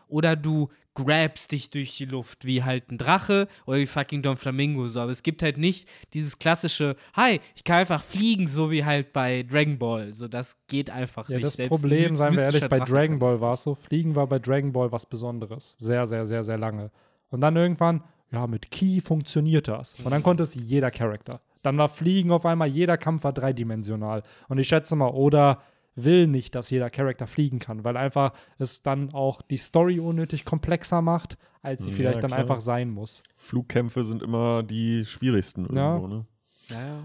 oder 0.09 0.37
du 0.37 0.69
grabst 0.95 1.53
dich 1.53 1.71
durch 1.71 1.97
die 1.97 2.07
Luft, 2.07 2.45
wie 2.45 2.65
halt 2.65 2.91
ein 2.91 2.99
Drache 2.99 3.47
oder 3.67 3.79
wie 3.79 3.87
fucking 3.87 4.23
Don 4.23 4.37
Flamingo. 4.37 4.89
So. 4.89 5.01
Aber 5.01 5.13
es 5.13 5.23
gibt 5.23 5.43
halt 5.43 5.57
nicht 5.57 5.89
dieses 6.13 6.39
klassische, 6.39 6.97
hi, 7.15 7.41
ich 7.55 7.65
kann 7.65 7.79
einfach 7.79 8.03
fliegen, 8.03 8.49
so 8.49 8.71
wie 8.71 8.85
halt 8.85 9.13
bei 9.13 9.45
Dragon 9.45 9.79
Ball. 9.79 10.13
So, 10.15 10.27
das 10.29 10.57
geht 10.67 10.91
einfach 10.91 11.29
ja, 11.29 11.37
nicht. 11.37 11.47
das 11.47 11.55
Selbst 11.55 11.71
Problem, 11.71 12.17
seien 12.17 12.35
wir 12.35 12.43
ehrlich, 12.43 12.69
bei 12.69 12.79
Drache 12.79 12.93
Dragon 12.93 13.19
Ball 13.19 13.41
war 13.41 13.55
es 13.55 13.63
so. 13.63 13.75
Fliegen 13.75 14.17
war 14.17 14.27
bei 14.27 14.39
Dragon 14.39 14.73
Ball 14.73 14.91
was 14.91 15.07
Besonderes. 15.07 15.77
Sehr, 15.79 16.07
sehr, 16.07 16.27
sehr, 16.27 16.43
sehr 16.43 16.59
lange. 16.59 16.91
Und 17.31 17.43
dann 17.43 17.55
irgendwann, 17.57 18.03
ja, 18.33 18.47
mit 18.47 18.71
Ki 18.71 19.01
funktioniert 19.01 19.69
das. 19.69 19.95
Und 20.01 20.11
dann 20.11 20.23
konnte 20.23 20.43
es 20.43 20.55
jeder 20.55 20.91
Charakter. 20.91 21.41
Dann 21.63 21.79
war 21.79 21.89
Fliegen 21.89 22.33
auf 22.33 22.45
einmal, 22.45 22.69
jeder 22.69 22.97
Kampf 22.97 23.25
war 23.25 23.33
dreidimensional. 23.33 24.23
Und 24.49 24.59
ich 24.59 24.69
schätze 24.69 24.97
mal, 24.97 25.11
Oda 25.11 25.63
will 26.05 26.27
nicht, 26.27 26.55
dass 26.55 26.71
jeder 26.71 26.91
Charakter 26.91 27.27
fliegen 27.27 27.59
kann, 27.59 27.85
weil 27.85 27.97
einfach 27.97 28.33
es 28.59 28.83
dann 28.83 29.13
auch 29.15 29.43
die 29.43 29.57
Story 29.57 30.01
unnötig 30.01 30.45
komplexer 30.45 31.03
macht, 31.03 31.37
als 31.63 31.85
sie 31.85 31.91
Ja, 31.91 31.97
vielleicht 31.97 32.23
dann 32.23 32.31
klar. 32.31 32.41
einfach 32.41 32.61
sein 32.61 32.91
muss. 32.91 33.23
Flugkämpfe 33.37 34.05
sind 34.05 34.23
immer 34.23 34.63
die 34.63 35.05
schwierigsten 35.05 35.65
Ja. 35.75 35.95
irgendwo, 35.97 36.09
ne? 36.09 36.27
Ja, 36.69 36.81
ja. 36.87 37.05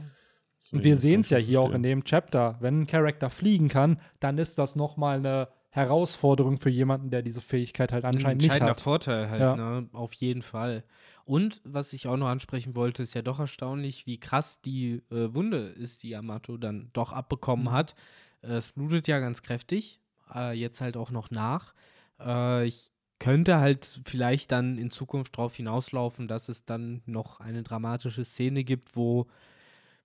Und 0.72 0.84
wir 0.84 0.96
sehen 0.96 1.22
es 1.22 1.30
ja 1.30 1.38
hier 1.38 1.60
auch 1.60 1.66
verstehen. 1.72 1.84
in 1.84 1.84
dem 1.84 2.04
Chapter. 2.06 2.56
Wenn 2.62 2.82
ein 2.82 2.88
Charakter 2.88 3.30
fliegen 3.30 3.68
kann, 3.68 4.00
dann 4.22 4.38
ist 4.38 4.58
das 4.58 4.76
nochmal 4.78 5.18
eine 5.18 5.50
Herausforderung 5.72 6.58
für 6.58 6.70
jemanden, 6.70 7.10
der 7.10 7.22
diese 7.22 7.42
Fähigkeit 7.42 7.92
halt 7.92 8.06
anscheinend 8.06 8.28
ein 8.28 8.38
nicht 8.38 8.46
entscheidender 8.46 8.72
hat. 8.72 8.82
Vorteil 8.82 9.30
halt, 9.30 9.42
Ja. 9.42 9.56
ne? 9.56 9.90
Auf 9.92 10.14
jeden 10.14 10.42
Fall. 10.42 10.84
Und 11.26 11.62
was 11.66 11.94
ich 11.94 12.08
auch 12.08 12.16
noch 12.18 12.28
ansprechen 12.28 12.76
wollte, 12.76 13.04
ist 13.04 13.14
ja 13.14 13.22
doch 13.22 13.40
erstaunlich, 13.40 14.06
wie 14.06 14.20
krass 14.20 14.62
die 14.62 15.02
äh, 15.12 15.34
Wunde 15.34 15.58
ist, 15.58 16.04
die 16.04 16.10
Yamato 16.10 16.58
dann 16.58 16.90
doch 16.94 17.12
abbekommen 17.12 17.66
Mhm. 17.66 17.72
hat. 17.72 17.96
Es 18.44 18.72
blutet 18.72 19.08
ja 19.08 19.20
ganz 19.20 19.42
kräftig, 19.42 20.00
äh, 20.34 20.54
jetzt 20.54 20.82
halt 20.82 20.98
auch 20.98 21.12
noch 21.12 21.32
nach. 21.32 21.74
Äh, 22.20 22.68
ich 22.68 22.92
könnte 23.20 23.58
halt 23.58 24.02
vielleicht 24.06 24.52
dann 24.52 24.78
in 24.78 24.92
Zukunft 24.92 25.38
darauf 25.38 25.56
hinauslaufen, 25.56 26.28
dass 26.28 26.50
es 26.50 26.66
dann 26.66 27.02
noch 27.06 27.40
eine 27.40 27.64
dramatische 27.64 28.26
Szene 28.26 28.64
gibt, 28.66 28.98
wo 28.98 29.28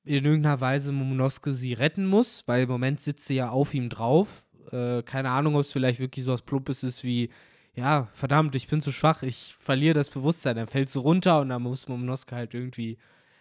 in 0.05 0.25
irgendeiner 0.25 0.61
Weise 0.61 0.93
Momonosuke 0.93 1.55
sie 1.55 1.73
retten 1.73 2.07
muss, 2.07 2.45
weil 2.47 2.63
im 2.63 2.69
Moment 2.69 3.01
sitzt 3.01 3.27
sie 3.27 3.35
ja 3.35 3.51
auf 3.51 3.75
ihm 3.75 3.89
drauf. 3.89 4.47
Äh, 4.71 5.03
keine 5.03 5.31
Ahnung, 5.31 5.57
ob 5.57 5.63
es 5.63 5.73
vielleicht 5.73 5.99
wirklich 5.99 6.25
so 6.25 6.33
was 6.33 6.43
Plumpes 6.43 6.85
ist 6.85 7.03
wie, 7.03 7.31
ja, 7.75 8.09
verdammt, 8.13 8.55
ich 8.55 8.69
bin 8.69 8.81
zu 8.81 8.93
schwach, 8.93 9.23
ich 9.23 9.57
verliere 9.59 9.95
das 9.95 10.11
Bewusstsein, 10.11 10.57
dann 10.57 10.69
fällt 10.69 10.89
sie 10.89 11.01
runter 11.01 11.41
und 11.41 11.49
dann 11.49 11.63
muss 11.63 11.89
Momonosuke 11.89 12.37
halt 12.37 12.55
irgendwie 12.55 12.99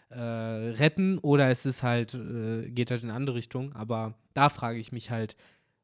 äh, 0.09 0.19
retten 0.19 1.17
oder 1.19 1.49
es 1.49 1.65
ist 1.65 1.83
halt, 1.83 2.13
äh, 2.13 2.69
geht 2.69 2.91
halt 2.91 3.03
in 3.03 3.09
eine 3.09 3.17
andere 3.17 3.35
Richtung. 3.35 3.73
Aber 3.73 4.13
da 4.33 4.49
frage 4.49 4.79
ich 4.79 4.91
mich 4.91 5.11
halt, 5.11 5.35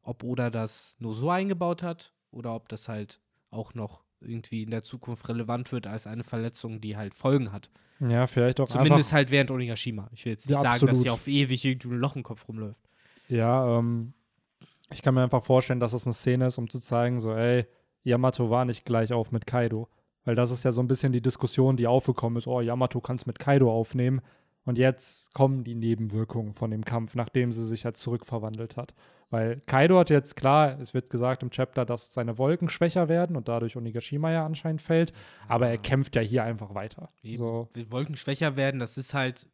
ob 0.01 0.23
Oda 0.23 0.49
das 0.49 0.95
nur 0.99 1.13
so 1.13 1.29
eingebaut 1.29 1.83
hat 1.83 2.13
oder 2.31 2.53
ob 2.55 2.69
das 2.69 2.87
halt 2.89 3.19
auch 3.49 3.73
noch 3.73 4.03
irgendwie 4.21 4.63
in 4.63 4.71
der 4.71 4.83
Zukunft 4.83 5.27
relevant 5.29 5.71
wird 5.71 5.87
als 5.87 6.07
eine 6.07 6.23
Verletzung, 6.23 6.79
die 6.79 6.95
halt 6.97 7.13
Folgen 7.13 7.51
hat. 7.51 7.69
Ja, 7.99 8.27
vielleicht 8.27 8.59
auch 8.59 8.67
Zumindest 8.67 9.13
halt 9.13 9.31
während 9.31 9.51
Onigashima. 9.51 10.09
Ich 10.13 10.25
will 10.25 10.31
jetzt 10.33 10.47
nicht 10.47 10.55
Ja, 10.55 10.61
sagen, 10.61 10.87
dass 10.87 11.01
sie 11.01 11.09
absolut. 11.09 11.19
auf 11.21 11.27
ewig 11.27 11.63
irgendwie 11.65 11.89
ein 11.89 11.99
Loch 11.99 12.15
im 12.15 12.23
Kopf 12.23 12.47
rumläuft. 12.47 12.79
Ja, 13.27 13.79
ähm, 13.79 14.13
ich 14.91 15.01
kann 15.01 15.13
mir 15.13 15.23
einfach 15.23 15.43
vorstellen, 15.43 15.79
dass 15.79 15.91
das 15.91 16.05
eine 16.05 16.13
Szene 16.13 16.47
ist, 16.47 16.57
um 16.57 16.69
zu 16.69 16.79
zeigen, 16.79 17.19
so, 17.19 17.33
ey, 17.33 17.65
Yamato 18.03 18.49
war 18.49 18.65
nicht 18.65 18.85
gleich 18.85 19.13
auf 19.13 19.31
mit 19.31 19.45
Kaido. 19.45 19.87
Weil 20.25 20.35
das 20.35 20.51
ist 20.51 20.63
ja 20.63 20.71
so 20.71 20.81
ein 20.81 20.87
bisschen 20.87 21.11
die 21.11 21.21
Diskussion, 21.21 21.77
die 21.77 21.87
aufgekommen 21.87 22.37
ist, 22.37 22.47
oh, 22.47 22.61
Yamato 22.61 23.01
kann 23.01 23.17
es 23.17 23.25
mit 23.25 23.39
Kaido 23.39 23.71
aufnehmen. 23.71 24.21
Und 24.65 24.77
jetzt 24.77 25.33
kommen 25.33 25.63
die 25.65 25.75
Nebenwirkungen 25.75 26.53
von 26.53 26.71
dem 26.71 26.85
Kampf, 26.85 27.15
nachdem 27.15 27.51
sie 27.51 27.63
sich 27.63 27.83
halt 27.83 27.97
zurückverwandelt 27.97 28.77
hat. 28.77 28.93
Weil 29.29 29.61
Kaido 29.65 29.97
hat 29.97 30.09
jetzt 30.09 30.35
klar, 30.35 30.79
es 30.79 30.93
wird 30.93 31.09
gesagt 31.09 31.43
im 31.43 31.49
Chapter, 31.49 31.85
dass 31.85 32.13
seine 32.13 32.37
Wolken 32.37 32.69
schwächer 32.69 33.09
werden 33.09 33.35
und 33.35 33.47
dadurch 33.47 33.75
Onigashima 33.75 34.31
ja 34.31 34.45
anscheinend 34.45 34.81
fällt. 34.81 35.11
Aber 35.47 35.67
er 35.67 35.77
kämpft 35.77 36.15
ja 36.15 36.21
hier 36.21 36.43
einfach 36.43 36.75
weiter. 36.75 37.09
Eben. 37.23 37.37
So, 37.37 37.67
Wir 37.73 37.91
wollten 37.91 38.15
schwächer 38.15 38.55
werden, 38.55 38.79
das 38.79 38.97
ist 38.97 39.13
halt 39.13 39.47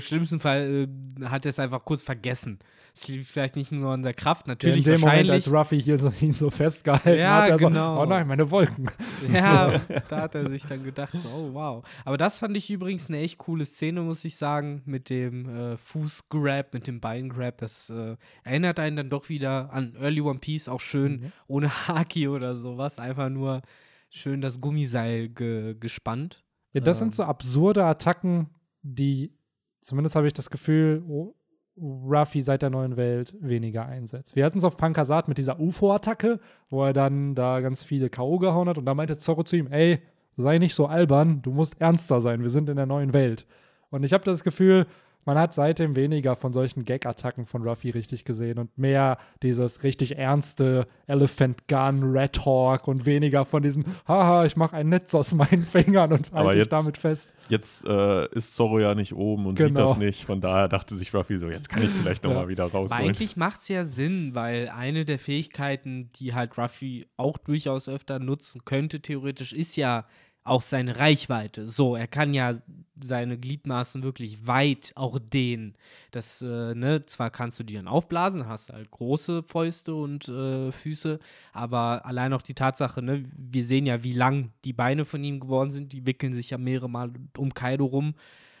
schlimmsten 0.00 0.40
Fall 0.40 0.88
äh, 1.20 1.24
hat 1.26 1.44
er 1.44 1.50
es 1.50 1.58
einfach 1.58 1.84
kurz 1.84 2.02
vergessen. 2.02 2.58
Es 2.94 3.08
liegt 3.08 3.26
vielleicht 3.26 3.56
nicht 3.56 3.72
nur 3.72 3.90
an 3.90 4.04
der 4.04 4.14
Kraft, 4.14 4.46
natürlich 4.46 4.86
in 4.86 4.92
dem 4.94 5.00
Moment, 5.00 5.28
als 5.30 5.50
Ruffy 5.50 5.82
hier 5.82 5.98
so, 5.98 6.12
ihn 6.20 6.34
so 6.34 6.48
festgehalten 6.50 7.18
Ja, 7.18 7.42
hat, 7.42 7.48
er 7.50 7.56
genau. 7.56 7.96
so, 7.96 8.02
oh 8.02 8.06
nein, 8.06 8.26
meine 8.28 8.48
Wolken. 8.52 8.88
Ja, 9.32 9.80
da 10.08 10.20
hat 10.20 10.36
er 10.36 10.48
sich 10.48 10.64
dann 10.64 10.84
gedacht, 10.84 11.12
so, 11.18 11.28
oh 11.28 11.52
wow. 11.54 11.84
Aber 12.04 12.16
das 12.16 12.38
fand 12.38 12.56
ich 12.56 12.70
übrigens 12.70 13.08
eine 13.08 13.18
echt 13.18 13.38
coole 13.38 13.64
Szene, 13.64 14.02
muss 14.02 14.24
ich 14.24 14.36
sagen, 14.36 14.82
mit 14.84 15.10
dem 15.10 15.48
äh, 15.48 15.76
Fußgrab, 15.76 16.72
mit 16.72 16.86
dem 16.86 17.00
Beingrab. 17.00 17.58
Das 17.58 17.90
äh, 17.90 18.16
erinnert 18.44 18.78
einen 18.78 18.96
dann 18.96 19.10
doch 19.10 19.28
wieder 19.28 19.72
an 19.72 19.96
Early 20.00 20.20
One 20.20 20.38
Piece, 20.38 20.68
auch 20.68 20.80
schön 20.80 21.04
Mhm. 21.04 21.32
ohne 21.48 21.88
Haki 21.88 22.28
oder 22.28 22.54
sowas. 22.54 22.98
Einfach 23.00 23.28
nur 23.28 23.62
schön 24.08 24.40
das 24.40 24.60
Gummiseil 24.60 25.28
ge 25.28 25.74
gespannt. 25.78 26.44
Ja, 26.72 26.80
das 26.80 26.98
Ähm. 26.98 27.06
sind 27.06 27.14
so 27.14 27.24
absurde 27.24 27.84
Attacken, 27.84 28.48
die, 28.84 29.32
zumindest 29.80 30.14
habe 30.14 30.26
ich 30.26 30.32
das 30.32 30.50
Gefühl, 30.50 31.02
oh, 31.08 31.34
Ruffy 31.76 32.40
seit 32.40 32.62
der 32.62 32.70
neuen 32.70 32.96
Welt 32.96 33.34
weniger 33.40 33.86
einsetzt. 33.86 34.36
Wir 34.36 34.44
hatten 34.44 34.58
es 34.58 34.64
auf 34.64 34.76
Pankasat 34.76 35.26
mit 35.26 35.38
dieser 35.38 35.58
UFO-Attacke, 35.58 36.38
wo 36.70 36.84
er 36.84 36.92
dann 36.92 37.34
da 37.34 37.60
ganz 37.60 37.82
viele 37.82 38.10
K.O. 38.10 38.38
gehauen 38.38 38.68
hat 38.68 38.78
und 38.78 38.84
da 38.84 38.94
meinte 38.94 39.18
Zorro 39.18 39.42
zu 39.42 39.56
ihm, 39.56 39.66
ey, 39.72 40.00
sei 40.36 40.58
nicht 40.58 40.74
so 40.74 40.86
albern, 40.86 41.42
du 41.42 41.50
musst 41.50 41.80
ernster 41.80 42.20
sein, 42.20 42.42
wir 42.42 42.50
sind 42.50 42.68
in 42.68 42.76
der 42.76 42.86
neuen 42.86 43.12
Welt. 43.12 43.46
Und 43.90 44.04
ich 44.04 44.12
habe 44.12 44.24
das 44.24 44.44
Gefühl, 44.44 44.86
man 45.24 45.38
hat 45.38 45.54
seitdem 45.54 45.96
weniger 45.96 46.36
von 46.36 46.52
solchen 46.52 46.84
Gag-Attacken 46.84 47.46
von 47.46 47.62
Ruffy 47.66 47.90
richtig 47.90 48.24
gesehen 48.24 48.58
und 48.58 48.76
mehr 48.78 49.18
dieses 49.42 49.82
richtig 49.82 50.18
ernste 50.18 50.86
Elephant 51.06 51.66
Gun, 51.68 52.02
Red 52.16 52.44
Hawk 52.44 52.88
und 52.88 53.06
weniger 53.06 53.44
von 53.44 53.62
diesem, 53.62 53.84
haha, 54.06 54.44
ich 54.44 54.56
mache 54.56 54.76
ein 54.76 54.88
Netz 54.88 55.14
aus 55.14 55.32
meinen 55.34 55.64
Fingern 55.64 56.12
und 56.12 56.32
halte 56.32 56.50
dich 56.52 56.58
jetzt- 56.60 56.72
damit 56.72 56.98
fest. 56.98 57.32
Jetzt 57.48 57.84
äh, 57.86 58.26
ist 58.34 58.54
Zorro 58.54 58.80
ja 58.80 58.94
nicht 58.94 59.14
oben 59.14 59.46
und 59.46 59.58
sieht 59.58 59.68
Genau. 59.68 59.86
das 59.88 59.96
nicht. 59.98 60.24
Von 60.24 60.40
daher 60.40 60.66
dachte 60.68 60.96
sich 60.96 61.12
Ruffy 61.14 61.36
so, 61.36 61.50
jetzt 61.50 61.68
kann 61.68 61.80
ich 61.82 61.88
es 61.90 61.96
vielleicht 61.98 62.24
nochmal 62.24 62.44
Ja. 62.44 62.48
wieder 62.48 62.64
Aber 62.64 62.78
rausholen. 62.78 63.04
eigentlich 63.04 63.36
macht 63.36 63.60
es 63.60 63.68
ja 63.68 63.84
Sinn, 63.84 64.34
weil 64.34 64.70
eine 64.70 65.04
der 65.04 65.18
Fähigkeiten, 65.18 66.10
die 66.16 66.32
halt 66.34 66.56
Ruffy 66.56 67.06
auch 67.18 67.36
durchaus 67.36 67.88
öfter 67.88 68.18
nutzen 68.18 68.62
könnte, 68.64 69.00
theoretisch, 69.00 69.52
ist 69.52 69.76
ja 69.76 70.06
auch 70.44 70.60
seine 70.60 70.98
Reichweite. 70.98 71.66
So, 71.66 71.96
er 71.96 72.06
kann 72.06 72.34
ja 72.34 72.58
seine 73.00 73.38
Gliedmaßen 73.38 74.02
wirklich 74.02 74.46
weit 74.46 74.92
auch 74.94 75.18
dehnen. 75.18 75.74
Das, 76.10 76.42
äh, 76.42 76.74
ne, 76.74 77.04
zwar 77.06 77.30
kannst 77.30 77.58
du 77.58 77.64
die 77.64 77.74
dann 77.74 77.88
aufblasen, 77.88 78.46
hast 78.46 78.72
halt 78.72 78.90
große 78.90 79.42
Fäuste 79.42 79.94
und 79.94 80.28
äh, 80.28 80.70
Füße, 80.70 81.18
aber 81.52 82.04
allein 82.04 82.32
auch 82.34 82.42
die 82.42 82.54
Tatsache, 82.54 83.02
ne, 83.02 83.24
wir 83.36 83.64
sehen 83.64 83.86
ja, 83.86 84.04
wie 84.04 84.12
lang 84.12 84.52
die 84.64 84.74
Beine 84.74 85.04
von 85.06 85.24
ihm 85.24 85.40
geworden 85.40 85.70
sind, 85.70 85.92
die 85.92 86.06
wickeln 86.06 86.34
sich 86.34 86.50
ja 86.50 86.58
mehrere 86.58 86.90
Mal 86.90 87.10
um 87.36 87.52
Kaido 87.52 87.86
rum. 87.86 88.14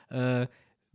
Äh, 0.08 0.46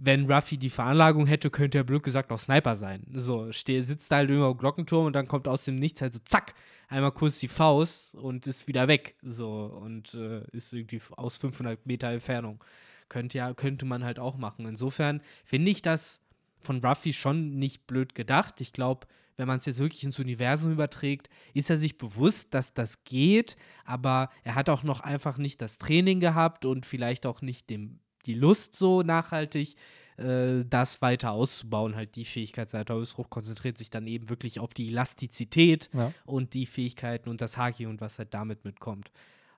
wenn 0.02 0.32
Ruffy 0.32 0.58
die 0.58 0.70
Veranlagung 0.70 1.26
hätte, 1.26 1.50
könnte 1.50 1.78
er 1.78 1.84
blöd 1.84 2.04
gesagt 2.04 2.32
auch 2.32 2.40
Sniper 2.40 2.76
sein. 2.76 3.04
So, 3.12 3.52
steh, 3.52 3.82
sitzt 3.82 4.12
da 4.12 4.18
halt 4.18 4.30
irgendwo 4.30 4.52
am 4.52 4.58
Glockenturm 4.58 5.06
und 5.06 5.14
dann 5.14 5.28
kommt 5.28 5.48
aus 5.48 5.66
dem 5.66 5.76
Nichts 5.76 6.02
halt 6.02 6.14
so 6.14 6.20
zack, 6.24 6.54
einmal 6.88 7.12
kurz 7.12 7.40
die 7.40 7.50
Faust 7.50 8.16
und 8.16 8.48
ist 8.48 8.68
wieder 8.68 8.88
weg. 8.88 9.16
So, 9.22 9.66
und 9.66 10.14
äh, 10.14 10.42
ist 10.52 10.72
irgendwie 10.72 11.02
aus 11.18 11.38
500 11.38 11.86
Meter 11.86 12.08
Entfernung. 12.08 12.64
Könnte 13.10 13.40
ja, 13.40 13.54
könnte 13.54 13.86
man 13.86 14.06
halt 14.06 14.20
auch 14.20 14.38
machen. 14.38 14.66
Insofern 14.66 15.22
finde 15.44 15.72
ich 15.72 15.82
das 15.82 16.22
von 16.62 16.84
Ruffy 16.84 17.12
schon 17.12 17.60
nicht 17.60 17.86
blöd 17.86 18.16
gedacht. 18.16 18.62
Ich 18.62 18.72
glaube, 18.72 19.06
wenn 19.36 19.48
man 19.48 19.60
es 19.60 19.66
jetzt 19.66 19.80
wirklich 19.80 20.04
ins 20.04 20.20
Universum 20.20 20.72
überträgt, 20.72 21.30
ist 21.54 21.70
er 21.70 21.78
sich 21.78 21.98
bewusst, 21.98 22.54
dass 22.54 22.74
das 22.74 23.04
geht, 23.04 23.58
aber 23.86 24.30
er 24.44 24.56
hat 24.56 24.70
auch 24.70 24.84
noch 24.84 25.00
einfach 25.00 25.38
nicht 25.38 25.62
das 25.62 25.78
Training 25.78 26.20
gehabt 26.20 26.66
und 26.66 26.86
vielleicht 26.86 27.26
auch 27.26 27.42
nicht 27.42 27.70
dem, 27.70 28.00
die 28.26 28.34
Lust 28.34 28.76
so 28.76 29.02
nachhaltig, 29.02 29.76
äh, 30.18 30.64
das 30.70 31.02
weiter 31.02 31.32
auszubauen. 31.32 31.96
Halt 31.96 32.16
die 32.16 32.26
Fähigkeit 32.26 32.70
seiner 32.70 32.86
Teufelsfrucht 32.86 33.30
konzentriert 33.30 33.78
sich 33.78 33.90
dann 33.90 34.06
eben 34.08 34.30
wirklich 34.30 34.60
auf 34.60 34.74
die 34.74 34.90
Elastizität 34.90 35.90
Ja. 35.94 36.14
und 36.26 36.54
die 36.54 36.66
Fähigkeiten 36.66 37.30
und 37.30 37.42
das 37.42 37.58
Haki 37.58 37.86
und 37.86 38.02
was 38.02 38.20
halt 38.20 38.34
damit 38.34 38.66
mitkommt. 38.66 39.12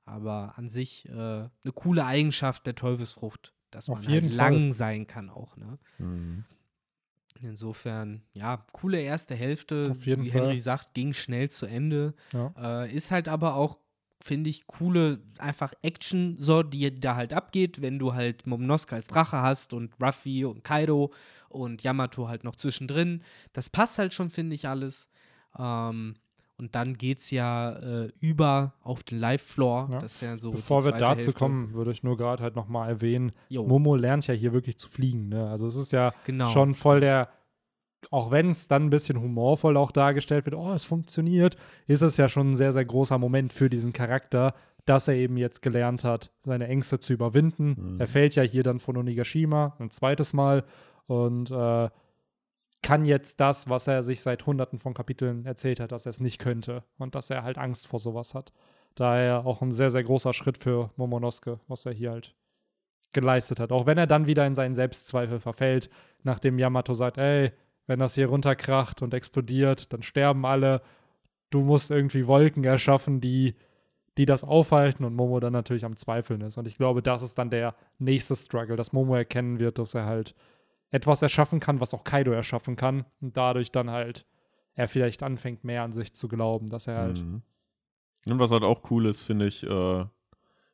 Aber 0.05 0.53
an 0.57 0.69
sich 0.69 1.07
äh, 1.09 1.11
eine 1.13 1.49
coole 1.73 2.05
Eigenschaft 2.05 2.65
der 2.65 2.75
Teufelsfrucht, 2.75 3.53
dass 3.69 3.89
Auf 3.89 4.01
man 4.03 4.09
jeden 4.11 4.29
halt 4.29 4.35
Fall. 4.39 4.51
lang 4.53 4.71
sein 4.73 5.07
kann 5.07 5.29
auch, 5.29 5.55
ne? 5.57 5.77
Mhm. 5.99 6.43
Insofern, 7.41 8.21
ja, 8.33 8.63
coole 8.71 8.99
erste 8.99 9.33
Hälfte. 9.35 9.87
Auf 9.91 10.05
jeden 10.05 10.25
Wie 10.25 10.29
Fall. 10.31 10.41
Henry 10.41 10.59
sagt, 10.59 10.93
ging 10.93 11.13
schnell 11.13 11.49
zu 11.49 11.65
Ende. 11.65 12.13
Ja. 12.33 12.83
Äh, 12.83 12.93
ist 12.93 13.09
halt 13.09 13.27
aber 13.27 13.55
auch, 13.55 13.77
finde 14.23 14.49
ich, 14.49 14.67
coole, 14.67 15.19
einfach 15.37 15.73
Action, 15.81 16.35
so, 16.39 16.63
die 16.63 16.99
da 16.99 17.15
halt 17.15 17.33
abgeht, 17.33 17.81
wenn 17.81 17.99
du 17.99 18.13
halt 18.13 18.47
Momonosuke 18.47 18.95
als 18.95 19.07
Drache 19.07 19.41
hast 19.41 19.73
und 19.73 19.93
Ruffy 20.01 20.45
und 20.45 20.63
Kaido 20.63 21.11
und 21.49 21.83
Yamato 21.83 22.27
halt 22.27 22.43
noch 22.43 22.55
zwischendrin. 22.55 23.23
Das 23.53 23.69
passt 23.69 23.97
halt 23.97 24.13
schon, 24.13 24.29
finde 24.29 24.55
ich, 24.55 24.67
alles. 24.67 25.09
Ähm, 25.57 26.15
und 26.61 26.75
dann 26.75 26.95
geht's 26.95 27.31
ja 27.31 27.71
äh, 27.71 28.11
über 28.19 28.75
auf 28.83 29.01
den 29.01 29.19
Live-Floor. 29.19 29.89
Ja. 29.93 29.99
Das 29.99 30.13
ist 30.13 30.21
ja 30.21 30.37
so. 30.37 30.51
Bevor 30.51 30.85
wir 30.85 30.91
dazu 30.91 31.25
Hälfte. 31.25 31.33
kommen, 31.33 31.73
würde 31.73 31.91
ich 31.91 32.03
nur 32.03 32.17
gerade 32.17 32.43
halt 32.43 32.55
nochmal 32.55 32.87
erwähnen, 32.87 33.31
Jo, 33.49 33.65
Momo 33.65 33.95
lernt 33.95 34.27
ja 34.27 34.35
hier 34.35 34.53
wirklich 34.53 34.77
zu 34.77 34.87
fliegen. 34.87 35.29
Ne? 35.29 35.49
Also 35.49 35.65
es 35.65 35.75
ist 35.75 35.91
ja 35.91 36.13
genau. 36.23 36.47
schon 36.49 36.75
voll 36.75 36.99
der, 36.99 37.29
auch 38.09 38.31
wenn 38.31 38.49
es 38.49 38.67
dann 38.67 38.85
ein 38.85 38.89
bisschen 38.89 39.21
humorvoll 39.21 39.77
auch 39.77 39.91
dargestellt 39.91 40.45
wird, 40.45 40.55
oh, 40.55 40.73
es 40.73 40.85
funktioniert, 40.85 41.57
ist 41.87 42.01
es 42.01 42.17
ja 42.17 42.27
schon 42.27 42.51
ein 42.51 42.55
sehr, 42.55 42.73
sehr 42.73 42.85
großer 42.85 43.17
Moment 43.17 43.53
für 43.53 43.69
diesen 43.69 43.93
Charakter, 43.93 44.55
dass 44.85 45.07
er 45.07 45.13
eben 45.13 45.37
jetzt 45.37 45.61
gelernt 45.61 46.03
hat, 46.03 46.31
seine 46.41 46.67
Ängste 46.67 46.99
zu 46.99 47.13
überwinden. 47.13 47.93
Mhm. 47.93 47.99
Er 47.99 48.07
fällt 48.07 48.35
ja 48.35 48.43
hier 48.43 48.63
dann 48.63 48.79
von 48.79 48.97
Onigashima 48.97 49.75
ein 49.79 49.91
zweites 49.91 50.33
Mal 50.33 50.63
und 51.05 51.51
äh, 51.51 51.89
kann 52.81 53.05
jetzt 53.05 53.39
das, 53.39 53.69
was 53.69 53.85
er 53.87 54.01
sich 54.01 54.21
seit 54.21 54.45
hunderten 54.45 54.79
von 54.79 54.95
Kapiteln 54.95 55.45
erzählt 55.45 55.79
hat, 55.79 55.91
dass 55.91 56.07
er 56.07 56.11
es 56.11 56.19
nicht 56.19 56.39
könnte 56.39 56.83
und 56.97 57.13
dass 57.13 57.29
er 57.29 57.43
halt 57.43 57.59
Angst 57.59 57.87
vor 57.87 57.99
sowas 57.99 58.33
hat. 58.33 58.51
Daher 58.95 59.45
auch 59.45 59.61
ein 59.61 59.71
sehr, 59.71 59.91
sehr 59.91 60.03
großer 60.03 60.33
Schritt 60.33 60.57
für 60.57 60.89
Momonosuke, 60.95 61.59
was 61.67 61.85
er 61.85 61.93
hier 61.93 62.11
halt 62.11 62.35
geleistet 63.13 63.59
hat. 63.59 63.71
Auch 63.71 63.85
wenn 63.85 63.97
er 63.97 64.07
dann 64.07 64.25
wieder 64.25 64.45
in 64.47 64.55
seinen 64.55 64.75
Selbstzweifel 64.75 65.39
verfällt, 65.39 65.89
nachdem 66.23 66.57
Yamato 66.57 66.93
sagt, 66.93 67.17
ey, 67.17 67.51
wenn 67.87 67.99
das 67.99 68.15
hier 68.15 68.27
runterkracht 68.27 69.01
und 69.01 69.13
explodiert, 69.13 69.91
dann 69.93 70.03
sterben 70.03 70.45
alle. 70.45 70.81
Du 71.49 71.61
musst 71.61 71.91
irgendwie 71.91 72.27
Wolken 72.27 72.63
erschaffen, 72.63 73.19
die, 73.21 73.55
die 74.17 74.25
das 74.25 74.43
aufhalten 74.43 75.03
und 75.03 75.15
Momo 75.15 75.39
dann 75.39 75.53
natürlich 75.53 75.85
am 75.85 75.95
Zweifeln 75.95 76.41
ist. 76.41 76.57
Und 76.57 76.67
ich 76.67 76.77
glaube, 76.77 77.01
das 77.01 77.21
ist 77.21 77.37
dann 77.37 77.49
der 77.49 77.75
nächste 77.99 78.35
Struggle, 78.35 78.75
dass 78.75 78.93
Momo 78.93 79.15
erkennen 79.15 79.59
wird, 79.59 79.79
dass 79.79 79.93
er 79.93 80.05
halt 80.05 80.35
etwas 80.91 81.21
erschaffen 81.21 81.59
kann, 81.59 81.79
was 81.79 81.93
auch 81.93 82.03
Kaido 82.03 82.31
erschaffen 82.31 82.75
kann. 82.75 83.05
Und 83.21 83.35
dadurch 83.37 83.71
dann 83.71 83.89
halt 83.89 84.25
er 84.73 84.87
vielleicht 84.87 85.23
anfängt, 85.23 85.63
mehr 85.63 85.83
an 85.83 85.91
sich 85.91 86.13
zu 86.13 86.27
glauben, 86.27 86.67
dass 86.67 86.87
er 86.87 86.97
halt. 86.97 87.19
Mhm. 87.19 87.41
Und 88.29 88.39
was 88.39 88.51
halt 88.51 88.63
auch 88.63 88.89
cool 88.91 89.05
ist, 89.07 89.21
finde 89.21 89.47
ich, 89.47 89.63
äh, 89.63 90.05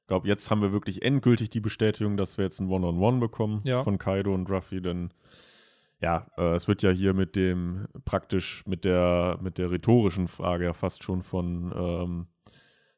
glaube, 0.08 0.28
jetzt 0.28 0.50
haben 0.50 0.62
wir 0.62 0.72
wirklich 0.72 1.02
endgültig 1.02 1.50
die 1.50 1.60
Bestätigung, 1.60 2.18
dass 2.18 2.38
wir 2.38 2.46
jetzt 2.46 2.60
ein 2.60 2.70
One-on-One 2.70 3.20
bekommen 3.20 3.62
Ja. 3.64 3.84
von 3.84 3.98
Kaido 3.98 4.34
und 4.34 4.50
Ruffy, 4.50 4.82
denn 4.82 5.12
ja, 6.02 6.28
äh, 6.38 6.56
es 6.56 6.68
wird 6.68 6.84
ja 6.84 6.92
hier 6.92 7.14
mit 7.14 7.36
dem 7.36 7.88
praktisch 8.06 8.64
mit 8.68 8.86
der 8.86 9.40
mit 9.42 9.58
der 9.58 9.72
rhetorischen 9.72 10.28
Frage 10.28 10.66
ja 10.66 10.74
fast 10.74 11.04
schon 11.04 11.24
von 11.24 11.74
ähm, 11.76 12.28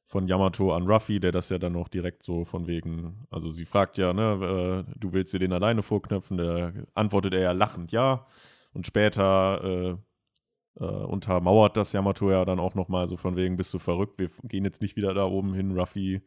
von 0.09 0.27
Yamato 0.27 0.73
an 0.73 0.87
Ruffy, 0.87 1.19
der 1.19 1.31
das 1.31 1.49
ja 1.49 1.59
dann 1.59 1.73
noch 1.73 1.87
direkt 1.87 2.23
so 2.23 2.43
von 2.43 2.65
wegen, 2.65 3.27
also 3.29 3.51
sie 3.51 3.65
fragt 3.65 3.99
ja, 3.99 4.11
ne, 4.11 4.85
äh, 4.87 4.91
du 4.99 5.13
willst 5.13 5.33
dir 5.33 5.39
den 5.39 5.53
alleine 5.53 5.83
vorknöpfen, 5.83 6.37
der 6.37 6.73
antwortet 6.95 7.35
er 7.35 7.41
ja 7.41 7.51
lachend 7.51 7.91
ja 7.91 8.25
und 8.73 8.87
später 8.87 9.63
äh, 9.63 10.83
äh, 10.83 10.83
untermauert 10.83 11.77
das 11.77 11.93
Yamato 11.93 12.31
ja 12.31 12.43
dann 12.43 12.59
auch 12.59 12.73
nochmal 12.73 13.07
so 13.07 13.17
von 13.17 13.35
wegen, 13.35 13.55
bist 13.55 13.71
du 13.71 13.77
verrückt, 13.77 14.19
wir 14.19 14.29
gehen 14.43 14.65
jetzt 14.65 14.81
nicht 14.81 14.95
wieder 14.95 15.13
da 15.13 15.25
oben 15.25 15.53
hin, 15.53 15.77
Ruffy, 15.77 16.21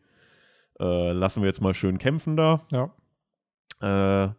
äh, 0.78 1.12
lassen 1.12 1.42
wir 1.42 1.48
jetzt 1.48 1.60
mal 1.60 1.74
schön 1.74 1.98
kämpfen 1.98 2.36
da. 2.36 2.64
Ja. 2.70 2.94
Äh, 3.80 4.32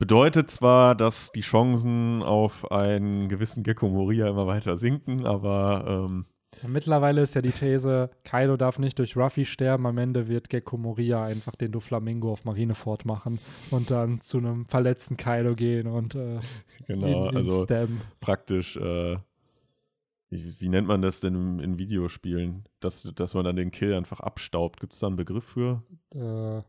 bedeutet 0.00 0.50
zwar, 0.50 0.96
dass 0.96 1.30
die 1.30 1.42
Chancen 1.42 2.22
auf 2.22 2.72
einen 2.72 3.28
gewissen 3.28 3.62
Gecko 3.62 3.88
Moria 3.88 4.28
immer 4.28 4.46
weiter 4.46 4.74
sinken, 4.74 5.26
aber 5.26 6.06
ähm, 6.08 6.24
Mittlerweile 6.66 7.22
ist 7.22 7.34
ja 7.34 7.42
die 7.42 7.52
These, 7.52 8.10
Kaido 8.24 8.56
darf 8.56 8.80
nicht 8.80 8.98
durch 8.98 9.16
Ruffy 9.16 9.44
sterben. 9.44 9.86
Am 9.86 9.98
Ende 9.98 10.26
wird 10.26 10.48
Gecko 10.48 10.76
Moria 10.78 11.24
einfach 11.24 11.54
den 11.54 11.70
Doflamingo 11.70 12.32
auf 12.32 12.44
Marineford 12.44 13.04
machen 13.04 13.38
und 13.70 13.92
dann 13.92 14.20
zu 14.20 14.38
einem 14.38 14.66
verletzten 14.66 15.16
Kaido 15.16 15.54
gehen 15.54 15.86
und 15.86 16.16
äh, 16.16 16.40
genau, 16.88 17.06
ihn, 17.06 17.30
ihn 17.30 17.36
also 17.36 17.62
stabben. 17.64 18.00
praktisch, 18.20 18.76
äh, 18.76 19.16
wie, 20.30 20.60
wie 20.60 20.68
nennt 20.68 20.88
man 20.88 21.02
das 21.02 21.20
denn 21.20 21.34
in, 21.34 21.60
in 21.60 21.78
Videospielen? 21.78 22.64
Dass, 22.80 23.12
dass 23.14 23.34
man 23.34 23.44
dann 23.44 23.56
den 23.56 23.70
Kill 23.70 23.94
einfach 23.94 24.20
abstaubt. 24.20 24.80
Gibt 24.80 24.92
es 24.92 24.98
da 24.98 25.06
einen 25.06 25.16
Begriff 25.16 25.44
für? 25.44 25.84
Äh, 26.14 26.62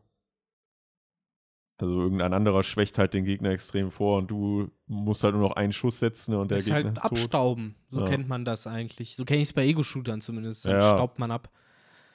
Also 1.82 2.00
irgendein 2.00 2.32
anderer 2.32 2.62
schwächt 2.62 2.96
halt 2.98 3.12
den 3.12 3.24
Gegner 3.24 3.50
extrem 3.50 3.90
vor 3.90 4.18
und 4.18 4.30
du 4.30 4.70
musst 4.86 5.24
halt 5.24 5.34
nur 5.34 5.42
noch 5.42 5.56
einen 5.56 5.72
Schuss 5.72 5.98
setzen 5.98 6.32
und 6.36 6.52
der 6.52 6.58
ist 6.58 6.66
Gegner 6.66 6.84
halt 6.84 6.86
ist 6.96 7.02
tot. 7.02 7.10
abstauben. 7.10 7.74
So 7.88 8.00
Ja. 8.00 8.06
kennt 8.06 8.28
man 8.28 8.44
das 8.44 8.68
eigentlich. 8.68 9.16
So 9.16 9.24
kenne 9.24 9.40
ich 9.42 9.48
es 9.48 9.52
bei 9.52 9.66
Ego-Shootern 9.66 10.20
zumindest. 10.20 10.64
Dann 10.64 10.76
Ja. 10.80 10.90
staubt 10.94 11.18
man 11.18 11.32
ab. 11.32 11.50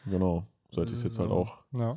Genau, 0.06 0.46
sollte 0.72 0.94
ich 0.94 1.00
es 1.00 1.04
jetzt 1.04 1.20
halt 1.20 1.30
So. 1.30 1.36
auch. 1.36 1.64
ja. 1.74 1.96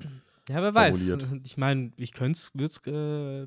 Ja, 0.49 0.63
wer 0.63 0.75
weiß. 0.75 0.97
Formuliert. 0.99 1.29
Ich 1.45 1.57
meine, 1.59 1.93
ich 1.97 2.13
könnte 2.13 2.37
es, 2.39 2.51
würde 2.55 2.73
es 2.75 3.47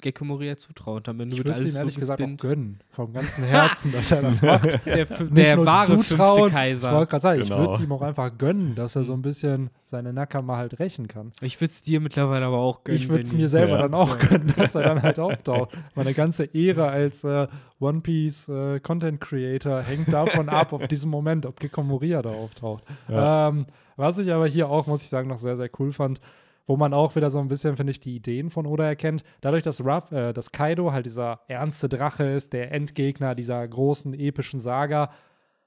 Gecko 0.00 0.24
Moria 0.24 0.56
zutrauen. 0.56 1.02
Am 1.06 1.20
Ende 1.20 1.34
Ich 1.36 1.38
würde 1.44 1.50
es 1.50 1.56
alles 1.56 1.74
ihm 1.74 1.78
ehrlich 1.78 1.94
so 1.94 2.00
gesagt 2.00 2.20
auch 2.22 2.36
gönnen. 2.36 2.80
Vom 2.90 3.12
ganzen 3.12 3.44
Herzen, 3.48 3.92
dass 3.92 4.10
er 4.10 4.22
das 4.22 4.42
macht. 4.42 4.64
Der, 4.86 5.04
der 5.04 5.64
wahre 5.64 5.86
fünfte 5.92 6.08
zutrauen. 6.16 6.46
Ich 6.48 6.52
Kaiser. 6.52 6.92
wollte 6.92 7.10
gerade 7.10 7.22
sagen, 7.22 7.42
ich 7.42 7.48
Genau. 7.48 7.60
würde 7.60 7.74
es 7.74 7.80
ihm 7.80 7.92
auch 7.92 8.02
einfach 8.02 8.36
gönnen, 8.36 8.74
dass 8.74 8.96
er 8.96 9.04
so 9.04 9.12
ein 9.12 9.22
bisschen 9.22 9.70
seine 9.84 10.12
Nakama 10.12 10.56
halt 10.56 10.80
rächen 10.80 11.06
kann. 11.06 11.30
Ich 11.40 11.60
würde 11.60 11.70
es 11.70 11.82
dir 11.82 12.00
mittlerweile 12.00 12.46
aber 12.46 12.58
auch 12.58 12.82
gönnen. 12.82 13.00
ich 13.00 13.08
würde 13.08 13.22
es 13.22 13.32
mir 13.32 13.48
selber 13.48 13.78
dann 13.78 13.94
auch 13.94 14.18
gönnen, 14.28 14.52
dass 14.56 14.74
er 14.74 14.82
dann 14.82 15.02
halt 15.02 15.20
auftaucht. 15.20 15.78
Meine 15.94 16.14
ganze 16.14 16.46
Ehre 16.46 16.88
als 16.88 17.22
äh, 17.22 17.46
One 17.78 18.00
Piece 18.00 18.48
äh, 18.48 18.80
Content 18.80 19.20
Creator 19.20 19.82
hängt 19.82 20.12
davon 20.12 20.48
ab, 20.48 20.72
auf 20.72 20.88
diesen 20.88 21.10
Moment, 21.10 21.46
ob 21.46 21.60
Gekko 21.60 21.82
Moria 21.84 22.22
da 22.22 22.30
auftaucht. 22.30 22.82
Ja. 23.08 23.48
Ähm, 23.50 23.66
was 23.96 24.18
ich 24.18 24.32
aber 24.32 24.48
hier 24.48 24.68
auch, 24.68 24.86
muss 24.88 25.02
ich 25.02 25.08
sagen, 25.08 25.28
noch 25.28 25.38
sehr, 25.38 25.56
sehr 25.56 25.70
cool 25.78 25.92
fand, 25.92 26.20
wo 26.66 26.76
man 26.76 26.94
auch 26.94 27.16
wieder 27.16 27.30
so 27.30 27.38
ein 27.38 27.48
bisschen, 27.48 27.76
finde 27.76 27.90
ich, 27.90 28.00
die 28.00 28.16
Ideen 28.16 28.50
von 28.50 28.66
Oda 28.66 28.84
erkennt. 28.84 29.24
Dadurch, 29.40 29.62
dass, 29.62 29.84
Ruff, 29.84 30.12
äh, 30.12 30.32
dass 30.32 30.52
Kaido 30.52 30.92
halt 30.92 31.06
dieser 31.06 31.40
ernste 31.48 31.88
Drache 31.88 32.24
ist, 32.24 32.52
der 32.52 32.72
Endgegner 32.72 33.34
dieser 33.34 33.66
großen 33.66 34.14
epischen 34.14 34.60
Saga, 34.60 35.10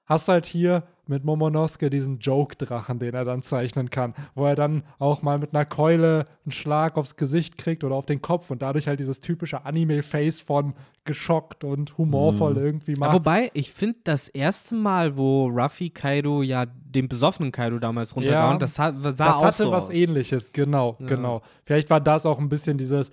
hast 0.06 0.28
halt 0.28 0.46
hier 0.46 0.84
mit 1.08 1.24
Momonosuke 1.24 1.92
diesen 1.92 2.18
Joke-Drachen, 2.18 2.98
den 2.98 3.14
er 3.14 3.26
dann 3.26 3.44
zeichnen 3.44 3.92
kann, 3.92 4.16
wo 4.34 4.46
er 4.46 4.56
dann 4.56 4.82
auch 4.98 5.22
mal 5.22 5.38
mit 5.38 5.54
einer 5.54 5.64
Keule 5.66 6.26
einen 6.46 6.52
Schlag 6.52 6.98
aufs 6.98 7.16
Gesicht 7.16 7.60
kriegt 7.60 7.84
oder 7.84 7.94
auf 7.94 8.08
den 8.08 8.24
Kopf 8.24 8.50
und 8.50 8.64
dadurch 8.64 8.88
halt 8.88 9.00
dieses 9.00 9.22
typische 9.22 9.66
Anime-Face 9.66 10.40
von 10.42 10.74
geschockt 11.04 11.64
und 11.64 11.96
humorvoll 12.00 12.54
Mhm. 12.56 12.58
irgendwie 12.66 12.94
Ja, 12.94 13.00
macht. 13.02 13.14
wobei, 13.14 13.52
ich 13.54 13.72
finde 13.72 14.00
das 14.04 14.28
erste 14.30 14.74
Mal, 14.74 15.16
wo 15.16 15.48
Ruffy 15.48 15.92
Kaido 15.92 16.42
ja 16.42 16.66
den 16.66 17.08
besoffenen 17.08 17.52
Kaido 17.52 17.78
damals 17.78 18.16
runtergehauen, 18.16 18.54
Ja, 18.54 18.58
das 18.58 18.80
hat, 18.80 18.96
sah 19.04 19.12
das 19.12 19.38
auch 19.38 19.44
hatte 19.46 19.64
so 19.64 19.72
was 19.72 19.90
aus. 19.90 19.94
ähnliches, 19.96 20.54
genau, 20.54 20.98
Ja. 21.00 21.06
genau. 21.06 21.42
Vielleicht 21.66 21.92
war 21.92 22.02
das 22.02 22.26
auch 22.26 22.40
ein 22.40 22.50
bisschen 22.50 22.80
dieses 22.80 23.12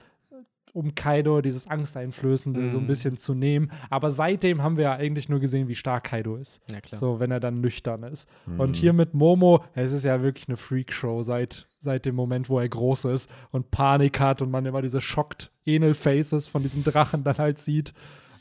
um 0.72 0.94
Kaido 0.94 1.42
dieses 1.42 1.66
Angsteinflößende 1.66 2.70
so 2.70 2.78
ein 2.78 2.84
Mhm. 2.84 2.86
bisschen 2.86 3.18
zu 3.18 3.34
nehmen. 3.34 3.70
Aber 3.90 4.10
seitdem 4.10 4.62
haben 4.62 4.76
wir 4.76 4.84
ja 4.84 4.92
eigentlich 4.94 5.28
nur 5.28 5.38
gesehen, 5.38 5.68
wie 5.68 5.74
stark 5.74 6.04
Kaido 6.04 6.36
ist. 6.36 6.62
Ja, 6.70 6.80
klar. 6.80 6.98
So, 6.98 7.20
wenn 7.20 7.30
er 7.30 7.40
dann 7.40 7.60
nüchtern 7.60 8.02
ist. 8.04 8.28
Mhm. 8.46 8.60
Und 8.60 8.76
hier 8.76 8.92
mit 8.94 9.12
Momo, 9.12 9.64
es 9.74 9.92
ist 9.92 10.04
ja 10.04 10.22
wirklich 10.22 10.48
eine 10.48 10.56
Freakshow 10.56 11.22
seit, 11.22 11.68
seit 11.78 12.06
dem 12.06 12.14
Moment, 12.14 12.48
wo 12.48 12.58
er 12.58 12.68
groß 12.68 13.04
ist 13.06 13.30
und 13.50 13.70
Panik 13.70 14.18
hat 14.18 14.40
und 14.40 14.50
man 14.50 14.64
immer 14.64 14.80
diese 14.82 15.00
schockt 15.02 15.50
Enel 15.66 15.92
Faces 15.94 16.48
von 16.48 16.62
diesem 16.62 16.84
Drachen 16.84 17.22
dann 17.22 17.36
halt 17.38 17.58
sieht. 17.58 17.92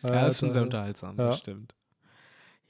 ja, 0.03 0.25
Äh, 0.25 0.27
ist 0.29 0.39
schon 0.39 0.51
sehr 0.51 0.63
unterhaltsam, 0.63 1.17
ja. 1.17 1.27
das 1.27 1.39
stimmt. 1.39 1.75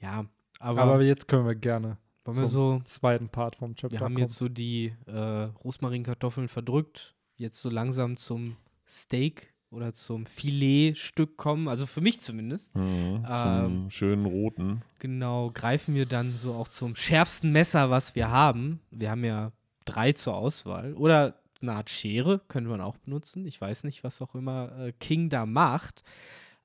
Ja, 0.00 0.24
aber, 0.58 0.80
Aber 0.82 1.02
jetzt 1.02 1.28
können 1.28 1.46
wir 1.46 1.54
gerne 1.54 1.98
wollen 2.24 2.36
wir 2.38 2.44
zum 2.44 2.46
so, 2.46 2.80
zweiten 2.84 3.28
Part 3.28 3.56
vom 3.56 3.74
Chapter 3.74 3.92
wir 3.92 4.00
haben 4.00 4.14
kommen. 4.14 4.18
jetzt 4.18 4.36
so 4.36 4.48
die 4.48 4.92
äh, 5.06 5.18
Rosmarinkartoffeln 5.64 6.48
verdrückt, 6.48 7.14
jetzt 7.36 7.60
so 7.60 7.70
langsam 7.70 8.16
zum 8.16 8.56
Steak 8.88 9.51
oder 9.72 9.94
zum 9.94 10.26
Filetstück 10.26 11.36
kommen, 11.36 11.66
also 11.66 11.86
für 11.86 12.00
mich 12.00 12.20
zumindest. 12.20 12.74
Mhm. 12.76 13.24
Ähm, 13.26 13.26
Zum 13.26 13.90
schönen 13.90 14.26
roten. 14.26 14.82
Genau, 14.98 15.50
greifen 15.50 15.94
wir 15.94 16.06
dann 16.06 16.34
so 16.36 16.52
auch 16.54 16.68
zum 16.68 16.94
schärfsten 16.94 17.52
Messer, 17.52 17.90
was 17.90 18.14
wir 18.14 18.30
haben. 18.30 18.80
Wir 18.90 19.10
haben 19.10 19.24
ja 19.24 19.50
drei 19.84 20.12
zur 20.12 20.36
Auswahl. 20.36 20.94
Oder 20.94 21.34
eine 21.60 21.74
Art 21.74 21.90
Schere 21.90 22.40
könnte 22.48 22.70
man 22.70 22.80
auch 22.80 22.98
benutzen. 22.98 23.46
Ich 23.46 23.60
weiß 23.60 23.84
nicht, 23.84 24.04
was 24.04 24.20
auch 24.20 24.34
immer 24.34 24.72
äh, 24.78 24.92
King 24.92 25.30
da 25.30 25.46
macht. 25.46 26.04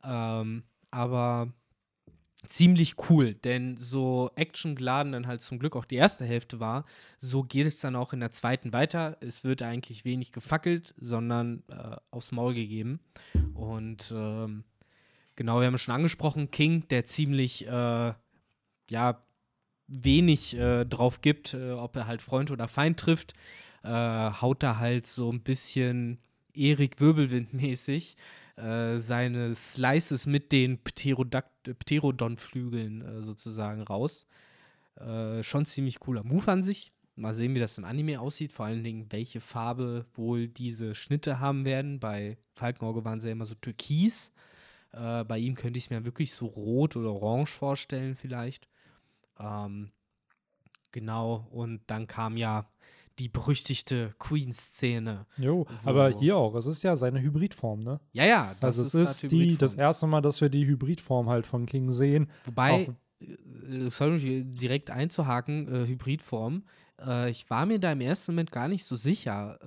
Ähm, 0.04 0.64
aber 0.92 1.54
ziemlich 2.46 2.96
cool, 3.10 3.34
denn 3.34 3.78
so 3.78 4.30
actiongeladen 4.36 5.12
dann 5.14 5.28
halt 5.28 5.42
zum 5.42 5.60
Glück 5.60 5.76
auch 5.76 5.86
die 5.86 5.96
erste 5.96 6.26
Hälfte 6.26 6.60
war, 6.60 6.86
so 7.18 7.44
geht 7.44 7.68
es 7.68 7.80
dann 7.80 7.96
auch 7.96 8.14
in 8.14 8.20
der 8.20 8.32
zweiten 8.32 8.74
weiter. 8.74 9.18
Es 9.22 9.44
wird 9.44 9.62
eigentlich 9.62 10.06
wenig 10.06 10.32
gefackelt, 10.32 10.94
sondern 10.98 11.64
äh, 11.68 11.96
aufs 12.12 12.32
Maul 12.32 12.54
gegeben. 12.54 13.00
Und 13.54 14.14
ähm, 14.16 14.64
genau, 15.36 15.60
wir 15.60 15.68
haben 15.68 15.74
es 15.74 15.82
schon 15.82 15.96
angesprochen, 15.96 16.52
King, 16.52 16.88
der 16.90 17.04
ziemlich, 17.06 17.68
äh, 17.68 18.14
ja, 18.90 19.24
wenig 19.88 20.56
äh, 20.58 20.86
drauf 20.86 21.22
gibt, 21.22 21.54
äh, 21.54 21.72
ob 21.72 21.96
er 21.96 22.08
halt 22.08 22.22
Freund 22.22 22.52
oder 22.52 22.68
Feind 22.68 23.00
trifft, 23.00 23.34
äh, 23.84 23.90
haut 23.90 24.62
da 24.62 24.78
halt 24.78 25.08
so 25.08 25.32
ein 25.32 25.42
bisschen 25.42 26.20
Erik 26.54 27.00
Wirbelwind-mäßig 27.00 28.16
äh, 28.58 28.98
seine 28.98 29.56
Slices 29.56 30.26
mit 30.26 30.52
den 30.52 30.80
Pterodon-Flügeln 30.84 33.02
äh, 33.02 33.22
sozusagen 33.22 33.84
raus. 33.84 34.28
Äh, 34.96 35.44
schon 35.44 35.66
ziemlich 35.66 36.00
cooler 36.00 36.24
Move 36.24 36.52
an 36.52 36.64
sich. 36.64 36.92
Mal 37.16 37.34
sehen, 37.34 37.56
wie 37.56 37.60
das 37.60 37.78
im 37.78 37.86
Anime 37.86 38.20
aussieht. 38.20 38.54
Vor 38.54 38.66
allen 38.66 38.84
Dingen, 38.84 39.12
welche 39.12 39.42
Farbe 39.42 40.06
wohl 40.14 40.48
diese 40.48 40.96
Schnitte 40.96 41.40
haben 41.40 41.66
werden. 41.66 42.00
Bei 42.00 42.38
Falkenauge 42.54 43.06
waren 43.06 43.20
sie 43.20 43.28
ja 43.28 43.34
immer 43.34 43.46
so 43.46 43.56
türkis. 43.56 44.32
Äh, 44.92 45.24
bei 45.24 45.38
ihm 45.38 45.56
könnte 45.56 45.78
ich 45.78 45.86
es 45.86 45.90
mir 45.90 46.06
wirklich 46.06 46.34
so 46.34 46.48
rot 46.48 46.96
oder 46.96 47.14
orange 47.14 47.52
vorstellen, 47.52 48.16
vielleicht. 48.16 48.68
Ähm, 49.40 49.92
genau, 50.92 51.48
und 51.52 51.82
dann 51.88 52.08
kam 52.08 52.38
ja 52.38 52.70
die 53.20 53.30
berüchtigte 53.30 54.14
Queen-Szene. 54.20 55.26
Jo, 55.38 55.66
aber 55.84 56.10
hier 56.20 56.38
auch, 56.38 56.56
es 56.56 56.68
ist 56.68 56.84
ja 56.84 56.96
seine 56.96 57.22
Hybridform, 57.22 57.80
ne? 57.80 58.00
Ja, 58.14 58.26
ja, 58.26 58.56
das 58.60 58.78
also 58.80 59.00
es 59.00 59.22
ist, 59.24 59.32
die, 59.32 59.58
das 59.58 59.74
erste 59.74 60.08
Mal, 60.08 60.22
dass 60.22 60.40
wir 60.42 60.50
die 60.50 60.66
Hybridform 60.66 61.30
halt 61.30 61.46
von 61.48 61.66
King 61.66 61.92
sehen. 61.92 62.30
Wobei, 62.46 62.88
Auch- 63.20 63.26
äh, 63.70 63.90
sorry, 63.90 64.44
direkt 64.46 64.92
einzuhaken, 64.92 65.68
äh, 65.74 65.88
Hybridform. 65.88 66.64
Äh, 67.06 67.30
ich 67.32 67.50
war 67.50 67.66
mir 67.66 67.80
da 67.80 67.92
im 67.92 68.02
ersten 68.02 68.34
Moment 68.34 68.52
gar 68.52 68.68
nicht 68.68 68.84
so 68.86 68.96
sicher. 68.96 69.58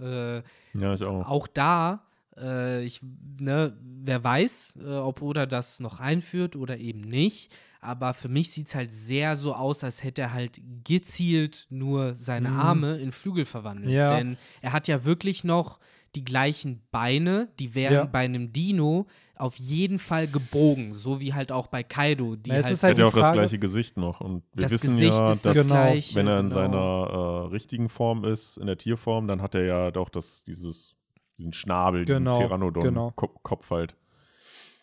Äh, 0.75 0.79
Ja, 0.79 0.95
ich 0.95 1.03
auch. 1.03 1.29
auch 1.29 1.47
da, 1.49 2.05
äh, 2.43 2.83
ich, 2.85 3.01
ne, 3.39 3.77
wer 3.83 4.23
weiß, 4.25 4.75
äh, 4.85 4.95
ob 4.97 5.23
Oda 5.23 5.47
das 5.47 5.81
noch 5.81 6.01
einführt 6.01 6.57
oder 6.57 6.79
eben 6.79 7.01
nicht. 7.01 7.53
Aber 7.83 8.13
für 8.13 8.29
mich 8.29 8.51
sieht 8.53 8.69
es 8.69 8.75
halt 8.75 8.93
sehr 8.93 9.37
so 9.37 9.55
aus, 9.55 9.83
als 9.85 10.03
hätte 10.05 10.21
er 10.23 10.33
halt 10.35 10.61
gezielt 10.85 11.67
nur 11.71 12.15
seine 12.15 12.51
Mhm. 12.51 12.59
Arme 12.61 12.97
in 12.99 13.11
Flügel 13.13 13.45
verwandelt. 13.47 13.91
Ja. 13.91 14.17
Denn 14.19 14.37
er 14.61 14.73
hat 14.73 14.87
ja 14.89 15.05
wirklich 15.05 15.45
noch 15.45 15.79
die 16.15 16.25
gleichen 16.25 16.83
Beine, 16.91 17.49
die 17.59 17.75
wären 17.75 17.95
Ja. 17.95 18.05
bei 18.05 18.21
einem 18.25 18.53
Dino 18.53 19.07
auf 19.37 19.57
jeden 19.57 19.99
Fall 19.99 20.27
gebogen, 20.29 20.93
so 20.93 21.21
wie 21.21 21.33
halt 21.33 21.53
auch 21.53 21.69
bei 21.69 21.83
Kaido. 21.83 22.37
Die 22.37 22.51
Na, 22.51 22.57
es 22.57 22.65
halt 22.67 22.75
ist 22.75 22.83
Er 22.83 22.87
halt 22.89 22.99
hat 22.99 22.99
ja 22.99 23.07
auch 23.09 23.15
das 23.27 23.33
gleiche 23.33 23.59
Gesicht 23.59 23.97
noch. 23.97 24.21
Und 24.21 24.43
wir 24.53 24.63
das 24.65 24.73
wissen 24.73 24.97
Gesicht 24.99 25.15
ja, 25.19 25.33
ist 25.33 25.45
dass 25.47 25.55
das 25.55 25.67
Genau. 25.67 25.81
gleiche. 25.81 26.15
wenn 26.17 26.27
er 26.27 26.41
in 26.41 26.49
genau. 26.49 26.55
seiner 26.55 27.47
äh, 27.47 27.47
richtigen 27.53 27.89
Form 27.89 28.25
ist, 28.25 28.59
in 28.59 28.67
der 28.67 28.77
Tierform, 28.77 29.27
dann 29.29 29.41
hat 29.41 29.55
er 29.55 29.65
ja 29.65 29.91
doch 29.91 30.11
das, 30.11 30.45
dieses, 30.45 30.97
diesen 31.41 31.53
Schnabel, 31.53 32.05
Genau, 32.05 32.33
diesen 32.33 32.49
genau. 32.49 33.11
Pteranodon-Kopf 33.17 33.71
halt. 33.71 33.97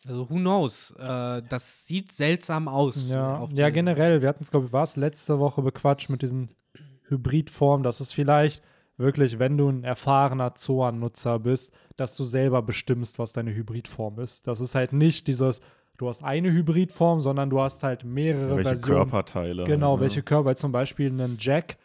Also 0.08 0.30
who 0.30 0.36
knows? 0.36 0.92
Äh, 1.00 1.42
das 1.50 1.86
sieht 1.88 2.12
seltsam 2.12 2.68
aus. 2.68 3.10
Ja, 3.10 3.38
auf 3.40 3.52
ja 3.52 3.70
generell, 3.70 4.22
wir 4.22 4.30
hatten 4.30 4.44
es, 4.44 4.52
glaube 4.52 4.68
ich, 4.68 4.74
war 4.74 4.84
es 4.84 4.96
letzte 4.96 5.40
Woche 5.40 5.62
bequatscht 5.62 6.10
mit 6.10 6.22
diesen 6.22 6.50
Hybridformen, 7.10 7.84
dass 7.84 8.00
es 8.00 8.12
vielleicht 8.12 8.64
wirklich, 8.98 9.40
wenn 9.40 9.58
du 9.58 9.70
ein 9.70 9.84
erfahrener 9.84 10.56
Zoan-Nutzer 10.56 11.40
bist, 11.40 11.74
dass 11.98 12.16
du 12.18 12.24
selber 12.24 12.62
bestimmst, 12.62 13.20
was 13.20 13.34
deine 13.34 13.54
Hybridform 13.54 14.20
ist. 14.20 14.48
Das 14.48 14.60
ist 14.60 14.76
halt 14.76 14.94
nicht 14.94 15.28
dieses, 15.28 15.62
du 15.98 16.08
hast 16.08 16.24
eine 16.24 16.52
Hybridform, 16.52 17.22
sondern 17.22 17.50
du 17.50 17.60
hast 17.60 17.84
halt 17.84 18.04
mehrere 18.06 18.56
Welche 18.58 18.70
Versionen. 18.70 18.98
Körperteile. 18.98 19.64
Genau, 19.66 19.92
halt, 19.92 19.98
ne? 19.98 20.02
welche 20.02 20.24
Körper. 20.24 20.56
Zum 20.56 20.72
Beispiel 20.72 21.12
ein 21.12 21.38
Jack 21.40 21.78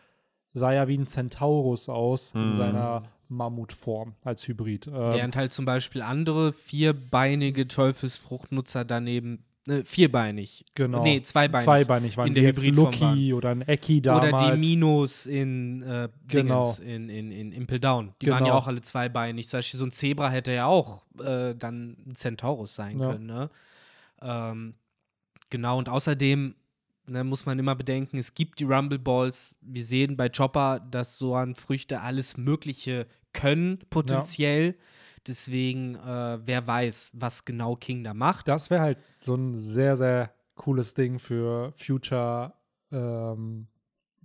sah 0.55 0.73
ja 0.73 0.87
wie 0.89 0.99
ein 0.99 1.07
Centaurus 1.07 1.89
aus 1.89 2.33
in 2.35 2.49
Mhm. 2.49 2.53
seiner 2.53 3.03
Mammutform 3.33 4.14
als 4.22 4.47
Hybrid. 4.47 4.87
Ähm, 4.87 4.93
Während 4.95 5.37
halt 5.37 5.53
zum 5.53 5.64
Beispiel 5.64 6.03
andere 6.03 6.53
vierbeinige 6.53 7.66
Teufelsfruchtnutzer 7.68 8.85
daneben, 8.85 9.45
äh, 9.68 9.85
vierbeinig, 9.85 10.64
genau. 10.74 11.03
nee, 11.05 11.22
zweibeinig. 11.22 11.64
Zweibeinig 11.64 12.16
waren 12.16 12.26
in 12.28 12.35
der 12.35 12.45
Hybridform 12.49 12.93
Lucky 12.93 13.33
oder 13.33 13.51
ein 13.51 13.62
Eki 13.62 14.03
damals. 14.03 14.33
Oder 14.33 14.51
die 14.51 14.66
Minos 14.66 15.26
in 15.26 15.83
äh, 15.83 16.09
Genau. 16.26 16.62
Dingens, 16.74 16.78
in, 16.80 17.09
in, 17.09 17.30
in 17.30 17.53
Impel 17.53 17.78
Down. 17.78 18.12
Die 18.20 18.26
waren 18.28 18.39
Genau. 18.39 18.49
ja 18.49 18.55
auch 18.55 18.66
alle 18.66 18.80
zweibeinig. 18.80 19.49
Zum 19.49 19.59
Beispiel 19.59 19.78
so 19.78 19.87
ein 19.87 19.93
Zebra 19.93 20.30
hätte 20.30 20.53
ja 20.53 20.66
auch 20.66 21.05
äh, 21.20 21.55
dann 21.55 21.97
ein 22.07 22.14
Centaurus 22.16 22.74
sein 22.74 22.99
Ja. 22.99 23.12
können. 23.12 23.26
Ne? 23.26 23.51
Ähm, 24.20 24.74
genau, 25.51 25.78
und 25.78 25.89
außerdem 25.89 26.55
ne, 27.07 27.24
muss 27.24 27.47
man 27.47 27.59
immer 27.59 27.74
bedenken, 27.76 28.18
es 28.18 28.35
gibt 28.35 28.59
die 28.59 28.64
Rumble 28.64 28.99
Balls. 28.99 29.55
Wir 29.61 29.85
sehen 29.85 30.16
bei 30.16 30.28
Chopper, 30.28 30.80
dass 30.91 31.18
so 31.18 31.35
an 31.37 31.55
Früchte 31.55 32.01
alles 32.01 32.37
Mögliche 32.37 33.07
können, 33.33 33.78
potenziell. 33.91 34.76
Deswegen, 35.26 35.95
äh, 35.95 36.39
wer 36.45 36.66
weiß, 36.66 37.12
was 37.14 37.45
genau 37.45 37.76
King 37.76 38.03
da 38.03 38.12
macht. 38.12 38.49
Das 38.49 38.70
wäre 38.70 38.80
halt 38.83 38.99
so 39.20 39.35
ein 39.35 39.59
sehr, 39.59 39.97
sehr 39.97 40.33
cooles 40.57 40.95
Ding 40.95 41.18
für 41.18 41.72
Future 41.76 42.53
ähm, 42.91 43.68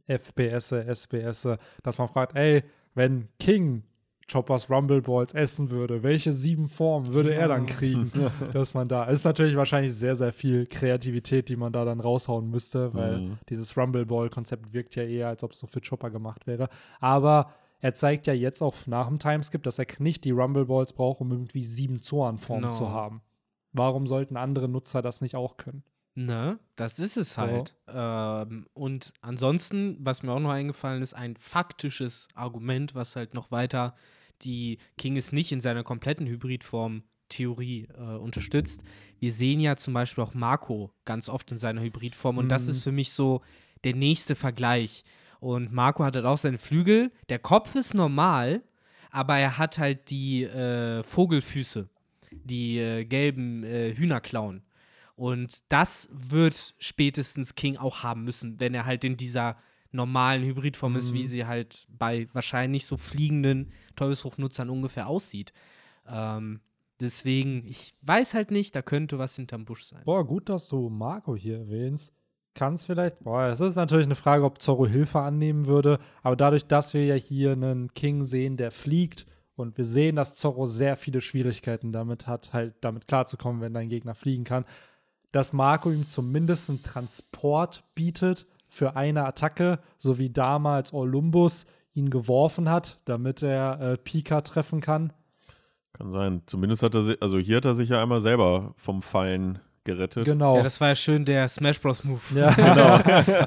FPS, 0.07 0.71
SBS, 0.71 1.47
dass 1.83 1.97
man 1.97 2.07
fragt, 2.07 2.35
ey, 2.35 2.63
wenn 2.95 3.27
King 3.39 3.83
Choppers 4.29 4.69
Rumble 4.69 5.01
Balls 5.01 5.33
essen 5.33 5.69
würde, 5.69 6.03
welche 6.03 6.33
sieben 6.33 6.67
Formen 6.67 7.13
würde 7.13 7.33
er 7.33 7.47
dann 7.47 7.65
kriegen, 7.65 8.11
dass 8.53 8.73
man 8.73 8.87
da, 8.89 9.05
ist 9.05 9.23
natürlich 9.23 9.55
wahrscheinlich 9.55 9.93
sehr, 9.93 10.15
sehr 10.17 10.33
viel 10.33 10.65
Kreativität, 10.65 11.47
die 11.47 11.55
man 11.55 11.71
da 11.71 11.85
dann 11.85 11.99
raushauen 12.01 12.49
müsste, 12.49 12.93
weil 12.93 13.19
Mhm. 13.19 13.37
dieses 13.49 13.77
Rumble 13.77 14.05
Ball 14.05 14.29
Konzept 14.29 14.73
wirkt 14.73 14.95
ja 14.95 15.03
eher, 15.03 15.29
als 15.29 15.43
ob 15.43 15.51
es 15.53 15.59
so 15.59 15.67
für 15.67 15.79
Chopper 15.79 16.09
gemacht 16.09 16.45
wäre. 16.47 16.67
Aber 16.99 17.53
er 17.79 17.93
zeigt 17.93 18.27
ja 18.27 18.33
jetzt 18.33 18.61
auch 18.61 18.75
nach 18.87 19.07
dem 19.07 19.19
Timeskip, 19.19 19.63
dass 19.63 19.79
er 19.79 19.85
nicht 19.99 20.23
die 20.25 20.31
Rumble 20.31 20.65
Balls 20.65 20.93
braucht, 20.93 21.21
um 21.21 21.31
irgendwie 21.31 21.63
sieben 21.63 22.01
Zoan-Formen 22.01 22.63
Genau. 22.63 22.75
zu 22.75 22.89
haben. 22.89 23.21
Warum 23.73 24.07
sollten 24.07 24.37
andere 24.37 24.67
Nutzer 24.67 25.01
das 25.01 25.21
nicht 25.21 25.35
auch 25.35 25.57
können? 25.57 25.83
Ne, 26.15 26.57
das 26.75 26.97
ist 26.97 27.15
es 27.15 27.35
So. 27.35 27.41
halt. 27.43 27.75
Ähm, 27.87 28.65
und 28.73 29.13
ansonsten, 29.21 29.97
was 29.99 30.23
mir 30.23 30.31
auch 30.31 30.39
noch 30.39 30.49
eingefallen 30.49 31.03
ist, 31.03 31.13
ein 31.13 31.35
faktisches 31.37 32.27
Argument, 32.33 32.95
was 32.95 33.15
halt 33.15 33.33
noch 33.35 33.51
weiter 33.51 33.95
die 34.41 34.79
King 34.97 35.15
ist 35.15 35.31
nicht 35.33 35.51
in 35.51 35.61
seiner 35.61 35.83
kompletten 35.83 36.25
Hybridform 36.27 37.03
Theorie 37.29 37.87
äh, 37.95 38.15
unterstützt. 38.15 38.83
Wir 39.19 39.33
sehen 39.33 39.59
ja 39.59 39.75
zum 39.75 39.93
Beispiel 39.93 40.23
auch 40.23 40.33
Marco 40.33 40.91
ganz 41.05 41.27
oft 41.29 41.51
in 41.51 41.57
seiner 41.57 41.81
Hybridform 41.81 42.37
und 42.37 42.49
das 42.49 42.63
Mhm. 42.65 42.69
ist 42.71 42.83
für 42.83 42.91
mich 42.91 43.11
so 43.11 43.41
der 43.83 43.95
nächste 43.95 44.33
Vergleich. 44.35 45.03
Und 45.39 45.71
Marco 45.71 46.03
hat 46.03 46.15
halt 46.15 46.25
auch 46.25 46.37
seine 46.37 46.57
Flügel. 46.57 47.11
Der 47.29 47.39
Kopf 47.39 47.75
ist 47.75 47.93
normal, 47.93 48.63
aber 49.11 49.37
er 49.37 49.57
hat 49.57 49.77
halt 49.77 50.09
die 50.09 50.43
äh, 50.43 51.03
Vogelfüße, 51.03 51.87
die 52.31 52.79
äh, 52.79 53.05
gelben 53.05 53.63
äh, 53.63 53.95
Hühnerklauen. 53.95 54.63
Und 55.15 55.59
das 55.69 56.09
wird 56.11 56.75
spätestens 56.77 57.55
King 57.55 57.77
auch 57.77 58.03
haben 58.03 58.23
müssen, 58.23 58.59
wenn 58.59 58.73
er 58.73 58.85
halt 58.85 59.03
in 59.03 59.17
dieser 59.17 59.57
normalen 59.91 60.43
Hybridform 60.43 60.95
ist, 60.95 61.13
wie 61.13 61.23
Mhm. 61.23 61.27
sie 61.27 61.45
halt 61.45 61.87
bei 61.89 62.27
wahrscheinlich 62.33 62.85
so 62.85 62.97
fliegenden 62.97 63.71
Teufelsfruchtnutzern 63.95 64.69
ungefähr 64.69 65.07
aussieht. 65.07 65.53
Ähm, 66.07 66.59
deswegen, 66.99 67.65
ich 67.65 67.95
weiß 68.01 68.33
halt 68.33 68.51
nicht, 68.51 68.75
da 68.75 68.81
könnte 68.81 69.17
was 69.17 69.35
hinterm 69.37 69.65
Busch 69.65 69.85
sein. 69.85 70.03
Boah, 70.05 70.25
gut, 70.27 70.49
dass 70.49 70.67
du 70.67 70.89
Marco 70.89 71.35
hier 71.35 71.59
erwähnst. 71.59 72.13
Kann 72.57 72.73
es 72.73 72.87
vielleicht, 72.87 73.19
boah, 73.19 73.49
das 73.49 73.61
ist 73.61 73.75
natürlich 73.75 74.07
eine 74.07 74.15
Frage, 74.15 74.43
ob 74.43 74.59
Zorro 74.59 74.87
Hilfe 74.87 75.19
annehmen 75.19 75.67
würde, 75.67 75.99
aber 76.23 76.35
dadurch, 76.35 76.65
dass 76.65 76.95
wir 76.95 77.05
ja 77.05 77.13
hier 77.13 77.51
einen 77.51 77.93
King 77.93 78.25
sehen, 78.25 78.57
der 78.57 78.71
fliegt 78.71 79.27
und 79.55 79.77
wir 79.77 79.85
sehen, 79.85 80.15
dass 80.15 80.35
Zorro 80.35 80.65
sehr 80.65 80.97
viele 80.97 81.21
Schwierigkeiten 81.21 81.91
damit 81.91 82.25
hat, 82.25 82.53
halt 82.53 82.73
damit 82.81 83.07
klarzukommen, 83.07 83.61
wenn 83.61 83.75
dein 83.75 83.89
Gegner 83.89 84.15
fliegen 84.15 84.43
kann, 84.43 84.65
dass 85.31 85.53
Marco 85.53 85.91
ihm 85.91 86.07
zumindest 86.07 86.71
einen 86.71 86.81
Transport 86.81 87.83
bietet 87.93 88.47
für 88.67 88.95
eine 88.95 89.25
Attacke, 89.25 89.77
so 89.99 90.17
wie 90.17 90.31
damals 90.31 90.93
Olympus 90.93 91.67
ihn 91.93 92.09
geworfen 92.09 92.71
hat, 92.71 92.99
damit 93.05 93.43
er 93.43 93.79
äh, 93.79 93.97
Pika 93.97 94.41
treffen 94.41 94.81
kann. 94.81 95.13
Kann 95.93 96.11
sein. 96.11 96.41
Zumindest 96.47 96.81
hat 96.81 96.95
er 96.95 97.03
sich, 97.03 97.21
also 97.21 97.37
hier 97.37 97.57
hat 97.57 97.65
er 97.65 97.75
sich 97.75 97.89
ja 97.89 98.01
einmal 98.01 98.21
selber 98.21 98.73
vom 98.77 99.03
Fallen 99.03 99.59
gerettet. 99.87 100.25
Genau. 100.25 100.57
Ja, 100.57 100.63
das 100.63 100.79
war 100.79 100.89
ja 100.89 100.95
schön 100.95 101.25
der 101.25 101.47
Smash 101.47 101.81
Bros. 101.81 102.03
Move. 102.03 102.21
Ja, 102.35 102.51
genau. 102.53 102.95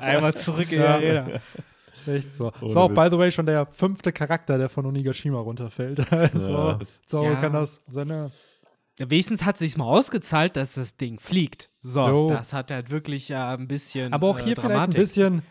Einmal 0.01 0.35
zurück 0.35 0.73
in 0.73 0.81
Ja. 0.81 0.99
die 0.99 1.07
Arena. 1.07 1.41
Ist 1.97 2.09
echt 2.09 2.35
so. 2.35 2.47
Ohne 2.61 2.67
ist 2.71 2.77
auch, 2.77 2.89
by 2.89 3.03
Witz. 3.03 3.11
the 3.13 3.19
way, 3.19 3.31
schon 3.33 3.47
der 3.47 3.67
fünfte 3.67 4.11
Charakter, 4.13 4.59
der 4.59 4.69
von 4.69 4.85
Onigashima 4.87 5.39
runterfällt. 5.39 6.01
Also, 6.13 6.51
Ja. 6.53 6.79
Zorro 7.07 7.25
Ja. 7.25 7.35
kann 7.37 7.53
das 7.53 7.83
seine. 7.89 8.31
Wenigstens 8.99 9.45
hat 9.45 9.55
es 9.55 9.61
sich 9.61 9.77
mal 9.79 9.85
ausgezahlt, 9.85 10.57
dass 10.57 10.75
das 10.75 10.97
Ding 10.97 11.21
fliegt. 11.21 11.71
So, 11.81 12.07
Jo. 12.09 12.29
das 12.31 12.53
hat 12.53 12.71
halt 12.71 12.91
wirklich 12.91 13.29
ja 13.31 13.55
ein 13.55 13.69
bisschen. 13.69 14.13
Aber 14.13 14.29
auch 14.29 14.39
äh, 14.39 14.43
hier 14.43 14.57
vielleicht 14.57 14.81
ein 14.81 14.91
bisschen, 14.91 15.43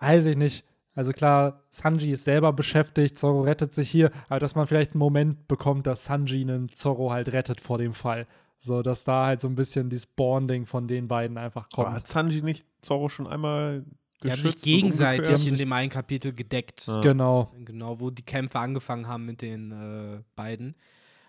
weiß 0.00 0.26
ich 0.26 0.36
nicht. 0.36 0.64
Also 0.94 1.12
klar, 1.12 1.62
Sanji 1.70 2.10
ist 2.12 2.24
selber 2.24 2.52
beschäftigt, 2.52 3.16
Zorro 3.16 3.42
rettet 3.42 3.72
sich 3.72 3.88
hier, 3.88 4.10
aber 4.28 4.40
dass 4.40 4.54
man 4.54 4.66
vielleicht 4.66 4.90
einen 4.92 4.98
Moment 4.98 5.46
bekommt, 5.48 5.86
dass 5.86 6.04
Sanji 6.04 6.42
einen 6.42 6.68
Zorro 6.74 7.10
halt 7.12 7.32
rettet 7.32 7.60
vor 7.60 7.78
dem 7.78 7.94
Fall. 7.94 8.26
So, 8.62 8.82
dass 8.82 9.04
da 9.04 9.24
halt 9.26 9.40
so 9.40 9.48
ein 9.48 9.54
bisschen 9.54 9.88
dieses 9.88 10.06
Bonding 10.06 10.66
von 10.66 10.86
den 10.86 11.08
beiden 11.08 11.38
einfach 11.38 11.66
Aber 11.72 11.84
kommt. 11.84 11.96
hat 11.96 12.08
Sanji 12.08 12.42
nicht 12.42 12.66
Zorro 12.82 13.08
schon 13.08 13.26
einmal 13.26 13.84
Die 14.22 14.30
haben 14.30 14.42
sich 14.42 14.56
gegenseitig 14.56 15.30
in 15.30 15.36
sich- 15.38 15.56
dem 15.56 15.72
einen 15.72 15.88
Kapitel 15.88 16.34
gedeckt. 16.34 16.86
Ja. 16.86 17.00
Genau. 17.00 17.50
Genau, 17.64 18.00
wo 18.00 18.10
die 18.10 18.22
Kämpfe 18.22 18.58
angefangen 18.58 19.08
haben 19.08 19.24
mit 19.24 19.40
den 19.40 19.72
äh, 19.72 20.22
beiden. 20.36 20.76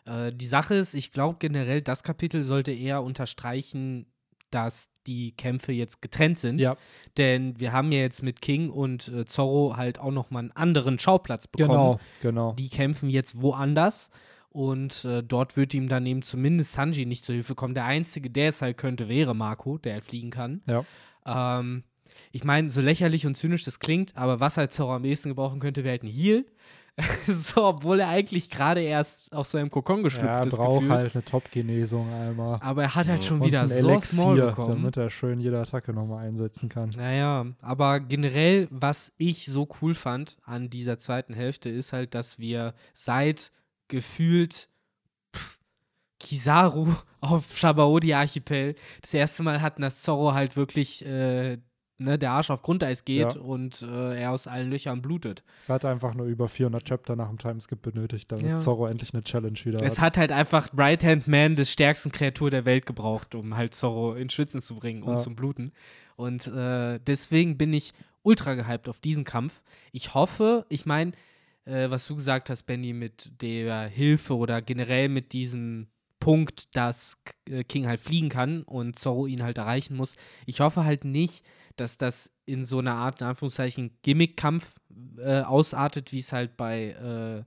Äh, 0.06 0.34
die 0.34 0.46
Sache 0.46 0.76
ist, 0.76 0.94
ich 0.94 1.14
glaube 1.14 1.38
generell, 1.40 1.82
das 1.82 2.04
Kapitel 2.04 2.44
sollte 2.44 2.74
eher 2.74 3.02
unterstreichen, 3.02 4.08
dass 4.50 4.90
die 5.08 5.32
Kämpfe 5.32 5.72
jetzt 5.72 6.02
getrennt 6.02 6.38
sind. 6.38 6.60
Ja, 6.60 6.76
Denn 7.16 7.58
wir 7.62 7.72
haben 7.72 7.94
ja 7.94 8.00
jetzt 8.00 8.22
mit 8.24 8.42
King 8.42 8.70
und 8.70 9.08
äh, 9.08 9.24
Zorro 9.24 9.78
halt 9.78 10.00
auch 10.00 10.12
noch 10.12 10.30
mal 10.32 10.40
einen 10.40 10.52
anderen 10.52 11.00
Schauplatz 11.00 11.48
bekommen. 11.48 11.70
genau, 11.70 12.00
genau. 12.22 12.54
Die 12.54 12.68
kämpfen 12.68 13.10
jetzt 13.10 13.42
woanders. 13.42 14.10
Und 14.54 15.06
äh, 15.06 15.24
dort 15.24 15.56
wird 15.56 15.74
ihm 15.74 15.88
dann 15.88 16.06
eben 16.06 16.22
zumindest 16.24 16.74
Sanji 16.74 17.06
nicht 17.06 17.24
zur 17.24 17.36
Hilfe 17.36 17.56
kommen. 17.56 17.74
Der 17.74 17.86
Einzige, 17.86 18.30
der 18.30 18.50
es 18.50 18.62
halt 18.62 18.78
könnte, 18.78 19.08
wäre 19.08 19.34
Marco, 19.34 19.78
der 19.78 19.94
halt 19.94 20.06
fliegen 20.06 20.30
kann. 20.30 20.62
Ja. 20.68 20.84
Ähm, 21.26 21.84
ich 22.34 22.44
meine, 22.44 22.70
so 22.70 22.82
lächerlich 22.82 23.26
und 23.26 23.36
zynisch 23.38 23.64
das 23.64 23.80
klingt, 23.80 24.16
aber 24.18 24.40
was 24.42 24.58
halt 24.58 24.72
Zorro 24.74 24.94
am 24.96 25.06
ehesten 25.06 25.30
gebrauchen 25.30 25.60
könnte, 25.62 25.84
wäre 25.84 25.92
halt 25.92 26.04
ein 26.04 26.10
Heal. 26.12 26.46
so, 27.28 27.64
obwohl 27.64 28.02
er 28.02 28.10
eigentlich 28.10 28.50
gerade 28.50 28.82
erst 28.82 29.32
aus 29.32 29.52
seinem 29.52 29.70
Kokon 29.72 29.98
Ja, 30.00 30.04
geschlüpft 30.04 30.28
er 30.36 30.46
ist. 30.48 30.56
braucht 30.58 30.82
gefühlt. 30.82 30.92
halt 31.02 31.16
eine 31.16 31.24
Top-Genesung 31.24 32.14
einmal. 32.14 32.60
Aber 32.62 32.82
er 32.84 32.94
hat 32.96 33.08
halt 33.08 33.22
Ja. 33.22 33.26
schon 33.28 33.40
Und 33.40 33.48
wieder 33.48 33.62
ein 33.62 33.68
so 33.70 33.98
small 34.02 34.36
bekommen. 34.48 34.68
damit 34.68 34.98
er 34.98 35.10
schön 35.10 35.40
jede 35.40 35.58
Attacke 35.62 35.94
nochmal 35.94 36.28
einsetzen 36.28 36.68
kann. 36.68 36.90
Naja, 36.98 37.46
aber 37.62 38.02
generell, 38.02 38.68
was 38.70 39.14
ich 39.18 39.46
so 39.46 39.70
cool 39.82 39.96
fand 39.96 40.38
an 40.44 40.70
dieser 40.70 41.00
zweiten 41.00 41.34
Hälfte, 41.34 41.70
ist 41.70 41.94
halt, 41.94 42.14
dass 42.14 42.40
wir 42.40 42.74
seit 42.94 43.54
gefühlt 43.92 44.68
pff, 45.36 45.60
Kizaru 46.20 46.88
auf 47.22 47.56
Shabaodi-Archipel 47.58 48.76
das 49.02 49.14
erste 49.14 49.44
Mal 49.44 49.62
hatten, 49.62 49.82
dass 49.84 50.02
Zorro 50.02 50.34
halt 50.34 50.56
wirklich 50.56 51.06
äh, 51.06 51.58
ne, 52.00 52.18
der 52.18 52.32
Arsch 52.32 52.50
auf 52.50 52.64
Grundeis 52.64 53.06
geht 53.06 53.36
Ja. 53.36 53.42
und 53.42 53.84
äh, 53.84 54.20
er 54.22 54.32
aus 54.32 54.48
allen 54.48 54.72
Löchern 54.72 55.02
blutet. 55.04 55.44
Es 55.62 55.70
hat 55.70 55.86
einfach 55.86 56.16
nur 56.16 56.26
über 56.26 56.48
400 56.48 56.84
Chapter 56.84 57.16
nach 57.16 57.28
dem 57.28 57.38
Timeskip 57.38 57.82
benötigt, 57.82 58.32
damit 58.32 58.46
Ja. 58.48 58.56
Zorro 58.58 58.88
endlich 58.88 59.14
eine 59.14 59.24
Challenge 59.24 59.60
wieder 59.64 59.84
Es 59.84 60.00
hat. 60.00 60.06
hat 60.08 60.18
halt 60.18 60.32
einfach 60.32 60.70
Right-Hand 60.76 61.28
Man 61.28 61.56
des 61.56 61.72
stärksten 61.72 62.12
Kreatur 62.12 62.50
der 62.50 62.66
Welt 62.66 62.86
gebraucht, 62.88 63.36
um 63.36 63.56
halt 63.56 63.76
Zorro 63.76 64.14
in 64.16 64.30
Schwitzen 64.32 64.62
zu 64.62 64.76
bringen 64.76 65.04
und 65.04 65.14
Ja. 65.14 65.18
zum 65.20 65.36
Bluten. 65.36 65.72
Und 66.16 66.48
äh, 66.48 67.00
deswegen 67.00 67.58
bin 67.58 67.74
ich 67.74 67.94
ultra 68.24 68.54
gehypt 68.56 68.88
auf 68.90 69.00
diesen 69.00 69.24
Kampf. 69.24 69.62
Ich 69.92 70.14
hoffe, 70.14 70.66
ich 70.70 70.86
meine, 70.86 71.12
äh, 71.66 71.90
was 71.90 72.08
du 72.08 72.16
gesagt 72.16 72.50
hast, 72.50 72.64
Benny, 72.64 72.94
mit 72.94 73.42
der 73.42 73.84
Hilfe 73.88 74.36
oder 74.36 74.62
generell 74.62 75.10
mit 75.10 75.34
diesem 75.34 75.88
Punkt, 76.20 76.76
dass 76.76 77.18
äh, 77.50 77.64
King 77.64 77.88
halt 77.88 78.00
fliegen 78.00 78.30
kann 78.30 78.64
und 78.64 78.98
Zorro 78.98 79.26
ihn 79.28 79.44
halt 79.44 79.58
erreichen 79.58 79.96
muss. 79.98 80.16
Ich 80.46 80.60
hoffe 80.62 80.84
halt 80.84 81.04
nicht, 81.06 81.44
dass 81.78 81.98
das 81.98 82.32
in 82.46 82.66
so 82.66 82.80
einer 82.80 82.96
Art, 82.96 83.22
in 83.22 83.28
Anführungszeichen, 83.28 83.98
Gimmick-Kampf 84.04 84.76
äh, 85.18 85.42
ausartet, 85.42 86.12
wie 86.12 86.20
es 86.20 86.32
halt 86.32 86.58
bei 86.58 86.90
äh, 86.92 87.44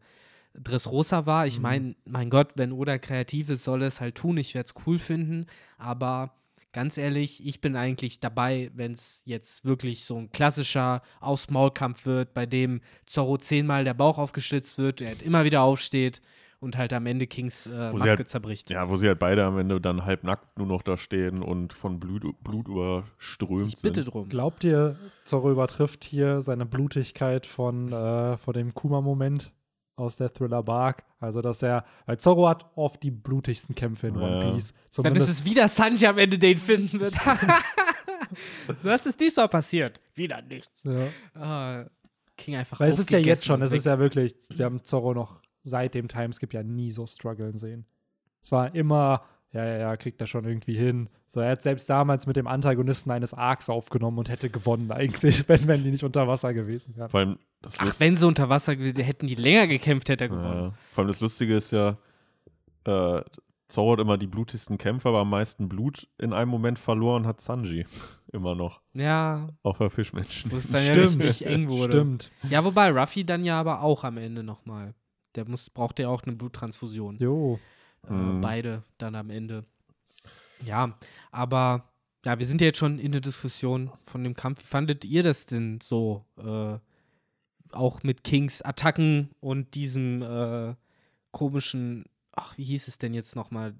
Dressrosa 0.58 1.26
war. 1.26 1.46
Ich 1.46 1.56
Mhm. 1.58 1.62
meine, 1.62 1.96
mein 2.04 2.30
Gott, 2.30 2.52
wenn 2.56 2.72
Oda 2.72 2.98
kreativ 2.98 3.48
ist, 3.50 3.64
soll 3.64 3.82
es 3.82 4.00
halt 4.00 4.16
tun. 4.16 4.36
Ich 4.38 4.54
werde 4.54 4.68
es 4.74 4.86
cool 4.86 4.98
finden, 4.98 5.46
aber 5.78 6.34
ganz 6.74 6.98
ehrlich, 6.98 7.46
ich 7.46 7.62
bin 7.62 7.76
eigentlich 7.76 8.20
dabei, 8.20 8.70
wenn 8.74 8.92
es 8.92 9.22
jetzt 9.24 9.64
wirklich 9.64 10.04
so 10.04 10.18
ein 10.18 10.30
klassischer 10.30 11.00
Aufs-Maul-Kampf 11.20 12.04
wird, 12.04 12.34
bei 12.34 12.44
dem 12.44 12.82
Zorro 13.06 13.38
zehnmal 13.38 13.84
der 13.84 13.94
Bauch 13.94 14.18
aufgeschlitzt 14.18 14.76
wird, 14.76 15.00
er 15.00 15.08
halt 15.08 15.22
immer 15.22 15.44
wieder 15.44 15.62
aufsteht 15.62 16.20
und 16.60 16.76
halt 16.76 16.92
am 16.92 17.06
Ende 17.06 17.26
Kings 17.26 17.66
äh, 17.66 17.92
Maske 17.92 18.08
halt- 18.10 18.28
zerbricht. 18.28 18.70
Ja, 18.70 18.88
wo 18.90 18.96
sie 18.96 19.06
halt 19.06 19.18
beide 19.18 19.44
am 19.44 19.58
Ende 19.58 19.80
dann 19.80 20.04
halbnackt 20.04 20.58
nur 20.58 20.66
noch 20.66 20.82
da 20.82 20.96
stehen 20.96 21.42
und 21.42 21.72
von 21.72 22.00
Blut, 22.00 22.24
Blut 22.42 22.68
überströmt 22.68 23.68
Ich 23.74 23.82
bitte 23.82 24.02
sind. 24.02 24.12
drum. 24.12 24.28
Glaubt 24.28 24.64
ihr, 24.64 24.96
Zorro 25.24 25.50
übertrifft 25.52 26.04
hier 26.04 26.40
seine 26.42 26.66
Blutigkeit 26.66 27.46
von, 27.46 27.92
äh, 27.92 28.36
von 28.36 28.52
dem 28.54 28.74
Kuma-Moment 28.74 29.52
aus 29.96 30.16
der 30.16 30.32
Thriller 30.32 30.62
Bark? 30.62 31.04
Also, 31.20 31.40
dass 31.40 31.62
er, 31.62 31.84
weil 32.06 32.18
Zorro 32.18 32.48
hat 32.48 32.66
oft 32.74 33.02
die 33.02 33.10
blutigsten 33.10 33.74
Kämpfe 33.74 34.08
in 34.08 34.16
Ja. 34.16 34.22
One 34.22 34.52
Piece. 34.52 34.72
Dann 34.72 34.82
ist 34.82 34.94
Zumindest, 34.94 35.28
es 35.28 35.44
wieder 35.44 35.68
Sanji 35.68 36.06
am 36.06 36.18
Ende, 36.18 36.38
den 36.38 36.58
finden 36.58 37.00
wird. 37.00 37.14
so 38.80 38.88
was 38.88 39.06
ist 39.06 39.20
diesmal 39.20 39.48
passiert. 39.48 40.00
Wieder 40.14 40.42
nichts. 40.42 40.84
ja. 40.84 41.08
Ah, 41.34 41.84
King 42.36 42.56
einfach 42.56 42.80
Weil 42.80 42.90
es 42.90 42.98
ist 42.98 43.10
ja 43.12 43.18
jetzt 43.18 43.44
schon, 43.44 43.62
es 43.62 43.72
ist 43.72 43.86
ja 43.86 43.98
wirklich, 43.98 44.34
wir 44.50 44.64
haben 44.64 44.82
Zorro 44.82 45.14
noch 45.14 45.40
seit 45.62 45.94
dem 45.94 46.08
Timeskip 46.08 46.52
ja 46.52 46.62
nie 46.62 46.90
so 46.90 47.06
strugglen 47.06 47.56
sehen. 47.56 47.86
Es 48.42 48.52
war 48.52 48.74
immer, 48.74 49.24
ja, 49.54 49.64
ja, 49.64 49.76
ja, 49.78 49.96
kriegt 49.96 50.20
er 50.20 50.26
schon 50.26 50.44
irgendwie 50.44 50.74
hin. 50.76 51.08
So, 51.28 51.40
er 51.40 51.52
hat 51.52 51.62
selbst 51.62 51.88
damals 51.88 52.26
mit 52.26 52.36
dem 52.36 52.46
Antagonisten 52.46 53.10
eines 53.10 53.32
Arcs 53.32 53.70
aufgenommen 53.70 54.18
und 54.18 54.28
hätte 54.28 54.50
gewonnen 54.50 54.90
eigentlich, 54.92 55.48
wenn, 55.48 55.66
wenn 55.66 55.82
die 55.82 55.90
nicht 55.90 56.04
unter 56.04 56.28
Wasser 56.28 56.52
gewesen 56.52 56.96
wären. 56.96 57.08
Vor 57.08 57.20
allem 57.20 57.38
das, 57.62 57.78
Ach, 57.78 57.84
Lust- 57.86 58.00
wenn 58.00 58.16
sie 58.16 58.26
unter 58.26 58.48
Wasser 58.50 58.76
gewesen 58.76 59.02
hätten 59.02 59.26
die 59.26 59.34
länger 59.36 59.66
gekämpft, 59.66 60.08
hätte 60.10 60.24
er 60.24 60.28
gewonnen. 60.28 60.54
ja, 60.64 60.72
vor 60.92 61.02
allem 61.02 61.08
das 61.08 61.20
Lustige 61.20 61.56
ist 61.56 61.70
ja, 61.72 61.96
äh, 62.84 63.22
Zorro 63.68 63.92
hat 63.92 64.00
immer 64.00 64.18
die 64.18 64.26
blutigsten 64.26 64.76
Kämpfe, 64.76 65.08
aber 65.08 65.20
am 65.20 65.30
meisten 65.30 65.68
Blut 65.68 66.06
in 66.18 66.32
einem 66.34 66.50
Moment 66.50 66.78
verloren 66.78 67.26
hat 67.26 67.40
Sanji. 67.40 67.86
Immer 68.32 68.56
noch. 68.56 68.80
Ja, 68.94 69.46
Auf 69.62 69.78
der 69.78 69.90
Fischmenschen. 69.90 70.50
wo 70.50 70.56
es 70.56 70.68
dann 70.68 70.84
ja 70.84 70.92
Stimmt. 70.92 71.22
richtig 71.22 71.46
eng 71.46 71.68
wurde. 71.68 71.92
Stimmt. 71.98 72.32
Ja, 72.50 72.64
wobei 72.64 72.90
Ruffy 72.90 73.24
dann 73.24 73.44
ja 73.44 73.60
aber 73.60 73.80
auch 73.82 74.02
am 74.02 74.16
Ende 74.18 74.42
nochmal. 74.42 74.92
Der 75.36 75.48
muss, 75.48 75.70
braucht 75.70 76.00
ja 76.00 76.08
auch 76.08 76.24
eine 76.24 76.34
Bluttransfusion. 76.34 77.16
Jo. 77.18 77.60
Äh, 78.08 78.12
Mhm. 78.12 78.40
beide 78.40 78.82
dann 78.98 79.14
am 79.14 79.30
Ende. 79.30 79.64
Ja, 80.64 80.96
aber 81.30 81.88
ja, 82.24 82.38
wir 82.38 82.46
sind 82.46 82.60
ja 82.60 82.66
jetzt 82.68 82.78
schon 82.78 82.98
in 82.98 83.12
der 83.12 83.20
Diskussion 83.20 83.90
von 84.00 84.24
dem 84.24 84.34
Kampf. 84.34 84.60
Wie 84.62 84.66
fandet 84.66 85.04
ihr 85.04 85.22
das 85.22 85.46
denn 85.46 85.80
so? 85.82 86.24
Äh, 86.38 86.78
auch 87.72 88.02
mit 88.02 88.22
Kings 88.24 88.62
Attacken 88.62 89.30
und 89.40 89.74
diesem 89.74 90.22
äh, 90.22 90.74
komischen, 91.32 92.04
ach, 92.32 92.56
wie 92.56 92.64
hieß 92.64 92.88
es 92.88 92.98
denn 92.98 93.14
jetzt 93.14 93.34
nochmal? 93.36 93.74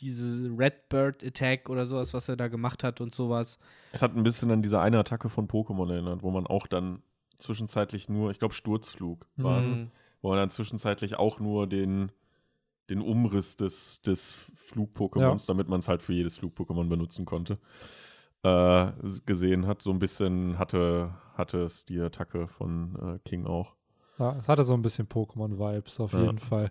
Diese 0.00 0.50
Redbird 0.56 1.24
Attack 1.24 1.68
oder 1.70 1.84
sowas, 1.86 2.14
was 2.14 2.28
er 2.28 2.36
da 2.36 2.46
gemacht 2.48 2.84
hat 2.84 3.00
und 3.00 3.12
sowas. 3.12 3.58
Es 3.90 4.00
hat 4.02 4.14
ein 4.14 4.22
bisschen 4.22 4.50
an 4.52 4.62
diese 4.62 4.80
eine 4.80 4.98
Attacke 4.98 5.28
von 5.28 5.48
Pokémon 5.48 5.90
erinnert, 5.90 6.22
wo 6.22 6.30
man 6.30 6.46
auch 6.46 6.66
dann 6.68 7.02
zwischenzeitlich 7.38 8.08
nur, 8.08 8.30
ich 8.30 8.38
glaube 8.38 8.54
Sturzflug 8.54 9.26
war 9.36 9.58
es, 9.58 9.72
Mhm. 9.72 9.90
wo 10.22 10.28
man 10.28 10.38
dann 10.38 10.50
zwischenzeitlich 10.50 11.16
auch 11.16 11.40
nur 11.40 11.66
den, 11.66 12.12
den 12.90 13.00
Umriss 13.00 13.56
des, 13.56 14.00
des 14.02 14.32
Flug-Pokémons, 14.56 15.46
damit 15.46 15.68
man 15.68 15.80
es 15.80 15.88
halt 15.88 16.02
für 16.02 16.12
jedes 16.12 16.36
Flug-Pokémon 16.38 16.88
benutzen 16.88 17.24
konnte, 17.24 17.58
äh, 18.42 18.90
gesehen 19.26 19.66
hat. 19.66 19.82
So 19.82 19.90
ein 19.90 19.98
bisschen 19.98 20.58
hatte, 20.58 21.14
hatte 21.34 21.62
es 21.62 21.84
die 21.84 22.00
Attacke 22.00 22.48
von 22.48 22.96
äh, 23.16 23.28
King 23.28 23.46
auch. 23.46 23.74
Ja, 24.18 24.36
es 24.38 24.48
hatte 24.48 24.64
so 24.64 24.74
ein 24.74 24.82
bisschen 24.82 25.06
Pokémon-Vibes 25.08 26.00
auf 26.00 26.12
Ja. 26.12 26.22
jeden 26.22 26.38
Fall. 26.38 26.70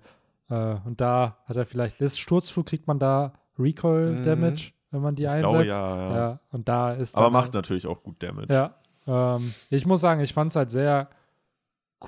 Äh, 0.49 0.75
und 0.85 0.99
da 1.01 1.37
hat 1.45 1.55
er 1.57 1.65
vielleicht, 1.65 2.01
ist 2.01 2.19
Sturzflug, 2.19 2.65
kriegt 2.65 2.87
man 2.87 2.99
da 2.99 3.33
Mhm. 3.57 3.63
Recoil-Damage? 3.63 4.71
wenn 4.91 5.01
man 5.01 5.15
die 5.15 5.23
Ich 5.23 5.29
einsetzt. 5.29 5.51
glaube, 5.51 5.65
ja, 5.65 5.97
ja. 6.09 6.15
Ja, 6.17 6.39
und 6.51 6.69
da 6.69 6.93
ist 6.93 7.17
Aber 7.17 7.29
macht 7.29 7.53
natürlich 7.53 7.87
auch 7.87 8.03
gut 8.03 8.23
Damage. 8.23 8.53
Ja, 8.53 8.75
ähm, 9.05 9.53
ich 9.69 9.85
muss 9.85 9.99
sagen, 9.99 10.21
ich 10.21 10.31
fand 10.33 10.51
es 10.51 10.55
halt 10.55 10.71
sehr 10.71 11.09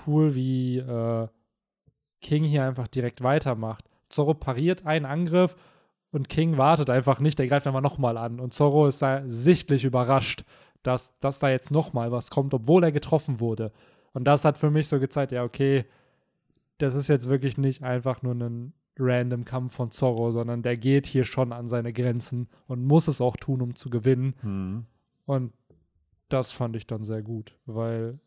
cool, 0.07 0.33
wie 0.33 0.77
äh, 0.77 1.27
King 2.21 2.45
hier 2.45 2.63
einfach 2.65 2.87
direkt 2.87 3.21
weitermacht. 3.21 3.88
Zorro 4.09 4.33
pariert 4.33 4.85
einen 4.85 5.05
Angriff 5.05 5.55
und 6.11 6.29
King 6.29 6.57
wartet 6.57 6.89
einfach 6.89 7.19
nicht, 7.19 7.39
der 7.39 7.47
greift 7.47 7.67
einfach 7.67 7.81
nochmal 7.81 8.17
an. 8.17 8.39
Und 8.39 8.53
Zorro 8.53 8.87
ist 8.87 9.01
da 9.01 9.23
sichtlich 9.27 9.85
überrascht, 9.85 10.43
dass, 10.83 11.17
dass 11.19 11.39
da 11.39 11.49
jetzt 11.49 11.71
nochmal 11.71 12.11
was 12.11 12.29
kommt, 12.29 12.53
obwohl 12.53 12.83
er 12.83 12.91
getroffen 12.91 13.39
wurde. 13.39 13.71
Und 14.13 14.25
das 14.25 14.45
hat 14.45 14.57
für 14.57 14.71
mich 14.71 14.87
so 14.87 14.99
gezeigt, 14.99 15.31
ja, 15.31 15.43
okay, 15.43 15.85
das 16.79 16.95
ist 16.95 17.09
jetzt 17.09 17.29
wirklich 17.29 17.57
nicht 17.57 17.83
einfach 17.83 18.21
nur 18.21 18.33
ein 18.33 18.73
random 18.97 19.45
Kampf 19.45 19.75
von 19.75 19.91
Zorro, 19.91 20.31
sondern 20.31 20.61
der 20.61 20.77
geht 20.77 21.05
hier 21.05 21.25
schon 21.25 21.53
an 21.53 21.69
seine 21.69 21.93
Grenzen 21.93 22.47
und 22.67 22.85
muss 22.85 23.07
es 23.07 23.21
auch 23.21 23.37
tun, 23.37 23.61
um 23.61 23.75
zu 23.75 23.89
gewinnen. 23.89 24.33
Hm. 24.41 24.85
Und 25.25 25.53
das 26.27 26.51
fand 26.51 26.75
ich 26.75 26.87
dann 26.87 27.03
sehr 27.03 27.21
gut, 27.21 27.57
weil 27.65 28.19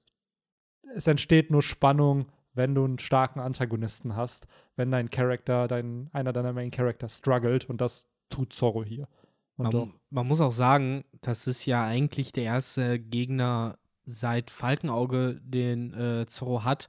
es 0.94 1.06
entsteht 1.06 1.50
nur 1.50 1.62
Spannung, 1.62 2.26
wenn 2.54 2.74
du 2.74 2.84
einen 2.84 2.98
starken 2.98 3.40
Antagonisten 3.40 4.16
hast, 4.16 4.46
wenn 4.76 4.90
dein 4.90 5.10
Charakter, 5.10 5.68
dein, 5.68 6.10
einer 6.12 6.32
deiner 6.32 6.52
Main 6.52 6.70
Character 6.70 7.08
struggelt 7.08 7.68
und 7.68 7.80
das 7.80 8.08
tut 8.28 8.52
Zorro 8.52 8.84
hier. 8.84 9.08
Man, 9.56 9.92
man 10.10 10.26
muss 10.26 10.40
auch 10.40 10.52
sagen, 10.52 11.04
das 11.20 11.46
ist 11.46 11.66
ja 11.66 11.84
eigentlich 11.84 12.32
der 12.32 12.44
erste 12.44 12.98
Gegner 12.98 13.78
seit 14.04 14.50
Falkenauge, 14.50 15.40
den 15.42 15.94
äh, 15.94 16.26
Zorro 16.26 16.64
hat, 16.64 16.88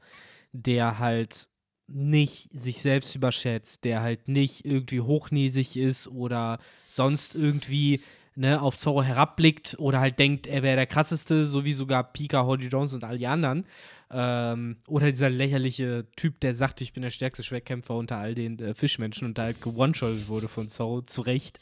der 0.51 0.99
halt 0.99 1.49
nicht 1.88 2.49
sich 2.59 2.82
selbst 2.82 3.16
überschätzt, 3.16 3.84
der 3.84 4.01
halt 4.01 4.28
nicht 4.28 4.66
irgendwie 4.66 5.01
hochnäsig 5.01 5.78
ist 5.78 6.07
oder 6.07 6.59
sonst 6.88 7.36
irgendwie 7.36 8.01
ne, 8.36 8.61
auf 8.61 8.78
Zorro 8.78 9.03
herabblickt 9.03 9.76
oder 9.78 9.99
halt 9.99 10.18
denkt, 10.18 10.47
er 10.47 10.64
wäre 10.64 10.78
der 10.78 10.88
krasseste, 10.88 11.45
so 11.45 11.66
wie 11.66 11.74
sogar 11.74 12.03
Pika, 12.03 12.45
Holly 12.45 12.68
Jones 12.68 12.93
und 12.93 13.03
all 13.03 13.18
die 13.18 13.28
anderen. 13.28 13.66
Ähm, 14.14 14.78
oder 14.88 15.09
dieser 15.09 15.30
lächerliche 15.30 16.05
Typ, 16.16 16.39
der 16.39 16.55
sagt, 16.55 16.82
ich 16.82 16.93
bin 16.93 17.03
der 17.03 17.09
stärkste 17.09 17.43
Schwerkämpfer 17.43 17.95
unter 17.95 18.18
all 18.18 18.36
den 18.36 18.59
äh, 18.59 18.76
Fischmenschen 18.76 19.28
und 19.28 19.38
da 19.38 19.43
halt 19.43 19.61
gewone 19.61 19.93
wurde 20.28 20.47
von 20.47 20.70
Zorro, 20.70 21.01
zu 21.01 21.22
Recht. 21.22 21.59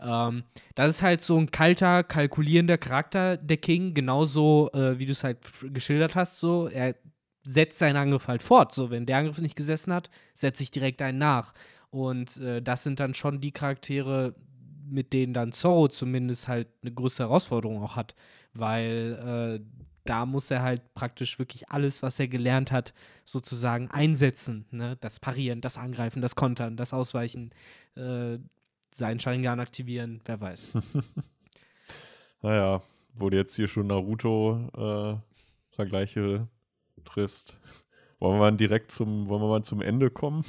Ähm, 0.00 0.44
das 0.74 0.90
ist 0.90 1.02
halt 1.02 1.20
so 1.20 1.36
ein 1.36 1.50
kalter, 1.50 2.04
kalkulierender 2.04 2.78
Charakter, 2.78 3.36
der 3.36 3.56
King, 3.56 3.94
genauso 3.94 4.70
äh, 4.72 4.98
wie 4.98 5.06
du 5.06 5.12
es 5.12 5.24
halt 5.24 5.38
geschildert 5.72 6.14
hast, 6.14 6.38
so. 6.38 6.68
Er 6.68 6.94
setzt 7.42 7.78
seinen 7.78 7.96
Angriff 7.96 8.28
halt 8.28 8.42
fort. 8.42 8.72
So, 8.72 8.90
wenn 8.90 9.06
der 9.06 9.18
Angriff 9.18 9.40
nicht 9.40 9.56
gesessen 9.56 9.92
hat, 9.92 10.10
setze 10.34 10.62
ich 10.62 10.70
direkt 10.70 11.02
einen 11.02 11.18
nach. 11.18 11.54
Und 11.90 12.36
äh, 12.38 12.62
das 12.62 12.82
sind 12.82 13.00
dann 13.00 13.14
schon 13.14 13.40
die 13.40 13.52
Charaktere, 13.52 14.34
mit 14.88 15.12
denen 15.12 15.34
dann 15.34 15.52
Zorro 15.52 15.88
zumindest 15.88 16.48
halt 16.48 16.68
eine 16.82 16.92
größere 16.92 17.28
Herausforderung 17.28 17.82
auch 17.82 17.96
hat. 17.96 18.14
Weil 18.52 19.60
äh, 19.62 19.87
da 20.08 20.26
muss 20.26 20.50
er 20.50 20.62
halt 20.62 20.94
praktisch 20.94 21.38
wirklich 21.38 21.70
alles, 21.70 22.02
was 22.02 22.18
er 22.18 22.26
gelernt 22.28 22.72
hat, 22.72 22.94
sozusagen 23.24 23.90
einsetzen. 23.90 24.64
Ne? 24.70 24.96
Das 25.00 25.20
Parieren, 25.20 25.60
das 25.60 25.76
Angreifen, 25.76 26.22
das 26.22 26.34
Kontern, 26.34 26.76
das 26.76 26.94
Ausweichen, 26.94 27.50
äh, 27.94 28.38
seinen 28.94 29.20
Sharingan 29.20 29.60
aktivieren, 29.60 30.22
wer 30.24 30.40
weiß. 30.40 30.72
Naja, 32.40 32.82
wo 33.14 33.30
du 33.30 33.36
jetzt 33.36 33.56
hier 33.56 33.66
schon 33.66 33.88
Naruto-Vergleiche 33.88 36.46
triffst, 37.04 37.58
wollen 38.20 38.34
wir 38.34 38.38
mal 38.38 38.56
direkt 38.56 38.92
zum, 38.92 39.28
wollen 39.28 39.42
wir 39.42 39.48
mal 39.48 39.64
zum 39.64 39.82
Ende 39.82 40.08
kommen? 40.08 40.44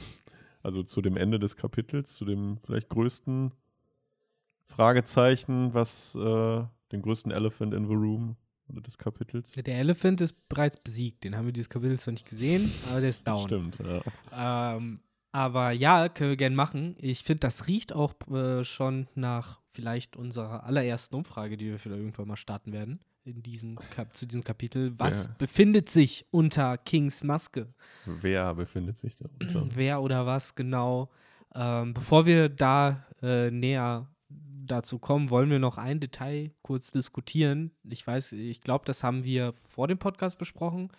Also 0.62 0.84
zu 0.84 1.02
dem 1.02 1.18
Ende 1.18 1.40
des 1.40 1.58
Kapitels, 1.58 2.14
zu 2.14 2.26
dem 2.26 2.60
vielleicht 2.60 2.90
größten 2.90 3.54
Fragezeichen, 4.66 5.74
was 5.74 6.14
äh, 6.14 6.64
den 6.92 7.02
größten 7.02 7.32
Elephant 7.32 7.74
in 7.74 7.88
the 7.88 7.96
Room 7.96 8.36
oder 8.70 8.82
des 8.82 8.98
Kapitels. 8.98 9.52
Der 9.54 9.78
Elephant 9.80 10.22
ist 10.22 10.48
bereits 10.50 10.78
besiegt. 10.78 11.24
Den 11.24 11.36
haben 11.36 11.46
wir 11.46 11.54
dieses 11.54 11.70
Kapitel 11.70 11.98
zwar 12.00 12.14
nicht 12.14 12.28
gesehen, 12.30 12.72
aber 12.90 13.02
der 13.02 13.10
ist 13.10 13.28
down. 13.28 13.48
Stimmt, 13.48 13.78
ja. 13.80 14.76
Ähm, 14.76 15.00
aber 15.32 15.72
ja, 15.72 16.10
können 16.10 16.32
wir 16.32 16.38
gerne 16.38 16.56
machen. 16.56 16.96
Ich 17.00 17.24
finde, 17.24 17.42
das 17.42 17.68
riecht 17.68 17.94
auch 17.94 18.14
äh, 18.32 18.64
schon 18.64 19.08
nach 19.16 19.60
vielleicht 19.72 20.16
unserer 20.16 20.64
allerersten 20.64 21.16
Umfrage, 21.16 21.56
die 21.58 21.66
wir 21.68 21.78
vielleicht 21.80 22.02
irgendwann 22.02 22.28
mal 22.28 22.36
starten 22.36 22.74
werden. 22.74 23.00
In 23.26 23.44
diesem 23.44 23.78
Kap 23.92 24.16
zu 24.16 24.26
diesem 24.26 24.44
Kapitel. 24.44 24.94
Was 24.98 25.26
Ja. 25.26 25.32
befindet 25.38 25.90
sich 25.90 26.26
unter 26.32 26.78
Kings 26.80 27.24
Maske? 27.24 27.68
Wer 28.06 28.56
befindet 28.56 28.98
sich 28.98 29.18
da 29.18 29.26
unter? 29.40 29.68
Wer 29.76 30.02
oder 30.02 30.26
was 30.26 30.56
genau? 30.56 31.12
Ähm, 31.54 31.94
bevor 31.94 32.26
wir 32.26 32.50
da 32.50 33.06
äh, 33.22 33.52
näher 33.52 34.08
dazu 34.72 35.00
kommen, 35.00 35.30
wollen 35.30 35.50
wir 35.50 35.60
noch 35.60 35.78
ein 35.78 36.00
Detail 36.00 36.52
kurz 36.62 36.92
diskutieren. 36.92 37.72
Ich 37.90 38.06
weiß, 38.06 38.34
ich 38.34 38.62
glaube, 38.62 38.86
das 38.86 39.04
haben 39.04 39.24
wir 39.24 39.54
vor 39.70 39.88
dem 39.88 39.98
Podcast 39.98 40.38
besprochen. 40.38 40.90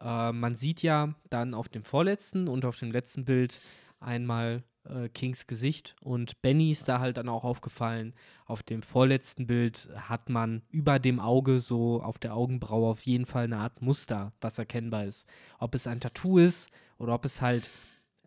Äh, 0.00 0.32
man 0.32 0.56
sieht 0.56 0.82
ja 0.82 1.14
dann 1.30 1.54
auf 1.54 1.68
dem 1.68 1.84
vorletzten 1.84 2.48
und 2.48 2.64
auf 2.64 2.78
dem 2.78 2.90
letzten 2.90 3.24
Bild 3.24 3.60
einmal 4.00 4.64
äh, 4.84 5.08
Kings 5.08 5.46
Gesicht 5.46 5.94
und 6.02 6.42
Benny 6.42 6.70
ist 6.70 6.88
da 6.88 6.98
halt 7.00 7.16
dann 7.16 7.28
auch 7.28 7.44
aufgefallen. 7.44 8.14
Auf 8.46 8.62
dem 8.62 8.82
vorletzten 8.82 9.46
Bild 9.46 9.88
hat 9.96 10.28
man 10.28 10.62
über 10.70 10.98
dem 10.98 11.20
Auge 11.20 11.58
so 11.58 12.02
auf 12.02 12.18
der 12.18 12.34
Augenbraue 12.34 12.90
auf 12.90 13.02
jeden 13.02 13.26
Fall 13.26 13.44
eine 13.44 13.58
Art 13.58 13.82
Muster, 13.82 14.32
was 14.40 14.58
erkennbar 14.58 15.04
ist. 15.04 15.26
Ob 15.58 15.74
es 15.74 15.86
ein 15.86 16.00
Tattoo 16.00 16.38
ist 16.38 16.70
oder 16.98 17.14
ob 17.14 17.24
es 17.24 17.40
halt 17.40 17.70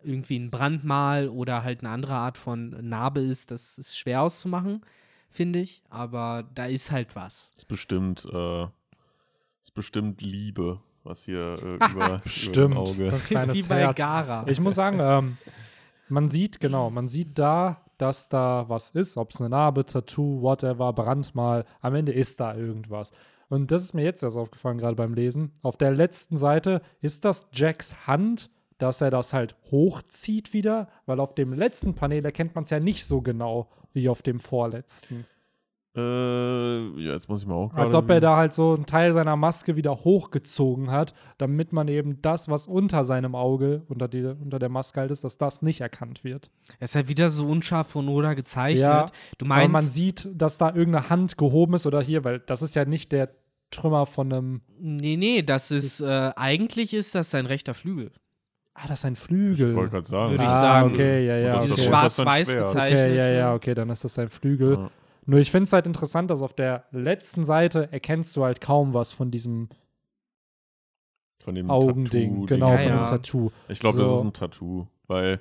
irgendwie 0.06 0.38
ein 0.38 0.50
Brandmal 0.50 1.28
oder 1.28 1.62
halt 1.62 1.80
eine 1.80 1.90
andere 1.90 2.14
Art 2.14 2.38
von 2.38 2.70
Narbe 2.88 3.20
ist, 3.20 3.50
das 3.50 3.78
ist 3.78 3.98
schwer 3.98 4.22
auszumachen, 4.22 4.82
finde 5.28 5.58
ich. 5.58 5.82
Aber 5.90 6.44
da 6.54 6.66
ist 6.66 6.90
halt 6.90 7.16
was. 7.16 7.52
Ist 7.56 7.68
bestimmt, 7.68 8.26
äh, 8.32 8.64
ist 9.62 9.74
bestimmt 9.74 10.20
Liebe, 10.22 10.80
was 11.04 11.24
hier 11.24 11.58
äh, 11.62 11.74
über, 11.76 11.90
über 11.90 12.22
Stimmt. 12.26 12.76
Auge. 12.76 13.10
So 13.10 13.16
ein 13.16 13.24
kleines 13.24 13.56
Wie 13.56 13.68
bei 13.68 13.80
Herz. 13.80 13.96
Gara. 13.96 14.46
Ich 14.48 14.60
muss 14.60 14.74
sagen, 14.74 14.98
ähm, 15.00 15.36
man 16.08 16.28
sieht, 16.28 16.60
genau, 16.60 16.90
man 16.90 17.08
sieht 17.08 17.38
da, 17.38 17.82
dass 17.98 18.28
da 18.28 18.68
was 18.68 18.90
ist, 18.90 19.16
ob 19.16 19.30
es 19.30 19.40
eine 19.40 19.50
Narbe, 19.50 19.86
Tattoo, 19.86 20.42
whatever, 20.42 20.92
Brandmal, 20.92 21.64
am 21.80 21.94
Ende 21.94 22.12
ist 22.12 22.40
da 22.40 22.54
irgendwas. 22.54 23.12
Und 23.48 23.70
das 23.70 23.84
ist 23.84 23.94
mir 23.94 24.04
jetzt 24.04 24.22
erst 24.22 24.36
aufgefallen, 24.36 24.78
gerade 24.78 24.96
beim 24.96 25.14
Lesen. 25.14 25.52
Auf 25.62 25.76
der 25.76 25.92
letzten 25.92 26.36
Seite 26.36 26.82
ist 27.00 27.24
das 27.24 27.48
Jacks 27.52 28.06
Hand, 28.06 28.50
dass 28.78 29.00
er 29.00 29.10
das 29.10 29.32
halt 29.32 29.56
hochzieht 29.70 30.52
wieder, 30.52 30.88
weil 31.06 31.20
auf 31.20 31.34
dem 31.34 31.52
letzten 31.52 31.94
Panel 31.94 32.24
erkennt 32.24 32.54
man 32.54 32.64
es 32.64 32.70
ja 32.70 32.80
nicht 32.80 33.04
so 33.04 33.22
genau 33.22 33.68
wie 33.92 34.08
auf 34.08 34.22
dem 34.22 34.40
vorletzten. 34.40 35.26
Äh, 35.96 37.00
ja, 37.00 37.12
jetzt 37.14 37.28
muss 37.30 37.40
ich 37.40 37.48
mal 37.48 37.54
auch 37.54 37.72
Als 37.72 37.94
ob 37.94 38.10
er 38.10 38.20
da 38.20 38.36
halt 38.36 38.52
so 38.52 38.74
einen 38.74 38.84
Teil 38.84 39.14
seiner 39.14 39.34
Maske 39.34 39.76
wieder 39.76 40.04
hochgezogen 40.04 40.90
hat, 40.90 41.14
damit 41.38 41.72
man 41.72 41.88
eben 41.88 42.20
das, 42.20 42.50
was 42.50 42.66
unter 42.66 43.02
seinem 43.04 43.34
Auge, 43.34 43.82
unter, 43.88 44.06
die, 44.06 44.22
unter 44.22 44.58
der 44.58 44.68
Maske 44.68 45.00
halt 45.00 45.10
ist, 45.10 45.24
dass 45.24 45.38
das 45.38 45.62
nicht 45.62 45.80
erkannt 45.80 46.22
wird. 46.22 46.50
Er 46.78 46.84
ist 46.84 46.94
halt 46.94 47.08
wieder 47.08 47.30
so 47.30 47.48
unscharf 47.48 47.88
von 47.88 48.08
Oda 48.08 48.34
gezeichnet. 48.34 48.82
Ja, 48.82 49.06
du 49.38 49.46
Aber 49.46 49.54
meinst, 49.54 49.72
man 49.72 49.84
sieht, 49.86 50.28
dass 50.34 50.58
da 50.58 50.68
irgendeine 50.68 51.08
Hand 51.08 51.38
gehoben 51.38 51.72
ist 51.74 51.86
oder 51.86 52.02
hier, 52.02 52.24
weil 52.24 52.40
das 52.40 52.60
ist 52.60 52.74
ja 52.74 52.84
nicht 52.84 53.10
der 53.12 53.30
Trümmer 53.70 54.04
von 54.04 54.30
einem. 54.30 54.60
nee, 54.78 55.16
nee, 55.16 55.42
das 55.42 55.70
ist, 55.70 56.00
äh, 56.00 56.32
eigentlich 56.36 56.92
ist 56.92 57.14
das 57.14 57.30
sein 57.30 57.46
rechter 57.46 57.72
Flügel. 57.72 58.12
Ah, 58.78 58.86
das 58.88 58.98
ist 59.00 59.04
ein 59.06 59.14
Ich 59.14 59.18
Flügel. 59.20 59.74
wollte 59.74 59.92
gerade 59.92 60.06
sagen. 60.06 60.32
Würde 60.32 60.44
ich 60.44 60.50
ah, 60.50 60.60
sagen. 60.60 60.90
okay, 60.92 61.26
ja, 61.26 61.36
ja. 61.38 61.54
Und 61.60 61.70
das 61.70 61.78
okay. 61.78 61.88
schwarz-weiß 61.88 62.46
das 62.48 62.56
gezeichnet. 62.72 63.00
Okay, 63.04 63.16
ja, 63.16 63.28
ja, 63.30 63.54
okay, 63.54 63.74
dann 63.74 63.88
ist 63.88 64.04
das 64.04 64.14
sein 64.14 64.28
Flügel. 64.28 64.74
Ja. 64.74 64.90
Nur 65.24 65.40
ich 65.40 65.50
finde 65.50 65.64
es 65.64 65.72
halt 65.72 65.86
interessant, 65.86 66.30
dass 66.30 66.42
auf 66.42 66.52
der 66.52 66.84
letzten 66.92 67.44
Seite 67.44 67.88
erkennst 67.90 68.36
du 68.36 68.44
halt 68.44 68.60
kaum 68.60 68.92
was 68.94 69.12
von 69.12 69.30
diesem 69.30 69.70
Von 71.40 71.54
dem 71.54 71.70
Augending, 71.70 72.04
Tattoo-Ding. 72.32 72.46
genau, 72.46 72.70
Ja, 72.72 72.78
von 72.78 72.88
ja. 72.88 72.96
dem 72.98 73.06
Tattoo. 73.08 73.50
Ich 73.68 73.80
glaube, 73.80 73.98
das 73.98 74.08
So. 74.08 74.16
ist 74.18 74.22
ein 74.24 74.32
Tattoo, 74.32 74.86
weil 75.06 75.40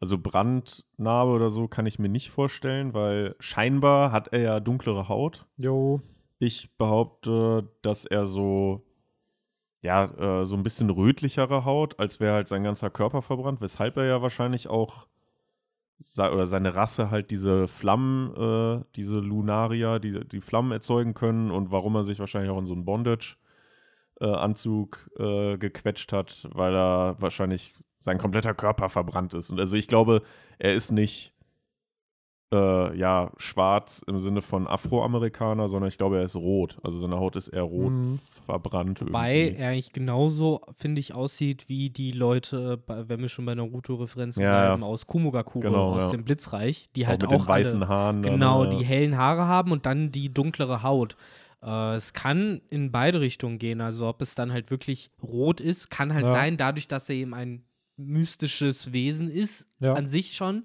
also 0.00 0.18
Brandnarbe 0.18 1.30
oder 1.32 1.48
so 1.50 1.68
kann 1.68 1.86
ich 1.86 1.98
mir 1.98 2.08
nicht 2.10 2.30
vorstellen, 2.30 2.92
weil 2.92 3.34
scheinbar 3.38 4.12
hat 4.12 4.28
er 4.32 4.40
ja 4.40 4.60
dunklere 4.60 5.08
Haut. 5.08 5.46
Jo, 5.56 6.00
Ich 6.38 6.76
behaupte, 6.76 7.68
dass 7.82 8.04
er 8.04 8.26
so 8.26 8.83
ja, 9.84 10.40
äh, 10.40 10.46
so 10.46 10.56
ein 10.56 10.62
bisschen 10.62 10.88
rötlichere 10.88 11.66
Haut, 11.66 12.00
als 12.00 12.18
wäre 12.18 12.32
halt 12.32 12.48
sein 12.48 12.64
ganzer 12.64 12.88
Körper 12.88 13.20
verbrannt, 13.20 13.60
weshalb 13.60 13.98
er 13.98 14.06
ja 14.06 14.22
wahrscheinlich 14.22 14.68
auch 14.68 15.06
oder 16.18 16.46
seine 16.46 16.74
Rasse 16.74 17.10
halt 17.10 17.30
diese 17.30 17.68
Flammen, 17.68 18.34
äh, 18.34 18.82
diese 18.96 19.18
Lunaria, 19.18 19.98
die 19.98 20.26
die 20.26 20.40
Flammen 20.40 20.72
erzeugen 20.72 21.12
können 21.12 21.50
und 21.50 21.70
warum 21.70 21.96
er 21.96 22.02
sich 22.02 22.18
wahrscheinlich 22.18 22.50
auch 22.50 22.58
in 22.58 22.64
so 22.66 22.72
einen 22.72 22.86
Bondage-Anzug 22.86 25.10
äh, 25.18 25.58
gequetscht 25.58 26.12
hat, 26.12 26.48
weil 26.52 26.74
er 26.74 27.16
wahrscheinlich 27.20 27.74
sein 28.00 28.16
kompletter 28.18 28.54
Körper 28.54 28.88
verbrannt 28.88 29.34
ist. 29.34 29.50
Und 29.50 29.60
also 29.60 29.76
ich 29.76 29.86
glaube, 29.86 30.22
er 30.58 30.74
ist 30.74 30.92
nicht 30.92 31.33
äh, 32.52 32.96
ja, 32.96 33.32
schwarz 33.38 34.04
im 34.06 34.20
Sinne 34.20 34.40
von 34.42 34.66
Afroamerikaner, 34.68 35.66
sondern 35.66 35.88
ich 35.88 35.98
glaube, 35.98 36.18
er 36.18 36.24
ist 36.24 36.36
rot. 36.36 36.78
Also 36.84 36.98
seine 36.98 37.16
Haut 37.18 37.34
ist 37.36 37.48
eher 37.48 37.62
rot 37.62 37.90
Mhm. 37.92 38.18
verbrannt. 38.46 39.00
Wobei 39.00 39.36
irgendwie. 39.36 39.60
er 39.62 39.68
eigentlich 39.70 39.92
genauso, 39.92 40.60
finde 40.76 41.00
ich, 41.00 41.14
aussieht 41.14 41.68
wie 41.68 41.90
die 41.90 42.12
Leute, 42.12 42.82
wenn 42.86 43.20
wir 43.20 43.28
schon 43.28 43.44
bei 43.46 43.54
Naruto-Referenzen 43.54 44.42
Ja, 44.42 44.66
bleiben, 44.68 44.84
aus 44.84 45.06
Kumogakure, 45.06 45.66
Genau, 45.68 45.94
aus 45.94 46.02
ja. 46.02 46.10
dem 46.10 46.24
Blitzreich, 46.24 46.88
die 46.94 47.04
auch 47.04 47.08
halt 47.08 47.22
mit 47.22 47.30
auch 47.32 47.38
den 47.44 47.48
weißen 47.48 47.82
alle, 47.82 47.88
Haaren. 47.88 48.22
dann, 48.22 48.32
genau, 48.34 48.64
ja. 48.64 48.70
die 48.70 48.84
hellen 48.84 49.16
Haare 49.16 49.46
haben 49.46 49.72
und 49.72 49.86
dann 49.86 50.12
die 50.12 50.32
dunklere 50.32 50.82
Haut. 50.82 51.16
Äh, 51.62 51.94
es 51.96 52.12
kann 52.12 52.60
in 52.70 52.92
beide 52.92 53.20
Richtungen 53.20 53.58
gehen. 53.58 53.80
Also 53.80 54.06
ob 54.06 54.20
es 54.22 54.34
dann 54.34 54.52
halt 54.52 54.70
wirklich 54.70 55.10
rot 55.22 55.60
ist, 55.60 55.90
kann 55.90 56.12
halt 56.14 56.28
sein, 56.28 56.56
dadurch, 56.56 56.86
dass 56.88 57.08
er 57.08 57.16
eben 57.16 57.34
ein 57.34 57.64
mystisches 57.96 58.92
Wesen 58.92 59.30
ist, 59.30 59.66
an 59.80 60.06
sich 60.08 60.34
schon. 60.36 60.64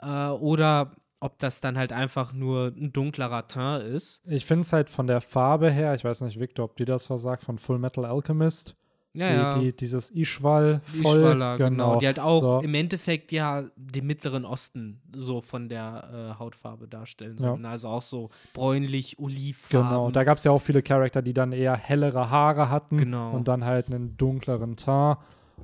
Äh, 0.00 0.28
oder 0.28 0.92
ob 1.22 1.38
das 1.38 1.60
dann 1.60 1.78
halt 1.78 1.92
einfach 1.92 2.32
nur 2.32 2.72
ein 2.76 2.92
dunklerer 2.92 3.46
Teint 3.46 3.84
ist. 3.84 4.22
Ich 4.26 4.44
finde 4.44 4.62
es 4.62 4.72
halt 4.72 4.90
von 4.90 5.06
der 5.06 5.20
Farbe 5.20 5.70
her, 5.70 5.94
ich 5.94 6.04
weiß 6.04 6.22
nicht, 6.22 6.38
Victor, 6.40 6.64
ob 6.64 6.76
dir 6.76 6.86
das 6.86 7.06
versagt, 7.06 7.44
von 7.44 7.58
Full 7.58 7.78
Metal 7.78 8.04
Alchemist. 8.04 8.76
Ja, 9.14 9.28
die, 9.28 9.34
ja. 9.36 9.58
Die, 9.58 9.76
dieses 9.76 10.10
Ishwal 10.10 10.80
voll. 10.84 11.18
Ishwala, 11.18 11.58
genau. 11.58 11.98
Die 11.98 12.06
halt 12.06 12.18
auch 12.18 12.40
So. 12.40 12.60
im 12.60 12.72
Endeffekt 12.72 13.30
ja 13.30 13.64
den 13.76 14.06
Mittleren 14.06 14.46
Osten 14.46 15.02
so 15.14 15.42
von 15.42 15.68
der 15.68 16.32
äh, 16.34 16.38
Hautfarbe 16.38 16.88
darstellen 16.88 17.36
Ja. 17.38 17.50
sollen. 17.50 17.66
Also 17.66 17.88
auch 17.88 18.00
so 18.00 18.30
bräunlich, 18.54 19.18
olivfarben. 19.18 19.88
Genau, 19.90 20.10
da 20.10 20.24
gab 20.24 20.38
es 20.38 20.44
ja 20.44 20.50
auch 20.50 20.60
viele 20.62 20.82
Charakter, 20.82 21.20
die 21.20 21.34
dann 21.34 21.52
eher 21.52 21.76
hellere 21.76 22.30
Haare 22.30 22.70
hatten 22.70 22.96
Genau. 22.96 23.32
und 23.32 23.48
dann 23.48 23.66
halt 23.66 23.88
einen 23.88 24.16
dunkleren 24.16 24.76
Teint. 24.76 25.18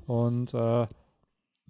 Und 0.07 0.53
äh, 0.53 0.87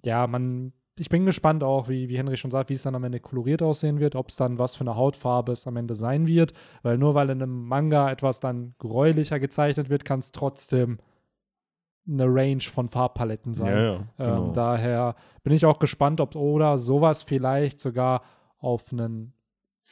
ja, 0.03 0.27
man, 0.27 0.73
ich 0.99 1.09
bin 1.09 1.25
gespannt 1.25 1.63
auch, 1.63 1.87
wie, 1.87 2.09
wie 2.09 2.17
Henry 2.17 2.37
schon 2.37 2.51
sagt, 2.51 2.69
wie 2.69 2.73
es 2.73 2.83
dann 2.83 2.95
am 2.95 3.03
Ende 3.03 3.19
koloriert 3.19 3.61
aussehen 3.61 3.99
wird, 3.99 4.15
ob 4.15 4.29
es 4.29 4.35
dann 4.35 4.59
was 4.59 4.75
für 4.75 4.81
eine 4.81 4.95
Hautfarbe 4.95 5.51
es 5.51 5.65
am 5.67 5.77
Ende 5.77 5.95
sein 5.95 6.27
wird. 6.27 6.53
Weil 6.83 6.97
nur 6.97 7.15
weil 7.15 7.29
in 7.29 7.41
einem 7.41 7.65
Manga 7.67 8.11
etwas 8.11 8.39
dann 8.39 8.75
gräulicher 8.79 9.39
gezeichnet 9.39 9.89
wird, 9.89 10.05
kann 10.05 10.19
es 10.19 10.31
trotzdem 10.31 10.99
eine 12.07 12.25
Range 12.25 12.61
von 12.61 12.89
Farbpaletten 12.89 13.53
sein. 13.53 13.75
Ja, 13.75 13.83
ja, 13.83 14.05
genau. 14.17 14.47
Ähm, 14.47 14.53
daher 14.53 15.15
bin 15.43 15.53
ich 15.53 15.65
auch 15.65 15.79
gespannt, 15.79 16.21
ob 16.21 16.35
Oda 16.35 16.77
sowas 16.77 17.23
vielleicht 17.23 17.79
sogar 17.79 18.23
auf 18.59 18.91
einen 18.91 19.33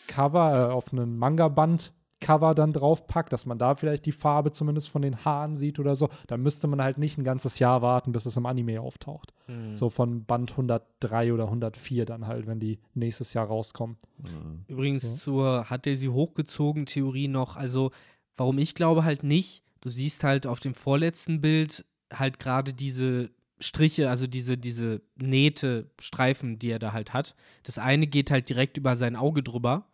Cover, 0.08 0.70
äh, 0.70 0.74
auf 0.74 0.91
einen 0.91 1.18
Manga-Band 1.18 1.93
Cover 2.20 2.55
dann 2.55 2.74
draufpackt, 2.74 3.32
dass 3.32 3.45
man 3.45 3.59
da 3.59 3.76
vielleicht 3.76 4.05
die 4.05 4.11
Farbe 4.11 4.51
zumindest 4.51 4.89
von 4.89 5.01
den 5.01 5.24
Haaren 5.24 5.55
sieht 5.55 5.80
oder 5.80 5.95
so. 5.95 6.09
Dann 6.28 6.41
müsste 6.41 6.68
man 6.68 6.82
halt 6.82 6.97
nicht 6.97 7.18
ein 7.18 7.24
ganzes 7.24 7.59
Jahr 7.59 7.82
warten, 7.82 8.11
bis 8.11 8.26
es 8.26 8.38
im 8.38 8.45
Anime 8.45 8.82
auftaucht. 8.82 9.34
Mhm. 9.47 9.76
So 9.76 9.89
von 9.89 10.26
Band 10.26 10.51
103 10.51 11.34
oder 11.34 11.45
104 11.45 12.05
dann 12.05 12.26
halt, 12.26 12.47
wenn 12.47 12.59
die 12.59 12.80
nächstes 12.95 13.34
Jahr 13.34 13.47
rauskommen. 13.47 13.97
Mhm. 14.18 14.65
Übrigens 14.68 15.03
So. 15.03 15.15
zur 15.15 15.70
hat 15.70 15.86
er 15.86 15.95
sie 15.95 16.09
hochgezogen 16.09 16.86
Theorie 16.88 17.28
noch. 17.28 17.55
Also 17.55 17.91
warum 18.36 18.57
ich 18.57 18.74
glaube 18.76 19.03
halt 19.03 19.24
nicht. 19.24 19.63
Du 19.82 19.89
siehst 19.89 20.24
halt 20.24 20.47
auf 20.47 20.59
dem 20.59 20.74
vorletzten 20.74 21.39
Bild 21.39 21.86
halt 22.11 22.39
gerade 22.39 22.74
diese 22.74 23.30
Striche, 23.59 24.09
also 24.09 24.28
diese, 24.28 24.57
diese 24.57 25.01
Nähte, 25.15 25.89
Streifen, 25.99 26.59
die 26.59 26.70
er 26.70 26.80
da 26.80 26.93
halt 26.93 27.13
hat. 27.13 27.36
Das 27.63 27.80
eine 27.80 28.07
geht 28.07 28.32
halt 28.32 28.49
direkt 28.49 28.78
über 28.78 28.95
sein 28.95 29.15
Auge 29.15 29.43
drüber. 29.43 29.88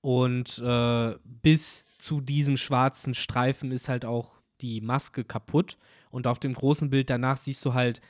Und 0.00 0.58
äh, 0.58 1.14
bis 1.24 1.84
zu 1.98 2.20
diesem 2.20 2.56
schwarzen 2.56 3.14
Streifen 3.14 3.72
ist 3.72 3.88
halt 3.88 4.04
auch 4.04 4.40
die 4.60 4.80
Maske 4.80 5.24
kaputt. 5.24 5.76
Und 6.10 6.26
auf 6.26 6.38
dem 6.38 6.54
großen 6.54 6.90
Bild 6.90 7.10
danach 7.10 7.36
siehst 7.36 7.64
du 7.64 7.74
halt, 7.74 8.00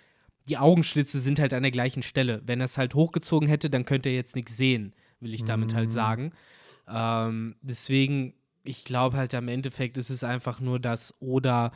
die 0.48 0.56
Augenschlitze 0.58 1.20
sind 1.20 1.40
halt 1.40 1.52
an 1.52 1.62
der 1.62 1.72
gleichen 1.72 2.02
Stelle. 2.02 2.42
Wenn 2.46 2.60
er 2.60 2.64
es 2.66 2.78
halt 2.78 2.94
hochgezogen 2.94 3.48
hätte, 3.48 3.68
dann 3.70 3.84
könnte 3.84 4.08
er 4.08 4.14
jetzt 4.14 4.34
nichts 4.36 4.56
sehen, 4.56 4.94
will 5.20 5.34
ich 5.34 5.44
damit 5.44 5.74
halt 5.74 5.88
Mhm. 5.88 5.92
sagen. 5.94 6.32
Ähm, 6.88 7.56
deswegen, 7.60 8.34
ich 8.64 8.84
glaube 8.84 9.16
halt 9.16 9.34
am 9.34 9.48
Endeffekt 9.48 9.98
ist 9.98 10.10
es 10.10 10.24
einfach 10.24 10.60
nur, 10.60 10.78
dass 10.80 11.14
Oda 11.20 11.72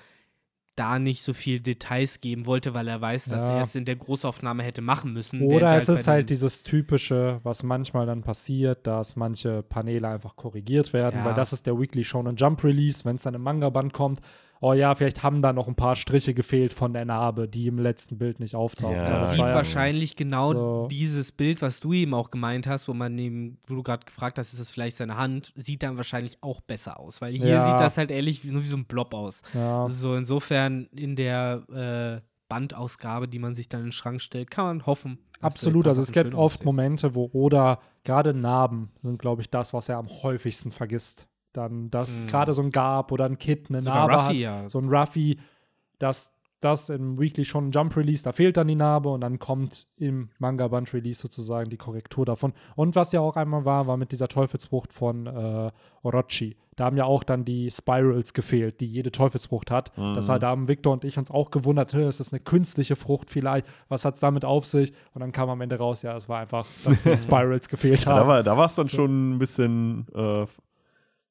da 0.77 0.99
nicht 0.99 1.23
so 1.23 1.35
viel 1.35 1.61
Details 1.61 2.21
geben 2.21 2.47
wollte, 2.47 2.73
weil 2.73 2.89
er 2.89 3.01
weiß, 3.01 3.27
dass 3.27 3.43
Ja. 3.49 3.57
er 3.57 3.61
es 3.63 3.75
in 3.75 3.85
der 3.85 3.97
Großaufnahme 3.97 4.63
hätte 4.63 4.81
machen 4.81 5.13
müssen. 5.13 5.43
Oder 5.43 5.67
während 5.69 5.83
es 5.83 5.89
ist 5.89 6.09
halt 6.09 6.31
dieses 6.31 6.63
typische, 6.63 7.41
was 7.43 7.63
manchmal 7.63 8.07
dann 8.07 8.23
passiert, 8.23 8.87
dass 8.87 9.17
manche 9.17 9.63
Paneele 9.63 10.09
einfach 10.09 10.35
korrigiert 10.37 10.93
werden, 10.93 11.21
Ja. 11.21 11.25
weil 11.27 11.35
das 11.35 11.53
ist 11.53 11.67
der 11.67 11.79
Weekly 11.79 12.05
Shonen 12.05 12.37
Jump 12.37 12.65
Release, 12.65 13.05
wenn 13.05 13.17
es 13.17 13.23
dann 13.23 13.35
im 13.35 13.43
Manga-Band 13.43 13.93
kommt. 13.93 14.21
Oh 14.65 14.75
ja, 14.75 14.95
vielleicht 14.95 15.25
haben 15.25 15.43
da 15.43 15.53
noch 15.53 15.67
ein 15.67 15.75
paar 15.75 15.97
Striche 15.97 16.35
gefehlt 16.35 16.73
von 16.73 16.93
der 16.93 17.05
Narbe, 17.05 17.49
die 17.49 17.67
im 17.67 17.79
letzten 17.81 18.17
Bild 18.17 18.39
nicht 18.39 18.55
auftauchen. 18.55 18.95
Ja, 18.97 19.03
Man 19.03 19.13
das 19.21 19.31
sieht 19.33 19.41
ja, 19.41 19.55
wahrscheinlich 19.55 20.15
genau 20.15 20.53
so- 20.53 20.89
dieses 20.89 21.33
Bild, 21.33 21.61
was 21.63 21.81
du 21.81 21.93
eben 21.93 22.15
auch 22.15 22.31
gemeint 22.31 22.69
hast, 22.69 22.87
wo 22.87 22.95
man 22.95 23.19
eben, 23.19 23.59
wo 23.67 23.75
du 23.75 23.83
gerade 23.83 24.07
gefragt 24.07 24.39
hast, 24.39 24.53
ist 24.53 24.61
das 24.61 24.71
vielleicht 24.71 24.97
seine 24.99 25.17
Hand, 25.17 25.53
sieht 25.57 25.83
dann 25.83 25.97
wahrscheinlich 25.97 26.39
auch 26.43 26.61
besser 26.61 27.01
aus. 27.01 27.21
Weil 27.21 27.33
hier 27.35 27.47
Ja. 27.49 27.67
sieht 27.67 27.81
das 27.81 27.99
halt 27.99 28.13
ehrlich 28.13 28.45
wie, 28.45 28.53
nur 28.53 28.63
wie 28.63 28.67
so 28.69 28.77
ein 28.77 28.85
Blob 28.85 29.13
aus. 29.15 29.43
ja. 29.53 29.89
So 29.89 30.15
insofern 30.15 30.87
in 30.95 31.17
der 31.17 32.21
äh, 32.23 32.27
Bandausgabe, 32.49 33.27
die 33.27 33.39
man 33.41 33.55
sich 33.55 33.69
dann 33.69 33.81
in 33.81 33.87
den 33.87 33.93
Schrank 33.93 34.21
stellt, 34.21 34.51
kann 34.51 34.65
man 34.67 34.87
hoffen. 34.87 35.19
dass 35.41 35.55
Absolut, 35.55 35.89
also 35.89 36.03
es 36.03 36.13
gibt 36.13 36.35
oft 36.35 36.57
aussehen. 36.57 36.65
Momente, 36.67 37.15
wo 37.17 37.29
Oda, 37.33 37.81
gerade 38.05 38.33
Narben 38.33 38.91
sind, 39.03 39.19
glaube 39.19 39.43
ich, 39.43 39.51
das, 39.51 39.75
was 39.75 39.89
er 39.89 39.97
am 39.99 40.09
häufigsten 40.09 40.71
vergisst. 40.71 41.27
Dann, 41.53 41.91
dass 41.91 42.21
Hm. 42.21 42.27
gerade 42.29 42.55
so 42.55 42.63
ein 42.63 42.71
Garb 42.71 43.13
oder 43.13 43.27
ein 43.27 43.39
Kid 43.39 43.67
eine 43.69 43.81
Sogar 43.81 44.09
Narbe 44.09 44.15
Ruffy, 44.15 44.35
hat, 44.43 44.63
ja. 44.63 44.69
so 44.69 44.79
ein 44.79 44.89
Ruffy, 44.89 45.39
dass 45.99 46.33
das 46.61 46.91
im 46.91 47.19
Weekly 47.19 47.45
schon 47.45 47.73
Jump 47.73 47.97
Release, 47.97 48.23
da 48.23 48.31
fehlt 48.31 48.57
dann 48.57 48.69
die 48.69 48.77
Narbe 48.77 49.09
und 49.09 49.21
dann 49.23 49.41
kommt 49.41 49.89
im 49.97 50.31
Manga 50.39 50.69
Band 50.69 50.95
Release 50.95 51.21
sozusagen 51.21 51.69
die 51.71 51.77
Korrektur 51.77 52.25
davon. 52.25 52.53
Und 52.77 52.95
was 52.95 53.11
ja 53.11 53.19
auch 53.21 53.35
einmal 53.35 53.65
war, 53.65 53.89
war 53.89 53.97
mit 53.97 54.13
dieser 54.13 54.29
Teufelsfrucht 54.29 54.93
von 54.93 55.27
äh, 55.27 55.73
Orochi. 56.03 56.57
Da 56.77 56.85
haben 56.85 56.97
ja 56.97 57.05
auch 57.05 57.25
dann 57.25 57.45
die 57.45 57.69
Spirals 57.69 58.33
gefehlt, 58.33 58.81
die 58.81 58.87
jede 58.87 59.11
Teufelsfrucht 59.11 59.73
hat. 59.73 59.91
Das 60.15 60.29
Mhm. 60.29 60.31
halt, 60.33 60.43
da 60.45 60.51
haben 60.51 60.69
Victor 60.69 60.93
und 60.93 61.05
ich 61.05 61.19
uns 61.19 61.33
auch 61.33 61.51
gewundert, 61.51 61.93
"Hä, 61.95 62.09
ist 62.09 62.21
das 62.21 62.33
eine 62.33 62.39
künstliche 62.41 62.95
Frucht 62.95 63.29
vielleicht? 63.29 63.67
Was 63.89 64.05
hat 64.05 64.15
es 64.15 64.21
damit 64.21 64.45
auf 64.45 64.65
sich? 64.65 64.93
Und 65.15 65.21
dann 65.21 65.33
kam 65.33 65.51
am 65.51 65.61
Ende 65.63 65.77
raus, 65.79 66.03
ja, 66.03 66.17
es 66.17 66.29
war 66.29 66.39
einfach, 66.39 66.65
dass 66.85 67.03
die 67.03 67.17
Spirals 67.17 67.69
gefehlt 67.69 68.05
Ja, 68.05 68.13
da 68.15 68.21
haben. 68.21 68.29
war 68.29 68.43
da 68.45 68.65
es 68.65 68.75
dann 68.77 68.87
So. 68.87 68.99
schon 68.99 69.33
ein 69.35 69.39
bisschen, 69.41 70.07
äh, 70.15 70.47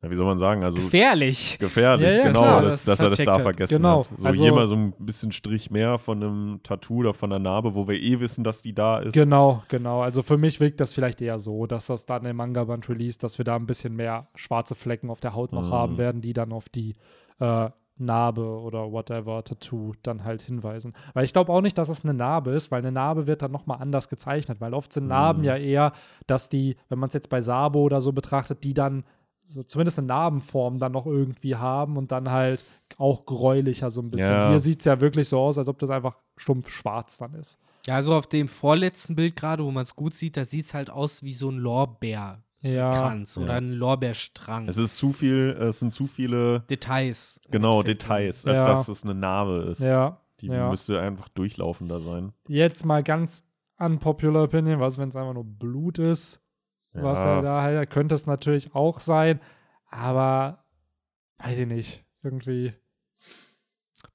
wie 0.09 0.15
soll 0.15 0.25
man 0.25 0.39
sagen, 0.39 0.63
also 0.63 0.77
Gefährlich. 0.81 1.57
gefährlich, 1.59 2.07
Ja, 2.07 2.13
ja, 2.17 2.23
genau, 2.27 2.41
klar, 2.41 2.61
dass, 2.63 2.83
das 2.85 2.97
dass 2.97 2.99
er 3.01 3.09
das 3.11 3.19
da 3.23 3.33
hat. 3.35 3.41
vergessen 3.43 3.75
Genau, 3.75 3.99
hat. 4.05 4.17
So 4.19 4.27
also- 4.27 4.43
hier 4.43 4.51
mal 4.53 4.67
so 4.67 4.73
ein 4.75 4.93
bisschen 4.97 5.31
Strich 5.31 5.69
mehr 5.69 5.99
von 5.99 6.23
einem 6.23 6.59
Tattoo 6.63 6.97
oder 7.01 7.13
von 7.13 7.31
einer 7.31 7.39
Narbe, 7.39 7.75
wo 7.75 7.87
wir 7.87 8.01
eh 8.01 8.19
wissen, 8.19 8.43
dass 8.43 8.61
die 8.63 8.73
da 8.73 8.97
ist. 8.99 9.13
Genau, 9.13 9.61
genau. 9.67 10.01
Also 10.01 10.23
für 10.23 10.37
mich 10.37 10.59
wirkt 10.59 10.79
das 10.79 10.93
vielleicht 10.93 11.21
eher 11.21 11.37
so, 11.37 11.67
dass 11.67 11.85
das 11.85 12.05
dann 12.07 12.25
im 12.25 12.35
Manga-Band 12.35 12.89
Release, 12.89 13.19
dass 13.19 13.37
wir 13.37 13.45
da 13.45 13.55
ein 13.55 13.67
bisschen 13.67 13.95
mehr 13.95 14.27
schwarze 14.35 14.73
Flecken 14.73 15.09
auf 15.11 15.19
der 15.19 15.35
Haut 15.35 15.51
noch 15.51 15.67
Mhm. 15.67 15.71
haben 15.71 15.97
werden, 15.99 16.21
die 16.21 16.33
dann 16.33 16.51
auf 16.51 16.67
die 16.69 16.95
äh, 17.39 17.69
Narbe 17.97 18.41
oder 18.43 18.91
whatever, 18.91 19.43
Tattoo 19.43 19.93
dann 20.01 20.23
halt 20.23 20.41
hinweisen. 20.41 20.93
Weil 21.13 21.23
ich 21.25 21.33
glaube 21.33 21.51
auch 21.51 21.61
nicht, 21.61 21.77
dass 21.77 21.89
es 21.89 22.03
eine 22.03 22.15
Narbe 22.15 22.51
ist, 22.51 22.71
weil 22.71 22.79
eine 22.79 22.91
Narbe 22.91 23.27
wird 23.27 23.43
dann 23.43 23.51
nochmal 23.51 23.77
anders 23.79 24.09
gezeichnet, 24.09 24.59
weil 24.59 24.73
oft 24.73 24.91
sind 24.91 25.05
Narben 25.07 25.41
Mhm. 25.41 25.45
ja 25.45 25.55
eher, 25.57 25.91
dass 26.25 26.49
die, 26.49 26.75
wenn 26.89 26.97
man 26.97 27.09
es 27.09 27.13
jetzt 27.13 27.29
bei 27.29 27.41
Sabo 27.41 27.81
oder 27.83 28.01
so 28.01 28.11
betrachtet, 28.11 28.63
die 28.63 28.73
dann 28.73 29.03
so 29.45 29.63
zumindest 29.63 29.97
eine 29.97 30.07
Narbenform 30.07 30.79
dann 30.79 30.91
noch 30.91 31.05
irgendwie 31.05 31.55
haben 31.55 31.97
und 31.97 32.11
dann 32.11 32.29
halt 32.31 32.63
auch 32.97 33.25
gräulicher 33.25 33.91
so 33.91 34.01
ein 34.01 34.09
bisschen. 34.09 34.29
Ja. 34.31 34.49
Hier 34.49 34.59
sieht 34.59 34.79
es 34.79 34.85
ja 34.85 35.01
wirklich 35.01 35.27
so 35.29 35.39
aus, 35.39 35.57
als 35.57 35.67
ob 35.67 35.79
das 35.79 35.89
einfach 35.89 36.17
stumpf 36.37 36.69
schwarz 36.69 37.17
dann 37.17 37.33
ist. 37.33 37.57
Ja, 37.87 37.95
also 37.95 38.13
auf 38.15 38.27
dem 38.27 38.47
vorletzten 38.47 39.15
Bild 39.15 39.35
gerade, 39.35 39.63
wo 39.65 39.71
man 39.71 39.83
es 39.83 39.95
gut 39.95 40.13
sieht, 40.13 40.37
da 40.37 40.45
sieht 40.45 40.65
es 40.65 40.73
halt 40.73 40.89
aus 40.89 41.23
wie 41.23 41.33
so 41.33 41.49
ein 41.49 41.57
Lorbeerkranz 41.57 43.35
Ja, 43.35 43.41
oder 43.41 43.51
Ja. 43.53 43.57
ein 43.57 43.71
Lorbeerstrang. 43.73 44.67
Es 44.67 44.77
ist 44.77 44.97
zu 44.97 45.11
viel, 45.13 45.57
es 45.59 45.79
sind 45.79 45.93
zu 45.93 46.07
viele, 46.07 46.61
Details. 46.69 47.41
genau. 47.49 47.81
Details, 47.83 48.45
als 48.45 48.59
Ja. 48.59 48.65
dass 48.67 48.87
es 48.87 49.03
eine 49.03 49.15
Narbe 49.15 49.67
ist. 49.71 49.79
ja. 49.81 50.17
Die 50.41 50.47
ja. 50.47 50.69
müsste 50.71 50.99
einfach 50.99 51.27
durchlaufender 51.29 51.99
sein. 51.99 52.33
Jetzt 52.47 52.83
mal 52.83 53.03
ganz 53.03 53.43
unpopular 53.77 54.43
Opinion, 54.45 54.79
was, 54.79 54.97
wenn 54.97 55.09
es 55.09 55.15
einfach 55.15 55.35
nur 55.35 55.43
Blut 55.43 55.99
ist, 55.99 56.40
was 56.93 57.23
er 57.23 57.41
da 57.41 57.61
halt, 57.61 57.89
könnte 57.89 58.15
es 58.15 58.25
natürlich 58.27 58.73
auch 58.75 58.99
sein, 58.99 59.39
aber 59.89 60.63
weiß 61.39 61.57
ich 61.59 61.67
nicht, 61.67 62.03
irgendwie. 62.23 62.73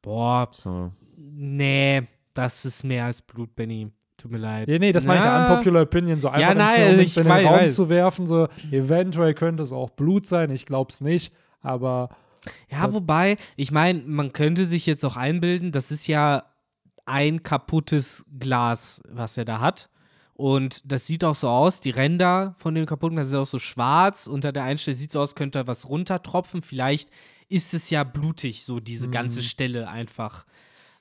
Boah, 0.03 0.49
So. 0.53 0.93
nee, 1.17 2.07
das 2.35 2.65
ist 2.65 2.85
mehr 2.85 3.07
als 3.07 3.23
Blut, 3.23 3.55
Benny. 3.55 3.91
Tut 4.17 4.31
mir 4.31 4.39
leid. 4.39 4.69
Ja, 4.69 4.79
nee, 4.79 4.93
das 4.93 5.05
meine 5.05 5.19
ich 5.19 5.25
ja 5.27 5.47
unpopular 5.53 5.83
Opinion, 5.83 6.19
so 6.21 6.29
einfach 6.29 6.41
Ja, 6.49 6.55
nein, 6.55 6.81
also 6.89 7.01
ich 7.03 7.17
in 7.19 7.25
den 7.25 7.33
weiß- 7.33 7.45
Raum 7.45 7.53
weiß. 7.55 7.75
zu 7.75 7.89
werfen, 7.91 8.27
so 8.27 8.49
eventuell 8.71 9.35
könnte 9.35 9.63
es 9.63 9.73
auch 9.73 9.91
Blut 9.91 10.27
sein, 10.27 10.51
ich 10.51 10.65
glaube 10.65 10.91
es 10.91 11.01
nicht, 11.03 11.35
aber 11.61 12.09
Ja, 12.71 12.93
wobei, 12.95 13.37
ich 13.57 13.73
meine, 13.73 14.01
man 14.07 14.33
könnte 14.33 14.65
sich 14.65 14.87
jetzt 14.87 15.05
auch 15.05 15.17
einbilden, 15.17 15.71
das 15.71 15.91
ist 15.91 16.07
ja 16.07 16.45
ein 17.05 17.43
kaputtes 17.43 18.25
Glas, 18.39 19.03
was 19.09 19.37
er 19.37 19.45
da 19.45 19.61
hat. 19.61 19.91
Und 20.37 20.83
das 20.85 21.07
sieht 21.07 21.25
auch 21.25 21.35
so 21.35 21.49
aus, 21.49 21.81
die 21.81 21.91
Ränder 21.91 22.55
von 22.59 22.75
dem 22.75 22.85
kaputten, 22.85 23.17
das 23.17 23.29
ist 23.29 23.35
auch 23.35 23.47
so 23.47 23.59
schwarz. 23.59 24.27
Unter 24.27 24.53
der 24.53 24.65
einen 24.65 24.77
Stelle 24.77 24.95
sieht 24.95 25.11
so 25.11 25.21
aus, 25.21 25.35
könnte 25.35 25.61
da 25.61 25.67
was 25.67 25.89
runtertropfen. 25.89 26.61
Vielleicht 26.61 27.09
ist 27.49 27.73
es 27.73 27.89
ja 27.89 28.05
blutig, 28.05 28.65
so 28.65 28.79
diese 28.79 29.09
ganze 29.09 29.39
Mhm. 29.41 29.45
Stelle 29.45 29.89
einfach, 29.89 30.45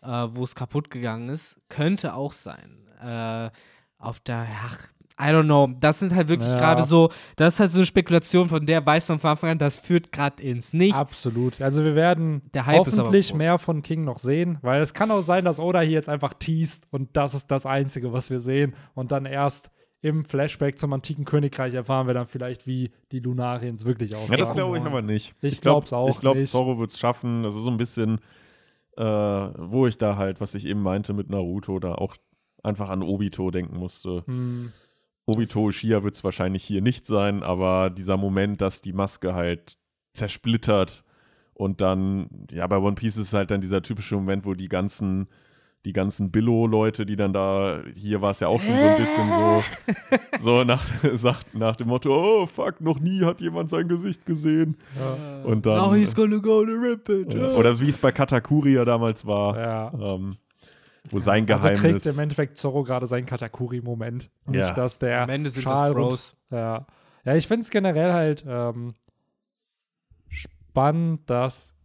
äh, 0.01 0.07
wo 0.07 0.43
es 0.43 0.55
kaputt 0.55 0.89
gegangen 0.89 1.27
ist. 1.27 1.57
Könnte 1.67 2.13
auch 2.13 2.31
sein. 2.31 2.87
Äh, 3.01 3.49
auf 3.97 4.21
der, 4.21 4.47
ach, 4.67 4.87
I 5.17 5.27
don't 5.31 5.45
know. 5.45 5.69
Das 5.79 5.99
sind 5.99 6.13
halt 6.13 6.27
wirklich 6.27 6.49
Ja. 6.51 6.59
gerade 6.59 6.83
so, 6.83 7.09
das 7.37 7.53
ist 7.53 7.59
halt 7.61 7.71
so 7.71 7.79
eine 7.79 7.85
Spekulation, 7.85 8.49
von 8.49 8.65
der 8.65 8.85
weiß 8.85 9.07
man 9.09 9.19
von 9.19 9.29
Anfang 9.31 9.51
an, 9.51 9.57
das 9.59 9.79
führt 9.79 10.11
gerade 10.11 10.43
ins 10.43 10.73
Nichts. 10.73 10.97
Absolut. 10.97 11.61
Also 11.61 11.83
wir 11.85 11.95
werden 11.95 12.41
hoffentlich 12.65 13.33
mehr 13.33 13.57
von 13.57 13.81
King 13.81 14.03
noch 14.03 14.17
sehen, 14.17 14.57
weil 14.61 14.81
es 14.81 14.93
kann 14.93 15.11
auch 15.11 15.21
sein, 15.21 15.45
dass 15.45 15.59
Oda 15.59 15.79
hier 15.81 15.91
jetzt 15.93 16.09
einfach 16.09 16.33
teast 16.33 16.87
und 16.91 17.15
das 17.15 17.33
ist 17.33 17.49
das 17.49 17.65
Einzige, 17.65 18.11
was 18.11 18.29
wir 18.29 18.41
sehen. 18.41 18.75
Und 18.93 19.13
dann 19.13 19.25
erst 19.25 19.71
im 20.01 20.25
Flashback 20.25 20.77
zum 20.77 20.91
antiken 20.93 21.23
Königreich 21.23 21.73
erfahren 21.73 22.07
wir 22.07 22.13
dann 22.13 22.27
vielleicht, 22.27 22.67
wie 22.67 22.91
die 23.13 23.19
Lunariens 23.21 23.85
wirklich 23.85 24.11
Ja, 24.11 24.17
aussehen. 24.19 24.37
das 24.37 24.53
glaube 24.53 24.77
ich 24.77 24.83
aber 24.83 25.01
nicht. 25.01 25.33
Ich 25.41 25.61
glaub- 25.61 25.77
glaub's 25.85 25.93
auch 25.93 26.09
Ich 26.09 26.19
glaube. 26.19 26.43
Zorro 26.43 26.77
wird 26.77 26.91
es 26.91 26.99
schaffen. 26.99 27.41
Das 27.41 27.55
ist 27.55 27.63
so 27.63 27.71
ein 27.71 27.77
bisschen, 27.77 28.19
äh, 28.97 29.03
wo 29.03 29.87
ich 29.87 29.97
da 29.97 30.17
halt, 30.17 30.41
was 30.41 30.55
ich 30.55 30.65
eben 30.65 30.81
meinte 30.81 31.13
mit 31.13 31.29
Naruto, 31.29 31.79
da 31.79 31.95
auch 31.95 32.15
einfach 32.63 32.89
an 32.89 33.01
Obito 33.01 33.49
denken 33.51 33.77
musste. 33.77 34.23
Hm, 34.27 34.71
Obito 35.25 35.61
Uchiha 35.65 36.03
wird 36.03 36.15
es 36.15 36.23
wahrscheinlich 36.23 36.63
hier 36.63 36.81
nicht 36.81 37.07
sein, 37.07 37.41
aber 37.43 37.89
dieser 37.89 38.17
Moment, 38.17 38.61
dass 38.61 38.81
die 38.81 38.93
Maske 38.93 39.33
halt 39.33 39.77
zersplittert 40.13 41.03
und 41.53 41.81
dann, 41.81 42.29
ja, 42.51 42.67
bei 42.67 42.77
One 42.77 42.95
Piece 42.95 43.17
ist 43.17 43.27
es 43.27 43.33
halt 43.33 43.49
dann 43.51 43.61
dieser 43.61 43.81
typische 43.81 44.15
Moment, 44.15 44.45
wo 44.45 44.53
die 44.53 44.67
ganzen, 44.69 45.27
die 45.85 45.93
ganzen 45.93 46.31
Billo-Leute, 46.31 47.05
die 47.05 47.15
dann 47.15 47.31
da, 47.31 47.81
hier 47.95 48.21
war 48.21 48.31
es 48.31 48.39
ja 48.39 48.47
auch 48.49 48.61
schon 48.61 48.75
so 48.77 48.85
ein 48.85 48.97
bisschen 48.97 49.29
so, 49.29 49.63
so 50.39 50.63
nach, 50.63 50.85
sagt, 51.13 51.55
nach 51.55 51.75
dem 51.75 51.87
Motto, 51.87 52.11
oh 52.11 52.45
fuck, 52.45 52.81
noch 52.81 52.99
nie 52.99 53.21
hat 53.23 53.39
jemand 53.41 53.69
sein 53.69 53.87
Gesicht 53.87 54.25
gesehen. 54.25 54.77
ja. 54.99 55.43
Und 55.43 55.65
dann, 55.65 55.77
Now 55.77 55.93
he's 55.95 56.13
gonna 56.13 56.37
go 56.37 56.65
to 56.65 56.71
rip 56.71 57.07
it. 57.09 57.33
ja, 57.33 57.53
oder 57.55 57.79
wie 57.79 57.89
es 57.89 57.97
bei 57.97 58.11
Katakuri 58.11 58.73
ja 58.73 58.83
damals 58.85 59.25
war, 59.25 59.57
ja. 59.57 59.93
ähm, 60.15 60.37
wo 61.11 61.19
sein 61.19 61.49
Also 61.51 61.67
kriegt 61.69 61.81
Geheimnis. 61.81 62.05
im 62.05 62.19
Endeffekt 62.19 62.57
Zorro 62.57 62.83
gerade 62.83 63.07
seinen 63.07 63.25
Katakuri-Moment. 63.25 64.29
Nicht, 64.45 64.59
Ja. 64.59 64.71
dass 64.73 64.99
der 64.99 65.21
Am 65.21 65.29
Ende 65.29 65.49
sind 65.49 65.63
Schal 65.63 65.89
das 65.93 65.95
Bros. 65.95 66.35
Ja, 66.51 66.85
ja 67.23 67.35
ich 67.35 67.47
finde 67.47 67.61
es 67.61 67.69
generell 67.69 68.13
halt 68.13 68.43
ähm, 68.47 68.93
spannend, 70.29 71.29
dass 71.29 71.75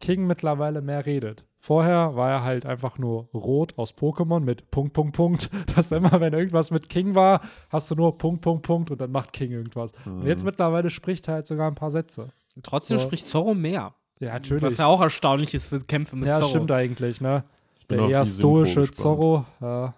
King 0.00 0.26
mittlerweile 0.26 0.82
mehr 0.82 1.06
redet. 1.06 1.44
Vorher 1.58 2.14
war 2.14 2.30
er 2.30 2.42
halt 2.44 2.64
einfach 2.64 2.96
nur 2.98 3.28
rot 3.34 3.76
aus 3.76 3.92
Pokémon 3.96 4.40
mit 4.40 4.70
Punkt, 4.70 4.92
Punkt, 4.92 5.16
Punkt. 5.16 5.50
Dass 5.76 5.90
immer, 5.90 6.20
wenn 6.20 6.32
irgendwas 6.32 6.70
mit 6.70 6.88
King 6.88 7.16
war, 7.16 7.40
hast 7.70 7.90
du 7.90 7.96
nur 7.96 8.18
Punkt, 8.18 8.42
Punkt, 8.42 8.64
Punkt 8.64 8.90
und 8.92 9.00
dann 9.00 9.10
macht 9.10 9.32
King 9.32 9.50
irgendwas. 9.50 9.92
Und 10.04 10.26
jetzt 10.26 10.42
Mhm. 10.42 10.46
mittlerweile 10.46 10.90
spricht 10.90 11.26
er 11.26 11.34
halt 11.34 11.46
sogar 11.48 11.68
ein 11.68 11.74
paar 11.74 11.90
Sätze. 11.90 12.28
Trotzdem 12.62 12.98
So. 12.98 13.04
spricht 13.04 13.26
Zorro 13.26 13.54
mehr. 13.54 13.94
Ja, 14.20 14.34
natürlich. 14.34 14.62
Was 14.62 14.76
ja 14.78 14.86
auch 14.86 15.00
erstaunlich 15.00 15.54
ist 15.54 15.66
für 15.66 15.80
Kämpfe 15.80 16.14
mit 16.14 16.28
ja, 16.28 16.36
Zorro. 16.38 16.50
stimmt 16.50 16.70
eigentlich, 16.70 17.20
ne? 17.20 17.42
Bin 17.88 17.98
Der 17.98 18.08
eher 18.08 18.24
stoische. 18.24 18.90
Zorro. 18.90 19.46
Ja. 19.60 19.94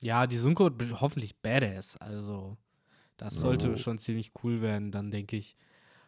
Ja, 0.00 0.26
die 0.26 0.36
Synchro 0.36 0.70
hoffentlich 1.00 1.36
badass. 1.40 1.96
Also, 1.96 2.56
das 3.16 3.34
sollte 3.34 3.72
Oh. 3.72 3.76
schon 3.76 3.98
ziemlich 3.98 4.32
cool 4.42 4.60
werden, 4.62 4.90
dann 4.92 5.10
denke 5.10 5.36
ich. 5.36 5.56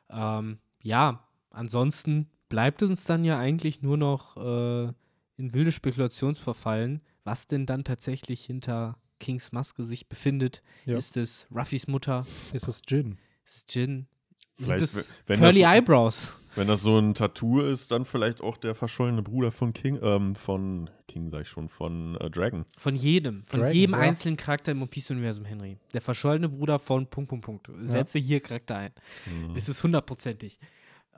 Ähm, 0.09 0.59
ja, 0.83 1.25
ansonsten 1.51 2.29
bleibt 2.49 2.83
uns 2.83 3.05
dann 3.05 3.25
ja 3.25 3.39
eigentlich 3.39 3.83
nur 3.83 3.97
noch 3.97 4.37
äh, 4.37 4.93
in 5.37 5.53
wilde 5.55 5.73
Spekulationsverfallen, 5.73 7.01
was 7.25 7.47
denn 7.49 7.67
dann 7.67 7.83
tatsächlich 7.85 8.45
hinter 8.45 8.97
Kings 9.19 9.53
Maske 9.53 9.83
sich 9.85 10.09
befindet. 10.09 10.63
Ja. 10.85 10.97
Ist 10.97 11.17
es 11.17 11.47
Ruffys 11.55 11.87
Mutter? 11.89 12.27
Ist 12.53 12.69
es 12.69 12.83
Jin? 12.89 13.19
Ist 13.45 13.57
es 13.69 13.75
Jin? 13.75 14.07
Vielleicht, 14.55 14.83
ist 14.83 14.95
es 14.95 15.15
wenn 15.27 15.41
Curly 15.41 15.61
das- 15.63 15.73
Eyebrows? 15.73 16.40
Wenn 16.61 16.69
das 16.69 16.83
so 16.83 16.99
ein 16.99 17.15
Tattoo 17.15 17.61
ist, 17.61 17.91
dann 17.91 18.05
vielleicht 18.05 18.43
auch 18.43 18.59
der 18.59 18.75
verschollene 18.75 19.23
Bruder 19.23 19.51
von 19.51 19.73
King, 19.73 19.99
ähm, 20.03 20.35
von 20.35 20.91
King 21.09 21.31
sag 21.31 21.43
ich 21.43 21.49
schon, 21.49 21.71
von 21.71 22.17
äh, 22.17 22.29
Dragon. 22.29 22.67
Von 22.77 22.97
jedem, 22.97 23.43
von 23.47 23.61
Dragon, 23.61 23.75
jedem 23.75 23.95
ja. 23.95 24.01
einzelnen 24.01 24.37
Charakter 24.37 24.73
im 24.73 24.83
One 24.83 24.89
Piece-Universum, 24.89 25.47
Henry. 25.47 25.79
Der 25.95 26.03
verschollene 26.03 26.51
Bruder 26.51 26.79
von 26.79 27.07
Punkt, 27.07 27.31
Punkt, 27.31 27.47
Punkt. 27.47 27.71
Setze 27.79 28.19
hier 28.19 28.41
Charakter 28.41 28.77
ein. 28.77 28.93
Mhm. 29.25 29.57
Es 29.57 29.71
ist 29.71 29.83
hundertprozentig. 29.83 30.59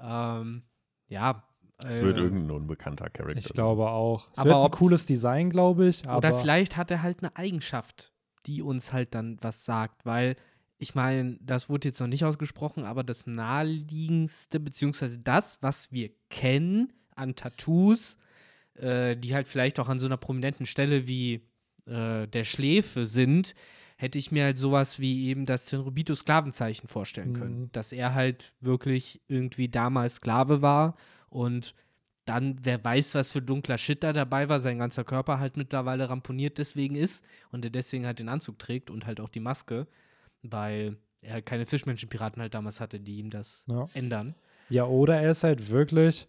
Ähm, 0.01 0.63
ja. 1.09 1.43
Es 1.85 1.99
äh, 1.99 2.05
wird 2.05 2.19
irgendein 2.19 2.53
unbekannter 2.53 3.11
Charakter. 3.11 3.39
Ich 3.39 3.49
glaube 3.49 3.91
auch. 3.91 4.29
Es 4.33 4.39
Aber 4.39 4.51
wird 4.51 4.57
ein 4.57 4.67
ob- 4.67 4.77
cooles 4.77 5.07
Design, 5.07 5.51
glaube 5.51 5.89
ich. 5.89 6.07
Aber 6.07 6.19
Oder 6.19 6.35
vielleicht 6.37 6.77
hat 6.77 6.93
er 6.93 7.03
halt 7.03 7.19
eine 7.19 7.37
Eigenschaft, 7.37 8.13
die 8.47 8.63
uns 8.63 8.93
halt 8.93 9.13
dann 9.17 9.39
was 9.41 9.65
sagt, 9.65 10.07
weil 10.07 10.37
ich 10.83 10.97
meine, 10.97 11.39
das 11.41 11.69
wurde 11.69 11.89
jetzt 11.89 12.01
noch 12.01 12.09
nicht 12.09 12.25
ausgesprochen, 12.25 12.83
aber 12.83 13.05
das 13.05 13.29
naheliegendste, 13.29 14.59
beziehungsweise 14.59 15.21
das, 15.21 15.59
was 15.61 15.93
wir 15.93 16.11
kennen 16.29 16.93
an 17.15 17.37
Tattoos, 17.37 18.17
äh, 18.75 19.17
die 19.17 19.33
halt 19.33 19.47
vielleicht 19.47 19.79
auch 19.79 19.89
an 19.89 20.01
so 20.01 20.07
einer 20.07 20.17
prominenten 20.17 20.67
Stelle 20.67 21.07
wie 21.07 21.47
äh, 21.87 22.27
der 22.27 22.43
Schläfe 22.43 23.07
sind, 23.07 23.55
hätte 23.97 24.19
ich 24.19 24.33
mir 24.33 24.43
halt 24.43 24.59
sowas 24.59 24.99
wie 24.99 25.29
eben 25.29 25.47
das 25.47 25.67
Tenrobito-Sklavenzeichen 25.67 26.89
vorstellen 26.89 27.35
können. 27.35 27.61
Mhm. 27.61 27.73
Dass 27.73 27.93
er 27.93 28.15
halt 28.15 28.53
wirklich 28.61 29.21
irgendwie 29.29 29.69
damals 29.69 30.17
Sklave 30.17 30.63
war 30.63 30.97
und 31.31 31.77
dann, 32.25 32.59
wer 32.63 32.85
weiß, 32.85 33.15
was 33.15 33.31
für 33.31 33.41
dunkler 33.41 33.79
Shit 33.79 34.03
da 34.03 34.13
dabei 34.13 34.49
war, 34.49 34.59
sein 34.59 34.79
ganzer 34.79 35.05
Körper 35.05 35.39
halt 35.39 35.57
mittlerweile 35.57 36.09
ramponiert 36.09 36.59
deswegen 36.59 36.97
ist 36.97 37.25
und 37.53 37.65
er 37.65 37.71
deswegen 37.71 38.05
halt 38.05 38.19
den 38.19 38.29
Anzug 38.29 38.59
trägt 38.59 38.91
und 38.91 39.07
halt 39.07 39.21
auch 39.21 39.29
die 39.29 39.41
Maske, 39.41 39.87
weil 40.43 40.97
er 41.23 41.35
halt 41.35 41.47
keine 41.47 41.67
Fischmenschenpiraten 41.67 42.41
halt 42.43 42.55
damals 42.55 42.81
hatte, 42.81 42.99
die 43.01 43.19
ihm 43.19 43.31
das 43.31 43.65
Ja. 43.69 43.87
ändern. 43.95 44.35
Ja, 44.69 44.85
oder 44.87 45.21
er 45.21 45.31
ist 45.31 45.45
halt 45.45 45.71
wirklich 45.71 46.29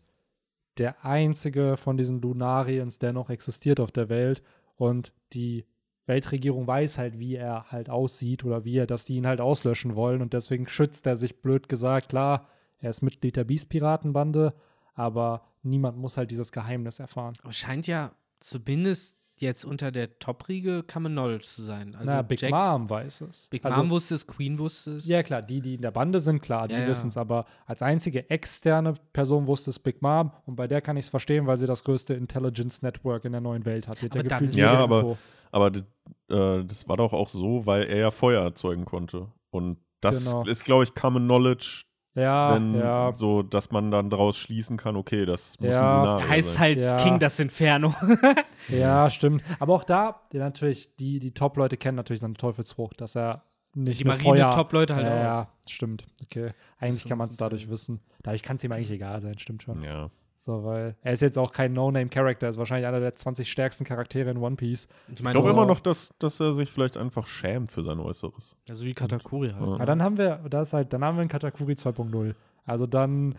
der 0.77 1.05
einzige 1.05 1.77
von 1.77 1.97
diesen 1.97 2.21
Lunariens, 2.21 2.99
der 2.99 3.13
noch 3.13 3.29
existiert 3.29 3.79
auf 3.79 3.91
der 3.91 4.09
Welt. 4.09 4.41
Und 4.75 5.13
die 5.33 5.65
Weltregierung 6.05 6.67
weiß 6.67 6.97
halt, 6.97 7.19
wie 7.19 7.35
er 7.35 7.71
halt 7.71 7.89
aussieht 7.89 8.43
oder 8.43 8.65
wie 8.65 8.77
er, 8.77 8.87
dass 8.87 9.05
die 9.05 9.15
ihn 9.15 9.27
halt 9.27 9.39
auslöschen 9.39 9.95
wollen. 9.95 10.21
Und 10.21 10.33
deswegen 10.33 10.67
schützt 10.67 11.05
er 11.07 11.15
sich 11.15 11.41
blöd 11.41 11.69
gesagt. 11.69 12.09
Klar, 12.09 12.47
er 12.79 12.89
ist 12.89 13.01
Mitglied 13.01 13.35
der 13.35 13.45
Beast-Piratenbande, 13.45 14.53
aber 14.95 15.43
niemand 15.61 15.97
muss 15.97 16.17
halt 16.17 16.31
dieses 16.31 16.51
Geheimnis 16.51 16.99
erfahren. 16.99 17.33
Aber 17.43 17.53
scheint 17.53 17.87
ja 17.87 18.11
zumindest 18.39 19.17
jetzt 19.41 19.65
unter 19.65 19.91
der 19.91 20.19
Top-Riege 20.19 20.83
Common 20.83 21.13
Knowledge 21.13 21.45
zu 21.45 21.63
sein. 21.63 21.95
Also 21.95 22.11
Na, 22.11 22.21
Big 22.21 22.41
Jack, 22.41 22.51
Mom 22.51 22.89
weiß 22.89 23.21
es. 23.21 23.47
Big 23.49 23.65
also, 23.65 23.79
Mom 23.81 23.89
wusste 23.89 24.15
es, 24.15 24.25
Queen 24.27 24.57
wusste 24.59 24.97
es. 24.97 25.05
Ja, 25.05 25.23
klar, 25.23 25.41
die, 25.41 25.61
die 25.61 25.75
in 25.75 25.81
der 25.81 25.91
Bande 25.91 26.19
sind, 26.19 26.41
klar, 26.41 26.67
die 26.67 26.75
Ja, 26.75 26.81
ja. 26.81 26.87
wissen 26.87 27.07
es. 27.09 27.17
Aber 27.17 27.45
als 27.65 27.81
einzige 27.81 28.29
externe 28.29 28.93
Person 29.11 29.47
wusste 29.47 29.69
es 29.71 29.79
Big 29.79 30.01
Mom. 30.01 30.31
Und 30.45 30.55
bei 30.55 30.67
der 30.67 30.81
kann 30.81 30.97
ich 30.97 31.05
es 31.05 31.09
verstehen, 31.09 31.47
weil 31.47 31.57
sie 31.57 31.65
das 31.67 31.83
größte 31.83 32.13
Intelligence 32.13 32.81
Network 32.81 33.25
in 33.25 33.31
der 33.31 33.41
neuen 33.41 33.65
Welt 33.65 33.87
hat. 33.87 34.01
Hat 34.01 34.11
Aber 34.11 34.23
dann 34.23 34.29
gefühlt 34.29 34.49
ist- 34.51 34.55
jede 34.55 34.67
Ja, 34.67 34.79
aber- 34.79 34.99
Info. 34.99 35.17
Aber 35.51 35.67
äh, 35.67 36.63
das 36.65 36.87
war 36.89 36.97
doch 36.97 37.13
auch 37.13 37.29
so, 37.29 37.65
weil 37.65 37.83
er 37.83 37.97
ja 37.97 38.11
Feuer 38.11 38.41
erzeugen 38.41 38.85
konnte. 38.85 39.27
Und 39.51 39.77
das 40.01 40.25
Genau. 40.25 40.45
ist, 40.45 40.65
glaube 40.65 40.83
ich, 40.83 40.95
Common 40.95 41.25
Knowledge, 41.25 41.83
Ja, 42.15 42.53
wenn 42.55 42.75
ja. 42.75 43.11
so, 43.15 43.41
dass 43.41 43.71
man 43.71 43.89
dann 43.89 44.09
daraus 44.11 44.37
schließen 44.37 44.77
kann, 44.77 44.95
okay, 44.95 45.25
das 45.25 45.59
muss 45.59 45.71
Ja. 45.75 45.81
ein 46.03 46.05
Lunaria 46.05 46.29
Heißt 46.29 46.51
sein. 46.51 46.59
halt 46.59 46.81
Ja. 46.83 46.95
King 46.97 47.19
das 47.19 47.39
Inferno. 47.39 47.93
Ja, 48.69 49.09
stimmt. 49.09 49.43
Aber 49.59 49.73
auch 49.73 49.83
da, 49.83 50.21
die 50.31 50.37
natürlich, 50.37 50.95
die, 50.95 51.19
die 51.19 51.33
Top-Leute 51.33 51.75
kennen 51.75 51.97
natürlich 51.97 52.21
seine 52.21 52.35
Teufelsfrucht, 52.35 53.01
dass 53.01 53.15
er 53.17 53.43
nicht 53.75 53.99
Die 53.99 54.05
nur 54.05 54.13
Marine 54.13 54.37
Feuer. 54.37 54.51
Top-Leute 54.51 54.95
halt 54.95 55.05
ja, 55.05 55.11
auch. 55.11 55.23
ja, 55.23 55.47
stimmt. 55.67 56.05
Okay. 56.23 56.51
Eigentlich 56.79 57.03
kann 57.05 57.17
man 57.17 57.27
es 57.27 57.33
es 57.33 57.37
dadurch 57.37 57.63
sein. 57.63 57.71
wissen. 57.71 57.99
Dadurch 58.21 58.41
kann 58.41 58.55
es 58.55 58.63
ihm 58.63 58.71
eigentlich 58.71 58.91
egal 58.91 59.19
sein, 59.19 59.37
stimmt 59.37 59.63
schon. 59.63 59.81
Ja. 59.83 60.09
So, 60.45 60.65
weil 60.65 60.97
er 61.01 61.13
ist 61.13 61.21
jetzt 61.21 61.37
auch 61.37 61.53
kein 61.53 61.71
No-Name-Character, 61.71 62.49
ist 62.49 62.57
wahrscheinlich 62.57 62.85
einer 62.85 62.99
der 62.99 63.15
20 63.15 63.49
stärksten 63.49 63.85
Charaktere 63.85 64.29
in 64.29 64.35
One 64.37 64.57
Piece. 64.57 64.89
Ich 65.07 65.13
Ich 65.13 65.21
meine, 65.23 65.31
glaube 65.35 65.47
so- 65.47 65.53
immer 65.53 65.65
noch, 65.65 65.79
dass, 65.79 66.09
dass 66.19 66.37
er 66.41 66.51
sich 66.51 66.69
vielleicht 66.69 66.97
einfach 66.97 67.25
schämt 67.27 67.71
für 67.71 67.81
sein 67.81 67.97
Äußeres. 68.01 68.57
also 68.69 68.83
wie 68.83 68.93
Katakuri 68.93 69.51
halt. 69.51 69.61
Ja. 69.61 69.67
ne? 69.67 69.73
Aber 69.75 69.85
dann 69.85 70.03
haben 70.03 70.17
wir, 70.17 70.41
das 70.49 70.67
ist 70.69 70.73
halt, 70.73 70.91
dann 70.91 71.01
haben 71.05 71.15
wir 71.15 71.21
einen 71.21 71.29
Katakuri 71.29 71.75
2.0. 71.75 72.35
Also 72.65 72.85
dann 72.85 73.35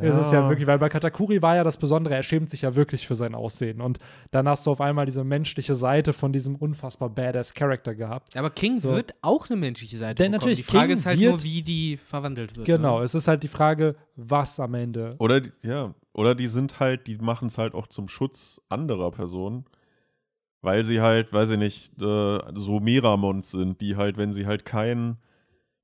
ist 0.00 0.16
es 0.16 0.32
ja 0.32 0.48
wirklich, 0.48 0.66
weil 0.66 0.78
bei 0.80 0.88
Katakuri 0.88 1.40
war 1.42 1.54
ja 1.56 1.62
das 1.62 1.76
Besondere, 1.76 2.14
er 2.16 2.22
schämt 2.24 2.48
sich 2.50 2.62
ja 2.62 2.74
wirklich 2.74 3.06
für 3.06 3.14
sein 3.14 3.34
Aussehen. 3.34 3.80
Und 3.82 3.98
dann 4.32 4.48
hast 4.48 4.66
du 4.66 4.70
auf 4.72 4.80
einmal 4.80 5.04
diese 5.06 5.22
menschliche 5.24 5.74
Seite 5.76 6.12
von 6.14 6.32
diesem 6.32 6.56
unfassbar 6.56 7.10
badass 7.10 7.52
Charakter 7.54 7.94
gehabt. 7.94 8.34
Aber 8.36 8.48
King 8.50 8.78
So. 8.78 8.88
wird 8.92 9.14
auch 9.22 9.48
eine 9.50 9.56
menschliche 9.56 9.98
Seite 9.98 10.14
Denn 10.16 10.32
bekommen. 10.32 10.50
natürlich, 10.50 10.66
Die 10.66 10.72
Frage 10.72 10.88
King 10.88 10.96
ist 10.96 11.06
halt 11.06 11.20
wird- 11.20 11.30
nur, 11.32 11.42
wie 11.44 11.62
die 11.62 11.96
verwandelt 11.98 12.56
wird. 12.56 12.66
Genau, 12.66 12.98
Ne? 13.00 13.04
es 13.04 13.14
ist 13.14 13.28
halt 13.28 13.42
die 13.44 13.48
Frage, 13.48 13.94
was 14.16 14.58
am 14.58 14.74
Ende. 14.74 15.14
Oder, 15.20 15.40
die- 15.42 15.52
ja, 15.62 15.94
oder 16.14 16.34
die 16.34 16.46
sind 16.46 16.80
halt, 16.80 17.06
die 17.06 17.18
machen 17.18 17.48
es 17.48 17.58
halt 17.58 17.74
auch 17.74 17.88
zum 17.88 18.08
Schutz 18.08 18.60
anderer 18.68 19.10
Personen. 19.10 19.66
Weil 20.62 20.82
sie 20.84 21.00
halt, 21.02 21.32
weiß 21.32 21.50
ich 21.50 21.58
nicht, 21.58 22.00
äh, 22.00 22.38
so 22.54 22.80
Meramons 22.80 23.50
sind, 23.50 23.82
die 23.82 23.96
halt, 23.96 24.16
wenn 24.16 24.32
sie 24.32 24.46
halt 24.46 24.64
keinen 24.64 25.18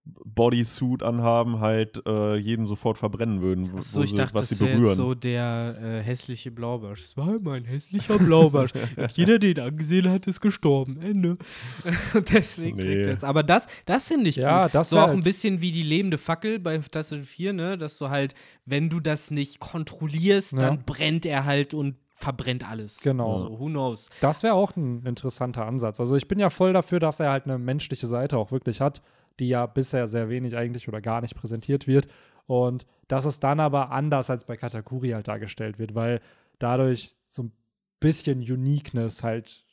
Bodysuit 0.05 1.03
anhaben, 1.03 1.61
halt 1.61 2.03
äh, 2.07 2.37
jeden 2.37 2.67
sofort 2.67 2.99
verbrennen 2.99 3.41
würden, 3.43 3.71
Achso, 3.77 3.99
wo 3.99 4.03
ich 4.03 4.11
sie, 4.11 4.17
dachte, 4.17 4.35
was 4.35 4.49
das 4.49 4.59
sie 4.59 4.65
wäre 4.65 4.71
jetzt 4.73 4.81
berühren. 4.81 4.97
so 4.97 5.15
der 5.15 5.79
äh, 5.81 6.03
hässliche 6.03 6.51
Blaubarsch. 6.51 7.05
Es 7.05 7.17
war 7.17 7.35
immer 7.37 7.53
ein 7.53 7.65
hässlicher 7.65 8.19
Blaubarsch. 8.19 8.73
Und 8.97 9.13
jeder, 9.17 9.39
den 9.39 9.57
er 9.59 9.67
angesehen 9.67 10.11
hat, 10.11 10.27
ist 10.27 10.41
gestorben. 10.41 11.01
Ende. 11.01 11.37
Und 12.15 12.33
deswegen 12.33 12.79
Nee. 12.79 12.83
kriegt 12.83 13.07
er 13.07 13.15
es. 13.15 13.25
Aber 13.25 13.43
das, 13.43 13.67
das 13.87 14.09
finde 14.09 14.31
ich 14.31 14.37
Ja, 14.37 14.63
gut. 14.65 14.75
das 14.75 14.91
so 14.91 14.97
wär 14.97 15.05
auch 15.05 15.09
halt- 15.09 15.19
ein 15.19 15.23
bisschen 15.23 15.61
wie 15.61 15.73
die 15.73 15.83
lebende 15.83 16.19
Fackel 16.19 16.59
bei 16.59 16.81
Fantastic 16.81 17.25
4, 17.25 17.53
ne? 17.53 17.79
Dass 17.79 17.99
du 17.99 18.09
halt, 18.09 18.35
wenn 18.67 18.89
du 18.89 19.01
das 19.01 19.31
nicht 19.31 19.61
kontrollierst, 19.61 20.53
Ja. 20.55 20.59
dann 20.61 20.85
brennt 20.85 21.27
er 21.27 21.45
halt 21.45 21.75
und 21.75 21.97
verbrennt 22.17 22.69
alles. 22.69 23.01
Genau. 23.01 23.39
So, 23.39 23.59
who 23.61 23.67
knows? 23.67 24.11
Das 24.21 24.43
wäre 24.43 24.55
auch 24.55 24.77
ein 24.77 25.05
interessanter 25.07 25.65
Ansatz. 25.67 26.01
Also 26.01 26.17
ich 26.17 26.29
bin 26.29 26.39
ja 26.39 26.51
voll 26.51 26.73
dafür, 26.75 27.01
dass 27.01 27.19
er 27.21 27.31
halt 27.31 27.45
eine 27.45 27.57
menschliche 27.59 28.07
Seite 28.07 28.37
auch 28.37 28.53
wirklich 28.53 28.81
hat, 28.83 29.01
die 29.41 29.49
ja 29.49 29.67
bisher 29.67 30.07
sehr 30.07 30.29
wenig 30.29 30.57
eigentlich 30.57 30.87
oder 30.89 31.01
gar 31.01 31.21
nicht 31.21 31.35
präsentiert 31.35 31.87
wird. 31.87 32.09
Und 32.47 32.87
dass 33.09 33.25
es 33.25 33.41
dann 33.41 33.61
aber 33.61 33.91
anders 33.91 34.31
als 34.31 34.45
bei 34.45 34.57
Katakuri 34.57 35.11
halt 35.11 35.29
dargestellt 35.29 35.79
wird, 35.79 35.95
weil 35.95 36.21
dadurch 36.59 37.17
so 37.27 37.45
ein 37.45 37.53
bisschen 38.01 38.41
Uniqueness 38.41 39.23
halt 39.23 39.65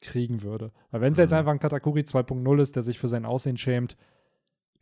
kriegen 0.00 0.42
würde. 0.42 0.72
Weil 0.90 1.00
wenn 1.00 1.12
es 1.12 1.18
jetzt 1.18 1.30
Mhm. 1.30 1.38
einfach 1.38 1.52
ein 1.52 1.58
Katakuri 1.58 2.02
2.0 2.02 2.60
ist, 2.60 2.76
der 2.76 2.82
sich 2.82 2.98
für 2.98 3.08
sein 3.08 3.24
Aussehen 3.24 3.56
schämt, 3.56 3.96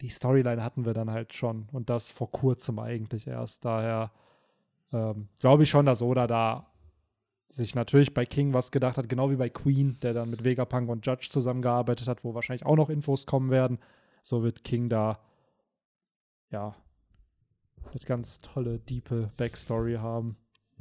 die 0.01 0.09
Storyline 0.09 0.65
hatten 0.65 0.87
wir 0.87 0.95
dann 0.95 1.11
halt 1.11 1.35
schon 1.35 1.69
und 1.73 1.91
das 1.91 2.09
vor 2.09 2.31
kurzem 2.31 2.79
eigentlich 2.79 3.27
erst. 3.27 3.65
Daher 3.65 4.13
ähm, 4.93 5.29
glaube 5.41 5.63
ich 5.65 5.71
schon, 5.71 5.87
dass 5.87 6.03
Oda 6.03 6.27
da 6.27 6.67
sich 7.49 7.75
natürlich 7.75 8.15
bei 8.15 8.25
King 8.25 8.55
was 8.55 8.71
gedacht 8.71 8.97
hat, 8.97 9.09
genau 9.09 9.31
wie 9.31 9.37
bei 9.37 9.49
Queen, 9.51 9.99
der 10.03 10.15
dann 10.15 10.31
mit 10.31 10.45
Vegapunk 10.45 10.89
und 10.89 11.05
Judge 11.05 11.29
zusammengearbeitet 11.31 12.09
hat, 12.09 12.25
wo 12.25 12.35
wahrscheinlich 12.35 12.65
auch 12.65 12.77
noch 12.77 12.91
Infos 12.91 13.27
kommen 13.27 13.51
werden. 13.51 13.79
So 14.23 14.43
wird 14.43 14.65
King 14.65 14.89
da 14.89 15.19
ja 16.51 16.75
eine 17.91 18.01
ganz 18.05 18.39
tolle, 18.41 18.79
diepe 18.79 19.33
Backstory 19.37 19.95
haben. 19.95 20.37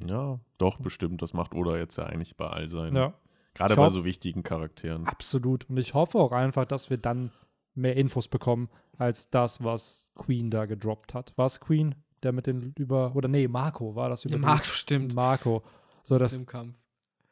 Ja, 0.05 0.39
doch, 0.57 0.79
bestimmt. 0.79 1.21
Das 1.21 1.33
macht 1.33 1.53
Oda 1.53 1.77
jetzt 1.77 1.97
ja 1.97 2.05
eigentlich 2.05 2.37
bei 2.37 2.47
all 2.47 2.69
seinen. 2.69 2.95
Ja, 2.95 3.13
Gerade 3.53 3.75
bei 3.75 3.89
so 3.89 4.05
wichtigen 4.05 4.43
Charakteren. 4.43 5.05
absolut. 5.07 5.69
Und 5.69 5.77
ich 5.77 5.93
hoffe 5.93 6.17
auch 6.19 6.31
einfach, 6.31 6.65
dass 6.65 6.89
wir 6.89 6.97
dann 6.97 7.31
mehr 7.75 7.95
Infos 7.95 8.27
bekommen, 8.27 8.69
als 8.97 9.29
das, 9.29 9.63
was 9.63 10.11
Queen 10.15 10.49
da 10.51 10.65
gedroppt 10.65 11.13
hat. 11.13 11.37
War 11.37 11.45
es 11.45 11.59
Queen, 11.59 11.95
der 12.23 12.31
mit 12.33 12.47
den 12.47 12.73
über, 12.77 13.15
oder 13.15 13.27
nee, 13.29 13.47
Marco 13.47 13.95
war 13.95 14.09
das 14.09 14.25
über 14.25 14.35
die- 14.35 14.41
Marco 14.41 14.65
stimmt. 14.65 15.13
Marco. 15.15 15.63
So, 16.03 16.17
dass 16.17 16.35
Im 16.35 16.45
Kampf. 16.45 16.75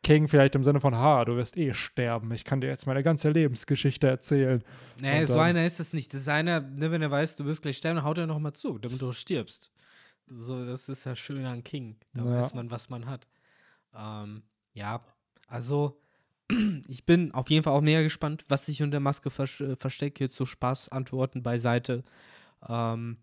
King 0.04 0.28
vielleicht 0.28 0.56
im 0.56 0.64
Sinne 0.64 0.80
von, 0.80 0.96
ha, 0.96 1.26
du 1.26 1.36
wirst 1.36 1.58
eh 1.58 1.74
sterben. 1.74 2.32
Ich 2.32 2.46
kann 2.46 2.62
dir 2.62 2.68
jetzt 2.68 2.86
meine 2.88 3.04
ganze 3.04 3.30
Lebensgeschichte 3.30 4.08
erzählen. 4.08 4.64
Nee, 5.02 5.22
Und 5.22 5.28
so 5.28 5.40
einer 5.40 5.66
ist 5.66 5.80
das 5.80 5.94
nicht. 5.94 6.14
Das 6.14 6.22
ist 6.22 6.28
einer, 6.30 6.62
ne, 6.62 6.92
wenn 6.92 7.02
er 7.02 7.12
weiß, 7.12 7.36
du 7.36 7.46
wirst 7.46 7.62
gleich 7.62 7.78
sterben, 7.78 8.04
haut 8.04 8.18
er 8.18 8.28
noch 8.28 8.40
mal 8.40 8.54
zu, 8.54 8.78
damit 8.78 9.02
du 9.02 9.12
stirbst. 9.12 9.72
So, 10.28 10.66
das 10.66 10.90
ist 10.90 11.06
ja 11.06 11.16
schön 11.16 11.46
an 11.46 11.64
King. 11.64 11.98
Da 12.14 12.24
Ja. 12.24 12.42
weiß 12.42 12.54
man, 12.54 12.72
was 12.72 12.90
man 12.90 13.06
hat. 13.06 13.28
Ähm, 13.96 14.44
ja, 14.74 15.02
also 15.48 16.00
ich 16.88 17.06
bin 17.06 17.34
auf 17.34 17.50
jeden 17.50 17.64
Fall 17.64 17.74
auch 17.74 17.82
mega 17.82 18.02
gespannt, 18.02 18.46
was 18.48 18.66
sich 18.66 18.82
unter 18.82 18.92
der 18.92 19.00
Maske 19.00 19.30
vers 19.30 19.60
äh, 19.60 19.76
versteckt. 19.76 20.20
Jetzt 20.20 20.36
so 20.36 20.46
Spaßantworten 20.46 21.44
beiseite. 21.44 22.04
Ähm, 22.68 23.18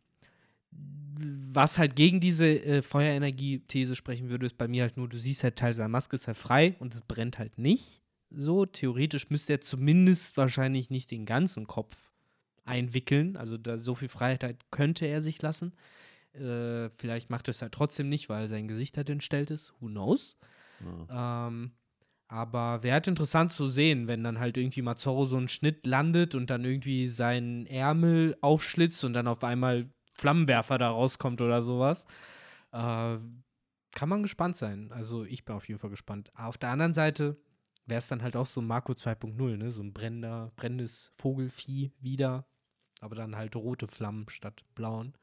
was 1.55 1.79
halt 1.79 1.97
gegen 1.97 2.21
diese 2.21 2.47
äh, 2.47 2.83
Feuerenergie-These 2.83 3.97
sprechen 3.97 4.29
würde, 4.29 4.47
ist 4.47 4.59
bei 4.59 4.69
mir 4.69 4.83
halt 4.83 4.97
nur, 4.97 5.09
du 5.09 5.19
siehst 5.19 5.45
halt 5.45 5.57
Teil 5.57 5.75
seiner 5.75 5.89
Maske 5.89 6.17
ist 6.17 6.27
halt 6.27 6.37
frei 6.37 6.75
und 6.81 6.95
es 6.95 7.03
brennt 7.03 7.39
halt 7.39 7.59
nicht. 7.59 8.01
So, 8.31 8.67
theoretisch 8.67 9.31
müsste 9.31 9.55
er 9.55 9.61
zumindest 9.61 10.37
wahrscheinlich 10.37 10.91
nicht 10.91 11.11
den 11.11 11.25
ganzen 11.25 11.67
Kopf 11.67 11.97
einwickeln. 12.65 13.37
Also 13.37 13.57
da 13.57 13.79
so 13.79 13.95
viel 13.95 14.09
Freiheit 14.09 14.43
halt 14.43 14.59
könnte 14.71 15.07
er 15.07 15.23
sich 15.23 15.41
lassen. 15.41 15.73
Äh, 16.33 16.91
vielleicht 16.97 17.31
macht 17.31 17.49
er 17.49 17.51
es 17.51 17.63
halt 17.63 17.73
trotzdem 17.73 18.09
nicht, 18.09 18.29
weil 18.29 18.49
sein 18.49 18.67
Gesicht 18.67 18.97
halt 18.97 19.09
entstellt 19.11 19.51
ist. 19.51 19.73
Who 19.79 19.87
knows? 19.87 20.37
Ja. 21.09 21.49
Ähm, 21.49 21.73
aber 22.27 22.83
wäre 22.83 22.95
halt 22.95 23.07
interessant 23.07 23.53
zu 23.53 23.69
sehen, 23.69 24.09
wenn 24.09 24.25
dann 24.25 24.41
halt 24.41 24.57
irgendwie 24.57 24.83
mal 24.83 24.97
Zorro 24.97 25.27
so 25.27 25.37
einen 25.37 25.47
Schnitt 25.47 25.87
landet 25.87 26.35
und 26.35 26.51
dann 26.51 26.65
irgendwie 26.65 27.07
seinen 27.07 27.67
Ärmel 27.67 28.37
aufschlitzt 28.41 29.05
und 29.05 29.13
dann 29.13 29.29
auf 29.29 29.45
einmal 29.45 29.89
Flammenwerfer 30.15 30.79
da 30.79 30.91
rauskommt 30.91 31.41
oder 31.41 31.63
sowas. 31.63 32.07
Äh, 32.73 33.19
kann 33.95 34.09
man 34.09 34.23
gespannt 34.23 34.57
sein. 34.57 34.91
Also 34.93 35.25
ich 35.25 35.45
bin 35.45 35.55
auf 35.55 35.69
jeden 35.69 35.79
Fall 35.79 35.91
gespannt. 35.91 36.33
Auf 36.35 36.59
der 36.59 36.71
anderen 36.71 36.95
Seite 36.95 37.37
wäre 37.87 37.99
es 37.99 38.09
dann 38.09 38.23
halt 38.23 38.37
auch 38.37 38.47
so 38.47 38.61
ein 38.61 38.67
Marco 38.67 38.93
2.0, 38.93 39.57
ne? 39.57 39.71
So 39.71 39.83
ein 39.83 39.93
brennender, 39.93 40.53
brennendes 40.57 41.13
Vogelvieh 41.17 41.93
wieder. 42.01 42.47
Aber 43.01 43.15
dann 43.15 43.37
halt 43.37 43.55
rote 43.57 43.87
Flammen 43.87 44.27
statt 44.29 44.65
blauen. 44.75 45.15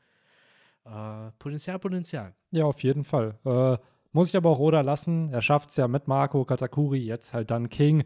Äh, 0.86 1.32
Potenzial, 1.40 1.80
Potenzial. 1.80 2.34
Ja, 2.52 2.66
auf 2.66 2.84
jeden 2.84 3.04
Fall. 3.04 3.38
Äh, 3.46 3.78
muss 4.14 4.30
ich 4.30 4.38
aber 4.38 4.50
auch 4.50 4.60
Oda 4.60 4.82
lassen. 4.82 5.30
Er 5.30 5.42
schafft 5.42 5.70
es 5.70 5.78
ja 5.78 5.88
mit 5.88 6.08
Marco 6.08 6.44
Katakuri, 6.46 7.00
jetzt 7.00 7.34
halt 7.34 7.50
dann 7.50 7.70
King 7.70 8.04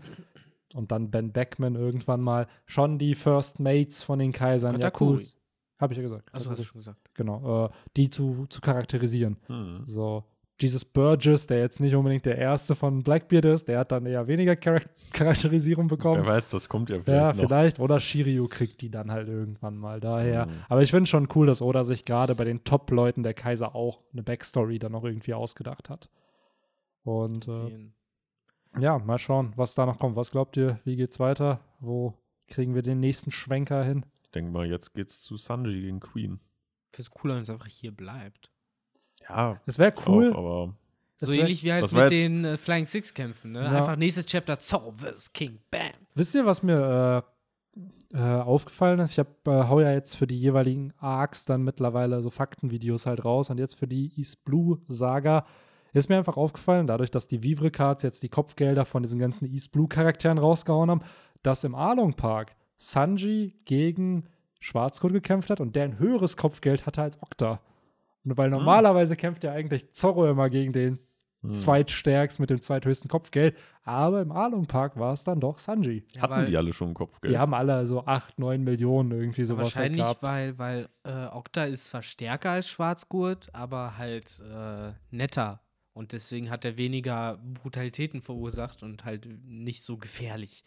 und 0.73 0.91
dann 0.91 1.09
Ben 1.09 1.31
Beckman 1.31 1.75
irgendwann 1.75 2.21
mal. 2.21 2.47
Schon 2.65 2.97
die 2.97 3.15
First 3.15 3.59
Mates 3.59 4.03
von 4.03 4.19
den 4.19 4.31
Kaisern. 4.31 4.73
Katakuri. 4.73 5.23
Ja, 5.23 5.29
cool. 5.29 5.44
Habe 5.79 5.93
ich 5.93 5.97
ja 5.97 6.03
gesagt. 6.03 6.29
Also 6.33 6.49
hast 6.51 6.59
du 6.59 6.63
Katakuri. 6.63 6.65
schon 6.65 6.79
gesagt. 6.79 7.15
Genau. 7.15 7.65
Äh, 7.65 7.69
die 7.97 8.09
zu, 8.09 8.45
zu 8.49 8.61
charakterisieren. 8.61 9.37
Hm. 9.47 9.81
So, 9.85 10.23
Jesus 10.61 10.85
Burgess, 10.85 11.47
der 11.47 11.59
jetzt 11.59 11.81
nicht 11.81 11.93
unbedingt 11.95 12.25
der 12.25 12.37
erste 12.37 12.75
von 12.75 13.03
Blackbeard 13.03 13.43
ist, 13.43 13.67
der 13.67 13.79
hat 13.79 13.91
dann 13.91 14.05
eher 14.05 14.25
weniger 14.27 14.55
Charak 14.55 14.87
Charakterisierung 15.11 15.87
bekommen. 15.89 16.23
Wer 16.23 16.33
weiß, 16.33 16.49
das 16.49 16.69
kommt 16.69 16.89
ja 16.89 17.01
vielleicht 17.01 17.07
Ja, 17.09 17.33
noch. 17.33 17.35
vielleicht. 17.49 17.79
Oder 17.81 17.99
Shiryu 17.99 18.47
kriegt 18.47 18.79
die 18.79 18.89
dann 18.89 19.11
halt 19.11 19.27
irgendwann 19.27 19.75
mal 19.77 19.99
daher. 19.99 20.45
Mhm. 20.45 20.51
Aber 20.69 20.81
ich 20.81 20.91
finde 20.91 21.07
schon 21.07 21.27
cool, 21.35 21.45
dass 21.47 21.61
Oda 21.61 21.83
sich 21.83 22.05
gerade 22.05 22.35
bei 22.35 22.45
den 22.45 22.63
Top-Leuten 22.63 23.21
der 23.23 23.33
Kaiser 23.33 23.75
auch 23.75 23.99
eine 24.13 24.23
Backstory 24.23 24.79
dann 24.79 24.93
noch 24.93 25.03
irgendwie 25.03 25.33
ausgedacht 25.33 25.89
hat. 25.89 26.09
Und 27.03 27.47
äh, 27.49 27.89
ja, 28.79 28.97
mal 28.99 29.19
schauen, 29.19 29.51
was 29.57 29.75
da 29.75 29.85
noch 29.85 29.99
kommt. 29.99 30.15
Was 30.15 30.31
glaubt 30.31 30.55
ihr, 30.57 30.79
wie 30.85 30.95
geht's 30.95 31.19
weiter? 31.19 31.59
Wo 31.79 32.13
kriegen 32.47 32.75
wir 32.75 32.81
den 32.81 32.99
nächsten 33.01 33.31
Schwenker 33.31 33.83
hin? 33.83 34.05
Ich 34.35 34.41
denke 34.41 34.51
mal, 34.51 34.65
jetzt 34.65 34.93
geht's 34.93 35.21
zu 35.21 35.37
Sanji 35.37 35.79
gegen 35.79 36.01
Queen. 36.01 36.41
Ich 36.91 36.97
finde 36.97 37.03
es 37.03 37.09
cooler, 37.11 37.35
wenn 37.35 37.43
es 37.43 37.49
einfach 37.49 37.69
hier 37.69 37.95
bleibt. 37.95 38.51
Ja, 39.29 39.61
Es 39.65 39.79
wäre 39.79 39.93
cool. 40.07 40.33
auch, 40.33 40.37
aber 40.37 40.75
So 41.19 41.31
wär- 41.31 41.39
ähnlich 41.39 41.63
wie 41.63 41.71
halt 41.71 41.83
das 41.83 41.93
mit 41.93 42.11
den 42.11 42.43
äh, 42.43 42.57
Flying 42.57 42.85
Six 42.85 43.13
Kämpfen, 43.13 43.53
ne? 43.53 43.63
Ja. 43.63 43.71
Einfach 43.71 43.95
nächstes 43.95 44.25
Chapter 44.25 44.59
Zorro 44.59 44.91
vs. 44.91 45.31
King. 45.31 45.59
Bam. 45.71 45.91
Wisst 46.15 46.35
ihr, 46.35 46.45
was 46.45 46.61
mir 46.63 47.23
äh, 48.13 48.17
äh, 48.17 48.41
aufgefallen 48.41 48.99
ist? 48.99 49.13
Ich 49.13 49.19
hab, 49.19 49.47
äh, 49.47 49.69
hau 49.69 49.79
ja 49.79 49.93
jetzt 49.93 50.15
für 50.15 50.27
die 50.27 50.37
jeweiligen 50.37 50.93
Arcs 50.97 51.45
dann 51.45 51.63
mittlerweile 51.63 52.21
so 52.21 52.29
Faktenvideos 52.29 53.05
halt 53.05 53.23
raus 53.23 53.49
und 53.49 53.57
jetzt 53.57 53.75
für 53.79 53.87
die 53.87 54.11
East 54.19 54.43
Blue 54.43 54.79
Saga 54.89 55.45
ist 55.93 56.09
mir 56.09 56.17
einfach 56.17 56.35
aufgefallen, 56.35 56.87
dadurch, 56.87 57.09
dass 57.09 57.29
die 57.29 57.41
Vivre 57.41 57.71
Cards 57.71 58.03
jetzt 58.03 58.21
die 58.21 58.27
Kopfgelder 58.27 58.83
von 58.83 59.01
diesen 59.01 59.17
ganzen 59.17 59.45
East 59.45 59.71
Blue 59.71 59.87
Charakteren 59.87 60.37
rausgehauen 60.39 60.91
haben, 60.91 61.01
dass 61.41 61.63
im 61.63 61.73
Arlong 61.73 62.15
Park 62.15 62.57
Sanji 62.77 63.55
gegen 63.65 64.27
Schwarzgurt 64.59 65.13
gekämpft 65.13 65.49
hat 65.49 65.59
und 65.59 65.75
der 65.75 65.83
ein 65.83 65.99
höheres 65.99 66.37
Kopfgeld 66.37 66.85
hatte 66.85 67.01
als 67.01 67.21
Okta. 67.21 67.61
Und 68.23 68.37
weil 68.37 68.49
normalerweise 68.49 69.15
kämpft 69.15 69.43
ja 69.43 69.51
eigentlich 69.51 69.91
Zorro 69.93 70.27
immer 70.27 70.49
gegen 70.49 70.73
den 70.73 70.99
hm. 71.41 71.49
zweitstärkst 71.51 72.39
mit 72.39 72.49
dem 72.49 72.59
zweithöchsten 72.59 73.09
Kopfgeld, 73.09 73.55
aber 73.83 74.21
im 74.21 74.31
Arlong 74.31 74.65
Park 74.65 74.97
war 74.97 75.13
es 75.13 75.23
dann 75.23 75.39
doch 75.39 75.59
Sanji. 75.59 76.03
Ja, 76.13 76.23
hatten 76.23 76.45
die 76.47 76.57
alle 76.57 76.73
schon 76.73 76.93
Kopfgeld? 76.93 77.33
Die 77.33 77.37
haben 77.37 77.53
alle 77.53 77.85
so 77.85 78.05
8, 78.05 78.39
9 78.39 78.63
Millionen 78.63 79.11
irgendwie 79.11 79.45
sowas 79.45 79.75
halt 79.75 79.75
wahrscheinlich, 79.75 80.01
gehabt. 80.01 80.23
weil, 80.23 80.57
weil 80.57 80.89
äh, 81.03 81.27
Okta 81.27 81.65
ist 81.65 81.85
zwar 81.87 82.01
stärker 82.01 82.51
als 82.51 82.67
Schwarzgurt, 82.67 83.53
aber 83.53 83.97
halt 83.97 84.41
äh, 84.51 84.93
netter. 85.11 85.61
Und 85.93 86.11
deswegen 86.11 86.49
hat 86.49 86.65
er 86.65 86.75
weniger 86.75 87.39
Brutalitäten 87.61 88.21
verursacht 88.21 88.83
und 88.83 89.05
halt 89.05 89.29
nicht 89.45 89.83
so 89.83 89.97
gefährlich. 89.97 90.65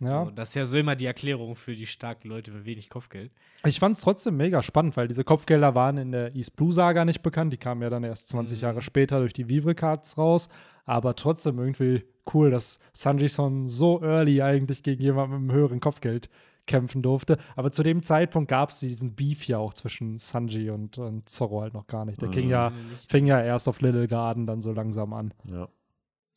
Ja. 0.00 0.24
So, 0.24 0.30
das 0.30 0.48
ist 0.50 0.54
ja 0.54 0.64
so 0.64 0.78
immer 0.78 0.96
die 0.96 1.06
Erklärung 1.06 1.56
für 1.56 1.74
die 1.74 1.86
starken 1.86 2.28
Leute 2.28 2.50
mit 2.52 2.64
wenig 2.64 2.88
Kopfgeld. 2.90 3.32
Ich 3.66 3.78
fand 3.78 3.96
es 3.96 4.02
trotzdem 4.02 4.36
mega 4.36 4.62
spannend, 4.62 4.96
weil 4.96 5.08
diese 5.08 5.24
Kopfgelder 5.24 5.74
waren 5.74 5.98
in 5.98 6.12
der 6.12 6.34
East 6.34 6.56
Blue 6.56 6.72
Saga 6.72 7.04
nicht 7.04 7.22
bekannt. 7.22 7.52
Die 7.52 7.58
kamen 7.58 7.82
ja 7.82 7.90
dann 7.90 8.04
erst 8.04 8.28
20 8.28 8.58
Mhm. 8.58 8.62
Jahre 8.62 8.82
später 8.82 9.18
durch 9.20 9.32
die 9.32 9.48
Vivre 9.48 9.74
Cards 9.74 10.16
raus. 10.18 10.48
Aber 10.86 11.14
trotzdem 11.14 11.58
irgendwie 11.58 12.04
cool, 12.34 12.50
dass 12.50 12.78
Sanji 12.92 13.28
Son 13.28 13.66
so 13.66 14.02
early 14.02 14.42
eigentlich 14.42 14.82
gegen 14.82 15.02
jemanden 15.02 15.32
mit 15.42 15.50
einem 15.50 15.52
höheren 15.60 15.80
Kopfgeld 15.80 16.28
kämpfen 16.66 17.02
durfte. 17.02 17.36
Aber 17.56 17.72
zu 17.72 17.82
dem 17.82 18.02
Zeitpunkt 18.02 18.48
gab 18.48 18.70
es 18.70 18.78
diesen 18.80 19.14
Beef 19.14 19.46
ja 19.46 19.58
auch 19.58 19.74
zwischen 19.74 20.18
Sanji 20.18 20.70
und, 20.70 20.98
und 20.98 21.28
Zorro 21.28 21.62
halt 21.62 21.74
noch 21.74 21.86
gar 21.86 22.04
nicht. 22.04 22.20
Der 22.20 22.28
Mhm. 22.28 22.32
ging 22.32 22.48
ja, 22.48 22.72
fing 23.08 23.26
ja 23.26 23.42
erst 23.42 23.66
auf 23.68 23.80
Little 23.80 24.06
Garden 24.08 24.46
dann 24.46 24.62
so 24.62 24.72
langsam 24.72 25.12
an. 25.12 25.34
Ja. 25.50 25.68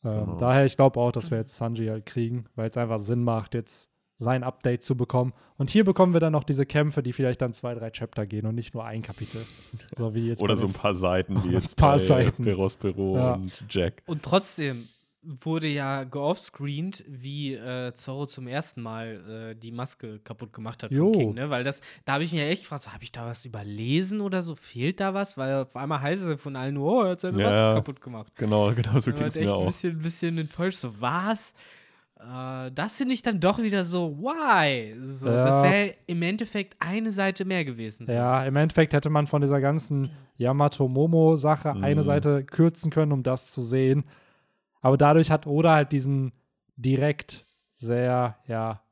Ähm, 0.04 0.24
Genau. 0.26 0.36
Daher, 0.36 0.64
ich 0.66 0.76
glaube 0.76 1.00
auch, 1.00 1.12
dass 1.12 1.30
wir 1.30 1.38
jetzt 1.38 1.56
Sanji 1.56 1.86
halt 1.86 2.06
kriegen, 2.06 2.44
weil 2.56 2.68
es 2.68 2.76
einfach 2.76 3.00
Sinn 3.00 3.22
macht, 3.24 3.54
jetzt 3.54 3.90
sein 4.16 4.44
Update 4.44 4.82
zu 4.82 4.96
bekommen. 4.96 5.32
Und 5.56 5.70
hier 5.70 5.84
bekommen 5.84 6.12
wir 6.12 6.20
dann 6.20 6.32
noch 6.32 6.44
diese 6.44 6.66
Kämpfe, 6.66 7.02
die 7.02 7.12
vielleicht 7.12 7.42
dann 7.42 7.52
zwei, 7.52 7.74
drei 7.74 7.90
Chapter 7.90 8.26
gehen 8.26 8.46
und 8.46 8.54
nicht 8.54 8.72
nur 8.74 8.84
ein 8.84 9.02
Kapitel. 9.02 9.44
So 9.96 10.14
wie 10.14 10.28
jetzt 10.28 10.40
Oder 10.42 10.56
so 10.56 10.66
ein 10.66 10.72
paar 10.72 10.94
Seiten, 10.94 11.42
wie 11.44 11.48
jetzt 11.52 11.72
Ein 11.74 11.76
paar 11.76 11.92
bei 11.92 11.98
Seiten. 11.98 12.44
Peros 12.44 12.76
Pero 12.76 13.16
Ja. 13.16 13.34
und 13.34 13.52
Jack. 13.68 14.02
Und 14.06 14.22
trotzdem 14.22 14.88
wurde 15.26 15.66
ja 15.68 16.04
geoffscreened, 16.04 17.04
wie 17.08 17.54
äh, 17.54 17.92
Zorro 17.94 18.26
zum 18.26 18.46
ersten 18.46 18.82
Mal 18.82 19.52
äh, 19.52 19.54
die 19.54 19.70
Maske 19.72 20.18
kaputt 20.20 20.52
gemacht 20.52 20.82
hat 20.82 20.90
Jo. 20.92 21.04
von 21.04 21.12
King, 21.12 21.34
ne? 21.34 21.50
Weil 21.50 21.64
das, 21.64 21.80
da 22.04 22.14
habe 22.14 22.24
ich 22.24 22.32
mich 22.32 22.40
ja 22.40 22.46
echt 22.46 22.62
gefragt, 22.62 22.82
so, 22.84 22.92
habe 22.92 23.02
ich 23.04 23.12
da 23.12 23.26
was 23.26 23.44
überlesen 23.44 24.20
oder 24.20 24.42
so? 24.42 24.54
Fehlt 24.54 25.00
da 25.00 25.14
was? 25.14 25.36
Weil 25.38 25.62
auf 25.62 25.76
einmal 25.76 26.00
heißt 26.00 26.22
es 26.22 26.40
von 26.40 26.56
allen 26.56 26.74
nur, 26.74 26.92
oh, 26.92 27.02
er 27.02 27.10
hat 27.12 27.20
seine 27.20 27.40
Ja, 27.40 27.48
Maske 27.50 27.74
kaputt 27.76 28.00
gemacht. 28.00 28.32
Genau, 28.36 28.72
genau 28.74 28.98
so 28.98 29.12
ging 29.12 29.24
es 29.24 29.36
echt 29.36 29.46
mir 29.46 29.52
ein 29.54 29.56
auch. 29.60 29.66
bisschen, 29.66 29.98
bisschen 29.98 30.38
enttäuscht, 30.38 30.78
so, 30.78 31.00
was? 31.00 31.54
Äh, 32.20 32.70
das 32.72 32.96
finde 32.96 33.14
ich 33.14 33.22
dann 33.22 33.40
doch 33.40 33.60
wieder 33.60 33.84
so, 33.84 34.16
why? 34.18 34.94
So, 35.02 35.30
Ja. 35.30 35.44
Das 35.46 35.62
wäre 35.62 35.94
im 36.06 36.22
Endeffekt 36.22 36.76
eine 36.78 37.10
Seite 37.10 37.44
mehr 37.44 37.64
gewesen. 37.64 38.06
So. 38.06 38.12
Ja, 38.12 38.44
im 38.44 38.56
Endeffekt 38.56 38.92
hätte 38.92 39.10
man 39.10 39.26
von 39.26 39.42
dieser 39.42 39.60
ganzen 39.60 40.10
Yamato 40.36 40.88
Momo-Sache 40.88 41.74
Mhm. 41.74 41.84
eine 41.84 42.04
Seite 42.04 42.44
kürzen 42.44 42.90
können, 42.90 43.12
um 43.12 43.22
das 43.22 43.50
zu 43.50 43.60
sehen. 43.60 44.04
Aber 44.84 44.96
dadurch 44.98 45.30
hat 45.30 45.46
Oda 45.46 45.74
halt 45.74 45.92
diesen 45.92 46.32
direkt 46.76 47.46
sehr, 47.72 48.36
ja, 48.46 48.82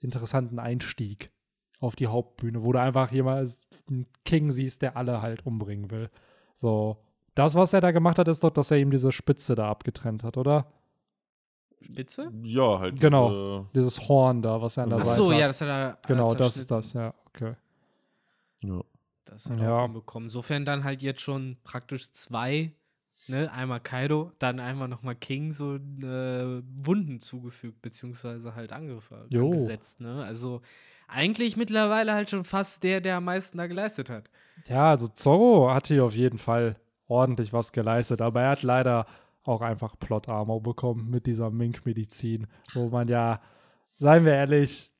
interessanten 0.00 0.58
Einstieg 0.60 1.32
auf 1.80 1.96
die 1.96 2.06
Hauptbühne, 2.06 2.62
wo 2.62 2.72
du 2.72 2.80
einfach 2.80 3.10
jemand 3.10 3.50
einen 3.88 4.06
King 4.24 4.50
siehst, 4.50 4.80
der 4.82 4.96
alle 4.96 5.20
halt 5.20 5.44
umbringen 5.44 5.90
will. 5.90 6.08
So, 6.54 6.98
das, 7.34 7.54
was 7.56 7.72
er 7.72 7.80
da 7.80 7.90
gemacht 7.90 8.18
hat, 8.18 8.28
ist 8.28 8.44
doch, 8.44 8.50
dass 8.50 8.70
er 8.70 8.78
ihm 8.78 8.90
diese 8.92 9.10
Spitze 9.12 9.54
da 9.56 9.68
abgetrennt 9.68 10.22
hat, 10.22 10.36
oder? 10.36 10.72
Spitze? 11.80 12.30
Ja, 12.42 12.78
halt. 12.80 13.00
Genau. 13.00 13.66
Dieses 13.74 14.08
Horn 14.08 14.42
da, 14.42 14.60
was 14.62 14.76
er 14.76 14.84
an 14.84 14.90
der 14.90 14.98
Ach 14.98 15.04
Seite 15.04 15.16
so, 15.16 15.32
hat. 15.32 15.38
ja, 15.40 15.46
das 15.48 15.60
hat 15.60 15.68
er. 15.68 15.98
genau, 16.06 16.34
das 16.34 16.56
ist 16.56 16.70
das, 16.70 16.92
ja, 16.92 17.14
okay. 17.26 17.54
Diese, 18.62 18.74
ja. 18.76 18.80
Das 19.24 19.48
hat 19.50 19.58
Ja. 19.58 19.64
er 19.64 19.74
auch 19.78 19.82
hinbekommen. 19.82 20.28
Insofern 20.28 20.64
dann 20.64 20.84
halt 20.84 21.02
jetzt 21.02 21.20
schon 21.20 21.56
praktisch 21.62 22.10
zwei, 22.12 22.72
ne? 23.28 23.50
Einmal 23.52 23.80
Kaido, 23.80 24.32
dann 24.38 24.60
einmal 24.60 24.88
nochmal 24.88 25.14
King 25.14 25.52
so 25.52 25.76
äh, 25.76 26.62
Wunden 26.82 27.20
zugefügt, 27.20 27.82
beziehungsweise 27.82 28.54
halt 28.54 28.72
Angriffe 28.72 29.26
Jo. 29.30 29.46
angesetzt, 29.46 30.00
ne? 30.00 30.24
Also 30.24 30.60
eigentlich 31.06 31.56
mittlerweile 31.56 32.12
halt 32.12 32.30
schon 32.30 32.44
fast 32.44 32.82
der, 32.82 33.00
der 33.00 33.16
am 33.16 33.24
meisten 33.24 33.58
da 33.58 33.66
geleistet 33.66 34.10
hat. 34.10 34.30
Ja, 34.68 34.90
also 34.90 35.08
Zorro 35.08 35.72
hat 35.72 35.86
hier 35.88 36.04
auf 36.04 36.14
jeden 36.14 36.38
Fall 36.38 36.76
ordentlich 37.06 37.52
was 37.52 37.72
geleistet, 37.72 38.20
aber 38.20 38.42
er 38.42 38.50
hat 38.50 38.62
leider 38.62 39.06
auch 39.44 39.62
einfach 39.62 39.98
Plot-Armor 39.98 40.62
bekommen 40.62 41.08
mit 41.08 41.26
dieser 41.26 41.50
Mink-Medizin, 41.50 42.46
wo 42.74 42.88
man 42.88 43.08
ja, 43.08 43.40
seien 43.96 44.26
wir 44.26 44.34
ehrlich, 44.34 44.92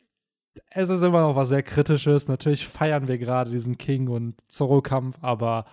es 0.70 0.88
ist 0.88 1.02
immer 1.02 1.20
noch 1.22 1.36
was 1.36 1.50
sehr 1.50 1.62
Kritisches. 1.62 2.28
Natürlich 2.28 2.66
feiern 2.66 3.08
wir 3.08 3.18
gerade 3.18 3.50
diesen 3.50 3.76
King- 3.78 4.08
und 4.08 4.34
Zorro-Kampf, 4.48 5.18
aber 5.20 5.66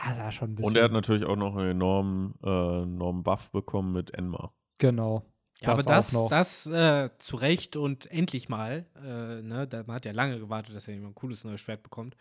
ah, 0.00 0.30
schon 0.32 0.50
ein 0.52 0.54
bisschen. 0.54 0.70
Und 0.70 0.76
er 0.76 0.84
hat 0.84 0.92
natürlich 0.92 1.24
auch 1.24 1.36
noch 1.36 1.56
einen 1.56 1.70
enormen, 1.72 2.34
äh, 2.44 2.82
enormen 2.82 3.22
Buff 3.22 3.50
bekommen 3.50 3.92
mit 3.92 4.12
Enma. 4.14 4.52
genau. 4.78 5.24
Ja, 5.60 5.76
Das 5.76 5.86
aber 5.86 5.94
das, 5.94 6.28
das 6.28 6.66
äh, 6.66 7.10
zu 7.18 7.36
Recht 7.36 7.76
und 7.76 8.10
endlich 8.10 8.48
mal, 8.48 8.84
äh, 8.96 9.42
ne, 9.42 9.68
da, 9.68 9.84
man 9.86 9.94
hat 9.94 10.04
ja 10.04 10.10
lange 10.10 10.40
gewartet, 10.40 10.74
dass 10.74 10.88
er 10.88 10.94
jemand 10.94 11.12
ein 11.12 11.14
cooles 11.14 11.44
neues 11.44 11.60
Schwert 11.60 11.84
bekommt. 11.84 12.16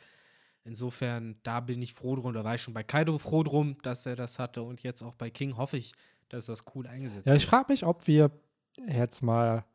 Insofern, 0.64 1.38
da 1.42 1.60
bin 1.60 1.82
ich 1.82 1.96
froh 1.96 2.16
drum, 2.16 2.34
da 2.34 2.44
war 2.44 2.54
ich 2.54 2.62
schon 2.62 2.76
bei 2.76 2.84
Kaido 2.84 3.18
froh 3.18 3.42
drum, 3.42 3.78
dass 3.82 4.06
er 4.06 4.16
das 4.16 4.38
hatte 4.38 4.62
und 4.62 4.84
jetzt 4.84 5.02
auch 5.02 5.16
bei 5.16 5.32
King 5.32 5.58
hoffe 5.58 5.78
ich, 5.78 5.94
dass 6.30 6.46
das 6.46 6.64
cool 6.76 6.86
eingesetzt 6.86 7.26
Ja, 7.26 7.34
ich 7.34 7.42
wird. 7.42 7.50
frage 7.50 7.72
mich, 7.72 7.84
ob 7.84 8.06
wir 8.06 8.30
jetzt 8.88 9.24
mal, 9.24 9.66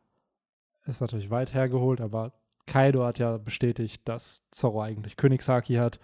ist 0.85 1.01
natürlich 1.01 1.31
weit 1.31 1.53
hergeholt, 1.53 2.01
aber 2.01 2.35
Kaido 2.67 3.05
hat 3.05 3.19
ja 3.19 3.37
bestätigt, 3.37 4.03
dass 4.07 4.49
Zorro 4.53 4.81
eigentlich 4.83 5.17
Königshaki 5.17 5.75
hat. 5.75 5.99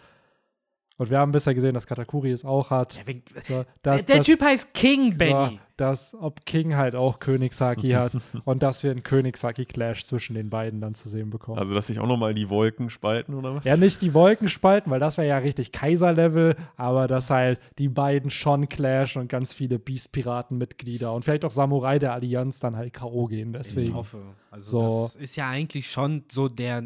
Und 0.99 1.11
wir 1.11 1.19
haben 1.19 1.33
bisher 1.33 1.55
gesehen, 1.55 1.75
dass 1.75 1.87
Katakuri 1.87 2.31
es 2.31 2.45
auch 2.45 2.71
hat. 2.71 2.97
Ja, 2.97 3.03
wenn, 3.07 3.23
So, 3.41 3.65
dass, 3.83 4.05
der 4.05 4.19
dass, 4.19 4.27
Typ 4.27 4.43
heißt 4.43 4.75
King, 4.75 5.17
Benny. 5.17 5.33
so, 5.55 5.59
dass 5.79 6.15
ob 6.15 6.45
King 6.45 6.77
halt 6.77 6.95
auch 6.95 7.19
Königshaki 7.19 7.91
hat 7.93 8.17
und 8.45 8.63
dass 8.63 8.85
wir 8.85 8.91
einen 8.91 9.03
Königshaki-Clash 9.03 10.05
zwischen 10.05 10.35
den 10.35 10.51
beiden 10.51 10.81
dann 10.81 10.95
zu 10.95 11.09
sehen 11.09 11.31
bekommen. 11.31 11.59
Also, 11.59 11.75
dass 11.75 11.87
sich 11.89 11.99
auch 11.99 12.07
nochmal 12.07 12.35
die 12.35 12.49
Wolken 12.51 12.91
spalten 12.91 13.35
oder 13.35 13.55
was? 13.55 13.65
ja, 13.65 13.77
nicht 13.77 14.03
die 14.03 14.13
Wolken 14.15 14.49
spalten, 14.49 14.91
weil 14.91 15.01
das 15.01 15.17
wäre 15.17 15.27
ja 15.29 15.39
richtig 15.39 15.73
Kaiser-Level, 15.73 16.57
aber 16.77 17.09
dass 17.09 17.31
halt 17.31 17.59
die 17.79 17.89
beiden 17.89 18.31
schon 18.31 18.69
clashen 18.69 19.23
und 19.23 19.29
ganz 19.29 19.55
viele 19.55 19.79
Beast-Piraten-Mitglieder 19.79 21.13
und 21.13 21.25
vielleicht 21.25 21.45
auch 21.45 21.51
Samurai 21.51 21.99
der 21.99 22.13
Allianz 22.13 22.61
dann 22.61 22.77
halt 22.77 22.93
K.O. 22.93 23.27
gehen. 23.27 23.49
Ich 23.55 23.59
Deswegen. 23.59 23.95
hoffe. 23.95 24.23
Also 24.51 24.71
So. 24.89 25.03
das 25.07 25.17
ist 25.17 25.37
ja 25.37 25.49
eigentlich 25.49 25.91
schon 25.91 26.25
so 26.31 26.49
der, 26.49 26.83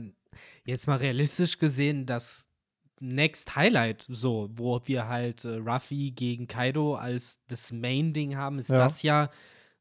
jetzt 0.64 0.86
mal 0.86 0.96
realistisch 0.96 1.58
gesehen, 1.58 2.06
das 2.06 2.48
Next 3.00 3.56
Highlight, 3.56 4.06
so, 4.08 4.48
wo 4.54 4.80
wir 4.84 5.08
halt 5.08 5.44
äh, 5.44 5.56
Ruffy 5.56 6.12
gegen 6.12 6.46
Kaido 6.48 6.94
als 6.94 7.40
das 7.48 7.72
Main-Ding 7.72 8.36
haben, 8.36 8.58
ist 8.58 8.70
Ja. 8.70 8.78
das 8.78 9.02
ja 9.02 9.30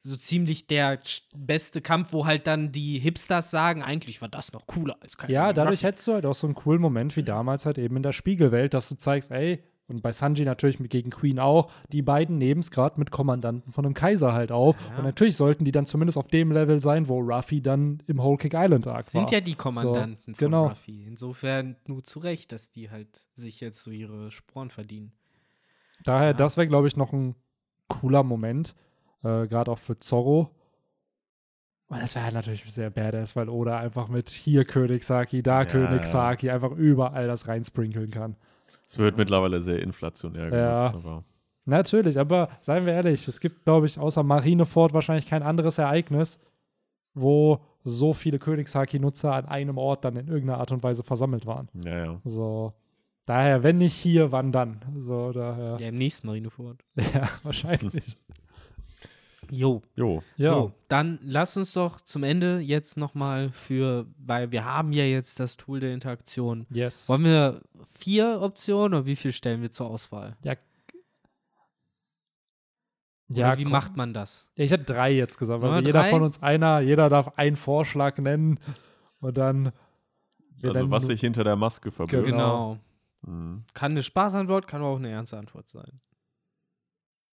so 0.04 0.16
ziemlich 0.16 0.68
der 0.68 1.00
beste 1.36 1.82
Kampf, 1.82 2.14
wo 2.14 2.26
halt 2.28 2.46
dann 2.46 2.72
die 2.72 3.00
Hipsters 3.00 3.50
sagen, 3.50 3.82
eigentlich 3.82 4.22
war 4.22 4.30
das 4.30 4.52
noch 4.54 4.68
cooler 4.68 4.98
als 5.02 5.18
Kaido. 5.18 5.34
Ja, 5.34 5.52
dadurch 5.54 5.78
Ruffy. 5.80 5.86
hättest 5.88 6.08
du 6.08 6.14
halt 6.14 6.26
auch 6.28 6.36
so 6.36 6.46
einen 6.46 6.56
coolen 6.56 6.80
Moment 6.82 7.16
wie 7.16 7.24
damals 7.24 7.66
halt 7.66 7.78
eben 7.80 7.96
in 7.98 8.04
der 8.04 8.12
Spiegelwelt, 8.14 8.74
dass 8.76 8.88
du 8.90 8.96
zeigst, 8.96 9.32
ey, 9.32 9.64
und 9.88 10.02
bei 10.02 10.12
Sanji 10.12 10.46
natürlich 10.46 10.80
mit 10.80 10.90
gegen 10.92 11.12
Queen 11.12 11.38
auch, 11.40 11.72
die 11.92 12.02
beiden 12.02 12.38
nehmen 12.38 12.62
es 12.62 12.72
gerade 12.72 13.00
mit 13.00 13.12
Kommandanten 13.12 13.72
von 13.72 13.86
einem 13.86 13.94
Kaiser 13.94 14.34
halt 14.34 14.52
auf. 14.52 14.76
Ja. 14.90 14.98
Und 14.98 15.04
natürlich 15.06 15.36
sollten 15.38 15.64
die 15.64 15.72
dann 15.72 15.86
zumindest 15.86 16.18
auf 16.18 16.28
dem 16.28 16.52
Level 16.52 16.80
sein, 16.80 17.08
wo 17.08 17.20
Ruffy 17.20 17.62
dann 17.62 18.02
im 18.08 18.22
Whole 18.22 18.38
Cake 18.38 18.58
Island 18.58 18.88
Arc 18.88 19.14
war. 19.14 19.22
sind 19.22 19.32
ja 19.32 19.42
die 19.42 19.54
Kommandanten 19.56 20.34
So, 20.34 20.40
genau. 20.46 20.64
von 20.64 20.70
Ruffy. 20.72 21.06
Insofern 21.06 21.76
nur 21.86 22.04
zu 22.04 22.20
Recht, 22.20 22.52
dass 22.52 22.72
die 22.72 22.90
halt 22.90 23.28
sich 23.36 23.60
jetzt 23.62 23.84
so 23.84 23.92
ihre 23.92 24.32
Sporen 24.32 24.70
verdienen. 24.72 25.12
Daher, 26.04 26.28
Ja. 26.30 26.34
das 26.34 26.58
wäre, 26.58 26.68
glaube 26.68 26.88
ich, 26.88 26.98
noch 26.98 27.14
ein 27.14 27.36
cooler 27.88 28.24
Moment, 28.24 28.74
äh, 29.24 29.48
gerade 29.48 29.72
auch 29.72 29.80
für 29.80 30.00
Zorro. 30.00 30.50
Weil 31.88 32.02
das 32.02 32.16
wäre 32.16 32.26
halt 32.26 32.34
natürlich 32.34 32.64
sehr 32.74 32.90
badass, 32.90 33.36
weil 33.36 33.48
Oda 33.50 33.78
einfach 33.78 34.08
mit 34.08 34.30
hier 34.30 34.66
König 34.66 35.04
Saki, 35.04 35.44
da 35.44 35.60
Ja, 35.62 35.66
König 35.66 36.00
ja. 36.00 36.06
Saki 36.06 36.50
einfach 36.50 36.72
überall 36.72 37.28
das 37.28 37.48
reinsprinkeln 37.48 38.10
kann. 38.10 38.36
Es 38.88 38.98
wird 38.98 39.18
mittlerweile 39.18 39.62
sehr 39.62 39.82
inflationär 39.82 40.50
Ja. 40.54 40.90
genutzt, 40.90 41.06
aber 41.06 41.24
Natürlich, 41.68 42.20
aber 42.20 42.50
seien 42.62 42.86
wir 42.86 42.94
ehrlich, 42.94 43.28
es 43.28 43.40
gibt, 43.40 43.66
glaube 43.66 43.88
ich, 43.88 43.98
außer 43.98 44.22
Marineford 44.22 44.94
wahrscheinlich 44.94 45.26
kein 45.26 45.42
anderes 45.42 45.80
Ereignis, 45.80 46.40
wo 47.16 47.60
so 47.84 48.14
viele 48.14 48.38
Königshaki-Nutzer 48.38 49.34
an 49.34 49.46
einem 49.46 49.78
Ort 49.80 50.06
dann 50.06 50.16
in 50.16 50.28
irgendeiner 50.28 50.60
Art 50.60 50.72
und 50.72 50.84
Weise 50.84 51.04
versammelt 51.04 51.46
waren. 51.48 51.70
ja, 51.84 52.06
ja. 52.06 52.22
So, 52.24 52.74
daher, 53.26 53.64
wenn 53.64 53.80
nicht 53.80 53.96
hier, 53.96 54.32
wann 54.32 54.52
dann? 54.52 54.86
So, 54.98 55.32
daher, 55.32 55.78
Ja, 55.80 55.88
im 55.88 55.98
nächsten 55.98 56.28
Marineford. 56.28 56.84
ja, 57.14 57.30
wahrscheinlich. 57.42 58.18
Jo. 59.52 59.82
Jo, 59.96 60.24
Ja, 60.38 60.50
So, 60.52 60.72
dann 60.88 61.20
lass 61.24 61.58
uns 61.58 61.74
doch 61.74 62.02
zum 62.02 62.24
Ende 62.24 62.60
jetzt 62.60 62.98
nochmal 62.98 63.52
für, 63.52 64.06
weil 64.18 64.52
wir 64.52 64.66
haben 64.66 64.94
ja 64.94 65.04
jetzt 65.04 65.40
das 65.40 65.58
Tool 65.58 65.80
der 65.80 65.94
Interaktion. 65.94 66.66
yes. 66.70 67.10
Wollen 67.10 67.24
wir 67.26 67.62
vier 67.86 68.42
Optionen 68.42 68.94
oder 69.00 69.06
wie 69.06 69.16
viel 69.16 69.32
stellen 69.34 69.62
wir 69.62 69.72
zur 69.72 69.88
Auswahl? 69.90 70.36
ja, 73.30 73.50
oder 73.50 73.60
wie 73.60 73.64
komm. 73.64 73.72
macht 73.72 73.98
man 73.98 74.14
das? 74.14 74.52
Ja, 74.56 74.66
ich 74.66 74.72
hätte 74.72 74.84
drei 74.84 75.12
jetzt 75.12 75.38
gesagt, 75.38 75.62
weil 75.62 75.86
jeder 75.86 76.02
drei? 76.02 76.10
von 76.10 76.22
uns 76.22 76.42
einer, 76.44 76.80
jeder 76.80 77.10
darf 77.10 77.38
einen 77.38 77.56
Vorschlag 77.56 78.18
nennen 78.18 78.60
und 79.20 79.38
dann. 79.38 79.72
wir 80.58 80.70
also 80.70 80.80
nennen 80.82 80.92
was 80.92 81.06
sich 81.08 81.22
hinter 81.22 81.44
der 81.44 81.56
Maske 81.56 81.92
verbirgt. 81.92 82.26
Genau. 82.28 82.78
Mhm. 83.22 83.64
Kann 83.74 83.92
eine 83.92 84.04
Spaßantwort, 84.04 84.68
kann 84.68 84.82
aber 84.82 84.92
auch 84.92 84.98
eine 84.98 85.10
ernste 85.10 85.38
Antwort 85.38 85.68
sein. 85.68 86.00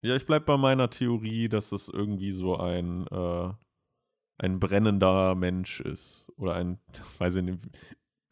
Ja, 0.02 0.14
ich 0.16 0.26
bleib 0.26 0.46
bei 0.46 0.56
meiner 0.56 0.90
Theorie, 0.90 1.48
dass 1.48 1.72
es 1.72 1.88
irgendwie 1.88 2.30
so 2.32 2.56
ein, 2.56 3.06
äh, 3.08 3.50
ein 4.38 4.60
brennender 4.60 5.34
Mensch 5.34 5.80
ist. 5.80 6.26
Oder 6.36 6.54
ein, 6.54 6.78
weiß 7.18 7.36
ich 7.36 7.42
nicht, 7.44 7.58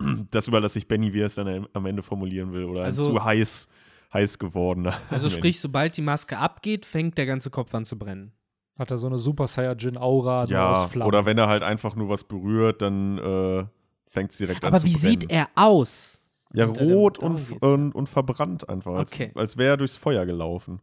das 0.30 0.47
überlasse 0.48 0.78
ich 0.78 0.86
Benny, 0.88 1.12
wie 1.12 1.20
er 1.20 1.26
es 1.26 1.34
dann 1.36 1.66
am 1.72 1.86
Ende 1.86 2.02
formulieren 2.02 2.52
will. 2.52 2.64
Oder 2.64 2.84
Also- 2.84 3.09
ein 3.10 3.16
zu 3.16 3.24
heiß, 3.24 3.68
heiß 4.12 4.38
gewordener. 4.38 4.94
Also 5.10 5.26
Mensch. 5.26 5.36
sprich, 5.36 5.60
sobald 5.60 5.97
die 5.97 6.02
Maske 6.02 6.38
abgeht, 6.38 6.86
fängt 6.86 7.18
der 7.18 7.26
ganze 7.26 7.51
Kopf 7.51 7.74
an 7.74 7.84
zu 7.84 7.98
brennen. 7.98 8.32
Hat 8.78 8.90
er 8.90 8.98
so 8.98 9.06
eine 9.06 9.18
Super 9.18 9.47
Saiyajin-Aura 9.47 10.44
Ja, 10.44 10.88
oder 11.02 11.24
wenn 11.24 11.38
er 11.38 11.48
halt 11.48 11.62
einfach 11.62 11.97
nur 11.97 12.10
was 12.10 12.24
berührt, 12.24 12.82
dann 12.82 13.16
äh, 13.16 13.64
fängt 14.06 14.32
es 14.32 14.36
direkt 14.36 14.62
an 14.62 14.68
Aber 14.68 14.78
zu 14.80 14.86
wie 14.86 14.93
brennen. 14.93 15.20
sieht 15.22 15.30
er 15.30 15.48
aus? 15.55 16.22
Ja, 16.52 16.66
rot 16.66 17.18
und, 17.18 17.60
und, 17.62 17.93
und 17.93 18.09
verbrannt 18.09 18.68
einfach. 18.68 18.93
Als, 18.94 19.12
Okay. 19.14 19.32
als 19.34 19.56
wäre 19.56 19.70
er 19.74 19.76
durchs 19.78 19.97
Feuer 19.97 20.26
gelaufen. 20.26 20.80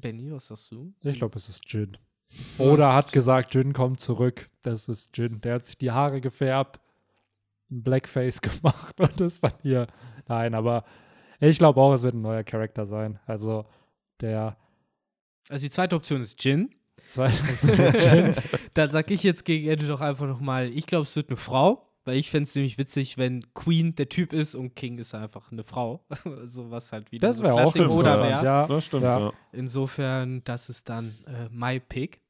Benny, 0.00 0.30
was 0.32 0.46
sagst 0.48 0.70
du? 0.70 0.92
Ich 1.02 1.18
glaube, 1.18 1.36
es 1.36 1.48
ist 1.48 1.62
Jin. 1.72 1.96
Oder 2.58 2.94
hat 2.94 3.12
gesagt, 3.12 3.54
Jin 3.54 3.72
kommt 3.72 4.00
zurück. 4.00 4.50
Das 4.62 4.88
ist 4.88 5.16
Jin. 5.16 5.40
Der 5.40 5.54
hat 5.54 5.66
sich 5.66 5.78
die 5.78 5.90
Haare 5.90 6.20
gefärbt, 6.20 6.80
ein 7.70 7.82
Blackface 7.82 8.40
gemacht 8.42 9.00
und 9.00 9.20
ist 9.20 9.42
dann 9.44 9.52
hier. 9.62 9.86
Nein, 10.28 10.54
aber 10.54 10.84
ich 11.40 11.58
glaube 11.58 11.80
auch, 11.80 11.92
es 11.92 12.02
wird 12.02 12.14
ein 12.14 12.22
neuer 12.22 12.42
Charakter 12.44 12.86
sein. 12.86 13.18
Also 13.26 13.64
der 14.20 14.56
Also 15.48 15.64
die 15.64 15.70
zweite 15.70 15.96
Option 15.96 16.20
ist 16.20 16.42
Jin. 16.42 16.74
zweite 17.04 17.42
Option 17.42 17.78
ist 17.78 18.04
Jin. 18.04 18.34
Da 18.74 18.86
sag 18.88 19.10
ich 19.10 19.22
jetzt 19.22 19.44
gegen 19.44 19.68
Ende 19.68 19.86
doch 19.86 20.00
einfach 20.00 20.26
nochmal, 20.26 20.68
ich 20.68 20.86
glaube, 20.86 21.02
es 21.04 21.16
wird 21.16 21.28
eine 21.30 21.36
Frau. 21.38 21.85
Weil 22.06 22.16
ich 22.18 22.30
fände 22.30 22.44
es 22.44 22.54
nämlich 22.54 22.78
witzig, 22.78 23.18
wenn 23.18 23.42
Queen 23.52 23.94
der 23.96 24.08
Typ 24.08 24.32
ist 24.32 24.54
und 24.54 24.76
King 24.76 24.96
ist 24.98 25.12
einfach 25.14 25.50
eine 25.52 25.64
Frau. 25.64 26.06
so 26.44 26.70
was 26.70 26.92
halt 26.92 27.10
wieder 27.12 27.26
Das 27.28 27.38
so 27.38 27.42
wäre 27.44 27.54
auch 27.54 27.72
Klassik 27.74 27.82
oder 27.92 28.10
interessant, 28.12 28.30
wär. 28.30 28.42
ja. 28.44 28.66
Das 28.68 28.84
stimmt, 28.84 29.02
Ja. 29.02 29.18
ja. 29.20 29.32
Insofern, 29.52 30.44
das 30.44 30.68
ist 30.70 30.88
dann 30.88 31.14
äh, 31.26 31.48
my 31.50 31.80
pick. 31.80 32.20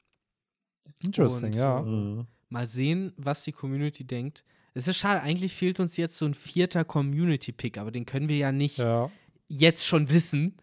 Interesting, 1.04 1.48
Und, 1.50 1.56
ja. 1.56 1.80
äh, 1.80 1.82
Mhm. 1.82 2.26
Mal 2.48 2.66
sehen, 2.68 3.12
was 3.16 3.42
die 3.44 3.52
Community 3.52 4.04
denkt. 4.04 4.44
Es 4.72 4.86
ist 4.88 4.96
schade, 4.98 5.20
eigentlich 5.22 5.52
fehlt 5.54 5.80
uns 5.80 5.96
jetzt 5.96 6.16
so 6.16 6.26
ein 6.26 6.34
vierter 6.34 6.84
Community-Pick, 6.84 7.76
aber 7.78 7.90
den 7.90 8.06
können 8.06 8.28
wir 8.28 8.36
ja 8.36 8.52
nicht 8.52 8.78
Ja. 8.78 9.10
jetzt 9.48 9.84
schon 9.84 10.10
wissen, 10.12 10.56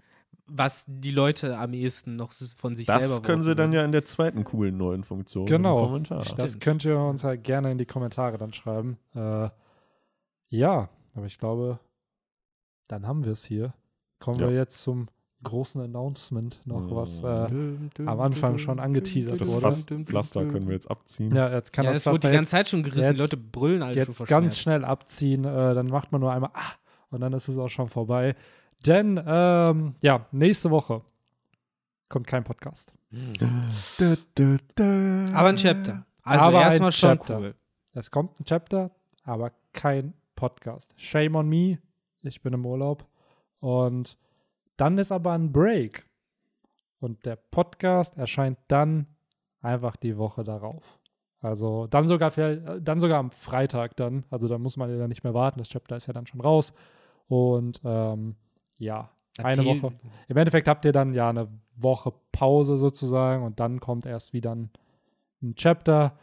was 0.55 0.85
die 0.87 1.09
Leute 1.11 1.57
am 1.57 1.73
ehesten 1.73 2.15
noch 2.15 2.31
von 2.55 2.75
sich 2.75 2.85
selber 2.85 3.01
Das 3.01 3.23
können 3.23 3.41
sie 3.41 3.55
dann 3.55 3.71
würden. 3.71 3.73
ja 3.79 3.85
in 3.85 3.91
der 3.91 4.05
zweiten 4.05 4.43
coolen 4.43 4.77
neuen 4.77 5.03
Funktion 5.03 5.45
Genau. 5.47 5.79
im 5.79 5.85
Kommentar. 5.87 6.23
Das 6.37 6.59
könnt 6.59 6.85
ihr 6.85 6.97
uns 6.99 7.23
halt 7.23 7.43
gerne 7.43 7.71
in 7.71 7.77
die 7.79 7.85
Kommentare 7.87 8.37
dann 8.37 8.53
schreiben. 8.53 8.97
Äh, 9.15 9.49
ja, 10.49 10.89
aber 11.15 11.25
ich 11.25 11.39
glaube, 11.39 11.79
dann 12.87 13.07
haben 13.07 13.23
wir 13.25 13.31
es 13.31 13.43
hier. 13.43 13.73
Kommen 14.19 14.39
Ja. 14.39 14.49
wir 14.49 14.55
jetzt 14.55 14.81
zum 14.81 15.07
großen 15.43 15.81
Announcement 15.81 16.61
noch, 16.65 16.89
was 16.95 17.21
äh, 17.23 18.05
am 18.05 18.19
Anfang 18.21 18.57
schon 18.57 18.79
angeteasert 18.79 19.41
Das 19.41 19.49
wurde. 19.49 19.61
Fass- 19.61 19.85
Pflaster 20.05 20.45
können 20.45 20.67
wir 20.67 20.73
jetzt 20.73 20.89
abziehen. 20.89 21.33
ja, 21.35 21.51
jetzt 21.51 21.73
kann 21.73 21.83
ja, 21.85 21.91
das 21.91 21.99
es 21.99 22.05
wurde 22.05 22.13
Pflaster 22.19 22.29
die 22.29 22.35
ganze 22.35 22.51
Zeit 22.51 22.69
schon 22.69 22.83
gerissen. 22.83 23.01
jetzt- 23.01 23.13
die 23.15 23.19
Leute 23.21 23.37
brüllen 23.37 23.81
alle 23.83 23.93
jetzt 23.95 24.05
schon 24.05 24.13
vor 24.15 24.25
ganz 24.27 24.57
schnell 24.57 24.85
abziehen, 24.85 25.43
äh, 25.43 25.73
dann 25.73 25.87
macht 25.87 26.11
man 26.13 26.21
nur 26.21 26.31
einmal 26.31 26.51
ah, 26.53 26.73
und 27.09 27.19
dann 27.21 27.33
ist 27.33 27.47
es 27.49 27.57
auch 27.57 27.67
schon 27.69 27.89
vorbei. 27.89 28.35
Denn 28.85 29.21
ähm, 29.25 29.95
ja, 30.01 30.25
nächste 30.31 30.69
Woche 30.71 31.01
kommt 32.09 32.27
kein 32.27 32.43
Podcast. 32.43 32.93
Aber 35.33 35.49
ein 35.49 35.55
Chapter. 35.57 36.05
Also 36.23 36.45
Aber 36.45 36.59
ein 36.59 36.63
erstmal 36.65 36.91
schon 36.91 37.17
Chapter. 37.17 37.39
cool. 37.39 37.55
Es 37.93 38.11
kommt 38.11 38.39
ein 38.39 38.45
Chapter, 38.45 38.91
aber 39.23 39.51
kein 39.71 40.13
Podcast. 40.35 40.93
Shame 40.97 41.35
on 41.35 41.47
me. 41.47 41.79
Ich 42.21 42.41
bin 42.41 42.53
im 42.53 42.65
Urlaub. 42.65 43.05
Und 43.59 44.17
dann 44.77 44.97
ist 44.97 45.11
aber 45.11 45.33
ein 45.33 45.51
Break. 45.51 46.05
Und 46.99 47.25
der 47.25 47.35
Podcast 47.35 48.17
erscheint 48.17 48.57
dann 48.67 49.07
einfach 49.61 49.95
die 49.95 50.17
Woche 50.17 50.43
darauf. 50.43 50.99
Also 51.41 51.87
dann 51.87 52.07
sogar 52.07 52.31
vielleicht, 52.31 52.61
dann 52.81 52.99
sogar 53.01 53.19
am 53.19 53.31
Freitag 53.31 53.95
dann. 53.97 54.23
Also 54.29 54.47
da 54.47 54.57
muss 54.57 54.77
man 54.77 54.89
ja 54.89 54.97
dann 54.97 55.09
nicht 55.09 55.23
mehr 55.23 55.33
warten. 55.33 55.59
Das 55.59 55.69
Chapter 55.69 55.97
ist 55.97 56.07
ja 56.07 56.13
dann 56.13 56.25
schon 56.25 56.41
raus. 56.41 56.73
Und 57.27 57.81
ähm, 57.83 58.35
ja, 58.83 59.09
eine 59.41 59.61
Okay. 59.61 59.81
Woche. 59.81 59.93
Im 60.27 60.37
Endeffekt 60.37 60.67
habt 60.67 60.85
ihr 60.85 60.91
dann 60.91 61.13
ja 61.13 61.29
eine 61.29 61.47
Woche 61.75 62.13
Pause 62.31 62.77
sozusagen 62.77 63.43
und 63.43 63.59
dann 63.59 63.79
kommt 63.79 64.05
erst 64.05 64.33
wieder 64.33 64.53
ein, 64.53 64.69
ein 65.41 65.55
Chapter. 65.55 66.17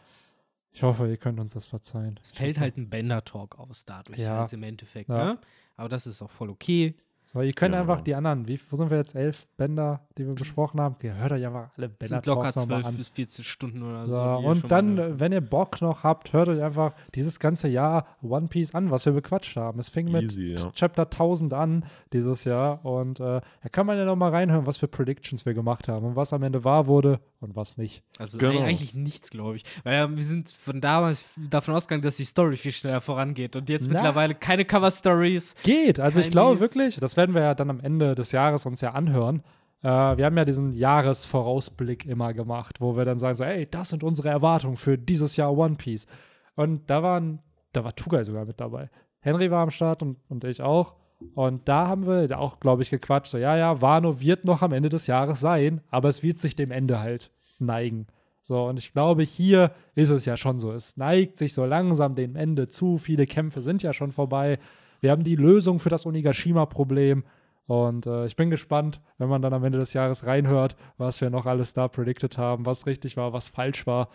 Ich 0.73 0.83
hoffe, 0.83 1.09
ihr 1.09 1.17
könnt 1.17 1.39
uns 1.39 1.53
das 1.53 1.65
verzeihen. 1.65 2.17
Es 2.23 2.31
fällt 2.31 2.59
halt 2.59 2.77
ein 2.77 2.89
Bender-Talk 2.89 3.59
aus 3.59 3.83
dadurch, 3.85 4.17
Ja. 4.19 4.45
im 4.51 4.63
Endeffekt. 4.63 5.09
Ja. 5.09 5.25
Ne? 5.33 5.37
Aber 5.75 5.89
das 5.89 6.07
ist 6.07 6.21
auch 6.21 6.29
voll 6.29 6.49
okay. 6.49 6.95
So, 7.25 7.41
ihr 7.41 7.53
könnt 7.53 7.71
Genau. 7.73 7.83
einfach 7.89 8.01
die 8.01 8.13
anderen, 8.13 8.45
wie, 8.49 8.59
wo 8.69 8.75
sind 8.75 8.89
wir 8.89 8.97
jetzt? 8.97 9.15
Elf 9.15 9.47
Bänder, 9.55 10.01
die 10.17 10.27
wir 10.27 10.35
besprochen 10.35 10.81
haben? 10.81 10.97
Ja, 11.01 11.13
hört 11.13 11.31
euch 11.31 11.45
einfach 11.45 11.69
alle 11.77 11.87
Bänder 11.87 12.15
sind 12.17 12.25
locker 12.25 12.41
Talks 12.41 12.55
nochmal 12.57 12.81
12 12.81 12.87
an. 12.87 12.97
bis 12.97 13.09
14 13.09 13.45
Stunden 13.45 13.83
oder 13.83 14.05
So, 14.05 14.15
so. 14.17 14.47
und 14.49 14.69
dann, 14.69 15.17
wenn 15.19 15.31
ihr 15.31 15.39
Bock 15.39 15.81
noch 15.81 16.03
habt, 16.03 16.33
hört 16.33 16.49
euch 16.49 16.61
einfach 16.61 16.93
dieses 17.15 17.39
ganze 17.39 17.69
Jahr 17.69 18.05
One 18.21 18.47
Piece 18.47 18.75
an, 18.75 18.91
was 18.91 19.05
wir 19.05 19.13
bequatscht 19.13 19.55
haben. 19.55 19.79
Es 19.79 19.87
fing 19.87 20.11
mit 20.11 20.23
Easy, 20.23 20.55
ja. 20.57 20.71
Chapter 20.73 21.03
1000 21.03 21.53
an 21.53 21.85
dieses 22.11 22.43
Jahr 22.43 22.83
und 22.83 23.21
äh, 23.21 23.23
da 23.23 23.69
kann 23.71 23.85
man 23.87 23.97
ja 23.97 24.03
noch 24.03 24.17
mal 24.17 24.29
reinhören, 24.31 24.65
was 24.65 24.75
für 24.75 24.89
Predictions 24.89 25.45
wir 25.45 25.53
gemacht 25.53 25.87
haben 25.87 26.05
und 26.05 26.15
was 26.17 26.33
am 26.33 26.43
Ende 26.43 26.65
wahr 26.65 26.85
wurde 26.87 27.21
und 27.39 27.55
was 27.55 27.77
nicht. 27.77 28.03
Also 28.19 28.39
Genau. 28.39 28.59
eig- 28.59 28.63
eigentlich 28.65 28.93
nichts, 28.93 29.29
glaube 29.29 29.55
ich. 29.55 29.63
Weil 29.85 29.93
ja, 29.95 30.09
wir 30.13 30.23
sind 30.23 30.49
von 30.51 30.81
damals 30.81 31.29
davon 31.49 31.75
ausgegangen, 31.75 32.01
dass 32.03 32.17
die 32.17 32.25
Story 32.25 32.57
viel 32.57 32.73
schneller 32.73 32.99
vorangeht. 32.99 33.55
Und 33.55 33.69
jetzt 33.69 33.87
Na. 33.87 33.93
mittlerweile 33.93 34.35
keine 34.35 34.65
Cover-Stories. 34.65 35.55
Geht. 35.63 36.01
Also 36.01 36.19
ich 36.19 36.29
glaube 36.29 36.59
wirklich, 36.59 36.97
das 36.99 37.15
werden 37.21 37.35
wir 37.35 37.43
ja 37.43 37.53
dann 37.53 37.69
am 37.69 37.79
Ende 37.79 38.15
des 38.15 38.31
Jahres 38.31 38.65
uns 38.65 38.81
ja 38.81 38.93
anhören. 38.93 39.43
Äh, 39.83 39.87
wir 40.17 40.25
haben 40.25 40.37
ja 40.37 40.43
diesen 40.43 40.71
Jahresvorausblick 40.71 42.07
immer 42.07 42.33
gemacht, 42.33 42.81
wo 42.81 42.97
wir 42.97 43.05
dann 43.05 43.19
sagen 43.19 43.35
so, 43.35 43.43
ey, 43.43 43.67
das 43.69 43.89
sind 43.89 44.03
unsere 44.03 44.29
Erwartungen 44.29 44.75
für 44.75 44.97
dieses 44.97 45.35
Jahr 45.35 45.55
One 45.55 45.75
Piece. 45.75 46.07
Und 46.55 46.89
da 46.89 47.03
waren, 47.03 47.39
da 47.73 47.83
war 47.83 47.95
Tugai 47.95 48.23
sogar 48.23 48.45
mit 48.45 48.59
dabei. 48.59 48.89
Henry 49.19 49.51
war 49.51 49.61
am 49.61 49.69
Start 49.69 50.01
und, 50.01 50.17
und 50.29 50.43
ich 50.45 50.63
auch. 50.63 50.95
Und 51.35 51.69
da 51.69 51.87
haben 51.87 52.07
wir 52.07 52.39
auch, 52.39 52.59
glaube 52.59 52.81
ich, 52.81 52.89
gequatscht. 52.89 53.31
So, 53.31 53.37
ja, 53.37 53.55
ja, 53.55 53.79
Wano 53.81 54.19
wird 54.19 54.43
noch 54.43 54.63
am 54.63 54.73
Ende 54.73 54.89
des 54.89 55.05
Jahres 55.05 55.39
sein, 55.39 55.81
aber 55.91 56.09
es 56.09 56.23
wird 56.23 56.39
sich 56.39 56.55
dem 56.55 56.71
Ende 56.71 56.99
halt 56.99 57.29
neigen. 57.59 58.07
So, 58.41 58.65
und 58.65 58.79
ich 58.79 58.93
glaube, 58.93 59.21
hier 59.21 59.71
ist 59.93 60.09
es 60.09 60.25
ja 60.25 60.37
schon 60.37 60.57
so. 60.57 60.71
Es 60.71 60.97
neigt 60.97 61.37
sich 61.37 61.53
so 61.53 61.65
langsam 61.65 62.15
dem 62.15 62.35
Ende 62.35 62.67
zu. 62.67 62.97
Viele 62.97 63.27
Kämpfe 63.27 63.61
sind 63.61 63.83
ja 63.83 63.93
schon 63.93 64.11
vorbei. 64.11 64.57
Wir 65.01 65.11
haben 65.11 65.23
die 65.23 65.35
Lösung 65.35 65.79
für 65.79 65.89
das 65.89 66.05
Onigashima-Problem. 66.05 67.23
Und 67.67 68.05
äh, 68.05 68.25
ich 68.25 68.35
bin 68.35 68.49
gespannt, 68.49 69.01
wenn 69.17 69.29
man 69.29 69.41
dann 69.41 69.53
am 69.53 69.63
Ende 69.63 69.77
des 69.77 69.93
Jahres 69.93 70.25
reinhört, 70.25 70.75
was 70.97 71.21
wir 71.21 71.29
noch 71.29 71.45
alles 71.45 71.73
da 71.73 71.87
predicted 71.87 72.37
haben, 72.37 72.65
was 72.65 72.85
richtig 72.85 73.17
war, 73.17 73.33
was 73.33 73.49
falsch 73.49 73.85
war. 73.87 74.09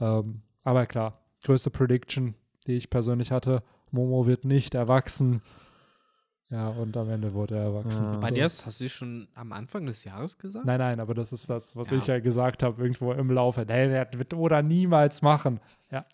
Ähm, 0.00 0.42
aber 0.64 0.86
klar, 0.86 1.18
größte 1.44 1.70
Prediction, 1.70 2.34
die 2.66 2.72
ich 2.76 2.90
persönlich 2.90 3.30
hatte, 3.32 3.62
Momo 3.90 4.26
wird 4.26 4.44
nicht 4.44 4.74
erwachsen. 4.74 5.42
Ja, 6.48 6.68
und 6.68 6.96
am 6.96 7.08
Ende 7.10 7.32
wurde 7.32 7.56
er 7.56 7.62
erwachsen. 7.64 8.04
Ja. 8.12 8.18
Bei 8.18 8.30
dir 8.30 8.44
hast 8.44 8.66
hast 8.66 8.80
du 8.80 8.88
schon 8.88 9.28
am 9.34 9.52
Anfang 9.52 9.86
des 9.86 10.04
Jahres 10.04 10.36
gesagt? 10.38 10.66
Nein, 10.66 10.78
nein, 10.78 11.00
aber 11.00 11.14
das 11.14 11.32
ist 11.32 11.48
das, 11.48 11.74
was 11.76 11.90
Ja. 11.90 11.96
ich 11.96 12.06
ja 12.06 12.20
gesagt 12.20 12.62
habe, 12.62 12.80
irgendwo 12.82 13.12
im 13.12 13.30
Laufe. 13.30 13.60
Nee, 13.62 13.88
der 13.88 14.08
wird 14.14 14.34
oder 14.34 14.62
niemals 14.62 15.22
machen. 15.22 15.60
Ja. 15.90 16.04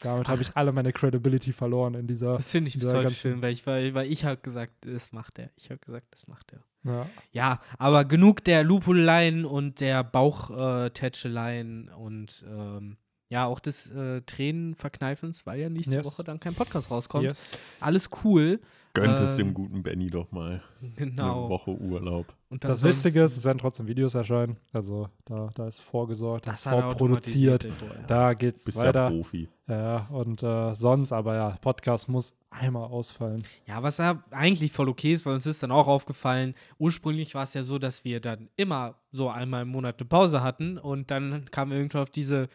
Damit 0.00 0.28
habe 0.28 0.42
ich 0.42 0.56
alle 0.56 0.72
meine 0.72 0.92
Credibility 0.92 1.52
verloren 1.52 1.94
in 1.94 2.06
dieser. 2.06 2.36
Das 2.36 2.50
finde 2.50 2.68
ich 2.68 2.78
ganzen- 2.78 3.14
schön, 3.14 3.42
weil 3.42 3.52
ich, 3.52 3.66
weil, 3.66 3.94
weil 3.94 4.10
ich 4.10 4.24
habe 4.24 4.36
gesagt, 4.40 4.72
das 4.86 5.12
macht 5.12 5.38
er. 5.38 5.50
Ich 5.56 5.70
habe 5.70 5.78
gesagt, 5.78 6.06
das 6.10 6.26
macht 6.28 6.52
er. 6.52 6.62
Ja. 6.84 7.06
Ja, 7.32 7.60
aber 7.78 8.04
genug 8.04 8.44
der 8.44 8.62
Lupuleleien 8.62 9.44
und 9.44 9.80
der 9.80 10.04
Bauchtätscheleien 10.04 11.88
und 11.90 12.44
ähm, 12.48 12.96
ja, 13.30 13.44
auch 13.44 13.60
des 13.60 13.90
äh, 13.90 14.22
Tränenverkneifens, 14.22 15.44
weil 15.44 15.60
ja 15.60 15.68
nächste 15.68 15.96
Yes. 15.96 16.06
Woche 16.06 16.24
dann 16.24 16.40
kein 16.40 16.54
Podcast 16.54 16.90
rauskommt. 16.90 17.24
Yes. 17.24 17.50
Alles 17.80 18.08
cool. 18.24 18.60
Gönnt 19.00 19.18
es 19.18 19.32
Ähm, 19.32 19.36
dem 19.46 19.54
guten 19.54 19.82
Benny 19.82 20.08
doch 20.08 20.30
mal 20.32 20.60
eine 20.80 20.90
Genau. 20.96 21.48
Woche 21.48 21.70
Urlaub. 21.72 22.26
Und 22.50 22.64
Das 22.64 22.82
Witzige 22.82 23.22
ist, 23.22 23.36
es 23.36 23.44
werden 23.44 23.58
trotzdem 23.58 23.86
Videos 23.86 24.14
erscheinen. 24.14 24.56
Also 24.72 25.08
da, 25.24 25.50
da 25.54 25.66
ist 25.68 25.80
vorgesorgt, 25.80 26.46
das, 26.46 26.60
ist 26.60 26.66
er 26.66 26.72
vorproduziert. 26.82 27.64
ja. 27.64 27.70
Da 28.06 28.34
geht's 28.34 28.64
Bist 28.64 28.78
ja 28.78 28.84
weiter. 28.84 29.10
Profi. 29.10 29.48
Ja, 29.66 30.06
und 30.10 30.42
äh, 30.42 30.74
sonst, 30.74 31.12
aber 31.12 31.34
ja, 31.34 31.50
Podcast 31.60 32.08
muss 32.08 32.34
einmal 32.50 32.84
ausfallen. 32.88 33.42
Ja, 33.66 33.82
was 33.82 33.98
ja 33.98 34.22
eigentlich 34.30 34.72
voll 34.72 34.88
okay 34.88 35.12
ist, 35.12 35.26
weil 35.26 35.34
uns 35.34 35.44
ist 35.46 35.62
dann 35.62 35.70
auch 35.70 35.86
aufgefallen, 35.88 36.54
ursprünglich 36.78 37.34
war 37.34 37.42
es 37.42 37.52
ja 37.54 37.62
so, 37.62 37.78
dass 37.78 38.04
wir 38.04 38.20
dann 38.20 38.48
immer 38.56 38.94
so 39.12 39.28
einmal 39.28 39.62
im 39.62 39.68
Monat 39.68 39.96
eine 39.98 40.08
Pause 40.08 40.42
hatten 40.42 40.78
und 40.78 41.10
dann 41.10 41.44
kam 41.50 41.70
irgendwann 41.72 42.02
auf 42.02 42.10
diese 42.10 42.48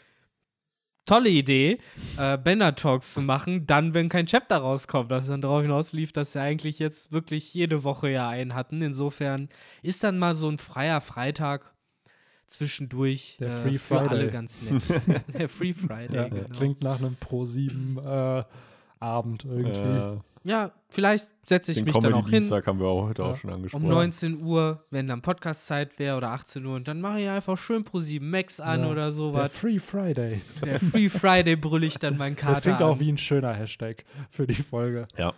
tolle 1.05 1.29
Idee, 1.29 1.77
äh, 2.17 2.37
Bender 2.37 2.75
Talks 2.75 3.13
zu 3.13 3.21
machen, 3.21 3.65
dann, 3.67 3.93
wenn 3.93 4.09
kein 4.09 4.25
Chapter 4.25 4.57
rauskommt, 4.57 5.11
dass 5.11 5.25
es 5.25 5.29
dann 5.29 5.41
darauf 5.41 5.61
hinaus 5.61 5.93
lief, 5.93 6.11
dass 6.13 6.33
wir 6.35 6.41
eigentlich 6.41 6.79
jetzt 6.79 7.11
wirklich 7.11 7.53
jede 7.53 7.83
Woche 7.83 8.09
ja 8.09 8.29
einen 8.29 8.53
hatten. 8.55 8.81
Insofern 8.81 9.49
ist 9.81 10.03
dann 10.03 10.17
mal 10.17 10.35
so 10.35 10.49
ein 10.49 10.57
freier 10.57 11.01
Freitag 11.01 11.73
zwischendurch 12.47 13.37
Der 13.39 13.47
äh, 13.49 13.51
Free 13.51 13.77
für 13.79 13.99
alle 13.99 14.09
Friday. 14.09 14.31
ganz 14.31 14.61
nett. 14.61 14.83
Der 15.37 15.49
Free 15.49 15.73
Friday, 15.73 16.15
Ja, 16.15 16.27
genau. 16.27 16.45
Klingt 16.55 16.83
nach 16.83 16.99
einem 16.99 17.15
Pro 17.15 17.45
7 17.45 17.97
äh, 17.97 18.43
Abend 19.03 19.45
irgendwie. 19.45 19.79
Äh, 19.99 20.17
Ja, 20.45 20.71
vielleicht 20.89 21.29
setze 21.45 21.71
ich 21.71 21.77
den 21.77 21.85
mich 21.85 21.93
dann 21.93 22.05
auch 22.05 22.07
hin. 22.07 22.13
Comedy-Dienstag 22.25 22.67
haben 22.67 22.79
wir 22.79 22.87
auch 22.87 23.07
heute 23.07 23.21
Ja. 23.21 23.27
auch 23.29 23.37
schon 23.37 23.49
angesprochen. 23.53 23.83
Um 23.83 23.89
19 23.89 24.41
Uhr, 24.43 24.83
wenn 24.91 25.07
dann 25.07 25.21
Podcast-Zeit 25.21 25.99
wäre 25.99 26.17
oder 26.17 26.31
18 26.31 26.65
Uhr 26.65 26.75
und 26.75 26.87
dann 26.87 26.99
mache 26.99 27.21
ich 27.21 27.29
einfach 27.29 27.57
schön 27.57 27.83
pro 27.85 27.99
7 28.01 28.29
Max 28.29 28.59
an 28.59 28.81
Ja, 28.81 28.87
oder 28.89 29.01
Der 29.03 29.11
sowas. 29.13 29.53
Free 29.53 29.79
Friday. 29.79 30.41
Der 30.65 30.79
Free 30.81 31.07
Friday 31.09 31.55
brülle 31.55 31.85
ich 31.85 31.97
dann 31.97 32.17
meinen 32.17 32.35
Kater 32.35 32.53
Das 32.55 32.61
klingt 32.63 32.81
an. 32.81 32.89
auch 32.89 32.99
wie 32.99 33.09
ein 33.11 33.17
schöner 33.17 33.53
Hashtag 33.53 34.03
für 34.29 34.45
die 34.47 34.55
Folge. 34.63 35.07
Ja. 35.17 35.33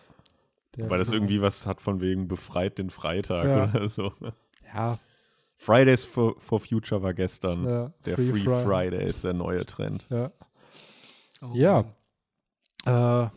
Der 0.78 0.90
Weil 0.90 0.98
das 1.00 1.12
irgendwie 1.12 1.42
was 1.42 1.66
hat 1.68 1.82
von 1.82 2.02
wegen 2.02 2.28
befreit 2.28 2.78
den 2.80 2.90
Freitag 2.90 3.46
Ja. 3.46 3.64
oder 3.70 3.90
so. 3.90 4.12
Ja, 4.74 4.98
Fridays 5.58 6.04
for, 6.04 6.36
for 6.40 6.60
Future 6.60 7.02
war 7.04 7.14
gestern. 7.14 7.64
ja 7.64 7.92
Der 8.06 8.16
Free, 8.16 8.32
Free, 8.32 8.40
Fri- 8.42 8.64
Friday 8.64 9.06
ist 9.08 9.24
der 9.24 9.34
neue 9.34 9.66
Trend. 9.66 10.06
Ja. 10.10 10.32
Oh 11.42 11.52
Ja. 11.54 11.86
Äh, 12.86 13.30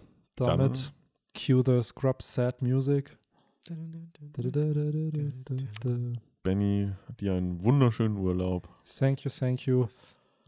damit 0.46 0.92
cue 1.34 1.62
the 1.64 1.82
Scrub 1.82 2.22
Sad 2.22 2.60
Music. 2.62 3.16
Benny, 6.42 6.90
dir 7.20 7.34
einen 7.34 7.62
wunderschönen 7.62 8.16
Urlaub. 8.16 8.68
Thank 8.98 9.24
you, 9.24 9.30
thank 9.30 9.66
you. 9.66 9.86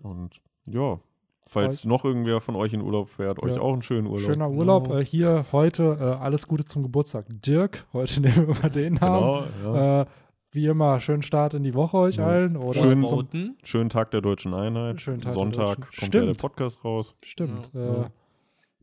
Und 0.03 0.41
ja, 0.67 0.99
falls 1.43 1.85
noch 1.85 2.05
irgendwer 2.05 2.41
von 2.41 2.57
euch 2.57 2.73
in 2.73 2.81
Urlaub 2.81 3.09
fährt, 3.11 3.43
euch 3.43 3.57
Ja. 3.57 3.61
auch 3.61 3.73
einen 3.73 3.83
schönen 3.83 4.07
Urlaub. 4.07 4.21
Schöner 4.33 4.51
Urlaub. 4.51 4.85
Genau. 4.85 4.99
Äh, 4.99 5.05
hier 5.05 5.45
heute 5.53 5.97
äh, 6.01 6.05
alles 6.23 6.47
Gute 6.47 6.65
zum 6.65 6.83
Geburtstag. 6.83 7.27
Dirk, 7.29 7.87
heute 7.93 8.21
nehmen 8.23 8.47
wir 8.49 8.55
mal 8.63 8.71
den 8.71 8.95
Namen. 8.95 9.45
Genau, 9.63 9.75
ja. 9.77 10.03
Äh, 10.03 10.07
wie 10.53 10.67
immer, 10.67 10.99
schönen 10.99 11.23
Start 11.23 11.55
in 11.55 11.63
die 11.63 11.75
Woche 11.75 11.97
euch 11.97 12.17
Ja. 12.17 12.27
allen. 12.27 12.57
Oder 12.57 12.81
Schön- 12.81 13.05
zum. 13.05 13.55
Schönen 13.63 13.91
Tag 13.91 14.11
der 14.13 14.21
deutschen 14.21 14.53
Einheit. 14.55 15.01
Schönen 15.01 15.21
Tag 15.21 15.33
der 15.33 15.33
Sonntag 15.33 15.77
Deutschen- 15.77 16.01
kommt 16.01 16.15
ja 16.15 16.21
der 16.21 16.27
Stimmt. 16.29 16.39
Podcast 16.39 16.85
raus. 16.85 17.15
Stimmt. 17.23 17.71
Ja. 17.75 18.05
Äh, 18.07 18.11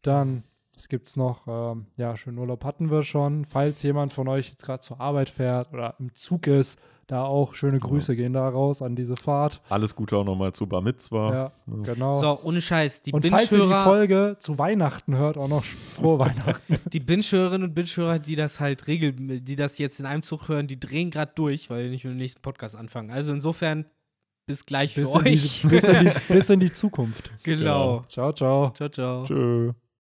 dann, 0.04 0.44
was 0.78 0.88
gibt's 0.88 1.18
noch? 1.18 1.48
Ähm, 1.48 1.88
ja, 1.98 2.16
schönen 2.16 2.38
Urlaub 2.38 2.64
hatten 2.64 2.92
wir 2.92 3.04
schon. 3.04 3.46
Falls 3.46 3.82
jemand 3.82 4.14
von 4.14 4.28
euch 4.28 4.50
jetzt 4.50 4.64
gerade 4.66 4.80
zur 4.82 5.02
Arbeit 5.02 5.30
fährt 5.30 5.74
oder 5.74 5.96
im 6.00 6.14
Zug 6.14 6.48
ist, 6.48 6.80
da 7.08 7.24
auch 7.24 7.54
schöne 7.56 7.80
Grüße 7.80 8.16
gehen 8.16 8.34
da 8.34 8.48
raus 8.48 8.82
an 8.82 8.96
diese 8.96 9.16
Fahrt. 9.16 9.62
Alles 9.70 9.96
Gute 9.96 10.18
auch 10.18 10.26
nochmal 10.26 10.54
zu 10.54 10.68
Bar 10.68 10.82
Mitzwa. 10.82 11.34
Ja, 11.34 11.52
genau. 11.84 12.20
So, 12.20 12.40
ohne 12.44 12.62
Scheiß. 12.62 13.02
Die 13.02 13.14
Und 13.14 13.26
falls 13.26 13.52
ihr 13.52 13.66
die 13.66 13.74
Folge 13.74 14.36
zu 14.40 14.60
Weihnachten 14.60 15.16
hört, 15.16 15.38
auch 15.38 15.48
noch 15.48 15.64
frohe 15.64 16.20
Weihnachten. 16.20 16.76
die 16.92 17.00
Binge-Hörerinnen 17.00 17.70
und 17.70 17.74
Binge-Hörer, 17.74 18.20
die 18.20 18.36
das 18.36 18.60
halt 18.60 18.88
regel, 18.88 19.14
die 19.14 19.56
das 19.56 19.78
jetzt 19.78 20.00
in 20.00 20.06
einem 20.06 20.22
Zug 20.22 20.48
hören, 20.50 20.68
die 20.68 20.80
drehen 20.80 21.10
gerade 21.10 21.32
durch, 21.34 21.70
weil 21.70 21.86
wir 21.86 21.90
nicht 21.90 22.04
mit 22.04 22.14
dem 22.14 22.18
nächsten 22.18 22.42
Podcast 22.42 22.76
anfangen. 22.76 23.10
Also 23.10 23.32
insofern, 23.32 23.86
bis 24.46 24.66
gleich 24.66 24.94
für 24.94 25.02
bis, 25.02 25.16
in 25.16 25.24
die, 25.24 25.30
euch. 25.32 25.66
bis, 25.70 25.84
in 25.86 26.06
die, 26.06 26.12
bis 26.34 26.50
in 26.50 26.60
die 26.60 26.74
Zukunft. 26.74 27.32
genau. 27.42 28.04
Ciao, 28.10 28.34
ciao. 28.34 28.72
Ciao, 28.72 28.90
ciao. 28.90 29.24
Tschö. 29.24 29.74